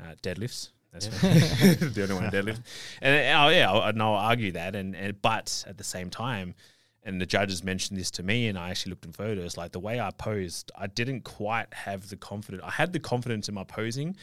uh, 0.00 0.14
deadlifts. 0.22 0.70
That's 0.92 1.06
the 1.20 2.02
only 2.02 2.14
one 2.14 2.24
I 2.24 2.30
deadlift, 2.30 2.62
and 3.02 3.14
uh, 3.14 3.44
oh 3.44 3.48
yeah, 3.48 3.70
I, 3.70 3.90
and 3.90 4.02
I'll 4.02 4.14
argue 4.14 4.52
that. 4.52 4.74
And, 4.74 4.96
and 4.96 5.20
but 5.22 5.64
at 5.66 5.78
the 5.78 5.84
same 5.84 6.10
time, 6.10 6.54
and 7.02 7.20
the 7.20 7.26
judges 7.26 7.62
mentioned 7.62 7.98
this 7.98 8.10
to 8.12 8.22
me, 8.22 8.48
and 8.48 8.58
I 8.58 8.70
actually 8.70 8.90
looked 8.90 9.04
in 9.04 9.12
photos. 9.12 9.56
Like 9.56 9.72
the 9.72 9.80
way 9.80 10.00
I 10.00 10.10
posed, 10.10 10.72
I 10.76 10.86
didn't 10.88 11.22
quite 11.22 11.72
have 11.72 12.08
the 12.08 12.16
confidence. 12.16 12.62
I 12.66 12.70
had 12.70 12.92
the 12.92 12.98
confidence 12.98 13.48
in 13.48 13.54
my 13.54 13.64
posing, 13.64 14.16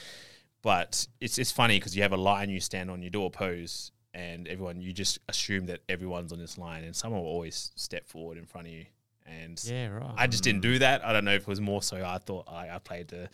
but 0.62 1.08
it's 1.22 1.38
it's 1.38 1.52
funny 1.52 1.80
because 1.80 1.96
you 1.96 2.02
have 2.02 2.14
a 2.14 2.18
line 2.18 2.50
you 2.50 2.60
stand 2.60 2.92
on, 2.92 3.02
you 3.02 3.10
do 3.10 3.24
a 3.24 3.30
pose, 3.30 3.92
and 4.14 4.48
everyone 4.48 4.82
you 4.82 4.92
just 4.92 5.20
assume 5.30 5.68
that 5.68 5.82
everyone's 5.88 6.34
on 6.34 6.40
this 6.40 6.58
line, 6.58 6.84
and 6.84 6.96
someone 6.96 7.22
will 7.22 7.30
always 7.30 7.72
step 7.76 8.08
forward 8.08 8.38
in 8.38 8.46
front 8.46 8.68
of 8.68 8.74
you. 8.74 8.86
And 9.26 9.62
Yeah, 9.66 9.88
right. 9.88 10.14
I 10.16 10.28
just 10.28 10.44
didn't 10.44 10.62
do 10.62 10.80
that. 10.80 11.04
I 11.06 11.12
don't 11.14 11.26
know 11.26 11.34
if 11.34 11.42
it 11.42 11.48
was 11.48 11.62
more 11.62 11.82
so 11.82 11.98
I 11.98 12.18
thought 12.18 12.48
I, 12.48 12.70
I 12.70 12.80
played 12.80 13.10
the, 13.10 13.30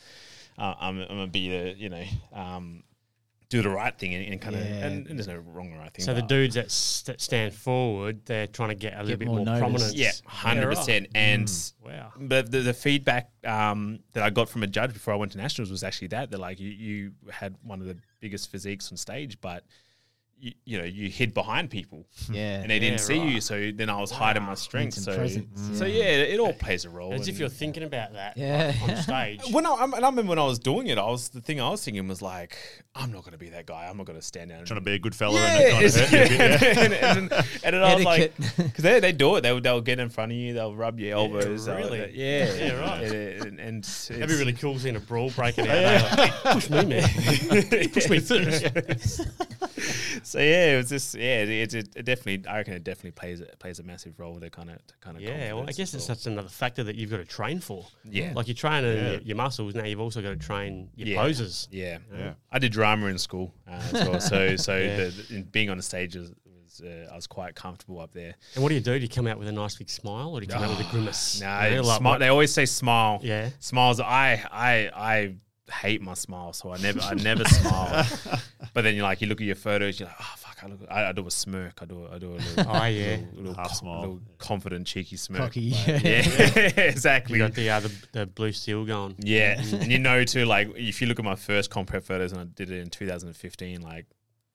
uh, 0.57 0.73
I'm, 0.79 0.99
I'm 0.99 1.07
gonna 1.07 1.27
be 1.27 1.49
the, 1.49 1.75
you 1.77 1.89
know, 1.89 2.03
um, 2.33 2.83
do 3.49 3.61
the 3.61 3.69
right 3.69 3.97
thing 3.97 4.13
and, 4.15 4.25
and 4.25 4.41
kind 4.41 4.55
of, 4.55 4.61
Yeah. 4.61 4.85
and, 4.87 5.07
and 5.07 5.17
there's 5.19 5.27
no 5.27 5.37
wrong 5.37 5.71
or 5.73 5.79
right 5.79 5.93
thing. 5.93 6.03
so 6.05 6.13
the 6.13 6.21
but- 6.21 6.29
dudes 6.29 6.55
that, 6.55 6.65
s- 6.65 7.03
that 7.05 7.21
stand 7.21 7.53
forward, 7.53 8.25
they're 8.25 8.47
trying 8.47 8.69
to 8.69 8.75
get 8.75 8.93
a 8.99 9.03
little 9.03 9.17
bit 9.17 9.27
more 9.27 9.37
more, 9.37 9.45
notice. 9.45 9.59
prominence. 9.59 9.93
yeah, 9.93 10.11
hundred 10.25 10.67
percent. 10.75 11.07
And 11.15 11.51
Wow. 11.85 12.11
but 12.17 12.51
the, 12.51 12.59
the 12.59 12.73
feedback 12.73 13.29
um, 13.45 13.99
that 14.13 14.23
I 14.23 14.29
got 14.29 14.49
from 14.49 14.63
a 14.63 14.67
judge 14.67 14.93
before 14.93 15.13
I 15.13 15.17
went 15.17 15.31
to 15.33 15.37
nationals 15.37 15.69
was 15.69 15.83
actually 15.83 16.07
that 16.09 16.29
they're 16.31 16.39
like 16.39 16.59
you, 16.59 16.69
you 16.69 17.11
had 17.31 17.55
one 17.63 17.79
of 17.81 17.87
the 17.87 17.97
biggest 18.19 18.49
physiques 18.51 18.91
on 18.91 18.97
stage, 18.97 19.39
but 19.41 19.63
you, 20.43 20.51
you 20.65 20.77
know 20.77 20.83
you 20.83 21.09
hid 21.09 21.33
behind 21.33 21.69
people 21.69 22.05
Yeah. 22.31 22.59
and 22.61 22.69
they 22.69 22.79
didn't 22.79 22.99
Yeah, 22.99 23.05
see 23.05 23.17
you, 23.33 23.41
so 23.41 23.71
then 23.73 23.89
I 23.89 23.99
was 24.01 24.11
hiding 24.11 24.43
my 24.43 24.49
Wow. 24.49 24.55
strength. 24.55 24.95
So 24.95 25.15
presence, 25.15 25.77
so 25.79 25.85
yeah. 25.85 26.03
yeah, 26.03 26.09
it, 26.09 26.33
it 26.33 26.39
all 26.39 26.53
plays 26.53 26.83
a 26.85 26.89
role. 26.89 27.13
As 27.13 27.27
if 27.27 27.39
you're 27.39 27.49
thinking 27.49 27.83
about 27.83 28.13
that 28.13 28.35
Yeah. 28.37 28.73
like, 28.81 28.89
on 28.89 28.97
stage. 29.03 29.41
when 29.51 29.65
I, 29.65 29.83
and 29.83 29.93
I 29.95 30.09
remember 30.09 30.29
when 30.29 30.39
I 30.39 30.45
was 30.45 30.59
doing 30.59 30.87
it, 30.87 30.97
I 30.97 31.05
was 31.09 31.29
the 31.29 31.39
thing 31.41 31.61
I 31.61 31.69
was 31.69 31.83
thinking 31.83 32.07
was 32.07 32.21
like, 32.21 32.57
I'm 32.95 33.11
not 33.11 33.21
going 33.23 33.31
to 33.31 33.37
be 33.37 33.49
that 33.49 33.65
guy. 33.65 33.87
I'm 33.89 33.97
not 33.97 34.05
going 34.05 34.19
to 34.19 34.25
stand 34.25 34.49
down. 34.51 34.65
Trying 34.65 34.79
to 34.79 34.85
be 34.85 34.93
a 34.93 34.99
good 34.99 35.15
fella 35.15 35.35
yeah, 35.39 35.57
and 35.59 35.71
kind 35.73 35.85
of 35.85 35.95
hurt 35.95 36.11
you 36.11 36.19
a 36.19 36.29
bit. 36.29 36.61
Yeah. 36.61 36.83
and, 36.83 36.93
and, 36.93 37.31
and, 37.31 37.33
and 37.63 37.73
then 37.75 37.83
I 37.83 37.95
was 37.95 38.03
like, 38.05 38.33
because 38.57 38.83
they, 38.83 38.99
they 38.99 39.11
do 39.13 39.35
it. 39.37 39.41
They'll, 39.41 39.61
they'll 39.61 39.81
get 39.81 39.99
in 39.99 40.09
front 40.09 40.31
of 40.31 40.37
you. 40.37 40.53
They'll 40.53 40.75
rub 40.75 40.99
your 40.99 41.13
elbows. 41.17 41.65
they'll- 41.65 41.77
really? 41.77 42.11
yeah. 42.13 42.53
Yeah, 42.53 42.73
right. 42.79 43.03
And, 43.03 43.13
and, 43.43 43.59
and 43.59 43.83
That'd 43.83 44.27
be 44.29 44.35
really 44.35 44.53
cool 44.53 44.77
seeing 44.77 44.95
a 44.95 44.99
brawl 44.99 45.29
breaking 45.31 45.67
out. 45.67 45.73
They're 45.73 46.01
like, 46.01 46.31
"Hey, 46.33 46.53
push 46.53 46.69
me, 46.69 46.85
man. 46.85 47.89
push 47.89 48.09
me 48.09 48.19
first. 48.19 49.21
So 50.33 50.39
yeah, 50.39 50.73
it 50.73 50.77
was 50.77 50.89
just 50.89 51.13
yeah. 51.15 51.43
It, 51.43 51.73
it, 51.75 51.95
it 51.95 52.05
definitely, 52.05 52.47
I 52.49 52.57
reckon 52.57 52.73
it 52.73 52.83
definitely 52.83 53.11
plays 53.11 53.39
it 53.39 53.55
plays 53.59 53.77
a 53.77 53.83
massive 53.83 54.19
role. 54.19 54.33
They 54.39 54.49
kind 54.49 54.71
of 54.71 54.77
kind 54.99 55.15
of 55.15 55.21
Yeah, 55.21 55.53
well, 55.53 55.65
I 55.67 55.71
guess 55.73 55.93
it's 55.93 56.05
such 56.05 56.25
another 56.25 56.49
factor 56.49 56.83
that 56.85 56.95
you've 56.95 57.11
got 57.11 57.17
to 57.17 57.25
train 57.25 57.59
for. 57.59 57.85
Yeah. 58.03 58.33
Like 58.35 58.47
you're 58.47 58.55
training 58.55 58.97
Yeah. 58.97 59.11
your, 59.11 59.21
your 59.21 59.37
muscles, 59.37 59.75
now 59.75 59.85
you've 59.85 59.99
also 59.99 60.21
got 60.23 60.29
to 60.29 60.35
train 60.35 60.89
your 60.95 61.09
Yeah. 61.09 61.21
poses. 61.21 61.67
Yeah. 61.71 61.99
Yeah. 62.17 62.33
I 62.51 62.57
did 62.57 62.71
drama 62.71 63.07
in 63.07 63.17
school 63.19 63.53
uh, 63.67 63.73
as 63.73 63.93
well. 63.93 64.19
So 64.19 64.55
so 64.67 64.77
Yeah. 64.77 64.97
the, 64.97 65.25
the, 65.29 65.41
being 65.43 65.69
on 65.69 65.77
the 65.77 65.83
stage 65.83 66.15
was, 66.15 66.33
was 66.45 66.81
uh, 66.83 67.09
I 67.11 67.15
was 67.15 67.27
quite 67.27 67.53
comfortable 67.53 67.99
up 67.99 68.11
there. 68.13 68.33
And 68.55 68.63
what 68.63 68.69
do 68.69 68.75
you 68.75 68.81
do? 68.81 68.93
Do 68.97 69.03
you 69.03 69.09
come 69.09 69.27
out 69.27 69.37
with 69.37 69.47
a 69.47 69.51
nice 69.51 69.75
big 69.75 69.89
smile 69.91 70.29
or 70.33 70.39
do 70.39 70.45
you 70.47 70.51
come 70.51 70.63
out 70.63 70.75
with 70.75 70.87
a 70.87 70.89
grimace? 70.91 71.41
No, 71.41 71.61
You 71.65 71.75
know, 71.75 71.81
like 71.83 72.01
smi- 72.01 72.19
they 72.19 72.29
always 72.29 72.51
say 72.51 72.65
smile. 72.65 73.19
Yeah. 73.21 73.49
Smiles. 73.59 73.99
I 73.99 74.43
I 74.51 74.89
I 74.95 75.35
hate 75.71 76.01
my 76.01 76.13
smile, 76.13 76.53
so 76.53 76.71
I 76.73 76.77
never 76.77 76.99
I 77.01 77.13
never 77.15 77.45
smile. 77.45 78.05
But 78.73 78.81
then 78.81 78.95
you're 78.95 79.03
like 79.03 79.21
you 79.21 79.27
look 79.27 79.39
at 79.39 79.45
your 79.45 79.55
photos, 79.55 79.99
you're 79.99 80.07
like, 80.09 80.15
oh 80.19 80.33
fuck, 80.37 80.57
I 80.63 80.67
look. 80.67 80.79
I, 80.89 81.05
I 81.09 81.11
do 81.11 81.27
a 81.27 81.29
smirk. 81.31 81.79
I 81.83 81.85
do 81.85 82.07
I 82.11 82.17
do 82.17 82.31
a 82.31 82.37
little, 82.37 82.65
Oh, 82.67 82.85
yeah. 82.85 83.17
little, 83.17 83.27
little, 83.35 83.53
Half 83.53 83.67
co- 83.67 83.73
smile. 83.75 83.99
little 83.99 84.21
confident 84.39 84.87
cheeky 84.87 85.15
smirk. 85.15 85.41
Cocky. 85.41 85.69
But 85.85 86.03
yeah, 86.03 86.69
exactly. 86.77 87.37
You 87.37 87.43
got 87.45 87.53
the, 87.53 87.69
uh, 87.69 87.79
the, 87.81 87.91
the 88.13 88.25
blue 88.25 88.51
steel 88.51 88.83
going. 88.83 89.13
Yeah, 89.19 89.61
and 89.61 89.91
you 89.91 89.99
know 89.99 90.23
too. 90.23 90.45
Like 90.45 90.69
if 90.75 91.01
you 91.01 91.07
look 91.07 91.19
at 91.19 91.25
my 91.25 91.35
first 91.35 91.69
comp 91.69 91.89
prep 91.89 92.03
photos, 92.03 92.31
and 92.31 92.41
I 92.41 92.45
did 92.45 92.71
it 92.71 92.79
in 92.79 92.89
2015, 92.89 93.81
like. 93.81 94.07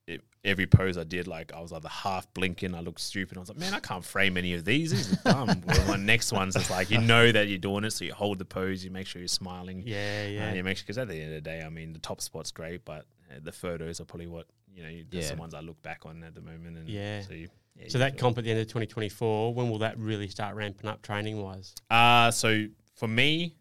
It, 0.09 0.23
every 0.43 0.67
pose 0.67 0.97
I 0.97 1.05
did, 1.05 1.27
like 1.29 1.53
I 1.53 1.61
was 1.61 1.73
either 1.73 1.89
half 1.89 2.33
blinking, 2.33 2.75
I 2.75 2.81
looked 2.81 3.01
stupid. 3.01 3.37
I 3.37 3.41
was 3.41 3.49
like, 3.51 3.59
man, 3.59 3.75
I 3.75 3.81
can't 3.81 4.05
frame 4.05 4.37
any 4.39 4.55
of 4.55 4.65
these. 4.65 4.91
These 4.91 5.13
are 5.27 5.33
dumb. 5.33 5.63
Well, 5.67 5.87
my 5.89 5.97
next 5.97 6.33
one's 6.33 6.55
just 6.55 6.71
like 6.71 6.91
you 6.91 6.99
know 6.99 7.31
that 7.31 7.49
you're 7.49 7.59
doing 7.59 7.85
it, 7.85 7.91
so 7.93 8.05
you 8.07 8.15
hold 8.15 8.39
the 8.39 8.45
pose, 8.45 8.85
you 8.85 8.91
make 8.91 9.07
sure 9.07 9.21
you're 9.21 9.29
smiling. 9.29 9.83
Yeah, 9.85 10.23
Yeah, 10.23 10.27
yeah. 10.29 10.53
yeah, 10.55 10.63
make 10.63 10.79
sure 10.79 10.85
because 10.85 10.99
at 10.99 11.09
the 11.09 11.15
end 11.21 11.35
of 11.35 11.45
the 11.45 11.51
day, 11.51 11.63
I 11.63 11.69
mean, 11.69 11.93
the 11.93 11.99
top 11.99 12.21
spot's 12.23 12.51
great, 12.51 12.85
but 12.87 13.05
uh, 13.31 13.41
the 13.43 13.53
photos 13.53 14.01
are 14.01 14.05
probably 14.07 14.29
what 14.29 14.47
you 14.75 14.83
know. 14.83 14.89
That's 15.11 15.27
Yeah. 15.29 15.35
the 15.35 15.41
ones 15.41 15.53
I 15.55 15.61
look 15.61 15.81
back 15.83 16.07
on 16.07 16.23
at 16.25 16.35
the 16.35 16.41
moment. 16.41 16.79
And 16.79 16.89
Yeah. 16.89 17.21
So, 17.23 17.35
you, 17.35 17.49
yeah, 17.77 17.89
So 17.89 17.99
you 17.99 18.05
that 18.05 18.17
comp 18.17 18.39
at 18.39 18.45
the 18.45 18.51
end 18.51 18.61
of 18.61 18.67
2024, 18.69 19.53
when 19.53 19.69
will 19.69 19.79
that 19.81 19.99
really 19.99 20.29
start 20.29 20.55
ramping 20.57 20.89
up 20.89 21.03
training 21.03 21.43
wise? 21.43 21.75
Uh 21.91 22.31
so 22.31 22.67
for 22.95 23.09
me, 23.09 23.55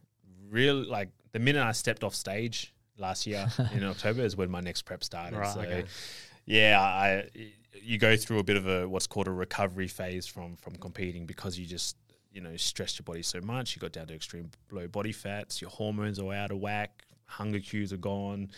real 0.50 0.76
like 0.76 1.10
the 1.34 1.40
minute 1.40 1.62
I 1.62 1.74
stepped 1.74 2.04
off 2.06 2.16
stage 2.16 2.74
last 2.98 3.28
year 3.28 3.48
in 3.74 3.84
October 3.84 4.22
is 4.24 4.36
when 4.38 4.50
my 4.50 4.62
next 4.62 4.84
prep 4.84 5.04
started. 5.04 5.38
Right, 5.38 5.54
so 5.54 5.60
okay. 5.62 5.84
Yeah, 6.48 6.80
I 6.82 7.30
you 7.80 8.00
go 8.00 8.18
through 8.18 8.40
a 8.40 8.44
bit 8.44 8.58
of 8.58 8.68
a 8.68 8.88
what's 8.88 9.06
called 9.06 9.28
a 9.28 9.32
recovery 9.32 9.88
phase 9.88 10.26
from 10.26 10.56
from 10.56 10.76
competing 10.78 11.26
because 11.26 11.60
you 11.60 11.66
just 11.66 11.98
you 12.32 12.42
know 12.42 12.56
stressed 12.56 12.98
your 12.98 13.04
body 13.04 13.22
so 13.22 13.40
much. 13.42 13.76
You 13.76 13.82
got 13.82 13.92
down 13.92 14.08
to 14.08 14.16
extreme 14.16 14.50
low 14.72 14.88
body 14.88 15.12
fats. 15.12 15.62
Your 15.62 15.70
hormones 15.70 16.20
are 16.20 16.34
out 16.34 16.52
of 16.52 16.60
whack. 16.60 17.04
Hunger 17.26 17.60
cues 17.60 17.92
are 17.94 17.98
gone. 17.98 18.50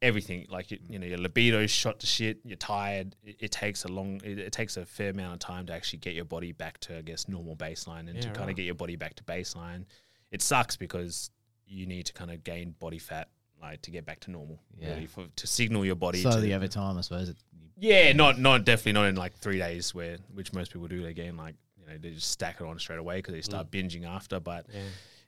Everything 0.00 0.46
like 0.48 0.70
you, 0.70 0.78
you 0.88 0.98
know 0.98 1.06
your 1.06 1.18
libido's 1.18 1.70
shot 1.70 1.98
to 2.00 2.06
shit. 2.06 2.38
You're 2.44 2.56
tired. 2.56 3.16
It, 3.24 3.36
it 3.40 3.52
takes 3.52 3.84
a 3.84 3.88
long. 3.88 4.20
It, 4.22 4.38
it 4.38 4.52
takes 4.52 4.76
a 4.76 4.84
fair 4.86 5.10
amount 5.10 5.32
of 5.34 5.38
time 5.40 5.66
to 5.66 5.72
actually 5.72 5.98
get 5.98 6.14
your 6.14 6.24
body 6.24 6.52
back 6.52 6.78
to 6.80 6.98
I 6.98 7.02
guess 7.02 7.26
normal 7.28 7.56
baseline 7.56 8.08
and 8.08 8.20
to 8.20 8.28
Yeah, 8.28 8.34
kind 8.34 8.42
of 8.42 8.46
right. 8.48 8.56
get 8.56 8.64
your 8.64 8.74
body 8.76 8.96
back 8.96 9.14
to 9.16 9.24
baseline. 9.24 9.86
It 10.30 10.40
sucks 10.40 10.76
because 10.76 11.30
you 11.66 11.86
need 11.86 12.06
to 12.06 12.12
kind 12.12 12.30
of 12.30 12.44
gain 12.44 12.74
body 12.78 12.98
fat 12.98 13.28
like 13.70 13.82
to 13.82 13.90
get 13.90 14.04
back 14.06 14.20
to 14.20 14.30
normal. 14.30 14.60
Yeah. 14.78 14.90
Really, 14.94 15.06
for, 15.06 15.26
to 15.36 15.46
signal 15.46 15.84
your 15.84 15.94
body 15.96 16.20
Slowly 16.22 16.48
to, 16.48 16.54
over 16.54 16.68
time, 16.68 16.98
I 16.98 17.00
suppose. 17.02 17.28
It, 17.28 17.36
yeah, 17.76 18.12
not 18.12 18.38
not 18.38 18.64
definitely 18.64 18.92
not 18.92 19.06
in 19.06 19.16
like 19.16 19.34
three 19.34 19.58
days 19.58 19.94
where 19.94 20.16
which 20.32 20.52
most 20.52 20.72
people 20.72 20.86
do. 20.88 21.04
Again, 21.06 21.36
like 21.36 21.56
you 21.78 21.86
know 21.86 21.98
they 21.98 22.10
just 22.10 22.30
stack 22.30 22.60
it 22.60 22.66
on 22.66 22.78
straight 22.78 22.98
away 23.00 23.16
because 23.16 23.34
they 23.34 23.40
start 23.42 23.70
binging 23.70 24.06
after. 24.06 24.38
But 24.40 24.66
Yeah. 24.72 24.80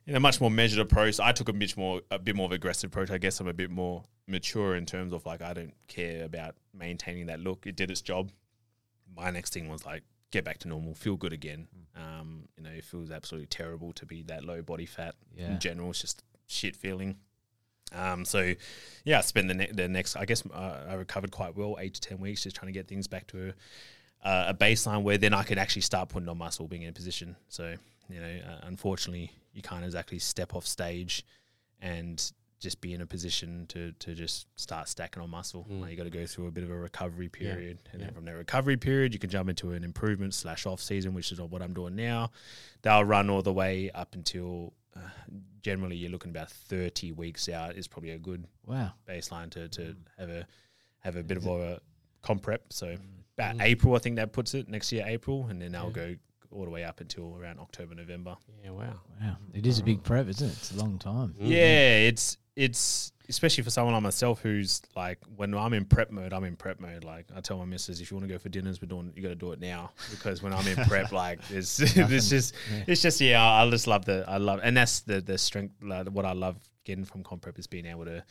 in 0.05 0.15
a 0.15 0.19
much 0.19 0.39
more 0.39 0.49
measured 0.51 0.79
approach, 0.79 1.19
I 1.19 1.31
took 1.33 1.49
a 1.49 1.53
much 1.53 1.75
more 1.75 2.01
a 2.09 2.17
bit 2.19 2.35
more 2.35 2.45
of 2.45 2.51
aggressive 2.53 2.89
approach. 2.89 3.11
I 3.11 3.17
guess 3.17 3.39
I'm 3.39 3.47
a 3.47 3.53
bit 3.53 3.69
more 3.69 4.03
mature 4.27 4.75
in 4.75 4.85
terms 4.85 5.11
of 5.13 5.25
like 5.25 5.41
I 5.41 5.53
don't 5.53 5.73
care 5.87 6.23
about 6.23 6.55
maintaining 6.73 7.25
that 7.27 7.39
look. 7.41 7.65
It 7.67 7.75
did 7.75 7.91
its 7.91 8.01
job. 8.01 8.31
My 9.15 9.29
next 9.31 9.53
thing 9.53 9.67
was 9.69 9.85
like 9.85 10.03
get 10.31 10.43
back 10.43 10.57
to 10.59 10.67
normal, 10.67 10.93
feel 10.93 11.15
good 11.15 11.31
again. 11.33 11.67
Um, 11.95 12.47
you 12.57 12.63
know, 12.63 12.69
it 12.69 12.83
feels 12.83 13.11
absolutely 13.11 13.47
terrible 13.47 13.93
to 13.93 14.05
be 14.05 14.23
that 14.23 14.43
low 14.43 14.61
body 14.61 14.85
fat 14.85 15.15
Yeah. 15.35 15.51
in 15.51 15.59
general. 15.59 15.89
It's 15.91 16.01
just 16.01 16.23
shit 16.47 16.75
feeling. 16.75 17.17
Um, 17.93 18.25
so 18.25 18.53
yeah, 19.03 19.19
I 19.19 19.21
spent 19.21 19.47
the, 19.47 19.53
ne- 19.53 19.71
the 19.71 19.87
next, 19.87 20.15
I 20.15 20.25
guess 20.25 20.43
uh, 20.53 20.85
I 20.89 20.93
recovered 20.95 21.31
quite 21.31 21.55
well, 21.55 21.77
eight 21.79 21.93
to 21.95 22.01
10 22.01 22.19
weeks, 22.19 22.43
just 22.43 22.55
trying 22.55 22.71
to 22.71 22.77
get 22.77 22.87
things 22.87 23.07
back 23.07 23.27
to 23.27 23.53
a, 24.23 24.27
uh, 24.27 24.45
a 24.49 24.53
baseline 24.53 25.03
where 25.03 25.17
then 25.17 25.33
I 25.33 25.43
could 25.43 25.57
actually 25.57 25.83
start 25.83 26.09
putting 26.09 26.27
on 26.27 26.37
muscle, 26.37 26.67
being 26.67 26.81
in 26.83 26.89
a 26.89 26.93
position. 26.93 27.35
So, 27.47 27.75
you 28.09 28.19
know, 28.19 28.39
uh, 28.49 28.59
unfortunately, 28.63 29.31
you 29.53 29.61
can't 29.61 29.85
exactly 29.85 30.19
step 30.19 30.53
off 30.55 30.65
stage 30.67 31.25
and 31.81 32.31
just 32.59 32.81
be 32.81 32.93
in 32.93 33.01
a 33.01 33.05
position 33.05 33.67
to, 33.67 33.91
to 33.99 34.15
just 34.15 34.47
start 34.55 34.89
stacking 34.89 35.21
on 35.21 35.29
muscle. 35.29 35.67
Like, 35.69 35.91
you 35.91 35.97
got 35.97 36.05
to 36.05 36.09
go 36.09 36.25
through 36.25 36.47
a 36.47 36.51
bit 36.51 36.63
of 36.63 36.71
a 36.71 36.75
recovery 36.75 37.29
Yeah, 37.39 37.53
period. 37.53 37.77
And 37.91 38.01
yeah. 38.01 38.07
then 38.07 38.15
from 38.15 38.25
that 38.25 38.35
recovery 38.35 38.77
period, 38.77 39.13
you 39.13 39.19
can 39.19 39.29
jump 39.29 39.47
into 39.47 39.73
an 39.73 39.83
improvement 39.83 40.33
slash 40.33 40.65
off 40.65 40.81
season, 40.81 41.13
which 41.13 41.31
is 41.31 41.39
what 41.39 41.61
I'm 41.61 41.73
doing 41.73 41.95
now. 41.95 42.31
They'll 42.81 43.03
run 43.03 43.29
all 43.29 43.43
the 43.43 43.53
way 43.53 43.91
up 43.91 44.15
until 44.15 44.73
uh, 44.97 45.09
generally 45.61 45.95
you're 45.95 46.11
looking 46.11 46.31
about 46.31 46.49
30 46.49 47.11
weeks 47.13 47.49
out 47.49 47.75
is 47.75 47.87
probably 47.87 48.11
a 48.11 48.17
good 48.19 48.45
wow. 48.65 48.91
baseline 49.07 49.49
to, 49.51 49.67
to 49.69 49.81
Mm. 49.81 49.95
have 50.17 50.29
a 50.29 50.47
have 50.99 51.15
a 51.15 51.23
bit 51.23 51.37
of 51.37 51.45
a 51.45 51.79
comp 52.21 52.41
prep. 52.41 52.73
So 52.73 52.97
about 53.37 53.55
Mm. 53.57 53.61
April, 53.61 53.95
I 53.95 53.99
think 53.99 54.15
that 54.17 54.33
puts 54.33 54.53
it 54.53 54.67
next 54.67 54.91
year, 54.91 55.05
April, 55.07 55.47
and 55.47 55.61
then 55.61 55.75
I'll 55.75 55.87
Yeah. 55.87 55.91
go 55.91 56.15
all 56.51 56.63
the 56.65 56.71
way 56.71 56.83
up 56.83 56.99
until 57.01 57.35
around 57.37 57.59
October, 57.59 57.93
November. 57.95 58.35
Yeah, 58.63 58.71
wow. 58.71 58.99
Wow. 59.21 59.37
It 59.53 59.65
is 59.67 59.79
a 59.79 59.83
big 59.83 60.01
prep, 60.03 60.27
isn't 60.27 60.47
it? 60.49 60.53
It's 60.53 60.71
a 60.71 60.77
long 60.77 60.97
time. 60.97 61.33
Mm. 61.39 61.47
Yeah, 61.49 61.97
it's 62.09 62.37
it's 62.57 63.11
especially 63.29 63.63
for 63.63 63.69
someone 63.69 63.93
like 63.93 64.01
myself 64.03 64.41
who's 64.41 64.81
like 64.95 65.19
when 65.35 65.53
I'm 65.53 65.73
in 65.73 65.85
prep 65.85 66.11
mode, 66.11 66.33
I'm 66.33 66.43
in 66.43 66.55
prep 66.55 66.79
mode. 66.79 67.03
Like 67.03 67.27
I 67.35 67.39
tell 67.39 67.57
my 67.57 67.65
missus, 67.65 68.01
if 68.01 68.09
you 68.09 68.17
want 68.17 68.27
to 68.27 68.33
go 68.33 68.39
for 68.39 68.49
dinners, 68.49 68.81
we're 68.81 68.87
doing 68.87 69.13
you 69.15 69.21
got 69.21 69.29
to 69.29 69.35
do 69.35 69.51
it 69.51 69.59
now 69.59 69.91
because 70.09 70.41
when 70.41 70.53
I'm 70.53 70.65
in 70.67 70.75
prep, 70.87 71.11
like 71.11 71.39
it's 71.51 71.79
it's 71.97 72.29
just 72.29 72.55
it's 72.87 73.01
just 73.01 73.21
yeah, 73.21 73.43
I 73.43 73.63
I 73.63 73.69
just 73.69 73.85
love 73.85 74.05
the 74.05 74.25
I 74.27 74.37
love 74.37 74.59
and 74.63 74.75
that's 74.75 75.01
the 75.01 75.21
the 75.21 75.37
strength. 75.37 75.75
Like, 75.83 76.07
what 76.07 76.25
I 76.25 76.33
love 76.33 76.57
getting 76.83 77.05
from 77.05 77.23
comp 77.23 77.43
prep 77.43 77.59
is 77.59 77.67
being 77.67 77.85
able 77.85 78.05
to 78.05 78.23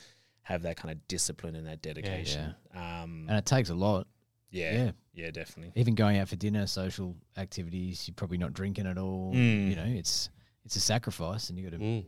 have 0.43 0.63
that 0.63 0.77
kind 0.77 0.91
of 0.91 1.07
discipline 1.09 1.55
and 1.55 1.67
that 1.69 1.81
dedication. 1.83 2.55
Um, 2.75 3.27
And 3.29 3.39
it 3.39 3.47
takes 3.47 3.71
a 3.71 3.75
lot. 3.75 4.07
Yeah, 4.51 4.73
Yeah. 4.73 4.91
yeah, 5.13 5.31
definitely. 5.31 5.73
Even 5.81 5.95
going 5.95 6.19
out 6.19 6.29
for 6.29 6.37
dinner, 6.37 6.67
social 6.67 7.17
activities, 7.37 8.07
you're 8.09 8.15
probably 8.15 8.39
not 8.39 8.55
drinking 8.55 8.87
at 8.87 8.97
all. 8.99 9.33
Mm. 9.35 9.69
You 9.71 9.77
know, 9.77 9.85
it's 9.85 10.31
it's 10.65 10.75
a 10.77 10.81
sacrifice, 10.81 11.49
and 11.49 11.59
you 11.59 11.65
got 11.71 11.77
to. 11.79 11.83
Mm. 11.85 12.05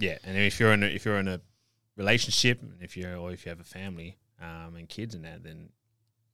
Yeah, 0.00 0.18
and 0.24 0.36
if 0.36 0.58
you're 0.58 0.72
in 0.72 0.82
a, 0.82 0.86
if 0.86 1.04
you're 1.04 1.18
in 1.18 1.28
a 1.28 1.40
relationship, 1.96 2.62
and 2.62 2.74
if 2.82 2.96
you're 2.96 3.16
or 3.16 3.32
if 3.32 3.44
you 3.44 3.50
have 3.50 3.60
a 3.60 3.64
family 3.64 4.16
um, 4.40 4.74
and 4.76 4.88
kids 4.88 5.14
and 5.14 5.24
that, 5.24 5.42
then 5.42 5.70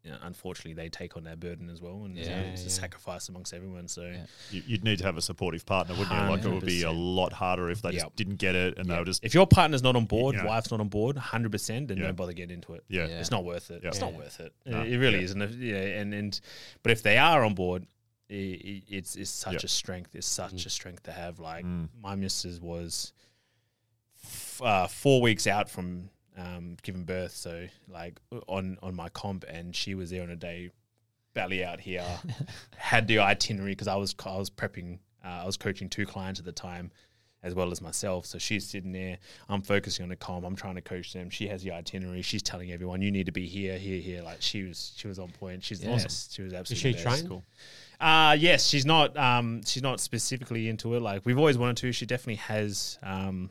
you 0.05 0.12
know, 0.12 0.18
unfortunately 0.22 0.72
they 0.74 0.88
take 0.88 1.16
on 1.16 1.24
that 1.24 1.40
burden 1.40 1.68
as 1.68 1.82
well, 1.82 2.05
and 2.05 2.16
Yeah, 2.16 2.26
yeah, 2.28 2.40
it's 2.52 2.64
a 2.64 2.70
sacrifice 2.70 3.28
amongst 3.28 3.52
everyone. 3.52 3.88
So 3.88 4.02
Yeah. 4.02 4.26
You- 4.52 4.62
You'd 4.64 4.84
need 4.84 4.98
to 4.98 5.05
have 5.05 5.16
a 5.16 5.20
supportive 5.22 5.66
partner, 5.66 5.94
wouldn't 5.97 6.12
you? 6.12 6.28
Like 6.30 6.44
it 6.44 6.48
would 6.48 6.64
be 6.64 6.82
a 6.84 6.93
lot 6.93 7.32
harder 7.32 7.68
if 7.70 7.82
they 7.82 7.90
just 7.90 8.14
didn't 8.14 8.36
get 8.36 8.55
it 8.55 8.78
and 8.78 8.88
they 8.88 8.97
were 8.97 9.05
just 9.05 9.24
if 9.24 9.34
your 9.34 9.48
partner's 9.48 9.82
not 9.82 9.97
on 9.97 10.05
board, 10.05 10.36
you 10.36 10.43
know. 10.43 10.48
wife's 10.48 10.70
not 10.70 10.78
on 10.78 10.88
board, 10.88 11.16
hundred 11.16 11.51
percent, 11.51 11.88
then 11.88 11.97
Yeah. 11.97 12.05
don't 12.05 12.14
bother 12.16 12.32
getting 12.34 12.55
into 12.55 12.74
it. 12.74 12.84
yeah. 12.88 13.06
Yeah. 13.09 13.18
It's 13.18 13.32
not 13.32 13.44
worth 13.44 13.70
it. 13.72 13.80
Yeah. 13.82 13.88
It's 13.88 14.01
not 14.01 14.12
worth 14.14 14.38
it. 14.38 14.52
No. 14.64 14.82
It 14.82 14.97
really 14.97 15.18
Yeah. 15.18 15.24
isn't. 15.24 15.43
If- 15.43 15.56
Yeah, 15.56 15.76
and 16.01 16.14
and 16.14 16.40
but 16.84 16.93
if 16.93 17.02
they 17.02 17.18
are 17.18 17.43
on 17.44 17.55
board, 17.55 17.84
i 18.30 18.34
i 18.34 18.82
it's 18.88 19.16
it's 19.16 19.30
such 19.30 19.55
Yeah. 19.55 19.60
a 19.64 19.68
strength. 19.68 20.14
It's 20.14 20.26
such 20.28 20.52
Mm. 20.55 20.66
a 20.66 20.70
strength 20.70 21.02
to 21.05 21.12
have. 21.12 21.40
Like 21.40 21.64
Mm. 21.64 21.88
my 22.01 22.14
missus 22.14 22.60
was 22.60 23.12
f- 23.18 23.25
uh, 24.62 24.86
four 24.86 25.20
weeks 25.20 25.46
out 25.46 25.68
from 25.70 26.10
um, 26.36 26.76
giving 26.82 27.04
birth, 27.04 27.32
so 27.34 27.66
like 27.88 28.20
on 28.46 28.78
on 28.82 28.94
my 28.94 29.08
comp, 29.08 29.44
and 29.48 29.74
she 29.74 29.94
was 29.94 30.10
there 30.10 30.22
on 30.22 30.30
a 30.30 30.36
day, 30.36 30.70
belly 31.34 31.64
out 31.64 31.80
here, 31.80 32.04
had 32.76 33.06
the 33.08 33.18
itinerary 33.20 33.72
because 33.72 33.88
I 33.88 33.96
was 33.96 34.14
I 34.24 34.36
was 34.36 34.50
prepping, 34.50 34.98
uh, 35.24 35.28
I 35.42 35.46
was 35.46 35.56
coaching 35.56 35.88
two 35.88 36.06
clients 36.06 36.38
at 36.40 36.46
the 36.46 36.52
time. 36.52 36.90
As 37.42 37.54
well 37.54 37.70
as 37.70 37.80
myself, 37.80 38.26
so 38.26 38.38
she's 38.38 38.66
sitting 38.66 38.90
there. 38.90 39.18
I'm 39.48 39.62
focusing 39.62 40.02
on 40.02 40.08
the 40.08 40.16
comp. 40.16 40.44
I'm 40.44 40.56
trying 40.56 40.74
to 40.76 40.80
coach 40.80 41.12
them. 41.12 41.30
She 41.30 41.46
has 41.46 41.62
the 41.62 41.70
itinerary. 41.70 42.22
She's 42.22 42.42
telling 42.42 42.72
everyone, 42.72 43.02
"You 43.02 43.12
need 43.12 43.26
to 43.26 43.30
be 43.32 43.46
here, 43.46 43.78
here, 43.78 44.00
here." 44.00 44.22
Like 44.22 44.38
she 44.42 44.64
was, 44.64 44.92
she 44.96 45.06
was 45.06 45.20
on 45.20 45.28
point. 45.28 45.62
She's 45.62 45.84
Yeah. 45.84 45.90
awesome. 45.92 46.08
She 46.32 46.42
was 46.42 46.52
Is 46.52 46.58
absolutely. 46.58 46.92
she 46.94 46.98
the 46.98 47.04
best. 47.04 47.16
trained? 47.18 47.28
Cool. 47.28 47.44
Uh 48.00 48.36
yes, 48.40 48.66
she's 48.66 48.84
not 48.84 49.16
um 49.16 49.62
she's 49.64 49.82
not 49.82 50.00
specifically 50.00 50.68
into 50.68 50.94
it. 50.96 51.02
Like 51.02 51.24
we've 51.24 51.38
always 51.38 51.56
wanted 51.56 51.76
to. 51.76 51.92
She 51.92 52.04
definitely 52.04 52.36
has 52.36 52.98
um 53.04 53.50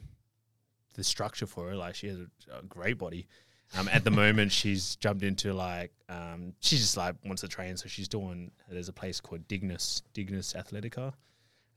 the 0.96 1.04
structure 1.04 1.46
for 1.46 1.70
her. 1.70 1.76
Like 1.76 1.96
she 1.96 2.08
has 2.08 2.18
a, 2.18 2.60
a 2.60 2.62
great 2.64 2.98
body. 2.98 3.28
Um 3.78 3.88
at 3.92 4.04
the 4.04 4.12
moment 4.12 4.52
she's 4.62 4.96
jumped 4.98 5.24
into 5.24 5.54
like 5.54 5.92
um 6.10 6.54
she 6.60 6.78
just 6.78 6.98
like 6.98 7.16
wants 7.26 7.42
to 7.42 7.48
train, 7.48 7.78
so 7.78 7.88
she's 7.88 8.08
doing 8.08 8.52
there's 8.70 8.90
a 8.90 8.94
place 8.94 9.20
called 9.22 9.48
Dignus 9.48 10.02
Dignus 10.14 10.54
Athletica, 10.54 11.14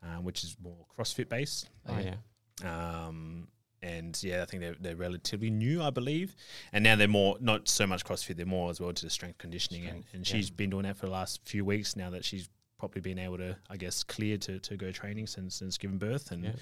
um, 0.02 0.24
which 0.24 0.44
is 0.44 0.56
more 0.62 0.86
CrossFit 0.96 1.28
based. 1.28 1.68
Oh 1.88 1.98
yeah. 1.98 2.16
Um, 2.64 3.48
and 3.80 4.20
yeah, 4.24 4.42
I 4.42 4.44
think 4.46 4.60
they're, 4.62 4.74
they're 4.80 4.96
relatively 4.96 5.50
new, 5.50 5.82
I 5.82 5.90
believe. 5.90 6.34
And 6.72 6.82
now 6.82 6.96
they're 6.96 7.06
more, 7.06 7.36
not 7.40 7.68
so 7.68 7.86
much 7.86 8.04
CrossFit, 8.04 8.36
they're 8.36 8.44
more 8.46 8.70
as 8.70 8.80
well 8.80 8.92
to 8.92 9.04
the 9.04 9.10
strength 9.10 9.38
conditioning. 9.38 9.82
Strength, 9.84 10.08
and 10.12 10.16
and 10.16 10.28
yeah. 10.28 10.36
she's 10.36 10.50
been 10.50 10.70
doing 10.70 10.82
that 10.82 10.96
for 10.96 11.06
the 11.06 11.12
last 11.12 11.40
few 11.44 11.64
weeks 11.64 11.94
now 11.94 12.10
that 12.10 12.24
she's 12.24 12.48
probably 12.78 13.00
been 13.00 13.18
able 13.18 13.38
to, 13.38 13.56
I 13.70 13.76
guess, 13.76 14.02
clear 14.02 14.36
to, 14.38 14.58
to 14.58 14.76
go 14.76 14.90
training 14.90 15.28
since 15.28 15.54
since 15.56 15.78
giving 15.78 15.98
birth. 15.98 16.32
And 16.32 16.44
Yeah. 16.44 16.52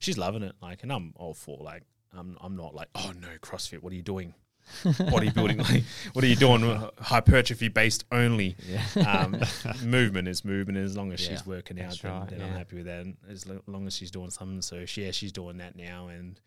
she's 0.00 0.18
loving 0.18 0.42
it. 0.42 0.56
Like, 0.60 0.82
and 0.82 0.92
I'm 0.92 1.12
all 1.16 1.34
for 1.34 1.58
like, 1.62 1.82
I'm, 2.18 2.36
I'm 2.40 2.56
not 2.56 2.74
like, 2.74 2.88
oh 2.94 3.12
no, 3.20 3.28
CrossFit, 3.42 3.82
what 3.82 3.92
are 3.92 3.96
you 3.96 4.02
doing? 4.02 4.34
Bodybuilding, 4.82 5.58
like, 5.70 5.84
what 6.14 6.24
are 6.24 6.26
you 6.28 6.36
doing? 6.36 6.62
Hypertrophy 6.98 7.68
based 7.68 8.04
only 8.10 8.56
Yeah. 8.66 8.82
um, 9.06 9.36
movement 9.84 10.26
is 10.26 10.42
movement. 10.44 10.78
As 10.78 10.96
long 10.96 11.12
as 11.12 11.20
Yeah, 11.22 11.30
she's 11.36 11.46
working 11.46 11.78
out, 11.80 11.90
that's 11.90 12.00
then, 12.00 12.12
right, 12.12 12.28
then 12.30 12.40
I'm 12.42 12.52
happy 12.52 12.76
with 12.76 12.86
that. 12.86 13.00
And 13.04 13.16
as 13.28 13.46
lo- 13.46 13.60
long 13.66 13.86
as 13.86 13.94
she's 13.94 14.10
doing 14.10 14.30
something, 14.30 14.62
so 14.62 14.86
she, 14.86 15.04
yeah, 15.04 15.10
she's 15.10 15.32
doing 15.32 15.58
that 15.58 15.76
now, 15.76 16.08
and 16.08 16.40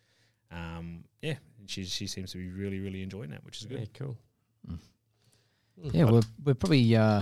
um, 0.51 1.03
yeah, 1.21 1.35
she 1.67 1.83
she 1.85 2.07
seems 2.07 2.31
to 2.31 2.37
be 2.39 2.47
really 2.49 2.79
really 2.79 3.03
enjoying 3.03 3.29
that, 3.29 3.43
which 3.45 3.61
is 3.61 3.67
Yeah, 3.69 3.79
good. 3.79 3.93
cool. 3.93 4.17
Mm. 4.67 4.79
Mm. 5.85 5.93
yeah, 5.93 6.05
we're 6.05 6.21
we're 6.43 6.55
probably 6.55 6.95
uh, 6.95 7.21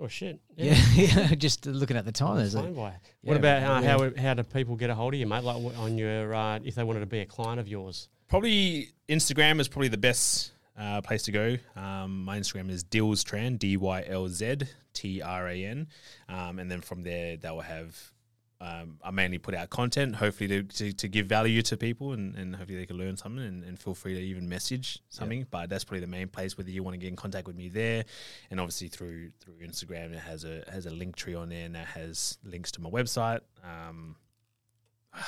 Oh 0.00 0.08
shit. 0.08 0.40
yeah, 0.56 0.74
yeah, 0.94 1.34
just 1.34 1.66
looking 1.66 1.96
at 1.96 2.04
the 2.04 2.12
time. 2.12 2.36
There's 2.36 2.54
a, 2.54 2.62
Fine 2.62 2.74
by. 2.74 2.82
yeah, 2.90 2.96
What 3.22 3.36
about 3.36 3.62
uh, 3.62 3.80
yeah. 3.80 3.98
how 3.98 4.22
how 4.22 4.34
do 4.34 4.42
people 4.42 4.76
get 4.76 4.90
a 4.90 4.94
hold 4.94 5.14
of 5.14 5.20
you, 5.20 5.26
mate? 5.26 5.44
Like 5.44 5.56
on 5.78 5.96
your 5.96 6.34
uh, 6.34 6.58
if 6.64 6.74
they 6.74 6.82
wanted 6.82 7.00
to 7.00 7.06
be 7.06 7.20
a 7.20 7.26
client 7.26 7.60
of 7.60 7.68
yours. 7.68 8.08
Probably 8.28 8.88
Instagram 9.08 9.60
is 9.60 9.68
probably 9.68 9.88
the 9.88 9.98
best 9.98 10.52
uh, 10.76 11.00
place 11.02 11.22
to 11.24 11.32
go. 11.32 11.56
Um, 11.76 12.24
my 12.24 12.38
Instagram 12.38 12.70
is 12.70 12.82
Dylztran, 12.82 13.58
D 13.58 13.76
Y 13.76 14.04
L 14.08 14.28
Z 14.28 14.62
T 14.94 15.22
R 15.22 15.48
A 15.48 15.64
N, 15.64 15.86
um, 16.28 16.58
and 16.58 16.70
then 16.70 16.80
from 16.80 17.02
there 17.02 17.36
they 17.36 17.50
will 17.50 17.60
have. 17.60 17.96
Um, 18.60 18.98
I 19.04 19.10
mainly 19.10 19.38
put 19.38 19.54
out 19.54 19.70
content, 19.70 20.16
hopefully 20.16 20.48
to, 20.48 20.62
to, 20.62 20.92
to 20.92 21.08
give 21.08 21.26
value 21.26 21.60
to 21.62 21.76
people, 21.76 22.12
and, 22.12 22.34
and 22.36 22.56
hopefully 22.56 22.78
they 22.78 22.86
can 22.86 22.96
learn 22.96 23.16
something. 23.16 23.44
And, 23.44 23.64
and 23.64 23.78
feel 23.78 23.94
free 23.94 24.14
to 24.14 24.20
even 24.20 24.48
message 24.48 25.00
something. 25.10 25.46
But 25.50 25.68
that's 25.68 25.84
probably 25.84 26.00
the 26.00 26.06
main 26.06 26.28
place. 26.28 26.56
Whether 26.56 26.70
you 26.70 26.82
want 26.82 26.94
to 26.94 26.98
get 26.98 27.08
in 27.08 27.16
contact 27.16 27.46
with 27.46 27.56
me 27.56 27.68
there, 27.68 28.04
and 28.50 28.60
obviously 28.60 28.88
through 28.88 29.30
through 29.40 29.54
Instagram, 29.62 30.12
it 30.12 30.20
has 30.20 30.44
a 30.44 30.64
has 30.72 30.86
a 30.86 30.90
Linktree 30.90 31.38
on 31.38 31.50
there, 31.50 31.66
and 31.66 31.74
that 31.74 31.88
has 31.88 32.38
links 32.44 32.72
to 32.72 32.80
my 32.80 32.90
website. 32.90 33.40
Um, 33.62 34.16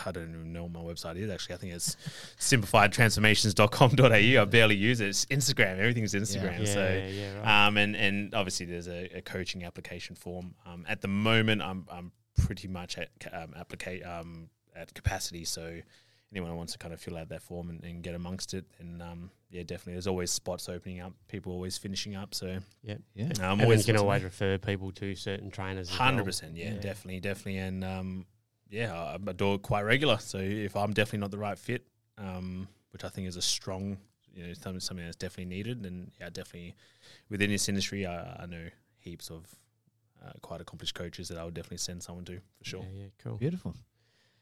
I 0.07 0.11
don't 0.11 0.31
even 0.31 0.53
know 0.53 0.65
what 0.65 0.73
my 0.73 0.81
website 0.81 1.17
is 1.17 1.31
actually. 1.31 1.55
I 1.55 1.59
think 1.59 1.75
it's 1.75 1.97
simplifiedtransformations.com.au. 2.41 4.43
I 4.43 4.45
barely 4.45 4.77
use 4.77 5.01
it. 5.01 5.09
It's 5.09 5.27
Instagram. 5.27 5.79
Everything's 5.79 6.15
Instagram. 6.15 6.61
Yeah, 6.61 6.73
so 6.73 6.81
yeah, 6.81 7.09
yeah, 7.09 7.39
right. 7.39 7.67
um, 7.67 7.77
and 7.77 7.97
and 7.97 8.35
obviously 8.35 8.67
there's 8.67 8.89
a, 8.89 9.19
a 9.19 9.23
coaching 9.23 9.65
application 9.65 10.17
form. 10.17 10.55
Um, 10.65 10.85
at 10.89 11.03
the 11.03 11.09
moment, 11.09 11.63
I'm 11.63 11.87
I'm 11.91 12.13
pretty 12.37 12.69
much 12.69 12.99
at 12.99 13.09
um, 13.33 13.55
applica- 13.59 14.07
um, 14.07 14.49
at 14.75 14.93
capacity. 14.95 15.45
So 15.45 15.81
anyone 16.33 16.51
who 16.51 16.57
wants 16.57 16.73
to 16.73 16.79
kind 16.79 16.93
of 16.93 17.01
fill 17.01 17.17
out 17.17 17.29
that 17.31 17.43
form 17.43 17.71
and, 17.71 17.83
and 17.85 18.03
get 18.03 18.15
amongst 18.15 18.53
it, 18.55 18.65
and 18.79 19.01
um, 19.03 19.31
yeah, 19.51 19.63
definitely. 19.63 19.95
There's 19.95 20.07
always 20.07 20.31
spots 20.31 20.69
opening 20.69 21.01
up. 21.01 21.13
People 21.29 21.53
always 21.53 21.79
finishing 21.79 22.17
up. 22.17 22.35
So 22.35 22.59
yeah. 22.83 22.97
yeah, 23.15 23.31
I'm 23.41 23.53
And 23.53 23.63
always 23.63 23.87
can 23.87 23.97
always 23.97 24.23
refer 24.25 24.59
people 24.59 24.91
to 24.93 25.15
certain 25.15 25.51
trainers. 25.51 25.89
as 25.91 25.99
well. 25.99 26.07
Hundred 26.09 26.25
percent, 26.25 26.57
yeah, 26.57 26.73
Yeah. 26.75 26.81
definitely, 26.81 27.21
definitely, 27.21 27.59
and 27.59 27.85
um, 27.85 28.27
yeah, 28.69 28.93
I, 28.95 29.15
I 29.15 29.33
do 29.33 29.55
it 29.55 29.63
quite 29.63 29.83
regular. 29.83 30.19
So 30.19 30.39
if 30.39 30.75
I'm 30.77 30.93
definitely 30.93 31.21
not 31.21 31.31
the 31.31 31.39
right 31.39 31.59
fit, 31.59 31.87
um, 32.19 32.67
which 32.93 33.05
I 33.05 33.09
think 33.09 33.29
is 33.29 33.37
a 33.37 33.43
strong, 33.43 33.97
you 34.35 34.47
know, 34.47 34.53
something, 34.55 34.81
something 34.81 35.05
that's 35.05 35.17
definitely 35.17 35.55
needed, 35.55 35.83
then 35.85 36.11
yeah, 36.21 36.29
definitely 36.31 36.75
within 37.31 37.51
this 37.51 37.69
industry, 37.69 38.05
I, 38.07 38.43
I 38.43 38.47
know 38.47 38.65
heaps 38.99 39.31
of 39.31 39.47
uh, 40.25 40.33
quite 40.43 40.61
accomplished 40.61 40.95
coaches 40.95 41.29
that 41.29 41.39
I 41.39 41.45
would 41.45 41.55
definitely 41.55 41.79
send 41.79 42.03
someone 42.03 42.25
to 42.27 42.37
for 42.59 42.65
sure. 42.65 42.83
Yeah, 42.93 43.03
yeah, 43.03 43.07
cool. 43.23 43.37
beautiful. 43.37 43.75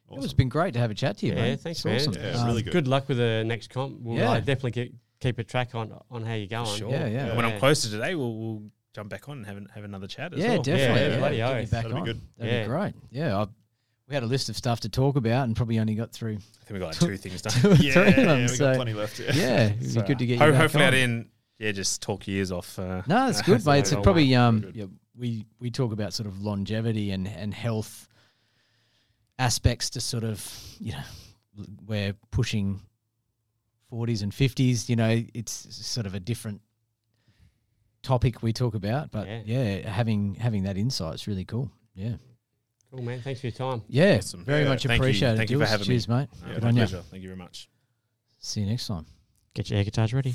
Awesome. 0.08 0.24
It's 0.24 0.34
been 0.34 0.48
great 0.50 0.74
to 0.74 0.80
have 0.80 0.90
a 0.90 0.94
chat 0.94 1.18
to 1.18 1.26
you, 1.26 1.32
Yeah, 1.32 1.40
mate. 1.42 1.60
thanks, 1.60 1.78
It's 1.78 1.84
man. 1.84 1.96
awesome. 1.96 2.12
Yeah, 2.22 2.46
really 2.46 2.62
good. 2.62 2.72
Good 2.72 2.88
luck 2.88 3.08
with 3.08 3.16
the 3.18 3.42
next 3.46 3.70
comp. 3.70 4.00
We'll 4.00 4.18
Yeah. 4.18 4.32
uh, 4.32 4.38
definitely 4.40 4.72
get, 4.72 4.92
keep 5.20 5.38
a 5.38 5.44
track 5.44 5.74
on 5.74 5.98
on 6.10 6.24
how 6.24 6.34
you're 6.34 6.46
going. 6.46 6.66
For 6.66 6.76
sure. 6.78 6.90
Yeah, 6.90 7.06
yeah. 7.06 7.26
And 7.28 7.36
when 7.36 7.46
I'm 7.46 7.52
Yeah. 7.52 7.58
closer 7.58 7.88
today, 7.88 8.14
we'll, 8.14 8.36
we'll 8.36 8.62
jump 8.94 9.08
back 9.08 9.28
on 9.28 9.38
and 9.38 9.46
have, 9.46 9.56
an, 9.56 9.68
have 9.74 9.84
another 9.84 10.06
chat 10.06 10.34
as 10.34 10.40
Yeah, 10.40 10.50
well. 10.50 10.62
definitely. 10.62 11.00
Yeah, 11.00 11.08
Yeah, 11.08 11.18
bloody 11.18 11.36
Get 11.38 11.48
you 11.48 11.54
back 11.62 11.70
That'd 11.70 11.90
be 11.92 11.96
on. 11.98 12.04
good. 12.04 12.20
That'd 12.36 12.52
Yeah. 12.52 12.62
be 12.62 12.68
great. 12.68 12.94
Yeah, 13.10 13.38
I, 13.38 13.46
we 14.06 14.14
had 14.14 14.22
a 14.22 14.26
list 14.26 14.50
of 14.50 14.56
stuff 14.58 14.80
to 14.80 14.90
talk 14.90 15.16
about, 15.16 15.44
and 15.46 15.56
probably 15.56 15.78
only 15.78 15.94
got 15.94 16.12
through 16.12 16.34
I 16.34 16.64
think 16.66 16.70
we 16.72 16.78
got 16.80 16.88
like 16.88 16.98
two 17.00 17.16
things 17.16 17.40
done. 17.40 17.52
two 17.76 17.82
Yeah, 17.82 17.92
three 17.94 18.02
of 18.08 18.16
yeah, 18.18 18.36
we 18.42 18.48
so 18.48 18.64
got 18.66 18.76
plenty 18.76 18.92
left. 18.92 19.18
yeah, 19.18 19.66
it'd 19.72 19.80
be 19.94 20.02
good 20.02 20.18
to 20.18 20.26
get 20.26 20.34
you 20.34 20.38
back 20.40 20.54
hopefully, 20.54 20.84
I 20.84 20.90
didn't. 20.90 21.30
Yeah, 21.58 21.72
just 21.72 22.02
talk 22.02 22.28
years 22.28 22.52
off. 22.52 22.78
Uh, 22.78 23.00
No, 23.06 23.28
it's 23.30 23.40
good, 23.48 23.64
mate. 23.64 23.78
It's 23.78 23.92
probably 23.92 24.34
um, 24.34 24.60
Very 24.60 24.72
good. 24.72 24.78
yeah, 24.80 24.86
we 25.16 25.46
we 25.60 25.70
talk 25.70 25.92
about 25.92 26.12
sort 26.12 26.26
of 26.26 26.40
longevity 26.40 27.10
and 27.12 27.26
and 27.28 27.54
health 27.54 28.08
aspects 29.38 29.90
to 29.90 30.00
sort 30.00 30.24
of 30.24 30.44
you 30.80 30.92
know 30.92 31.02
l- 31.58 31.64
we're 31.86 32.14
pushing 32.30 32.80
forties 33.90 34.22
and 34.22 34.32
fifties. 34.34 34.88
You 34.90 34.96
know, 34.96 35.22
it's 35.34 35.52
sort 35.86 36.06
of 36.06 36.14
a 36.14 36.20
different 36.20 36.60
topic 38.02 38.42
we 38.42 38.52
talk 38.52 38.74
about, 38.74 39.10
but 39.10 39.26
Yeah. 39.26 39.42
yeah, 39.44 39.88
having 39.90 40.34
having 40.34 40.64
that 40.64 40.76
insight 40.76 41.14
is 41.14 41.26
really 41.26 41.44
cool. 41.44 41.70
Yeah, 41.94 42.16
Cool, 42.90 43.02
man. 43.02 43.20
Thanks 43.22 43.40
for 43.40 43.46
your 43.46 43.52
time. 43.52 43.82
yeah, 43.88 44.16
Awesome. 44.18 44.44
very 44.44 44.62
Yeah, 44.64 44.68
much 44.68 44.82
thank 44.84 44.98
you. 44.98 45.04
appreciated. 45.04 45.36
Thank 45.36 45.50
you 45.50 45.58
for 45.58 45.64
Jules. 45.64 45.70
having 45.70 45.88
me. 45.88 45.94
Cheers, 45.94 46.08
mate. 46.08 46.28
uh, 46.44 46.52
Good 46.54 46.62
my 46.62 46.68
on 46.68 46.74
you. 46.76 46.80
pleasure. 46.82 47.02
Thank 47.10 47.22
you 47.22 47.28
very 47.28 47.38
much. 47.38 47.68
See 48.40 48.60
you 48.60 48.66
next 48.66 48.86
time. 48.88 49.06
Get 49.54 49.70
your 49.70 49.78
air 49.78 49.84
guitars 49.84 50.12
ready. 50.12 50.34